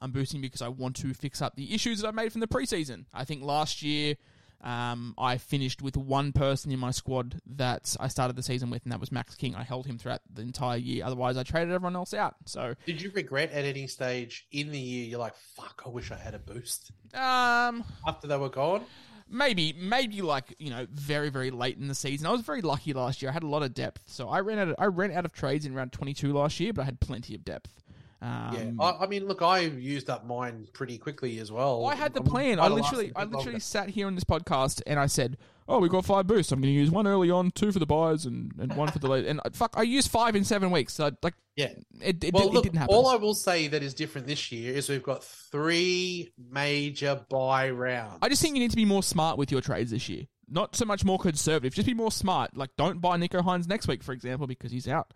I'm 0.00 0.12
boosting 0.12 0.40
because 0.40 0.62
I 0.62 0.68
want 0.68 0.96
to 0.96 1.12
fix 1.14 1.42
up 1.42 1.56
the 1.56 1.74
issues 1.74 2.00
that 2.00 2.08
I 2.08 2.10
made 2.12 2.32
from 2.32 2.40
the 2.40 2.46
preseason. 2.46 3.06
I 3.12 3.24
think 3.24 3.42
last 3.42 3.82
year 3.82 4.16
um, 4.64 5.14
I 5.18 5.36
finished 5.36 5.82
with 5.82 5.96
one 5.96 6.32
person 6.32 6.72
in 6.72 6.78
my 6.78 6.90
squad 6.90 7.40
that 7.46 7.94
I 8.00 8.08
started 8.08 8.34
the 8.34 8.42
season 8.42 8.70
with, 8.70 8.82
and 8.84 8.92
that 8.92 8.98
was 8.98 9.12
Max 9.12 9.34
King. 9.34 9.54
I 9.54 9.62
held 9.62 9.84
him 9.86 9.98
throughout 9.98 10.22
the 10.32 10.40
entire 10.40 10.78
year. 10.78 11.04
Otherwise, 11.04 11.36
I 11.36 11.42
traded 11.42 11.74
everyone 11.74 11.96
else 11.96 12.14
out. 12.14 12.36
So, 12.46 12.74
did 12.86 13.02
you 13.02 13.10
regret 13.14 13.52
at 13.52 13.66
any 13.66 13.86
stage 13.86 14.46
in 14.52 14.70
the 14.70 14.78
year? 14.78 15.04
You're 15.04 15.18
like, 15.18 15.36
"Fuck! 15.36 15.82
I 15.84 15.90
wish 15.90 16.10
I 16.10 16.16
had 16.16 16.34
a 16.34 16.38
boost." 16.38 16.92
Um, 17.12 17.84
after 18.06 18.26
they 18.26 18.38
were 18.38 18.48
gone. 18.48 18.86
Maybe, 19.28 19.74
maybe 19.78 20.22
like 20.22 20.54
you 20.58 20.70
know, 20.70 20.86
very, 20.90 21.28
very 21.28 21.50
late 21.50 21.76
in 21.76 21.88
the 21.88 21.94
season. 21.94 22.26
I 22.26 22.30
was 22.30 22.42
very 22.42 22.62
lucky 22.62 22.94
last 22.94 23.20
year. 23.20 23.30
I 23.30 23.34
had 23.34 23.42
a 23.42 23.48
lot 23.48 23.62
of 23.62 23.74
depth, 23.74 24.04
so 24.06 24.28
I 24.30 24.40
ran 24.40 24.58
out. 24.58 24.68
Of, 24.68 24.76
I 24.78 24.86
ran 24.86 25.12
out 25.12 25.26
of 25.26 25.32
trades 25.32 25.66
in 25.66 25.74
round 25.74 25.92
twenty 25.92 26.14
two 26.14 26.32
last 26.32 26.58
year, 26.58 26.72
but 26.72 26.82
I 26.82 26.84
had 26.86 27.00
plenty 27.00 27.34
of 27.34 27.44
depth. 27.44 27.83
Um, 28.22 28.54
yeah, 28.54 28.70
I, 28.84 29.04
I, 29.04 29.06
mean, 29.06 29.26
look, 29.26 29.42
I 29.42 29.60
used 29.60 30.08
up 30.08 30.26
mine 30.26 30.66
pretty 30.72 30.98
quickly 30.98 31.38
as 31.40 31.52
well. 31.52 31.86
I 31.86 31.94
had 31.94 32.14
the 32.14 32.22
plan. 32.22 32.58
I 32.58 32.68
literally, 32.68 33.12
I 33.14 33.24
literally 33.24 33.60
sat 33.60 33.90
here 33.90 34.06
on 34.06 34.14
this 34.14 34.24
podcast 34.24 34.80
and 34.86 34.98
I 34.98 35.06
said, 35.06 35.36
"Oh, 35.68 35.78
we 35.78 35.88
got 35.88 36.06
five 36.06 36.26
boosts. 36.26 36.50
I'm 36.50 36.60
going 36.60 36.72
to 36.72 36.78
use 36.78 36.90
one 36.90 37.06
early 37.06 37.30
on, 37.30 37.50
two 37.50 37.70
for 37.70 37.78
the 37.78 37.86
buyers, 37.86 38.24
and, 38.24 38.52
and 38.58 38.74
one 38.76 38.90
for 38.90 38.98
the 38.98 39.08
late." 39.08 39.26
And 39.26 39.40
uh, 39.44 39.50
fuck, 39.52 39.74
I 39.76 39.82
used 39.82 40.10
five 40.10 40.36
in 40.36 40.44
seven 40.44 40.70
weeks. 40.70 40.94
So 40.94 41.10
like, 41.22 41.34
yeah, 41.56 41.72
it, 42.00 42.24
it, 42.24 42.32
well, 42.32 42.48
it, 42.48 42.52
look, 42.52 42.64
didn't 42.64 42.78
happen. 42.78 42.94
All 42.94 43.08
I 43.08 43.16
will 43.16 43.34
say 43.34 43.68
that 43.68 43.82
is 43.82 43.92
different 43.92 44.26
this 44.26 44.50
year 44.50 44.72
is 44.72 44.88
we've 44.88 45.02
got 45.02 45.22
three 45.22 46.32
major 46.50 47.20
buy 47.28 47.70
rounds. 47.70 48.18
I 48.22 48.30
just 48.30 48.40
think 48.40 48.54
you 48.54 48.60
need 48.60 48.70
to 48.70 48.76
be 48.76 48.86
more 48.86 49.02
smart 49.02 49.36
with 49.36 49.52
your 49.52 49.60
trades 49.60 49.90
this 49.90 50.08
year. 50.08 50.26
Not 50.48 50.76
so 50.76 50.84
much 50.84 51.04
more 51.04 51.18
conservative. 51.18 51.74
Just 51.74 51.86
be 51.86 51.94
more 51.94 52.12
smart. 52.12 52.56
Like, 52.56 52.70
don't 52.76 53.00
buy 53.00 53.16
Nicho 53.16 53.42
Hynes 53.42 53.66
next 53.66 53.88
week, 53.88 54.02
for 54.02 54.12
example, 54.12 54.46
because 54.46 54.72
he's 54.72 54.86
out 54.86 55.12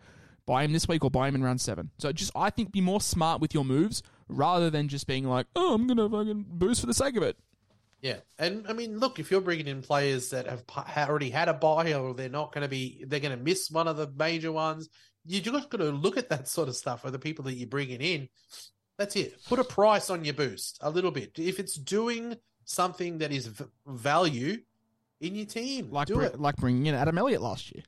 buy 0.49 0.63
him 0.63 0.73
this 0.73 0.87
week 0.87 1.05
or 1.05 1.11
buy 1.11 1.27
him 1.27 1.35
in 1.35 1.43
round 1.43 1.61
seven. 1.61 1.91
So 1.99 2.11
just 2.11 2.31
I 2.35 2.49
think 2.49 2.71
be 2.71 2.81
more 2.81 2.99
smart 2.99 3.39
with 3.39 3.53
your 3.53 3.63
moves 3.63 4.01
rather 4.27 4.71
than 4.71 4.87
just 4.87 5.05
being 5.05 5.25
like, 5.25 5.45
oh, 5.55 5.75
I'm 5.75 5.85
gonna 5.85 6.09
fucking 6.09 6.45
boost 6.49 6.81
for 6.81 6.87
the 6.87 6.93
sake 6.93 7.15
of 7.15 7.21
it. 7.21 7.37
Yeah, 8.01 8.17
and 8.39 8.65
I 8.67 8.73
mean, 8.73 8.97
look, 8.97 9.19
if 9.19 9.29
you're 9.29 9.41
bringing 9.41 9.67
in 9.67 9.81
players 9.83 10.29
that 10.31 10.47
have 10.47 10.63
already 10.97 11.29
had 11.29 11.49
a 11.49 11.53
buy 11.53 11.93
or 11.93 12.13
they're 12.13 12.29
not 12.29 12.53
going 12.53 12.61
to 12.61 12.69
be, 12.69 13.03
they're 13.05 13.19
going 13.19 13.37
to 13.37 13.43
miss 13.43 13.69
one 13.69 13.89
of 13.89 13.97
the 13.97 14.09
major 14.17 14.53
ones. 14.53 14.87
You 15.25 15.41
just 15.41 15.69
got 15.69 15.79
to 15.79 15.91
look 15.91 16.15
at 16.15 16.29
that 16.29 16.47
sort 16.47 16.69
of 16.69 16.77
stuff 16.77 17.01
for 17.01 17.11
the 17.11 17.19
people 17.19 17.43
that 17.43 17.55
you're 17.55 17.67
bringing 17.67 17.99
in. 17.99 18.29
That's 18.97 19.17
it. 19.17 19.43
Put 19.49 19.59
a 19.59 19.65
price 19.65 20.09
on 20.09 20.23
your 20.23 20.33
boost 20.33 20.77
a 20.79 20.89
little 20.89 21.11
bit. 21.11 21.37
If 21.37 21.59
it's 21.59 21.75
doing 21.75 22.37
something 22.63 23.17
that 23.17 23.33
is 23.33 23.47
v- 23.47 23.65
value 23.85 24.59
in 25.19 25.35
your 25.35 25.45
team, 25.45 25.91
like 25.91 26.07
br- 26.07 26.27
like 26.37 26.55
bringing 26.55 26.85
in 26.85 26.95
Adam 26.95 27.17
Elliott 27.17 27.41
last 27.41 27.75
year. 27.75 27.83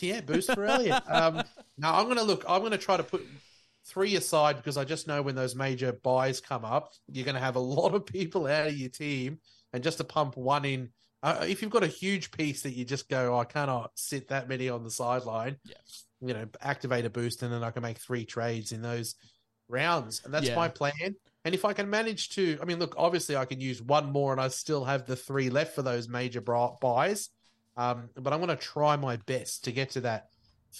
Yeah, 0.00 0.20
boost 0.20 0.52
for 0.52 0.64
Elliott. 0.64 1.02
Um, 1.08 1.42
now 1.78 1.98
I'm 1.98 2.04
going 2.04 2.16
to 2.16 2.22
look. 2.22 2.44
I'm 2.48 2.60
going 2.60 2.72
to 2.72 2.78
try 2.78 2.96
to 2.96 3.02
put 3.02 3.26
three 3.86 4.16
aside 4.16 4.56
because 4.56 4.76
I 4.76 4.84
just 4.84 5.06
know 5.06 5.22
when 5.22 5.34
those 5.34 5.54
major 5.54 5.92
buys 5.92 6.40
come 6.40 6.64
up, 6.64 6.92
you're 7.10 7.24
going 7.24 7.34
to 7.36 7.40
have 7.40 7.56
a 7.56 7.60
lot 7.60 7.94
of 7.94 8.06
people 8.06 8.46
out 8.46 8.66
of 8.66 8.76
your 8.76 8.88
team, 8.88 9.38
and 9.72 9.82
just 9.82 9.98
to 9.98 10.04
pump 10.04 10.36
one 10.36 10.64
in. 10.64 10.90
Uh, 11.22 11.44
if 11.48 11.62
you've 11.62 11.70
got 11.70 11.82
a 11.82 11.88
huge 11.88 12.30
piece 12.30 12.62
that 12.62 12.74
you 12.74 12.84
just 12.84 13.08
go, 13.08 13.34
oh, 13.34 13.38
I 13.38 13.44
cannot 13.44 13.90
sit 13.94 14.28
that 14.28 14.48
many 14.48 14.68
on 14.68 14.84
the 14.84 14.90
sideline. 14.90 15.56
Yeah. 15.64 15.74
You 16.20 16.34
know, 16.34 16.46
activate 16.60 17.04
a 17.04 17.10
boost, 17.10 17.42
and 17.42 17.52
then 17.52 17.62
I 17.62 17.70
can 17.70 17.82
make 17.82 17.98
three 17.98 18.24
trades 18.24 18.72
in 18.72 18.82
those 18.82 19.16
rounds, 19.68 20.22
and 20.24 20.32
that's 20.32 20.48
yeah. 20.48 20.56
my 20.56 20.68
plan. 20.68 21.16
And 21.44 21.54
if 21.54 21.64
I 21.64 21.72
can 21.72 21.88
manage 21.88 22.30
to, 22.30 22.58
I 22.60 22.64
mean, 22.64 22.78
look, 22.78 22.94
obviously 22.98 23.36
I 23.36 23.44
can 23.44 23.60
use 23.60 23.80
one 23.80 24.10
more, 24.10 24.32
and 24.32 24.40
I 24.40 24.48
still 24.48 24.84
have 24.84 25.06
the 25.06 25.16
three 25.16 25.48
left 25.48 25.74
for 25.74 25.82
those 25.82 26.08
major 26.08 26.40
buys. 26.40 27.30
Um, 27.76 28.10
but 28.14 28.32
I'm 28.32 28.40
going 28.40 28.56
to 28.56 28.62
try 28.62 28.96
my 28.96 29.16
best 29.16 29.64
to 29.64 29.72
get 29.72 29.90
to 29.90 30.00
that 30.02 30.28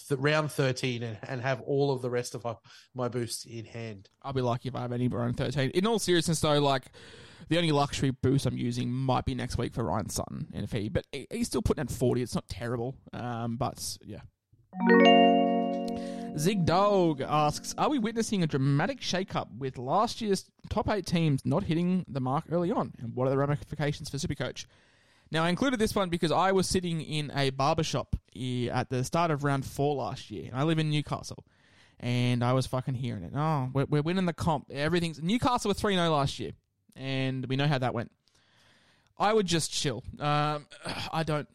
th- 0.09 0.19
round 0.21 0.51
13 0.51 1.03
and, 1.03 1.19
and, 1.29 1.43
have 1.43 1.61
all 1.63 1.93
of 1.93 2.01
the 2.01 2.09
rest 2.09 2.35
of 2.35 2.45
my, 2.45 2.55
my 2.95 3.09
boosts 3.09 3.45
in 3.45 3.65
hand. 3.67 4.09
I'll 4.23 4.33
be 4.33 4.41
lucky 4.41 4.69
if 4.69 4.77
I 4.77 4.81
have 4.81 4.93
any 4.93 5.09
round 5.09 5.37
13. 5.37 5.71
In 5.71 5.87
all 5.87 5.99
seriousness, 5.99 6.41
though, 6.41 6.59
like 6.59 6.87
The 7.49 7.59
only 7.59 7.71
luxury 7.71 8.11
boost 8.11 8.47
I'm 8.47 8.57
using 8.57 8.91
might 8.91 9.25
be 9.25 9.35
next 9.35 9.57
week 9.57 9.73
for 9.73 9.85
Ryan 9.85 10.09
Sutton 10.09 10.49
in 10.53 10.65
a 10.65 10.67
fee, 10.67 10.89
but 10.89 11.07
he's 11.31 11.47
still 11.47 11.63
putting 11.63 11.83
at 11.83 11.91
40. 11.91 12.23
It's 12.23 12.35
not 12.35 12.49
terrible. 12.49 12.97
Um, 13.13 13.57
but 13.57 13.99
yeah. 14.05 14.21
Zig 16.37 16.67
Dog 16.67 17.23
asks, 17.23 17.75
"Are 17.79 17.89
we 17.89 17.99
witnessing 17.99 18.43
a 18.43 18.47
dramatic 18.47 19.01
shake-up 19.01 19.49
with 19.57 19.79
last 19.79 20.21
year's 20.21 20.51
top 20.69 20.89
eight 20.89 21.07
teams 21.07 21.41
not 21.47 21.65
hitting 21.65 22.05
the 22.09 22.21
mark 22.21 22.45
early 22.51 22.71
on? 22.71 22.93
And 22.99 23.15
what 23.15 23.27
are 23.27 23.31
the 23.31 23.39
ramifications 23.39 24.11
for 24.11 24.19
Supercoach?" 24.19 24.67
Now, 25.31 25.45
I 25.45 25.49
included 25.49 25.79
this 25.81 25.95
one 25.95 26.09
because 26.09 26.31
I 26.31 26.53
was 26.53 26.69
sitting 26.69 27.01
in 27.01 27.33
a 27.35 27.51
barbershop 27.51 28.17
at 28.71 28.91
the 28.91 29.03
start 29.03 29.31
of 29.31 29.45
round 29.45 29.65
four 29.65 29.97
last 29.97 30.31
year. 30.31 30.47
and 30.47 30.55
I 30.55 30.63
live 30.63 30.79
in 30.79 30.91
Newcastle, 30.91 31.45
and 31.99 32.45
I 32.45 32.53
was 32.53 32.67
fucking 32.67 32.95
hearing 32.95 33.25
it. 33.25 33.33
Oh, 33.35 33.71
we're, 33.73 33.87
we're 33.87 34.03
winning 34.03 34.27
the 34.27 34.33
comp. 34.33 34.71
Everything's 34.71 35.21
Newcastle 35.21 35.71
were 35.71 35.75
three 35.75 35.95
0 35.95 36.11
last 36.11 36.39
year, 36.39 36.53
and 36.95 37.45
we 37.47 37.57
know 37.57 37.67
how 37.67 37.79
that 37.79 37.95
went. 37.95 38.13
I 39.19 39.33
would 39.33 39.47
just 39.47 39.73
chill. 39.73 40.05
Um, 40.21 40.67
I 41.13 41.25
don't. 41.25 41.49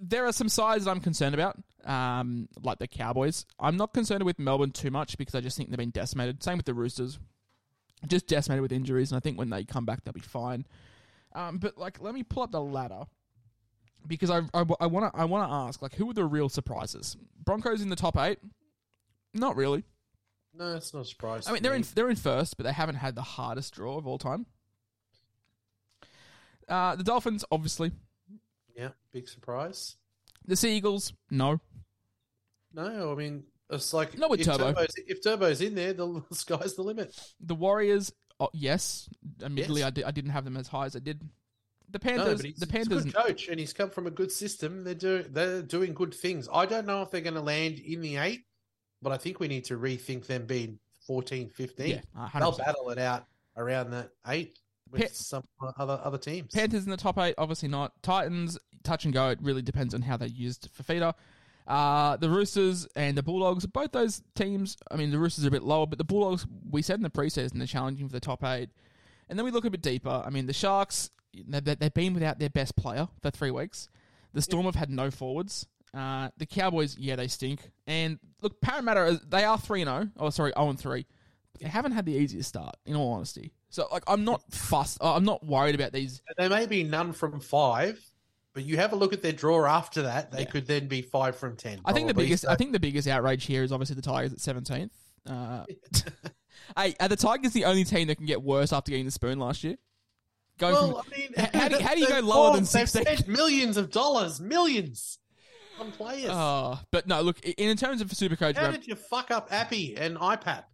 There 0.00 0.26
are 0.26 0.32
some 0.32 0.48
sides 0.48 0.84
that 0.84 0.90
I'm 0.90 1.00
concerned 1.00 1.34
about, 1.34 1.58
um, 1.84 2.48
like 2.62 2.78
the 2.78 2.88
Cowboys. 2.88 3.46
I'm 3.58 3.76
not 3.76 3.94
concerned 3.94 4.24
with 4.24 4.38
Melbourne 4.38 4.72
too 4.72 4.90
much 4.90 5.16
because 5.16 5.34
I 5.34 5.40
just 5.40 5.56
think 5.56 5.70
they've 5.70 5.78
been 5.78 5.90
decimated. 5.90 6.42
Same 6.42 6.56
with 6.56 6.66
the 6.66 6.74
Roosters, 6.74 7.18
just 8.06 8.26
decimated 8.26 8.62
with 8.62 8.72
injuries, 8.72 9.10
and 9.10 9.16
I 9.16 9.20
think 9.20 9.38
when 9.38 9.50
they 9.50 9.64
come 9.64 9.84
back, 9.84 10.04
they'll 10.04 10.12
be 10.12 10.20
fine. 10.20 10.66
Um, 11.34 11.58
but 11.58 11.78
like, 11.78 12.00
let 12.00 12.14
me 12.14 12.22
pull 12.22 12.42
up 12.42 12.52
the 12.52 12.60
ladder 12.60 13.04
because 14.06 14.30
I 14.30 14.42
I 14.54 14.62
want 14.62 15.12
to 15.12 15.20
I 15.20 15.24
want 15.24 15.48
to 15.48 15.54
ask 15.54 15.82
like, 15.82 15.94
who 15.94 16.10
are 16.10 16.14
the 16.14 16.24
real 16.24 16.48
surprises? 16.48 17.16
Broncos 17.44 17.80
in 17.82 17.88
the 17.88 17.96
top 17.96 18.16
eight? 18.16 18.38
Not 19.34 19.56
really. 19.56 19.84
No, 20.54 20.76
it's 20.76 20.92
not 20.92 21.00
a 21.00 21.04
surprise. 21.04 21.48
I 21.48 21.52
mean, 21.52 21.62
they're 21.62 21.74
in 21.74 21.84
they're 21.94 22.10
in 22.10 22.16
first, 22.16 22.56
but 22.56 22.64
they 22.64 22.72
haven't 22.72 22.96
had 22.96 23.14
the 23.14 23.22
hardest 23.22 23.74
draw 23.74 23.96
of 23.96 24.06
all 24.06 24.18
time. 24.18 24.46
Uh, 26.68 26.96
the 26.96 27.04
Dolphins, 27.04 27.44
obviously. 27.50 27.90
yeah, 28.76 28.90
big 29.12 29.28
surprise. 29.28 29.96
The 30.46 30.56
Seagulls, 30.56 31.12
no. 31.30 31.60
No, 32.74 33.12
I 33.12 33.14
mean 33.14 33.44
it's 33.72 33.92
like 33.94 34.16
Not 34.18 34.30
with 34.30 34.40
if 34.40 34.46
Turbo. 34.46 34.72
Turbo's, 34.72 34.94
if 35.06 35.22
Turbo's 35.22 35.60
in 35.60 35.74
there, 35.74 35.92
the 35.94 36.22
sky's 36.32 36.74
the 36.74 36.82
limit. 36.82 37.18
The 37.40 37.54
Warriors, 37.54 38.12
oh, 38.44 38.48
yes. 38.52 39.08
Admittedly, 39.42 39.80
Yes. 39.80 39.86
I, 39.86 39.90
di- 39.90 40.04
I 40.04 40.10
didn't 40.10 40.30
have 40.30 40.44
them 40.44 40.56
as 40.56 40.68
high 40.68 40.86
as 40.86 40.96
I 40.96 40.98
did. 40.98 41.20
The 41.90 41.98
Panthers, 41.98 42.40
he's, 42.42 42.56
the 42.56 42.66
Panthers, 42.66 43.04
good 43.04 43.14
coach, 43.14 43.48
and 43.48 43.60
he's 43.60 43.72
come 43.74 43.90
from 43.90 44.06
a 44.06 44.10
good 44.10 44.32
system. 44.32 44.82
They're 44.82 44.94
doing 44.94 45.26
they're 45.30 45.60
doing 45.62 45.92
good 45.92 46.14
things. 46.14 46.48
I 46.50 46.64
don't 46.64 46.86
know 46.86 47.02
if 47.02 47.10
they're 47.10 47.20
going 47.20 47.34
to 47.34 47.42
land 47.42 47.78
in 47.80 48.00
the 48.00 48.16
eight, 48.16 48.44
but 49.02 49.12
I 49.12 49.18
think 49.18 49.40
we 49.40 49.48
need 49.48 49.64
to 49.66 49.76
rethink 49.76 50.26
them 50.26 50.46
being 50.46 50.78
14, 51.06 51.50
15. 51.50 51.86
yeah, 51.88 52.00
100%. 52.18 52.38
They'll 52.40 52.52
battle 52.56 52.90
it 52.90 52.98
out 52.98 53.26
around 53.58 53.90
that 53.90 54.10
eight 54.28 54.58
with 54.90 55.02
Pa- 55.02 55.08
some 55.12 55.44
other 55.76 56.00
other 56.02 56.16
teams. 56.16 56.50
Panthers 56.54 56.84
in 56.84 56.90
the 56.90 56.96
top 56.96 57.18
eight, 57.18 57.34
obviously 57.36 57.68
not. 57.68 57.92
Titans, 58.02 58.58
touch 58.84 59.04
and 59.04 59.12
go. 59.12 59.28
It 59.28 59.38
really 59.42 59.62
depends 59.62 59.92
on 59.94 60.00
how 60.00 60.16
they're 60.16 60.28
used 60.28 60.70
for 60.72 60.82
feeder. 60.84 61.12
Uh, 61.66 62.16
the 62.16 62.28
Roosters 62.28 62.86
and 62.96 63.16
the 63.16 63.22
Bulldogs, 63.22 63.66
both 63.66 63.92
those 63.92 64.22
teams. 64.34 64.76
I 64.90 64.96
mean, 64.96 65.10
the 65.10 65.18
Roosters 65.18 65.44
are 65.44 65.48
a 65.48 65.52
bit 65.52 65.62
lower, 65.62 65.86
but 65.86 65.98
the 65.98 66.04
Bulldogs, 66.04 66.46
we 66.70 66.82
said 66.82 66.96
in 66.96 67.02
the 67.02 67.10
preseason, 67.10 67.52
they're 67.58 67.66
challenging 67.66 68.08
for 68.08 68.12
the 68.12 68.20
top 68.20 68.42
eight. 68.44 68.70
And 69.28 69.38
then 69.38 69.44
we 69.44 69.50
look 69.50 69.64
a 69.64 69.70
bit 69.70 69.80
deeper. 69.82 70.22
I 70.24 70.30
mean, 70.30 70.46
the 70.46 70.52
Sharks, 70.52 71.10
they- 71.32 71.60
they- 71.60 71.74
they've 71.76 71.94
been 71.94 72.14
without 72.14 72.38
their 72.38 72.50
best 72.50 72.76
player 72.76 73.08
for 73.22 73.30
three 73.30 73.50
weeks. 73.50 73.88
The 74.32 74.42
Storm 74.42 74.64
have 74.66 74.74
had 74.74 74.90
no 74.90 75.10
forwards. 75.10 75.66
Uh, 75.94 76.30
the 76.38 76.46
Cowboys, 76.46 76.96
yeah, 76.98 77.16
they 77.16 77.28
stink. 77.28 77.70
And 77.86 78.18
look, 78.40 78.60
Parramatta, 78.60 79.20
they 79.28 79.44
are 79.44 79.58
3 79.58 79.84
0. 79.84 80.08
Oh, 80.16 80.30
sorry, 80.30 80.52
0 80.56 80.72
3. 80.74 81.06
But 81.52 81.60
they 81.62 81.68
haven't 81.68 81.92
had 81.92 82.06
the 82.06 82.12
easiest 82.14 82.48
start, 82.48 82.76
in 82.86 82.96
all 82.96 83.12
honesty. 83.12 83.52
So, 83.68 83.86
like, 83.92 84.02
I'm 84.06 84.24
not 84.24 84.42
fussed. 84.52 84.98
I'm 85.00 85.24
not 85.24 85.44
worried 85.44 85.74
about 85.74 85.92
these 85.92 86.22
They 86.36 86.48
may 86.48 86.66
be 86.66 86.82
none 86.82 87.12
from 87.12 87.40
five, 87.40 88.02
but 88.54 88.64
you 88.64 88.76
have 88.76 88.92
a 88.92 88.96
look 88.96 89.12
at 89.12 89.22
their 89.22 89.32
draw 89.32 89.64
after 89.66 90.02
that. 90.02 90.30
They 90.32 90.40
Yeah. 90.40 90.44
could 90.50 90.66
then 90.66 90.88
be 90.88 91.02
five 91.02 91.36
from 91.36 91.56
ten. 91.56 91.80
I 91.84 91.92
think 91.92 92.08
the 92.08 92.14
biggest, 92.14 92.42
So- 92.44 92.50
I 92.50 92.56
think 92.56 92.72
the 92.72 92.80
biggest 92.80 93.08
outrage 93.08 93.44
here 93.46 93.62
is 93.62 93.72
obviously 93.72 93.96
the 93.96 94.02
Tigers 94.02 94.32
at 94.32 94.40
seventeenth. 94.40 94.92
Uh, 95.26 95.64
hey, 96.76 96.94
are 97.00 97.08
the 97.08 97.16
Tigers 97.16 97.52
the 97.52 97.64
only 97.64 97.84
team 97.84 98.08
that 98.08 98.16
can 98.16 98.26
get 98.26 98.42
worse 98.42 98.72
after 98.72 98.90
getting 98.90 99.04
the 99.06 99.10
spoon 99.12 99.38
last 99.38 99.62
year? 99.64 99.76
Going 100.58 100.74
Well, 100.74 101.02
from 101.02 101.12
I 101.12 101.16
mean, 101.18 101.34
how 101.54 101.68
do 101.68 101.76
you- 101.76 101.82
how 101.82 101.94
do 101.94 102.00
you 102.00 102.08
go 102.08 102.20
lower 102.20 102.52
than 102.54 102.64
bought- 102.64 102.72
they've 102.72 102.88
16? 102.90 103.02
spent 103.16 103.28
millions 103.28 103.76
of 103.76 103.90
dollars, 103.90 104.40
millions 104.40 105.18
on 105.80 105.90
players. 105.92 106.28
oh, 106.30 106.78
but 106.90 107.06
no, 107.06 107.22
look 107.22 107.40
in, 107.44 107.70
in 107.70 107.76
terms 107.76 108.00
of 108.00 108.08
Supercoach, 108.08 108.56
How 108.56 108.64
Ram- 108.64 108.72
did 108.72 108.86
you 108.86 108.94
fuck 108.94 109.30
up 109.30 109.48
Appy 109.50 109.96
and 109.96 110.16
iPad? 110.18 110.64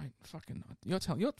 Mate, 0.00 0.12
fucking, 0.24 0.62
you're 0.84 0.98
telling 0.98 1.20
you're. 1.20 1.32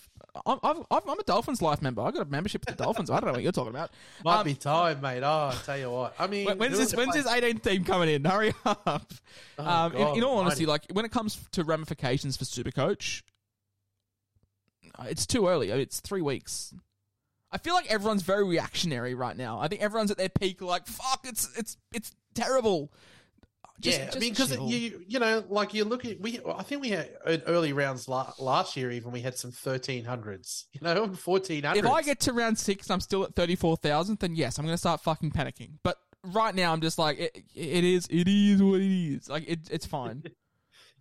I'm, 0.47 0.59
I'm, 0.63 0.83
I'm 0.91 1.19
a 1.19 1.23
Dolphins 1.25 1.61
life 1.63 1.83
member. 1.83 2.03
I 2.03 2.11
got 2.11 2.27
a 2.27 2.31
membership 2.31 2.65
to 2.67 2.75
the 2.75 2.83
Dolphins. 2.83 3.11
I 3.11 3.21
don't 3.21 3.27
know 3.27 3.33
what 3.33 3.43
you're 3.43 3.53
talking 3.53 3.71
about. 3.71 3.91
Might 4.25 4.39
Um, 4.41 4.45
be 4.45 4.55
time, 4.55 5.01
mate. 5.01 5.23
Oh, 5.23 5.51
I 5.53 5.59
tell 5.65 5.79
you 5.79 5.91
what. 5.91 6.15
I 6.19 6.27
mean, 6.27 6.47
When- 6.47 6.59
When's 6.59 6.79
this? 6.79 6.95
When's 6.95 7.15
this 7.15 7.27
18th 7.27 7.63
team 7.63 7.85
coming 7.85 8.09
in? 8.09 8.25
Hurry 8.27 8.53
up! 8.65 9.13
Oh, 9.59 9.65
um, 9.65 9.93
in, 9.93 9.99
God 9.99 10.17
in 10.19 10.25
all 10.25 10.39
honesty, 10.39 10.65
almighty. 10.65 10.67
like 10.67 10.87
when 10.93 11.05
it 11.05 11.11
comes 11.13 11.39
to 11.53 11.65
ramifications 11.65 12.37
for 12.37 12.45
Supercoach, 12.45 13.23
it's 15.05 15.27
too 15.27 15.47
early. 15.49 15.71
It's 15.71 16.01
three 16.01 16.23
weeks. 16.23 16.73
I 17.53 17.59
feel 17.59 17.75
like 17.75 17.91
everyone's 17.91 18.23
very 18.23 18.45
reactionary 18.45 19.15
right 19.15 19.37
now. 19.37 19.59
I 19.61 19.69
think 19.69 19.81
everyone's 19.83 20.11
at 20.11 20.17
their 20.19 20.29
peak. 20.29 20.61
Like 20.63 20.87
fuck, 20.87 21.21
it's 21.25 21.57
it's 21.59 21.77
it's 21.95 22.13
terrible. 22.35 22.93
Just, 23.81 23.99
yeah, 23.99 24.05
just 24.07 24.17
I 24.17 24.21
mean, 24.21 24.33
because 24.33 24.57
you 24.57 25.03
you 25.07 25.19
know, 25.19 25.45
like 25.49 25.75
you 25.75 25.85
look 25.85 26.05
at 26.05 26.21
we. 26.21 26.41
I 26.47 26.63
think 26.63 26.81
we 26.81 26.91
had 26.91 27.11
early 27.47 27.73
rounds 27.73 28.09
la- 28.09 28.33
last 28.39 28.77
year. 28.77 28.91
Even 28.91 29.13
we 29.13 29.21
had 29.21 29.37
some 29.37 29.53
thirteen 29.53 30.05
hundreds. 30.05 30.67
You 30.73 30.81
know, 30.83 31.09
fourteen 31.15 31.65
if. 31.65 31.85
I 31.87 32.03
get 32.03 32.21
to 32.21 32.33
round 32.33 32.59
six 32.59 32.91
I'm 32.91 33.01
still 33.01 33.25
at 33.25 33.35
thirty 33.35 33.57
four 33.57 33.77
thousand, 33.77 34.19
then 34.21 34.35
yes, 34.35 34.59
I'm 34.59 34.65
going 34.65 34.75
to 34.75 34.79
start 34.79 35.03
fucking 35.03 35.31
panicking. 35.31 35.73
But 35.83 35.99
right 36.23 36.55
now, 36.55 36.73
I'm 36.73 36.81
just 36.81 36.99
like 36.99 37.19
it, 37.19 37.45
it 37.55 37.85
is. 37.85 38.07
It 38.09 38.29
is 38.29 38.63
what 38.63 38.81
it 38.81 39.15
is. 39.15 39.29
Like 39.29 39.45
it, 39.47 39.61
it's 39.71 39.87
fine. 39.87 40.23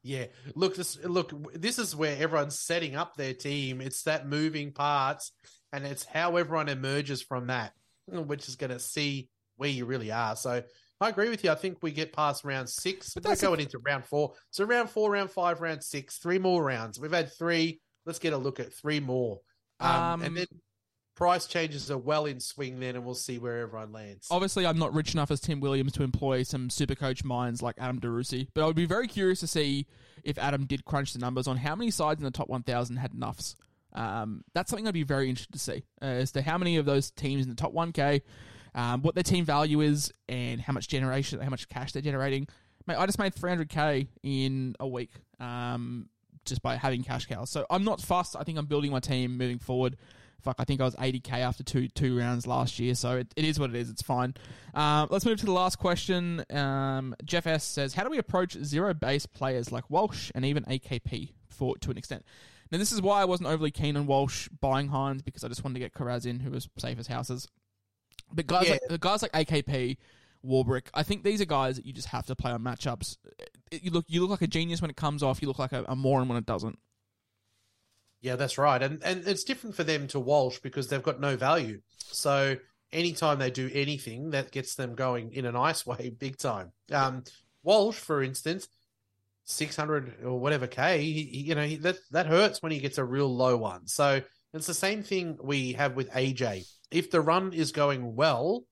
Yeah, 0.08 0.26
look, 0.54 0.76
this 0.76 1.04
look. 1.04 1.34
This 1.56 1.80
is 1.80 1.96
where 1.96 2.16
everyone's 2.16 2.60
setting 2.60 2.96
up 2.96 3.18
their 3.18 3.34
team. 3.34 3.82
It's 3.82 4.04
that 4.04 4.28
moving 4.28 4.72
parts, 4.72 5.32
and 5.74 5.84
it's 5.84 6.06
how 6.06 6.38
everyone 6.38 6.70
emerges 6.70 7.24
from 7.24 7.48
that, 7.48 7.74
which 8.06 8.48
is 8.48 8.56
going 8.56 8.70
to 8.70 8.78
see 8.78 9.30
where 9.58 9.68
you 9.68 9.86
really 9.86 10.12
are. 10.12 10.36
So 10.36 10.62
I 11.02 11.10
agree 11.10 11.30
with 11.30 11.44
you. 11.44 11.52
I 11.52 11.56
think 11.56 11.80
we 11.82 11.92
get 11.92 12.14
past 12.14 12.44
round 12.46 12.70
six. 12.70 13.14
But 13.14 13.24
that's 13.24 13.42
going 13.42 13.60
into 13.60 13.80
round 13.80 14.06
four. 14.06 14.34
So 14.52 14.64
round 14.64 14.90
four, 14.90 15.12
round 15.12 15.30
five, 15.30 15.60
round 15.62 15.84
six, 15.84 16.18
three 16.18 16.40
more 16.40 16.64
rounds. 16.64 17.00
We've 17.00 17.12
had 17.12 17.34
three. 17.34 17.82
Let's 18.06 18.20
get 18.20 18.34
a 18.34 18.38
look 18.38 18.60
at 18.60 18.74
three 18.74 19.00
more. 19.00 19.40
Um, 19.80 19.92
Um, 19.92 20.22
and 20.22 20.38
then 20.38 20.46
price 21.16 21.48
changes 21.48 21.90
are 21.92 21.98
well 21.98 22.26
in 22.26 22.40
swing 22.40 22.80
then, 22.80 22.96
and 22.96 23.06
we'll 23.06 23.16
see 23.16 23.38
where 23.40 23.60
everyone 23.62 23.92
lands. 23.92 24.28
Obviously, 24.32 24.66
I'm 24.66 24.78
not 24.80 24.94
rich 24.94 25.14
enough 25.14 25.32
as 25.32 25.40
Tim 25.42 25.60
Williams 25.60 25.94
to 25.94 26.04
employ 26.04 26.44
some 26.44 26.70
super 26.70 26.96
coach 26.96 27.24
minds 27.24 27.62
like 27.62 27.76
Adam 27.78 28.00
DeRusi, 28.00 28.48
but 28.54 28.64
I 28.64 28.68
would 28.68 28.76
be 28.76 28.86
very 28.86 29.08
curious 29.08 29.40
to 29.42 29.48
see 29.48 29.88
if 30.24 30.38
Adam 30.38 30.66
did 30.66 30.86
crunch 30.86 31.14
the 31.14 31.20
numbers 31.20 31.48
on 31.48 31.58
how 31.58 31.76
many 31.76 31.92
sides 31.92 32.20
in 32.20 32.26
the 32.26 32.32
top 32.32 32.48
1,000 32.50 32.98
had 32.98 33.14
nuffs. 33.14 33.56
Um, 33.94 34.44
that's 34.54 34.70
something 34.70 34.88
I'd 34.88 34.94
be 34.94 35.04
very 35.04 35.30
interested 35.30 35.54
to 35.54 35.60
see 35.60 35.84
uh, 36.02 36.06
as 36.06 36.32
to 36.34 36.42
how 36.42 36.58
many 36.58 36.76
of 36.78 36.86
those 36.86 37.12
teams 37.12 37.44
in 37.44 37.50
the 37.50 37.56
top 37.56 37.74
1K, 37.74 38.22
um, 38.76 39.02
what 39.02 39.16
their 39.16 39.24
team 39.24 39.46
value 39.46 39.82
is, 39.82 40.12
and 40.30 40.62
how 40.62 40.74
much 40.74 40.88
generation, 40.88 41.40
how 41.40 41.50
much 41.50 41.68
cash 41.70 41.94
they're 41.94 42.02
generating. 42.02 42.48
Mate, 42.86 42.98
I 42.98 43.06
just 43.08 43.18
made 43.18 43.34
300k 43.34 44.08
in 44.22 44.76
a 44.80 44.88
week 44.88 45.12
um, 45.40 46.08
just 46.46 46.62
by 46.62 46.76
having 46.76 47.04
cash 47.04 47.26
cows. 47.26 47.50
So 47.50 47.66
I'm 47.70 47.84
not 47.84 48.02
fussed. 48.02 48.36
I 48.36 48.44
think 48.44 48.60
I'm 48.60 48.68
building 48.68 48.92
my 48.92 49.00
team 49.00 49.38
moving 49.38 49.58
forward. 49.58 49.98
Fuck, 50.42 50.58
I 50.60 50.66
think 50.66 50.80
I 50.80 50.84
was 50.84 50.96
80k 50.96 51.32
after 51.40 51.64
two 51.64 51.88
two 51.88 52.16
rounds 52.16 52.46
last 52.46 52.78
year, 52.78 52.94
so 52.94 53.18
it, 53.18 53.34
it 53.36 53.46
is 53.46 53.60
what 53.60 53.72
it 53.72 53.76
is. 53.78 53.90
It's 53.90 54.04
fine. 54.04 54.36
Um, 54.76 55.08
let's 55.10 55.26
move 55.26 55.40
to 55.40 55.46
the 55.46 55.52
last 55.52 55.80
question. 55.80 56.46
Um, 56.52 57.16
Jeff 57.24 57.48
S 57.48 57.64
says, 57.64 57.96
"How 57.96 58.04
do 58.04 58.12
we 58.12 58.20
approach 58.20 58.54
zero 58.62 58.94
base 58.94 59.26
players 59.26 59.72
like 59.72 59.90
Walsh 59.90 60.32
and 60.36 60.46
even 60.46 60.64
AKP 60.66 61.32
for 61.50 61.76
to 61.78 61.90
an 61.90 61.98
extent?" 61.98 62.24
Now, 62.72 62.78
this 62.78 62.92
is 62.92 63.02
why 63.02 63.22
I 63.22 63.26
wasn't 63.26 63.50
overly 63.50 63.72
keen 63.72 63.98
on 63.98 64.06
Walsh 64.06 64.50
buying 64.60 64.90
Hynes 64.90 65.24
because 65.24 65.44
I 65.44 65.48
just 65.48 65.64
wanted 65.64 65.76
to 65.76 65.80
get 65.80 65.94
Kiraz 65.94 66.28
in, 66.28 66.40
who 66.40 66.52
was 66.52 66.68
safe 66.78 67.00
as 67.00 67.08
houses. 67.08 67.48
But 68.32 68.48
guys, 68.48 68.66
Yeah. 68.66 68.72
like, 68.74 68.82
the 68.90 68.98
guys 68.98 69.22
like 69.22 69.32
AKP, 69.34 69.98
Warbrick, 70.46 70.88
I 70.94 71.04
think 71.04 71.24
these 71.24 71.42
are 71.42 71.46
guys 71.46 71.76
that 71.78 71.86
you 71.86 71.94
just 71.94 72.10
have 72.10 72.26
to 72.28 72.36
play 72.36 72.52
on 72.52 72.62
matchups. 72.62 73.18
It- 73.72 73.84
you 73.84 73.92
look, 73.92 74.06
you 74.08 74.22
look 74.22 74.30
like 74.30 74.42
a 74.42 74.48
genius 74.48 74.82
when 74.82 74.90
it 74.92 74.96
comes 74.96 75.24
off. 75.24 75.42
You 75.42 75.48
look 75.48 75.60
like 75.60 75.72
a, 75.74 75.84
a 75.88 75.96
moron 75.96 76.28
when 76.28 76.38
it 76.38 76.46
doesn't. 76.46 76.80
Yeah, 78.22 78.36
that's 78.38 78.58
right. 78.58 78.82
And 78.82 79.04
and 79.04 79.28
it's 79.28 79.44
different 79.44 79.76
for 79.76 79.84
them 79.84 80.08
to 80.10 80.20
Walsh 80.20 80.60
because 80.60 80.88
they've 80.88 81.04
got 81.04 81.20
no 81.20 81.36
value. 81.38 81.82
So 81.98 82.56
anytime 82.92 83.40
they 83.40 83.52
do 83.52 83.70
anything, 83.74 84.32
that 84.32 84.52
gets 84.52 84.76
them 84.76 84.96
going 84.96 85.34
in 85.34 85.46
a 85.46 85.52
nice 85.52 85.86
way, 85.86 86.10
big 86.18 86.38
time. 86.38 86.72
Um, 86.92 87.24
Walsh, 87.64 87.98
for 87.98 88.24
instance, 88.24 88.68
six 89.44 89.76
hundred 89.76 90.24
or 90.24 90.40
whatever 90.40 90.68
k, 90.68 91.02
he, 91.04 91.24
he- 91.24 91.42
you 91.42 91.56
know 91.56 91.66
he, 91.66 91.76
that 91.78 91.98
that 92.12 92.26
hurts 92.28 92.62
when 92.64 92.72
he 92.72 92.80
gets 92.80 92.98
a 92.98 93.04
real 93.04 93.34
low 93.34 93.58
one. 93.58 93.88
So 93.88 94.22
it's 94.54 94.68
the 94.68 94.74
same 94.74 95.04
thing 95.04 95.38
we 95.44 95.74
have 95.74 95.96
with 95.96 96.10
AJ. 96.12 96.68
If 96.96 97.12
the 97.12 97.22
run 97.22 97.54
is 97.54 97.72
going 97.72 98.16
well, 98.16 98.66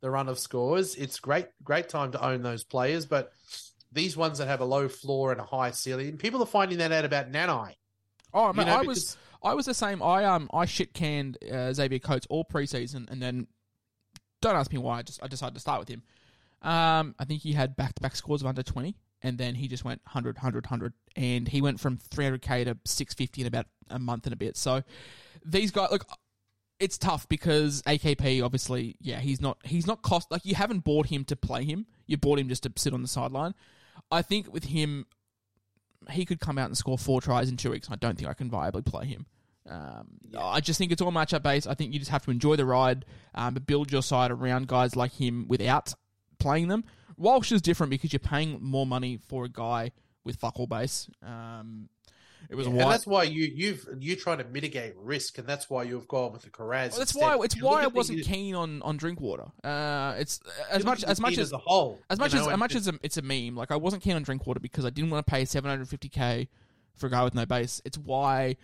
the 0.00 0.10
run 0.10 0.28
of 0.28 0.38
scores, 0.38 0.94
it's 0.94 1.18
great 1.18 1.46
great 1.62 1.88
time 1.88 2.12
to 2.12 2.24
own 2.24 2.42
those 2.42 2.62
players. 2.62 3.06
But 3.06 3.32
these 3.90 4.16
ones 4.16 4.38
that 4.38 4.48
have 4.48 4.60
a 4.60 4.64
low 4.64 4.88
floor 4.88 5.32
and 5.32 5.40
a 5.40 5.44
high 5.44 5.72
ceiling, 5.72 6.16
people 6.16 6.42
are 6.42 6.46
finding 6.46 6.78
that 6.78 6.92
out 6.92 7.04
about 7.04 7.32
Nanai. 7.32 7.74
Oh 8.32 8.52
man, 8.52 8.66
You 8.66 8.72
know, 8.72 8.78
I 8.78 8.82
was 8.82 9.16
I 9.42 9.54
was 9.54 9.66
the 9.66 9.74
same. 9.74 10.02
I 10.02 10.24
um 10.24 10.48
I 10.52 10.64
shit 10.64 10.94
canned 10.94 11.38
uh, 11.50 11.72
Xavier 11.72 11.98
Coates 11.98 12.26
all 12.30 12.44
preseason, 12.44 13.10
and 13.10 13.20
then 13.20 13.46
don't 14.40 14.56
ask 14.56 14.72
me 14.72 14.78
why. 14.78 14.98
I 14.98 15.02
just 15.02 15.22
I 15.22 15.26
decided 15.26 15.54
to 15.54 15.60
start 15.60 15.80
with 15.80 15.88
him. 15.88 16.02
Um, 16.62 17.14
I 17.18 17.24
think 17.24 17.42
he 17.42 17.52
had 17.52 17.76
back 17.76 17.94
to 17.94 18.02
back 18.02 18.16
scores 18.16 18.42
of 18.42 18.46
under 18.46 18.62
twenty, 18.62 18.96
and 19.22 19.38
then 19.38 19.54
he 19.54 19.68
just 19.68 19.84
went 19.84 20.00
100, 20.04 20.36
100, 20.36 20.64
100, 20.66 20.92
and 21.16 21.48
he 21.48 21.60
went 21.60 21.80
from 21.80 21.96
three 21.96 22.24
hundred 22.24 22.42
k 22.42 22.64
to 22.64 22.76
six 22.84 23.14
fifty 23.14 23.40
in 23.40 23.46
about 23.46 23.66
a 23.90 23.98
month 23.98 24.26
and 24.26 24.32
a 24.32 24.36
bit. 24.36 24.56
So 24.56 24.82
these 25.44 25.70
guys 25.70 25.90
look. 25.90 26.06
It's 26.84 26.98
tough 26.98 27.26
because 27.30 27.80
AKP 27.82 28.44
obviously, 28.44 28.96
yeah, 29.00 29.18
he's 29.18 29.40
not 29.40 29.56
he's 29.64 29.86
not 29.86 30.02
cost 30.02 30.30
like 30.30 30.44
you 30.44 30.54
haven't 30.54 30.84
bought 30.84 31.06
him 31.06 31.24
to 31.24 31.36
play 31.36 31.64
him. 31.64 31.86
You 32.06 32.18
bought 32.18 32.38
him 32.38 32.48
just 32.48 32.64
to 32.64 32.72
sit 32.76 32.92
on 32.92 33.00
the 33.00 33.08
sideline. 33.08 33.54
I 34.10 34.20
think 34.20 34.52
with 34.52 34.64
him, 34.64 35.06
he 36.10 36.26
could 36.26 36.40
come 36.40 36.58
out 36.58 36.66
and 36.66 36.76
score 36.76 36.98
four 36.98 37.22
tries 37.22 37.48
in 37.48 37.56
two 37.56 37.70
weeks. 37.70 37.88
I 37.90 37.96
don't 37.96 38.18
think 38.18 38.28
I 38.28 38.34
can 38.34 38.50
viably 38.50 38.84
play 38.84 39.06
him. 39.06 39.24
Um, 39.66 40.18
I 40.38 40.60
just 40.60 40.78
think 40.78 40.92
it's 40.92 41.00
all 41.00 41.10
matchup 41.10 41.42
based. 41.42 41.66
I 41.66 41.72
think 41.72 41.94
you 41.94 41.98
just 41.98 42.10
have 42.10 42.24
to 42.26 42.30
enjoy 42.30 42.56
the 42.56 42.66
ride, 42.66 43.06
um, 43.34 43.54
but 43.54 43.66
build 43.66 43.90
your 43.90 44.02
side 44.02 44.30
around 44.30 44.68
guys 44.68 44.94
like 44.94 45.12
him 45.12 45.46
without 45.48 45.94
playing 46.38 46.68
them. 46.68 46.84
Walsh 47.16 47.50
is 47.50 47.62
different 47.62 47.90
because 47.90 48.12
you're 48.12 48.20
paying 48.20 48.58
more 48.60 48.86
money 48.86 49.18
for 49.28 49.44
a 49.44 49.48
guy 49.48 49.92
with 50.24 50.36
fuck 50.36 50.58
all 50.58 50.66
base. 50.66 51.08
Um, 51.22 51.88
it 52.48 52.54
was 52.54 52.66
and 52.66 52.76
why. 52.76 52.90
that's 52.90 53.06
why 53.06 53.22
you 53.24 53.50
you've 53.54 53.86
you 53.98 54.16
trying 54.16 54.38
to 54.38 54.44
mitigate 54.44 54.94
risk, 54.96 55.38
and 55.38 55.46
that's 55.46 55.68
why 55.68 55.82
you've 55.82 56.08
gone 56.08 56.32
with 56.32 56.42
the 56.42 56.50
Kiraz. 56.50 56.90
Well, 56.90 56.98
that's 56.98 56.98
instead. 56.98 57.20
why 57.20 57.44
it's 57.44 57.56
You 57.56 57.64
why 57.64 57.82
I 57.84 57.86
wasn't 57.86 58.24
keen 58.24 58.54
on 58.54 58.82
on 58.82 58.96
Drinkwater. 58.96 59.46
Uh, 59.62 60.14
it's 60.18 60.40
as 60.70 60.84
much 60.84 61.04
as 61.04 61.18
the 61.18 61.22
much 61.22 61.38
as 61.38 61.52
a 61.52 61.58
whole, 61.58 62.00
as 62.10 62.18
much 62.18 62.34
as 62.34 62.46
as 62.46 62.58
much 62.58 62.74
as 62.74 62.88
a, 62.88 62.94
it's 63.02 63.16
a 63.16 63.22
meme. 63.22 63.56
Like 63.56 63.70
I 63.70 63.76
wasn't 63.76 64.02
keen 64.02 64.14
on 64.16 64.22
Drinkwater 64.22 64.60
because 64.60 64.84
I 64.84 64.90
didn't 64.90 65.10
want 65.10 65.26
to 65.26 65.30
pay 65.30 65.42
750k 65.42 66.48
for 66.94 67.06
a 67.06 67.10
guy 67.10 67.24
with 67.24 67.34
no 67.34 67.46
base. 67.46 67.82
It's 67.84 67.98
why 67.98 68.56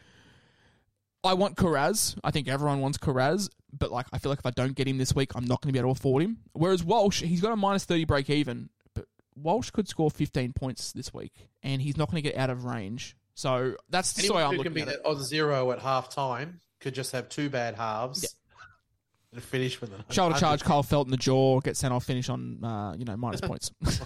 I 1.22 1.34
want 1.34 1.56
Kiraz. 1.56 2.18
I 2.24 2.30
think 2.30 2.48
everyone 2.48 2.80
wants 2.80 2.98
Kiraz, 2.98 3.50
but 3.76 3.90
like 3.90 4.06
I 4.12 4.18
feel 4.18 4.30
like 4.30 4.38
if 4.38 4.46
I 4.46 4.50
don't 4.50 4.74
get 4.74 4.88
him 4.88 4.98
this 4.98 5.14
week, 5.14 5.32
I'm 5.34 5.44
not 5.44 5.60
going 5.60 5.68
to 5.68 5.72
be 5.72 5.78
able 5.78 5.94
to 5.94 5.98
afford 5.98 6.22
him. 6.22 6.38
Whereas 6.52 6.82
Walsh, 6.82 7.22
he's 7.22 7.40
got 7.40 7.52
a 7.52 7.56
minus 7.56 7.84
30 7.84 8.04
break 8.04 8.30
even, 8.30 8.70
but 8.94 9.06
Walsh 9.34 9.70
could 9.70 9.88
score 9.88 10.10
15 10.10 10.52
points 10.52 10.92
this 10.92 11.12
week, 11.12 11.48
and 11.62 11.82
he's 11.82 11.96
not 11.96 12.10
going 12.10 12.22
to 12.22 12.28
get 12.28 12.38
out 12.38 12.50
of 12.50 12.64
range. 12.64 13.16
So 13.40 13.74
that's 13.88 14.12
the 14.12 14.32
way 14.34 14.42
I'm 14.42 14.50
looking 14.56 14.64
can 14.64 14.72
be 14.74 14.82
at 14.82 14.88
it. 14.88 15.00
on 15.04 15.22
zero 15.22 15.70
at 15.72 15.78
half 15.78 16.10
time 16.10 16.60
could 16.80 16.94
just 16.94 17.12
have 17.12 17.28
two 17.30 17.48
bad 17.48 17.74
halves 17.74 18.22
Yeah. 18.22 18.28
and 19.34 19.42
finish 19.42 19.80
with 19.80 19.92
it. 19.92 20.00
Shoulder 20.12 20.38
charge 20.38 20.62
Kyle 20.62 20.82
Feldt 20.82 21.06
in 21.06 21.10
the 21.10 21.16
jaw, 21.16 21.60
get 21.60 21.76
sent 21.76 21.92
off, 21.94 22.04
finish 22.04 22.28
on 22.28 22.62
uh, 22.62 22.94
you 22.98 23.04
know 23.06 23.16
minus 23.16 23.40
points. 23.50 23.70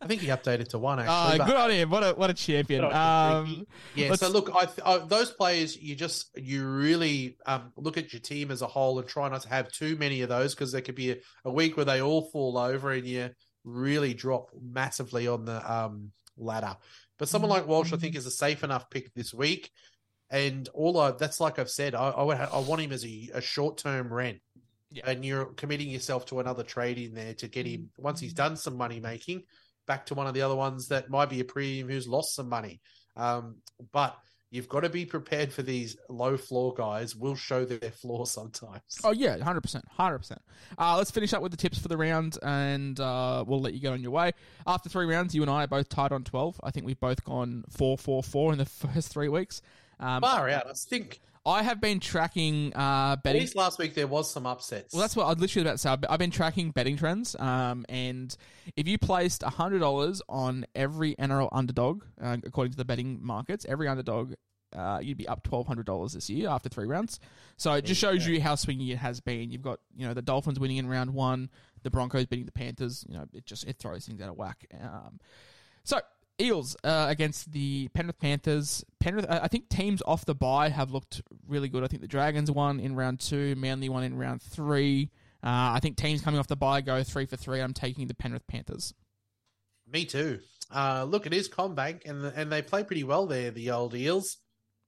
I 0.00 0.06
think 0.06 0.22
he 0.22 0.28
updated 0.28 0.68
to 0.68 0.78
one 0.78 0.98
Uh, 0.98 1.02
actually. 1.02 1.38
but- 1.38 1.46
good 1.46 1.56
on 1.56 1.70
him. 1.70 1.90
What 1.90 2.02
a 2.02 2.12
what 2.14 2.30
a 2.30 2.34
champion. 2.34 2.84
Um, 2.84 3.66
Yeah, 3.94 4.14
so 4.14 4.28
look, 4.28 4.50
I, 4.54 4.64
th- 4.66 4.80
I 4.84 4.98
those 4.98 5.30
players 5.30 5.76
you 5.76 5.94
just 5.94 6.30
you 6.36 6.66
really 6.66 7.36
um, 7.46 7.72
look 7.76 7.96
at 7.96 8.12
your 8.12 8.20
team 8.20 8.50
as 8.50 8.60
a 8.62 8.66
whole 8.66 8.98
and 8.98 9.06
try 9.06 9.28
not 9.28 9.42
to 9.42 9.48
have 9.50 9.70
too 9.70 9.96
many 9.96 10.22
of 10.22 10.28
those 10.28 10.54
because 10.54 10.72
there 10.72 10.80
could 10.82 10.94
be 10.96 11.12
a, 11.12 11.16
a 11.44 11.50
week 11.52 11.76
where 11.76 11.86
they 11.86 12.00
all 12.02 12.28
fall 12.30 12.58
over 12.58 12.90
and 12.92 13.06
you 13.06 13.30
really 13.62 14.14
drop 14.14 14.50
massively 14.60 15.28
on 15.28 15.44
the 15.44 15.72
um, 15.72 16.12
ladder. 16.36 16.76
But 17.18 17.28
someone 17.28 17.50
like 17.50 17.66
Walsh, 17.66 17.92
I 17.92 17.96
think, 17.96 18.16
is 18.16 18.26
a 18.26 18.30
safe 18.30 18.64
enough 18.64 18.90
pick 18.90 19.12
this 19.14 19.32
week. 19.32 19.70
And 20.30 20.68
all 20.74 20.98
I, 20.98 21.12
that's 21.12 21.40
like 21.40 21.58
I've 21.58 21.70
said, 21.70 21.94
I, 21.94 22.10
I, 22.10 22.34
ha- 22.34 22.50
I 22.52 22.58
want 22.58 22.82
him 22.82 22.92
as 22.92 23.04
a, 23.04 23.30
a 23.34 23.40
short 23.40 23.78
term 23.78 24.12
rent. 24.12 24.38
Yeah. 24.90 25.10
And 25.10 25.24
you're 25.24 25.46
committing 25.46 25.90
yourself 25.90 26.26
to 26.26 26.40
another 26.40 26.62
trade 26.62 26.98
in 26.98 27.14
there 27.14 27.34
to 27.34 27.48
get 27.48 27.66
him 27.66 27.90
once 27.98 28.20
he's 28.20 28.34
done 28.34 28.56
some 28.56 28.76
money 28.76 29.00
making 29.00 29.42
back 29.86 30.06
to 30.06 30.14
one 30.14 30.26
of 30.26 30.34
the 30.34 30.42
other 30.42 30.54
ones 30.54 30.88
that 30.88 31.10
might 31.10 31.28
be 31.28 31.40
a 31.40 31.44
premium 31.44 31.88
who's 31.88 32.08
lost 32.08 32.34
some 32.34 32.48
money. 32.48 32.80
Um, 33.16 33.56
but 33.92 34.16
you've 34.50 34.68
got 34.68 34.80
to 34.80 34.88
be 34.88 35.04
prepared 35.04 35.52
for 35.52 35.62
these 35.62 35.96
low 36.08 36.36
floor 36.36 36.74
guys. 36.74 37.16
Will 37.16 37.34
show 37.34 37.64
their 37.64 37.90
floor 37.90 38.26
sometimes. 38.26 38.82
Oh 39.02 39.12
yeah, 39.12 39.38
hundred 39.42 39.62
percent, 39.62 39.84
hundred 39.88 40.18
percent. 40.18 40.42
Uh 40.78 40.96
Let's 40.96 41.10
finish 41.10 41.32
up 41.32 41.42
with 41.42 41.50
the 41.52 41.58
tips 41.58 41.78
for 41.78 41.88
the 41.88 41.96
round, 41.96 42.38
and 42.42 42.98
uh, 43.00 43.44
we'll 43.46 43.60
let 43.60 43.74
you 43.74 43.80
get 43.80 43.92
on 43.92 44.02
your 44.02 44.12
way. 44.12 44.32
After 44.66 44.88
three 44.88 45.06
rounds, 45.06 45.34
you 45.34 45.42
and 45.42 45.50
I 45.50 45.64
are 45.64 45.68
both 45.68 45.88
tied 45.88 46.12
on 46.12 46.24
twelve. 46.24 46.60
I 46.62 46.70
think 46.70 46.86
we've 46.86 47.00
both 47.00 47.24
gone 47.24 47.64
four, 47.70 47.98
four, 47.98 48.22
four 48.22 48.52
in 48.52 48.58
the 48.58 48.64
first 48.66 49.08
three 49.10 49.28
weeks. 49.28 49.62
Um, 50.00 50.22
Far 50.22 50.48
out. 50.48 50.66
I 50.66 50.72
think 50.72 51.20
I 51.46 51.62
have 51.62 51.80
been 51.80 52.00
tracking 52.00 52.72
uh, 52.74 53.12
at 53.12 53.22
betting. 53.22 53.42
least 53.42 53.54
last 53.56 53.78
week 53.78 53.94
there 53.94 54.06
was 54.06 54.30
some 54.32 54.46
upsets. 54.46 54.94
Well, 54.94 55.02
that's 55.02 55.14
what 55.14 55.24
I 55.26 55.28
was 55.30 55.38
literally 55.40 55.66
about 55.66 55.72
to 55.72 55.78
say. 55.78 55.90
I've- 55.90 56.06
I've 56.08 56.18
been 56.18 56.30
tracking 56.30 56.70
betting 56.70 56.96
trends, 56.96 57.36
um, 57.38 57.84
and 57.88 58.34
if 58.76 58.88
you 58.88 58.96
placed 58.98 59.42
hundred 59.42 59.80
dollars 59.80 60.22
on 60.28 60.64
every 60.74 61.14
NRL 61.16 61.48
underdog, 61.52 62.04
uh, 62.20 62.38
according 62.44 62.72
to 62.72 62.76
the 62.78 62.84
betting 62.84 63.18
markets, 63.22 63.66
every 63.68 63.88
underdog, 63.88 64.34
uh, 64.74 65.00
you'd 65.02 65.18
be 65.18 65.28
up 65.28 65.42
twelve 65.42 65.66
hundred 65.66 65.86
dollars 65.86 66.14
this 66.14 66.30
year 66.30 66.48
after 66.48 66.68
three 66.68 66.86
rounds. 66.86 67.20
So 67.58 67.74
it 67.74 67.84
just 67.84 68.00
shows 68.00 68.26
you 68.26 68.40
how 68.40 68.54
swingy 68.54 68.90
it 68.92 68.96
has 68.96 69.20
been. 69.20 69.50
You've 69.50 69.62
got 69.62 69.80
you 69.94 70.06
know 70.06 70.14
the 70.14 70.22
Dolphins 70.22 70.58
winning 70.58 70.78
in 70.78 70.86
round 70.88 71.10
one, 71.12 71.50
the 71.82 71.90
Broncos 71.90 72.24
beating 72.26 72.46
the 72.46 72.52
Panthers. 72.52 73.04
You 73.08 73.18
know 73.18 73.26
it 73.34 73.44
just 73.44 73.64
it 73.68 73.76
throws 73.78 74.06
things 74.06 74.20
out 74.22 74.30
of 74.30 74.36
whack. 74.36 74.64
Um, 74.82 75.20
so 75.84 76.00
Eels 76.40 76.76
uh, 76.82 77.06
against 77.08 77.52
the 77.52 77.88
Penrith 77.94 78.18
Panthers. 78.18 78.84
Penrith, 78.98 79.26
I 79.28 79.48
think 79.48 79.68
teams 79.68 80.02
off 80.06 80.24
the 80.24 80.34
bye 80.34 80.68
have 80.68 80.90
looked 80.90 81.22
really 81.46 81.68
good. 81.68 81.84
I 81.84 81.86
think 81.86 82.02
the 82.02 82.08
Dragons 82.08 82.50
won 82.50 82.80
in 82.80 82.96
round 82.96 83.20
two, 83.20 83.54
Manly 83.56 83.88
won 83.88 84.02
in 84.02 84.16
round 84.16 84.42
three. 84.42 85.10
Uh, 85.42 85.76
I 85.76 85.80
think 85.80 85.96
teams 85.96 86.22
coming 86.22 86.40
off 86.40 86.48
the 86.48 86.56
bye 86.56 86.80
go 86.80 87.02
three 87.02 87.26
for 87.26 87.36
three. 87.36 87.60
I'm 87.60 87.74
taking 87.74 88.08
the 88.08 88.14
Penrith 88.14 88.46
Panthers. 88.46 88.94
Me 89.86 90.04
too. 90.04 90.40
Uh, 90.74 91.04
look, 91.08 91.26
it 91.26 91.34
is 91.34 91.48
CommBank, 91.48 92.06
and 92.06 92.24
and 92.24 92.50
they 92.50 92.62
play 92.62 92.82
pretty 92.82 93.04
well 93.04 93.26
there. 93.26 93.50
The 93.50 93.70
old 93.70 93.94
Eels, 93.94 94.38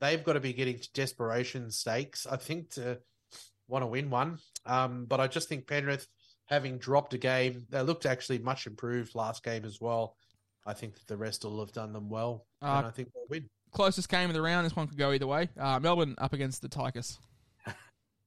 they've 0.00 0.24
got 0.24 0.32
to 0.32 0.40
be 0.40 0.52
getting 0.52 0.78
to 0.78 0.92
desperation 0.94 1.70
stakes, 1.70 2.26
I 2.26 2.36
think, 2.36 2.70
to 2.70 2.98
want 3.68 3.82
to 3.82 3.86
win 3.86 4.10
one. 4.10 4.38
Um, 4.64 5.04
but 5.04 5.20
I 5.20 5.26
just 5.26 5.48
think 5.48 5.66
Penrith, 5.68 6.06
having 6.46 6.78
dropped 6.78 7.14
a 7.14 7.18
game, 7.18 7.66
they 7.68 7.82
looked 7.82 8.06
actually 8.06 8.38
much 8.38 8.66
improved 8.66 9.14
last 9.14 9.44
game 9.44 9.64
as 9.64 9.78
well. 9.80 10.16
I 10.66 10.72
think 10.74 10.94
that 10.94 11.06
the 11.06 11.16
rest 11.16 11.44
will 11.44 11.60
have 11.60 11.72
done 11.72 11.92
them 11.92 12.08
well, 12.10 12.44
Uh, 12.60 12.66
and 12.78 12.86
I 12.86 12.90
think 12.90 13.12
they'll 13.14 13.26
win. 13.30 13.48
Closest 13.72 14.08
game 14.08 14.28
of 14.30 14.34
the 14.34 14.42
round. 14.42 14.64
This 14.66 14.74
one 14.74 14.88
could 14.88 14.98
go 14.98 15.12
either 15.12 15.26
way. 15.26 15.48
Uh, 15.58 15.78
Melbourne 15.80 16.14
up 16.18 16.32
against 16.32 16.62
the 16.62 16.68
Tigers. 16.68 17.18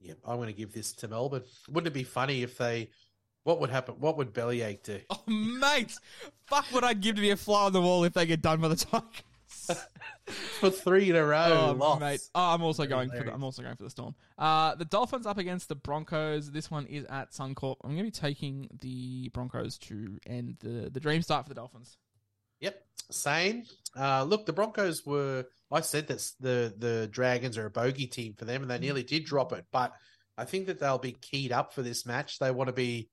Yeah, 0.02 0.14
I'm 0.26 0.38
going 0.38 0.48
to 0.48 0.54
give 0.54 0.72
this 0.72 0.94
to 0.94 1.10
Melbourne. 1.10 1.44
Wouldn't 1.68 1.88
it 1.88 1.94
be 1.94 2.06
funny 2.06 2.42
if 2.42 2.58
they? 2.58 2.90
What 3.44 3.60
would 3.60 3.70
happen? 3.70 3.96
What 4.00 4.16
would 4.16 4.32
Bellyache 4.32 4.82
do? 4.84 5.00
Oh, 5.10 5.22
mate. 5.28 5.94
Fuck 6.48 6.68
what 6.72 6.86
I'd 6.86 7.02
give 7.02 7.16
to 7.18 7.22
be 7.22 7.32
a 7.32 7.36
fly 7.36 7.66
on 7.66 7.74
the 7.74 7.82
wall 7.82 8.06
if 8.06 8.14
they 8.14 8.26
get 8.26 8.42
done 8.42 8.62
by 8.62 8.70
the 8.70 8.78
Tigers. 8.78 9.12
For 10.60 10.70
three 10.70 11.10
in 11.10 11.16
a 11.18 11.26
row, 11.26 11.76
Oh, 11.82 12.00
mate. 12.00 12.22
Oh, 12.34 12.54
I'm 12.54 12.62
also 12.62 12.86
going 12.86 13.10
for 13.10 13.24
the. 13.24 13.34
I'm 13.34 13.44
also 13.44 13.62
going 13.64 13.76
for 13.76 13.84
the 13.84 13.90
Storm. 13.90 14.16
Uh, 14.38 14.76
the 14.76 14.86
Dolphins 14.86 15.26
up 15.26 15.38
against 15.38 15.68
the 15.68 15.76
Broncos. 15.76 16.52
This 16.52 16.70
one 16.72 16.86
is 16.86 17.04
at 17.06 17.32
Suncorp. 17.32 17.76
I'm 17.84 17.90
going 17.90 17.98
to 17.98 18.04
be 18.04 18.12
taking 18.12 18.70
the 18.82 19.30
Broncos 19.34 19.78
to 19.80 20.18
end 20.28 20.58
the 20.62 20.90
the 20.90 21.00
dream 21.00 21.22
start 21.24 21.46
for 21.46 21.50
the 21.50 21.56
Dolphins. 21.56 21.98
Yep, 22.62 22.82
same. 23.12 23.64
Uh, 23.97 24.24
look, 24.24 24.45
the 24.45 24.53
Broncos 24.53 25.05
were. 25.05 25.45
I 25.72 25.82
said 25.82 26.07
that 26.07 26.32
the 26.39 26.74
the 26.78 27.07
Dragons 27.12 27.57
are 27.57 27.66
a 27.66 27.70
bogey 27.72 28.07
team 28.07 28.34
for 28.34 28.45
them, 28.45 28.62
and 28.62 28.70
they 28.72 28.80
nearly 28.80 29.03
did 29.03 29.26
drop 29.26 29.53
it. 29.53 29.66
But 29.72 29.93
I 30.38 30.45
think 30.45 30.68
that 30.68 30.80
they'll 30.80 30.97
be 30.97 31.12
keyed 31.14 31.51
up 31.51 31.74
for 31.74 31.82
this 31.82 32.05
match. 32.05 32.39
They 32.39 32.51
want 32.51 32.68
to 32.70 32.74
be, 32.74 33.10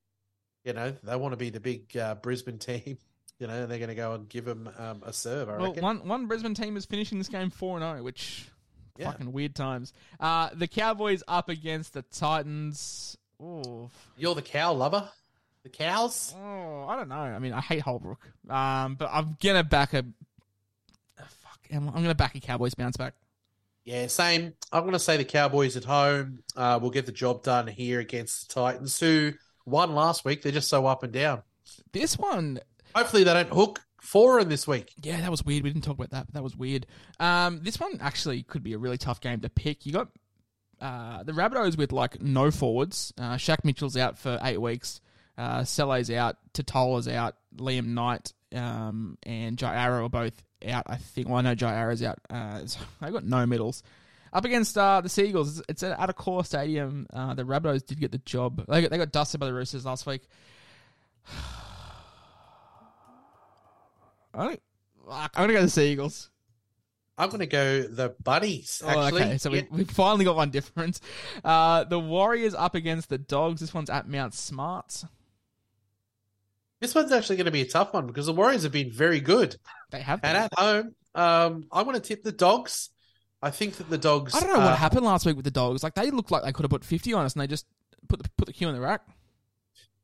you 0.63 0.73
know, 0.73 0.93
they 1.03 1.15
want 1.15 1.33
to 1.33 1.37
be 1.37 1.49
the 1.49 1.59
big 1.59 1.95
uh, 1.97 2.15
Brisbane 2.15 2.57
team. 2.59 2.97
You 3.39 3.45
know, 3.45 3.53
and 3.53 3.69
they're 3.71 3.77
going 3.77 3.89
to 3.89 3.95
go 3.95 4.13
and 4.13 4.27
give 4.27 4.45
them 4.45 4.67
um, 4.79 5.03
a 5.05 5.13
serve. 5.13 5.47
I 5.49 5.57
Well, 5.57 5.67
reckon. 5.67 5.83
one 5.83 6.07
one 6.07 6.25
Brisbane 6.25 6.55
team 6.55 6.75
is 6.75 6.85
finishing 6.85 7.19
this 7.19 7.29
game 7.29 7.51
four 7.51 7.77
and 7.77 7.83
zero, 7.83 8.01
which 8.03 8.47
Yeah. 8.97 9.11
fucking 9.11 9.31
weird 9.31 9.53
times. 9.53 9.93
Uh, 10.19 10.49
the 10.55 10.67
Cowboys 10.67 11.21
up 11.27 11.47
against 11.47 11.93
the 11.93 12.01
Titans. 12.01 13.15
Oh, 13.39 13.91
You're 14.17 14.33
the 14.33 14.41
cow 14.41 14.73
lover. 14.73 15.09
The 15.71 15.77
cows. 15.77 16.33
oh, 16.37 16.85
I 16.87 16.95
don't 16.95 17.09
know. 17.09 17.15
I 17.15 17.39
mean, 17.39 17.51
I 17.51 17.59
hate 17.59 17.81
Holbrook, 17.81 18.21
um, 18.49 18.95
but 18.95 19.09
I'm 19.11 19.35
gonna 19.41 19.63
back 19.63 19.93
a. 19.93 19.99
uh, 19.99 21.23
Fuck, 21.41 21.59
I'm, 21.71 21.87
I'm 21.89 21.95
gonna 21.95 22.15
back 22.15 22.35
a 22.35 22.39
Cowboys 22.39 22.73
bounce 22.73 22.95
back. 22.95 23.13
Yeah, 23.83 24.07
same. 24.07 24.53
I'm 24.71 24.81
going 24.81 24.91
to 24.93 24.99
say 24.99 25.15
the 25.15 25.23
Cowboys 25.23 25.77
at 25.77 25.85
home 25.85 26.39
uh, 26.57 26.77
will 26.81 26.89
get 26.89 27.05
the 27.05 27.13
job 27.13 27.43
done 27.43 27.67
here 27.67 28.01
against 28.01 28.49
the 28.49 28.53
Titans, 28.55 28.99
who 28.99 29.31
won 29.65 29.95
last 29.95 30.25
week. 30.25 30.41
They're 30.41 30.51
just 30.51 30.67
so 30.67 30.85
up 30.85 31.03
and 31.03 31.13
down. 31.13 31.43
This 31.93 32.17
one, 32.17 32.59
Hopefully, 32.93 33.23
they 33.23 33.33
don't 33.33 33.47
hook 33.47 33.79
four 34.01 34.41
in 34.41 34.49
this 34.49 34.67
week. 34.67 34.93
Yeah, 35.01 35.21
that 35.21 35.31
was 35.31 35.45
weird. 35.45 35.63
We 35.63 35.69
didn't 35.69 35.85
talk 35.85 35.95
about 35.95 36.09
that, 36.09 36.25
but 36.27 36.33
that 36.33 36.43
was 36.43 36.53
weird. 36.55 36.85
Um, 37.19 37.61
this 37.63 37.79
one 37.79 37.97
actually 38.01 38.43
could 38.43 38.61
be 38.61 38.73
a 38.73 38.77
really 38.77 38.97
tough 38.97 39.21
game 39.21 39.39
to 39.39 39.49
pick. 39.49 39.85
You 39.85 39.93
got 39.93 40.09
uh, 40.81 41.23
the 41.23 41.31
Rabbitohs 41.31 41.77
with 41.77 41.93
like 41.93 42.21
no 42.21 42.51
forwards. 42.51 43.13
Uh, 43.17 43.35
Shaq 43.35 43.63
Mitchell's 43.63 43.95
out 43.95 44.17
for 44.17 44.37
eight 44.43 44.59
weeks. 44.59 44.99
Uh, 45.37 45.63
Sele's 45.63 46.09
out. 46.11 46.37
Tatola's 46.53 47.07
out. 47.07 47.35
Liam 47.55 47.87
Knight 47.87 48.33
um, 48.55 49.17
and 49.23 49.57
Jai 49.57 49.75
Arrow 49.75 50.05
are 50.05 50.09
both 50.09 50.41
out. 50.67 50.85
I 50.87 50.95
think. 50.97 51.27
Well, 51.29 51.37
I 51.37 51.41
know 51.41 51.55
Jai 51.55 51.73
Arrow's 51.75 52.01
out. 52.03 52.19
Uh, 52.29 52.61
so 52.65 52.79
they 53.01 53.11
got 53.11 53.23
no 53.23 53.45
middles. 53.45 53.83
Up 54.33 54.43
against 54.45 54.77
uh, 54.77 55.01
the 55.01 55.09
Seagulls, 55.09 55.61
it's 55.69 55.83
at 55.83 55.97
Accor 55.97 56.45
stadium. 56.45 57.07
Uh, 57.13 57.33
the 57.33 57.43
Rabbitohs 57.43 57.85
did 57.85 57.99
get 57.99 58.11
the 58.11 58.17
job. 58.19 58.65
They 58.67 58.81
got, 58.81 58.91
they 58.91 58.97
got 58.97 59.11
dusted 59.11 59.39
by 59.39 59.45
the 59.45 59.53
Roosters 59.53 59.85
last 59.85 60.05
week. 60.05 60.21
I, 64.33 64.57
I'm 65.09 65.29
gonna 65.35 65.53
go 65.53 65.61
the 65.61 65.69
Seagulls. 65.69 66.29
I'm 67.19 67.29
going 67.29 67.39
to 67.39 67.47
go 67.47 67.81
the 67.81 68.13
Bunnies. 68.23 68.83
Oh, 68.85 68.89
Actually, 68.89 69.23
okay. 69.23 69.37
So 69.39 69.51
Yeah. 69.51 69.63
we, 69.71 69.79
we 69.79 69.83
finally 69.85 70.23
got 70.23 70.35
one 70.35 70.51
difference. 70.51 71.01
Uh, 71.43 71.83
the 71.83 71.99
Warriors 71.99 72.53
up 72.53 72.75
against 72.75 73.09
the 73.09 73.17
Dogs. 73.17 73.59
This 73.59 73.73
one's 73.73 73.89
at 73.89 74.07
Mount 74.07 74.35
Smart. 74.35 75.03
This 76.79 76.93
one's 76.95 77.11
actually 77.11 77.37
going 77.37 77.45
to 77.45 77.51
be 77.51 77.61
a 77.61 77.67
tough 77.67 77.93
one 77.93 78.07
because 78.07 78.25
the 78.25 78.33
Warriors 78.33 78.63
have 78.63 78.71
been 78.71 78.91
very 78.91 79.19
good, 79.19 79.55
They 79.91 80.01
have. 80.01 80.19
and 80.23 80.37
at 80.37 80.53
home, 80.57 80.95
um, 81.15 81.65
I 81.71 81.83
want 81.83 81.95
to 81.95 82.01
tip 82.01 82.23
the 82.23 82.31
Dogs. 82.31 82.89
I 83.41 83.51
think 83.51 83.75
that 83.77 83.89
the 83.89 83.97
Dogs. 83.97 84.33
I 84.35 84.39
don't 84.39 84.49
know 84.49 84.59
what 84.59 84.73
uh, 84.73 84.75
happened 84.75 85.05
last 85.05 85.25
week 85.25 85.35
with 85.35 85.45
the 85.45 85.51
Dogs. 85.51 85.83
Like 85.83 85.95
they 85.95 86.11
looked 86.11 86.31
like 86.31 86.43
they 86.43 86.51
could 86.51 86.63
have 86.63 86.71
put 86.71 86.83
fifty 86.85 87.13
on 87.13 87.25
us, 87.25 87.33
and 87.33 87.41
they 87.41 87.47
just 87.47 87.65
put 88.07 88.21
the 88.21 88.29
put 88.37 88.45
the 88.47 88.53
cue 88.53 88.67
in 88.67 88.75
the 88.75 88.81
rack. 88.81 89.01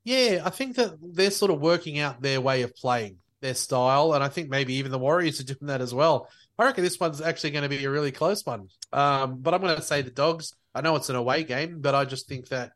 Yeah, 0.03 0.41
I 0.45 0.49
think 0.49 0.75
that 0.75 0.95
they're 1.01 1.31
sort 1.31 1.51
of 1.51 1.61
working 1.61 1.97
out 1.99 2.21
their 2.21 2.41
way 2.41 2.61
of 2.63 2.75
playing, 2.75 3.17
their 3.41 3.53
style, 3.55 4.13
and 4.13 4.23
I 4.23 4.27
think 4.27 4.49
maybe 4.49 4.75
even 4.75 4.91
the 4.91 4.99
Warriors 4.99 5.39
are 5.39 5.45
doing 5.45 5.67
that 5.67 5.81
as 5.81 5.93
well. 5.93 6.29
I 6.59 6.65
reckon 6.65 6.83
this 6.83 6.99
one's 6.99 7.21
actually 7.21 7.51
going 7.51 7.63
to 7.63 7.69
be 7.69 7.83
a 7.83 7.89
really 7.89 8.11
close 8.11 8.45
one. 8.45 8.67
Um, 8.91 9.37
but 9.39 9.53
I'm 9.53 9.61
going 9.61 9.75
to 9.75 9.81
say 9.81 10.01
the 10.01 10.11
Dogs. 10.11 10.53
I 10.75 10.81
know 10.81 10.95
it's 10.95 11.09
an 11.09 11.15
away 11.15 11.43
game, 11.43 11.79
but 11.81 11.95
I 11.95 12.05
just 12.05 12.27
think 12.27 12.49
that 12.49 12.73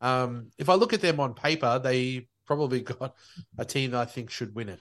um, 0.00 0.48
if 0.58 0.68
I 0.68 0.74
look 0.74 0.92
at 0.92 1.00
them 1.00 1.20
on 1.20 1.34
paper, 1.34 1.78
they 1.78 2.26
probably 2.46 2.80
got 2.80 3.14
a 3.58 3.64
team 3.64 3.92
that 3.92 4.00
I 4.00 4.04
think 4.04 4.30
should 4.30 4.54
win 4.54 4.68
it. 4.68 4.80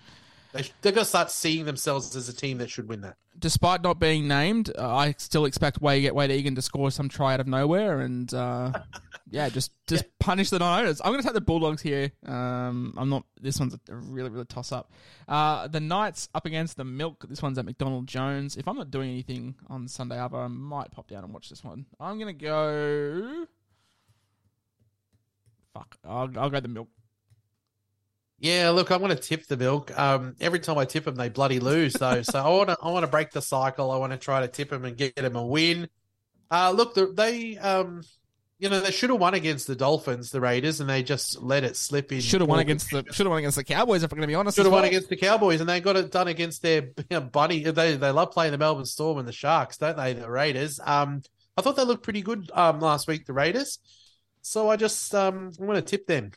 They, 0.54 0.62
they're 0.82 0.92
going 0.92 1.04
to 1.04 1.10
start 1.10 1.32
seeing 1.32 1.66
themselves 1.66 2.16
as 2.16 2.30
a 2.30 2.34
team 2.34 2.60
that 2.60 2.70
should 2.70 2.88
win 2.88 3.02
that. 3.02 3.18
Despite 3.38 3.82
not 3.82 4.00
being 4.00 4.28
named, 4.28 4.72
uh, 4.78 4.96
I 4.96 5.16
still 5.18 5.46
expect 5.46 5.82
Wayde, 5.82 6.12
Wayde 6.12 6.30
Egan 6.30 6.54
to 6.54 6.62
score 6.62 6.92
some 6.92 7.10
try 7.10 7.34
out 7.34 7.40
of 7.40 7.48
nowhere, 7.48 8.02
and 8.02 8.32
uh, 8.32 8.72
yeah, 9.32 9.50
just 9.50 9.72
just 9.88 10.06
punish 10.20 10.52
the 10.52 10.60
non-owners. 10.60 11.02
I'm 11.04 11.12
going 11.12 11.22
to 11.22 11.28
take 11.28 11.34
the 11.34 11.42
Bulldogs 11.42 11.82
here. 11.82 12.12
Um, 12.28 12.94
I'm 12.96 13.10
not. 13.10 13.26
This 13.42 13.60
one's 13.60 13.74
a 13.74 13.80
really 13.96 14.30
really 14.30 14.46
toss 14.46 14.72
up. 14.72 14.92
Uh, 15.28 15.68
the 15.68 15.80
Knights 15.80 16.30
up 16.36 16.46
against 16.46 16.78
the 16.78 16.84
Milk. 16.84 17.26
This 17.28 17.42
one's 17.42 17.58
at 17.58 17.66
McDonald 17.66 18.06
Jones. 18.06 18.56
If 18.56 18.68
I'm 18.68 18.76
not 18.76 18.92
doing 18.92 19.10
anything 19.10 19.56
on 19.68 19.88
Sunday 19.88 20.20
other, 20.20 20.38
I 20.38 20.48
might 20.48 20.92
pop 20.92 21.08
down 21.08 21.24
and 21.24 21.34
watch 21.34 21.50
this 21.50 21.64
one. 21.64 21.88
I'm 22.00 22.20
going 22.20 22.38
to 22.38 22.46
go. 22.46 23.46
Fuck, 25.74 25.98
I'll, 26.06 26.30
I'll 26.38 26.52
go 26.52 26.60
the 26.60 26.68
Milk. 26.68 26.88
Yeah, 28.44 28.72
look, 28.72 28.92
I'm 28.92 29.00
going 29.00 29.16
to 29.16 29.22
tip 29.22 29.48
the 29.48 29.56
milk. 29.56 29.98
Um, 29.98 30.36
every 30.42 30.60
time 30.60 30.78
I 30.78 30.84
tip 30.84 31.06
them, 31.06 31.16
they 31.16 31.30
bloody 31.30 31.62
lose 31.62 31.94
though. 31.94 32.22
so 32.24 32.40
I 32.40 32.50
want 32.50 32.70
to, 32.72 32.78
I 32.84 32.92
want 32.92 33.04
to 33.06 33.08
break 33.10 33.32
the 33.32 33.42
cycle. 33.42 33.90
I 33.90 33.96
want 33.96 34.12
to 34.12 34.18
try 34.18 34.42
to 34.42 34.50
tip 34.50 34.70
them 34.70 34.84
and 34.84 34.98
get 34.98 35.16
them 35.16 35.38
a 35.38 35.46
win. 35.46 35.88
Uh, 36.52 36.72
look, 36.72 36.94
they, 37.16 37.58
um, 37.58 38.02
you 38.60 38.68
know, 38.68 38.82
they 38.82 38.92
should 38.92 39.12
have 39.12 39.20
won 39.22 39.34
against 39.34 39.66
the 39.68 39.78
Dolphins, 39.78 40.30
the 40.30 40.42
Raiders, 40.42 40.82
and 40.82 40.90
they 40.90 41.04
just 41.04 41.42
let 41.42 41.64
it 41.64 41.78
slip 41.78 42.12
in. 42.12 42.20
Should 42.20 42.42
have 42.42 42.50
won 42.50 42.60
against 42.60 42.92
the 42.92 43.06
should 43.12 43.26
have 43.26 43.32
won 43.32 43.40
against 43.40 43.56
the 43.56 43.64
Cowboys. 43.64 44.04
If 44.04 44.12
I'm 44.12 44.18
going 44.18 44.28
to 44.28 44.32
be 44.32 44.36
honest, 44.36 44.58
Should 44.58 44.66
have 44.66 44.74
won 44.74 44.82
well. 44.82 44.90
against 44.90 45.08
the 45.08 45.16
Cowboys, 45.16 45.62
and 45.62 45.70
they 45.70 45.80
got 45.80 45.96
it 45.96 46.12
done 46.12 46.28
against 46.28 46.62
their 46.62 46.82
you 46.98 47.06
know, 47.12 47.22
bunny. 47.22 47.64
They 47.64 47.96
they 47.96 48.12
love 48.12 48.32
playing 48.32 48.52
the 48.52 48.58
Melbourne 48.58 48.86
Storm 48.86 49.20
and 49.20 49.28
the 49.28 49.32
Sharks, 49.32 49.78
don't 49.78 49.96
they? 49.96 50.12
The 50.12 50.30
Raiders. 50.30 50.82
Um, 50.84 51.22
I 51.56 51.62
thought 51.62 51.78
they 51.78 51.86
looked 51.86 52.04
pretty 52.04 52.22
good 52.22 52.52
um 52.54 52.82
last 52.82 53.08
week, 53.08 53.26
the 53.26 53.34
Raiders. 53.34 53.80
So 54.42 54.70
I 54.70 54.76
just 54.76 55.16
um 55.16 55.52
I'm 55.58 55.66
going 55.66 55.76
to 55.76 55.82
tip 55.82 56.08
them. 56.08 56.32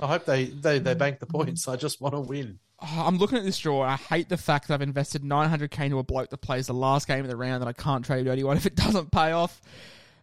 I 0.00 0.06
hope 0.06 0.24
they 0.24 0.46
they 0.46 0.78
they 0.78 0.94
bank 0.94 1.20
the 1.20 1.26
points. 1.26 1.68
I 1.68 1.76
just 1.76 2.00
want 2.00 2.14
to 2.14 2.20
win. 2.20 2.58
Oh, 2.82 3.04
I'm 3.06 3.18
looking 3.18 3.36
at 3.36 3.44
this 3.44 3.58
draw. 3.58 3.82
I 3.82 3.96
hate 3.96 4.30
the 4.30 4.38
fact 4.38 4.68
that 4.68 4.74
I've 4.74 4.82
invested 4.82 5.22
900k 5.22 5.84
into 5.84 5.98
a 5.98 6.02
bloke 6.02 6.30
that 6.30 6.38
plays 6.38 6.66
the 6.66 6.74
last 6.74 7.06
game 7.06 7.20
of 7.20 7.28
the 7.28 7.36
round 7.36 7.62
that 7.62 7.68
I 7.68 7.74
can't 7.74 8.04
trade 8.04 8.24
to 8.24 8.32
anyone 8.32 8.56
if 8.56 8.66
it 8.66 8.74
doesn't 8.74 9.12
pay 9.12 9.32
off. 9.32 9.60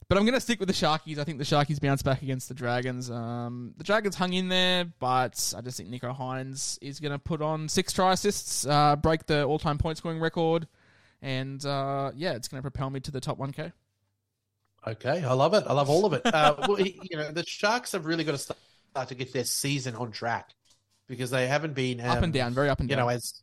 But 0.10 0.18
I'm 0.18 0.24
going 0.24 0.36
to 0.36 0.41
stick 0.41 0.60
with 0.60 0.70
the 0.70 0.74
Sharkies. 0.74 1.18
I 1.18 1.26
think 1.26 1.38
the 1.38 1.44
Sharkies 1.44 1.82
bounce 1.82 2.02
back 2.02 2.22
against 2.22 2.48
the 2.48 2.54
Dragons. 2.54 3.12
Um, 3.12 3.74
the 3.78 3.84
Dragons 3.84 4.16
hung 4.16 4.32
in 4.32 4.48
there, 4.48 4.86
but 4.99 5.54
I 5.56 5.62
just 5.62 5.78
think 5.78 5.90
Nicho 5.90 6.18
Hynes 6.18 6.80
is 6.82 7.02
going 7.02 7.12
to 7.12 7.20
put 7.20 7.41
on 7.41 7.68
six 7.68 7.91
try 7.91 8.14
assists, 8.14 8.66
uh, 8.66 8.95
break 8.95 9.26
the 9.26 9.44
all-time 9.44 9.78
point 9.78 9.98
scoring 9.98 10.20
record, 10.20 10.66
and 11.22 11.64
uh, 11.66 12.12
yeah, 12.16 12.34
it's 12.34 12.48
going 12.48 12.60
to 12.60 12.62
propel 12.62 12.90
me 12.90 13.02
to 13.02 13.12
the 13.12 13.20
top 13.20 13.38
1k. 13.38 13.74
Okay, 14.88 15.24
I 15.26 15.34
love 15.34 15.54
it. 15.54 15.66
I 15.68 15.74
love 15.74 15.90
all 15.90 16.06
of 16.06 16.14
it. 16.14 16.22
Uh, 16.26 16.56
well, 16.70 16.80
you 16.80 17.18
know, 17.18 17.30
the 17.32 17.44
Sharks 17.45 17.91
have 17.91 18.06
really 18.06 18.24
got 18.24 18.32
to 18.32 18.38
start 18.38 18.58
to 19.06 19.15
get 19.15 19.34
their 19.34 19.44
season 19.44 19.95
on 19.95 20.11
track 20.11 20.49
because 21.07 21.32
they 21.32 21.48
haven't 21.48 21.74
been 21.74 21.99
um, 22.02 22.10
up 22.10 22.24
and 22.24 22.34
down, 22.34 22.53
very 22.53 22.69
up 22.69 22.80
and 22.80 22.90
down. 22.90 22.98
You 22.98 23.03
know, 23.03 23.10
as 23.10 23.41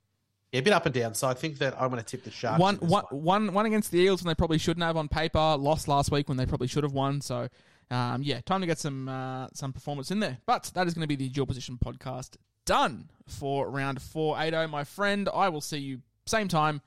yeah, 0.53 0.61
a 0.61 0.63
bit 0.63 0.73
up 0.73 0.87
and 0.87 0.95
down. 0.95 1.15
So 1.15 1.27
I 1.27 1.35
think 1.35 1.59
that 1.59 1.75
I'm 1.81 1.91
going 1.91 2.03
to 2.03 2.07
tip 2.07 2.23
the 2.23 2.31
Sharks. 2.31 2.61
one, 2.61 2.77
one, 2.77 3.05
one, 3.11 3.53
one 3.53 3.67
against 3.67 3.91
the 3.91 4.01
Eels 4.01 4.23
when 4.23 4.29
they 4.29 4.37
probably 4.37 4.59
shouldn't 4.59 4.85
have 4.85 4.97
on 4.97 5.09
paper. 5.09 5.57
Lost 5.59 5.89
last 5.89 6.13
week 6.13 6.29
when 6.29 6.37
they 6.37 6.47
probably 6.47 6.69
should 6.69 6.85
have 6.85 6.93
won. 6.93 7.21
So, 7.21 7.49
um, 7.91 8.23
yeah, 8.23 8.41
time 8.43 8.61
to 8.61 8.67
get 8.67 8.79
some 8.79 9.09
uh, 9.09 9.49
some 9.53 9.73
performance 9.73 10.11
in 10.11 10.21
there. 10.21 10.39
But 10.47 10.71
that 10.75 10.87
is 10.87 10.95
going 10.95 11.03
to 11.03 11.09
be 11.09 11.17
the 11.17 11.29
dual 11.29 11.47
position 11.47 11.79
podcast 11.85 12.37
done 12.65 13.11
for 13.27 13.69
round 13.69 14.01
four 14.01 14.41
eight 14.41 14.51
zero, 14.51 14.69
my 14.69 14.85
friend. 14.85 15.29
I 15.33 15.49
will 15.49 15.61
see 15.61 15.79
you 15.79 16.03
same 16.27 16.49
time 16.49 16.83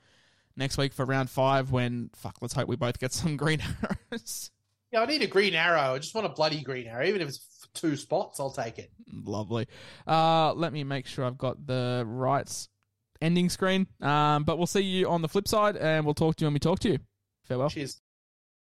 next 0.56 0.78
week 0.78 0.92
for 0.92 1.04
round 1.04 1.28
five. 1.30 1.70
When 1.70 2.10
fuck, 2.14 2.38
let's 2.40 2.54
hope 2.54 2.68
we 2.68 2.76
both 2.76 2.98
get 2.98 3.12
some 3.12 3.36
green 3.38 3.62
arrows. 3.82 4.50
Yeah, 4.92 5.02
I 5.02 5.06
need 5.06 5.20
a 5.20 5.26
green 5.26 5.54
arrow. 5.54 5.94
I 5.94 5.98
just 5.98 6.14
want 6.14 6.26
a 6.26 6.30
bloody 6.30 6.62
green 6.62 6.86
arrow, 6.86 7.04
even 7.04 7.20
if 7.20 7.28
it's 7.28 7.57
two 7.80 7.96
spots. 7.96 8.40
I'll 8.40 8.50
take 8.50 8.78
it. 8.78 8.90
Lovely. 9.12 9.66
Uh, 10.06 10.52
let 10.54 10.72
me 10.72 10.84
make 10.84 11.06
sure 11.06 11.24
I've 11.24 11.38
got 11.38 11.66
the 11.66 12.04
right 12.06 12.68
ending 13.20 13.48
screen. 13.48 13.86
Um, 14.00 14.44
but 14.44 14.58
we'll 14.58 14.66
see 14.66 14.80
you 14.80 15.08
on 15.08 15.22
the 15.22 15.28
flip 15.28 15.48
side, 15.48 15.76
and 15.76 16.04
we'll 16.04 16.14
talk 16.14 16.36
to 16.36 16.44
you 16.44 16.46
when 16.46 16.54
we 16.54 16.60
talk 16.60 16.78
to 16.80 16.90
you. 16.90 16.98
Farewell. 17.44 17.70
Cheers. 17.70 18.00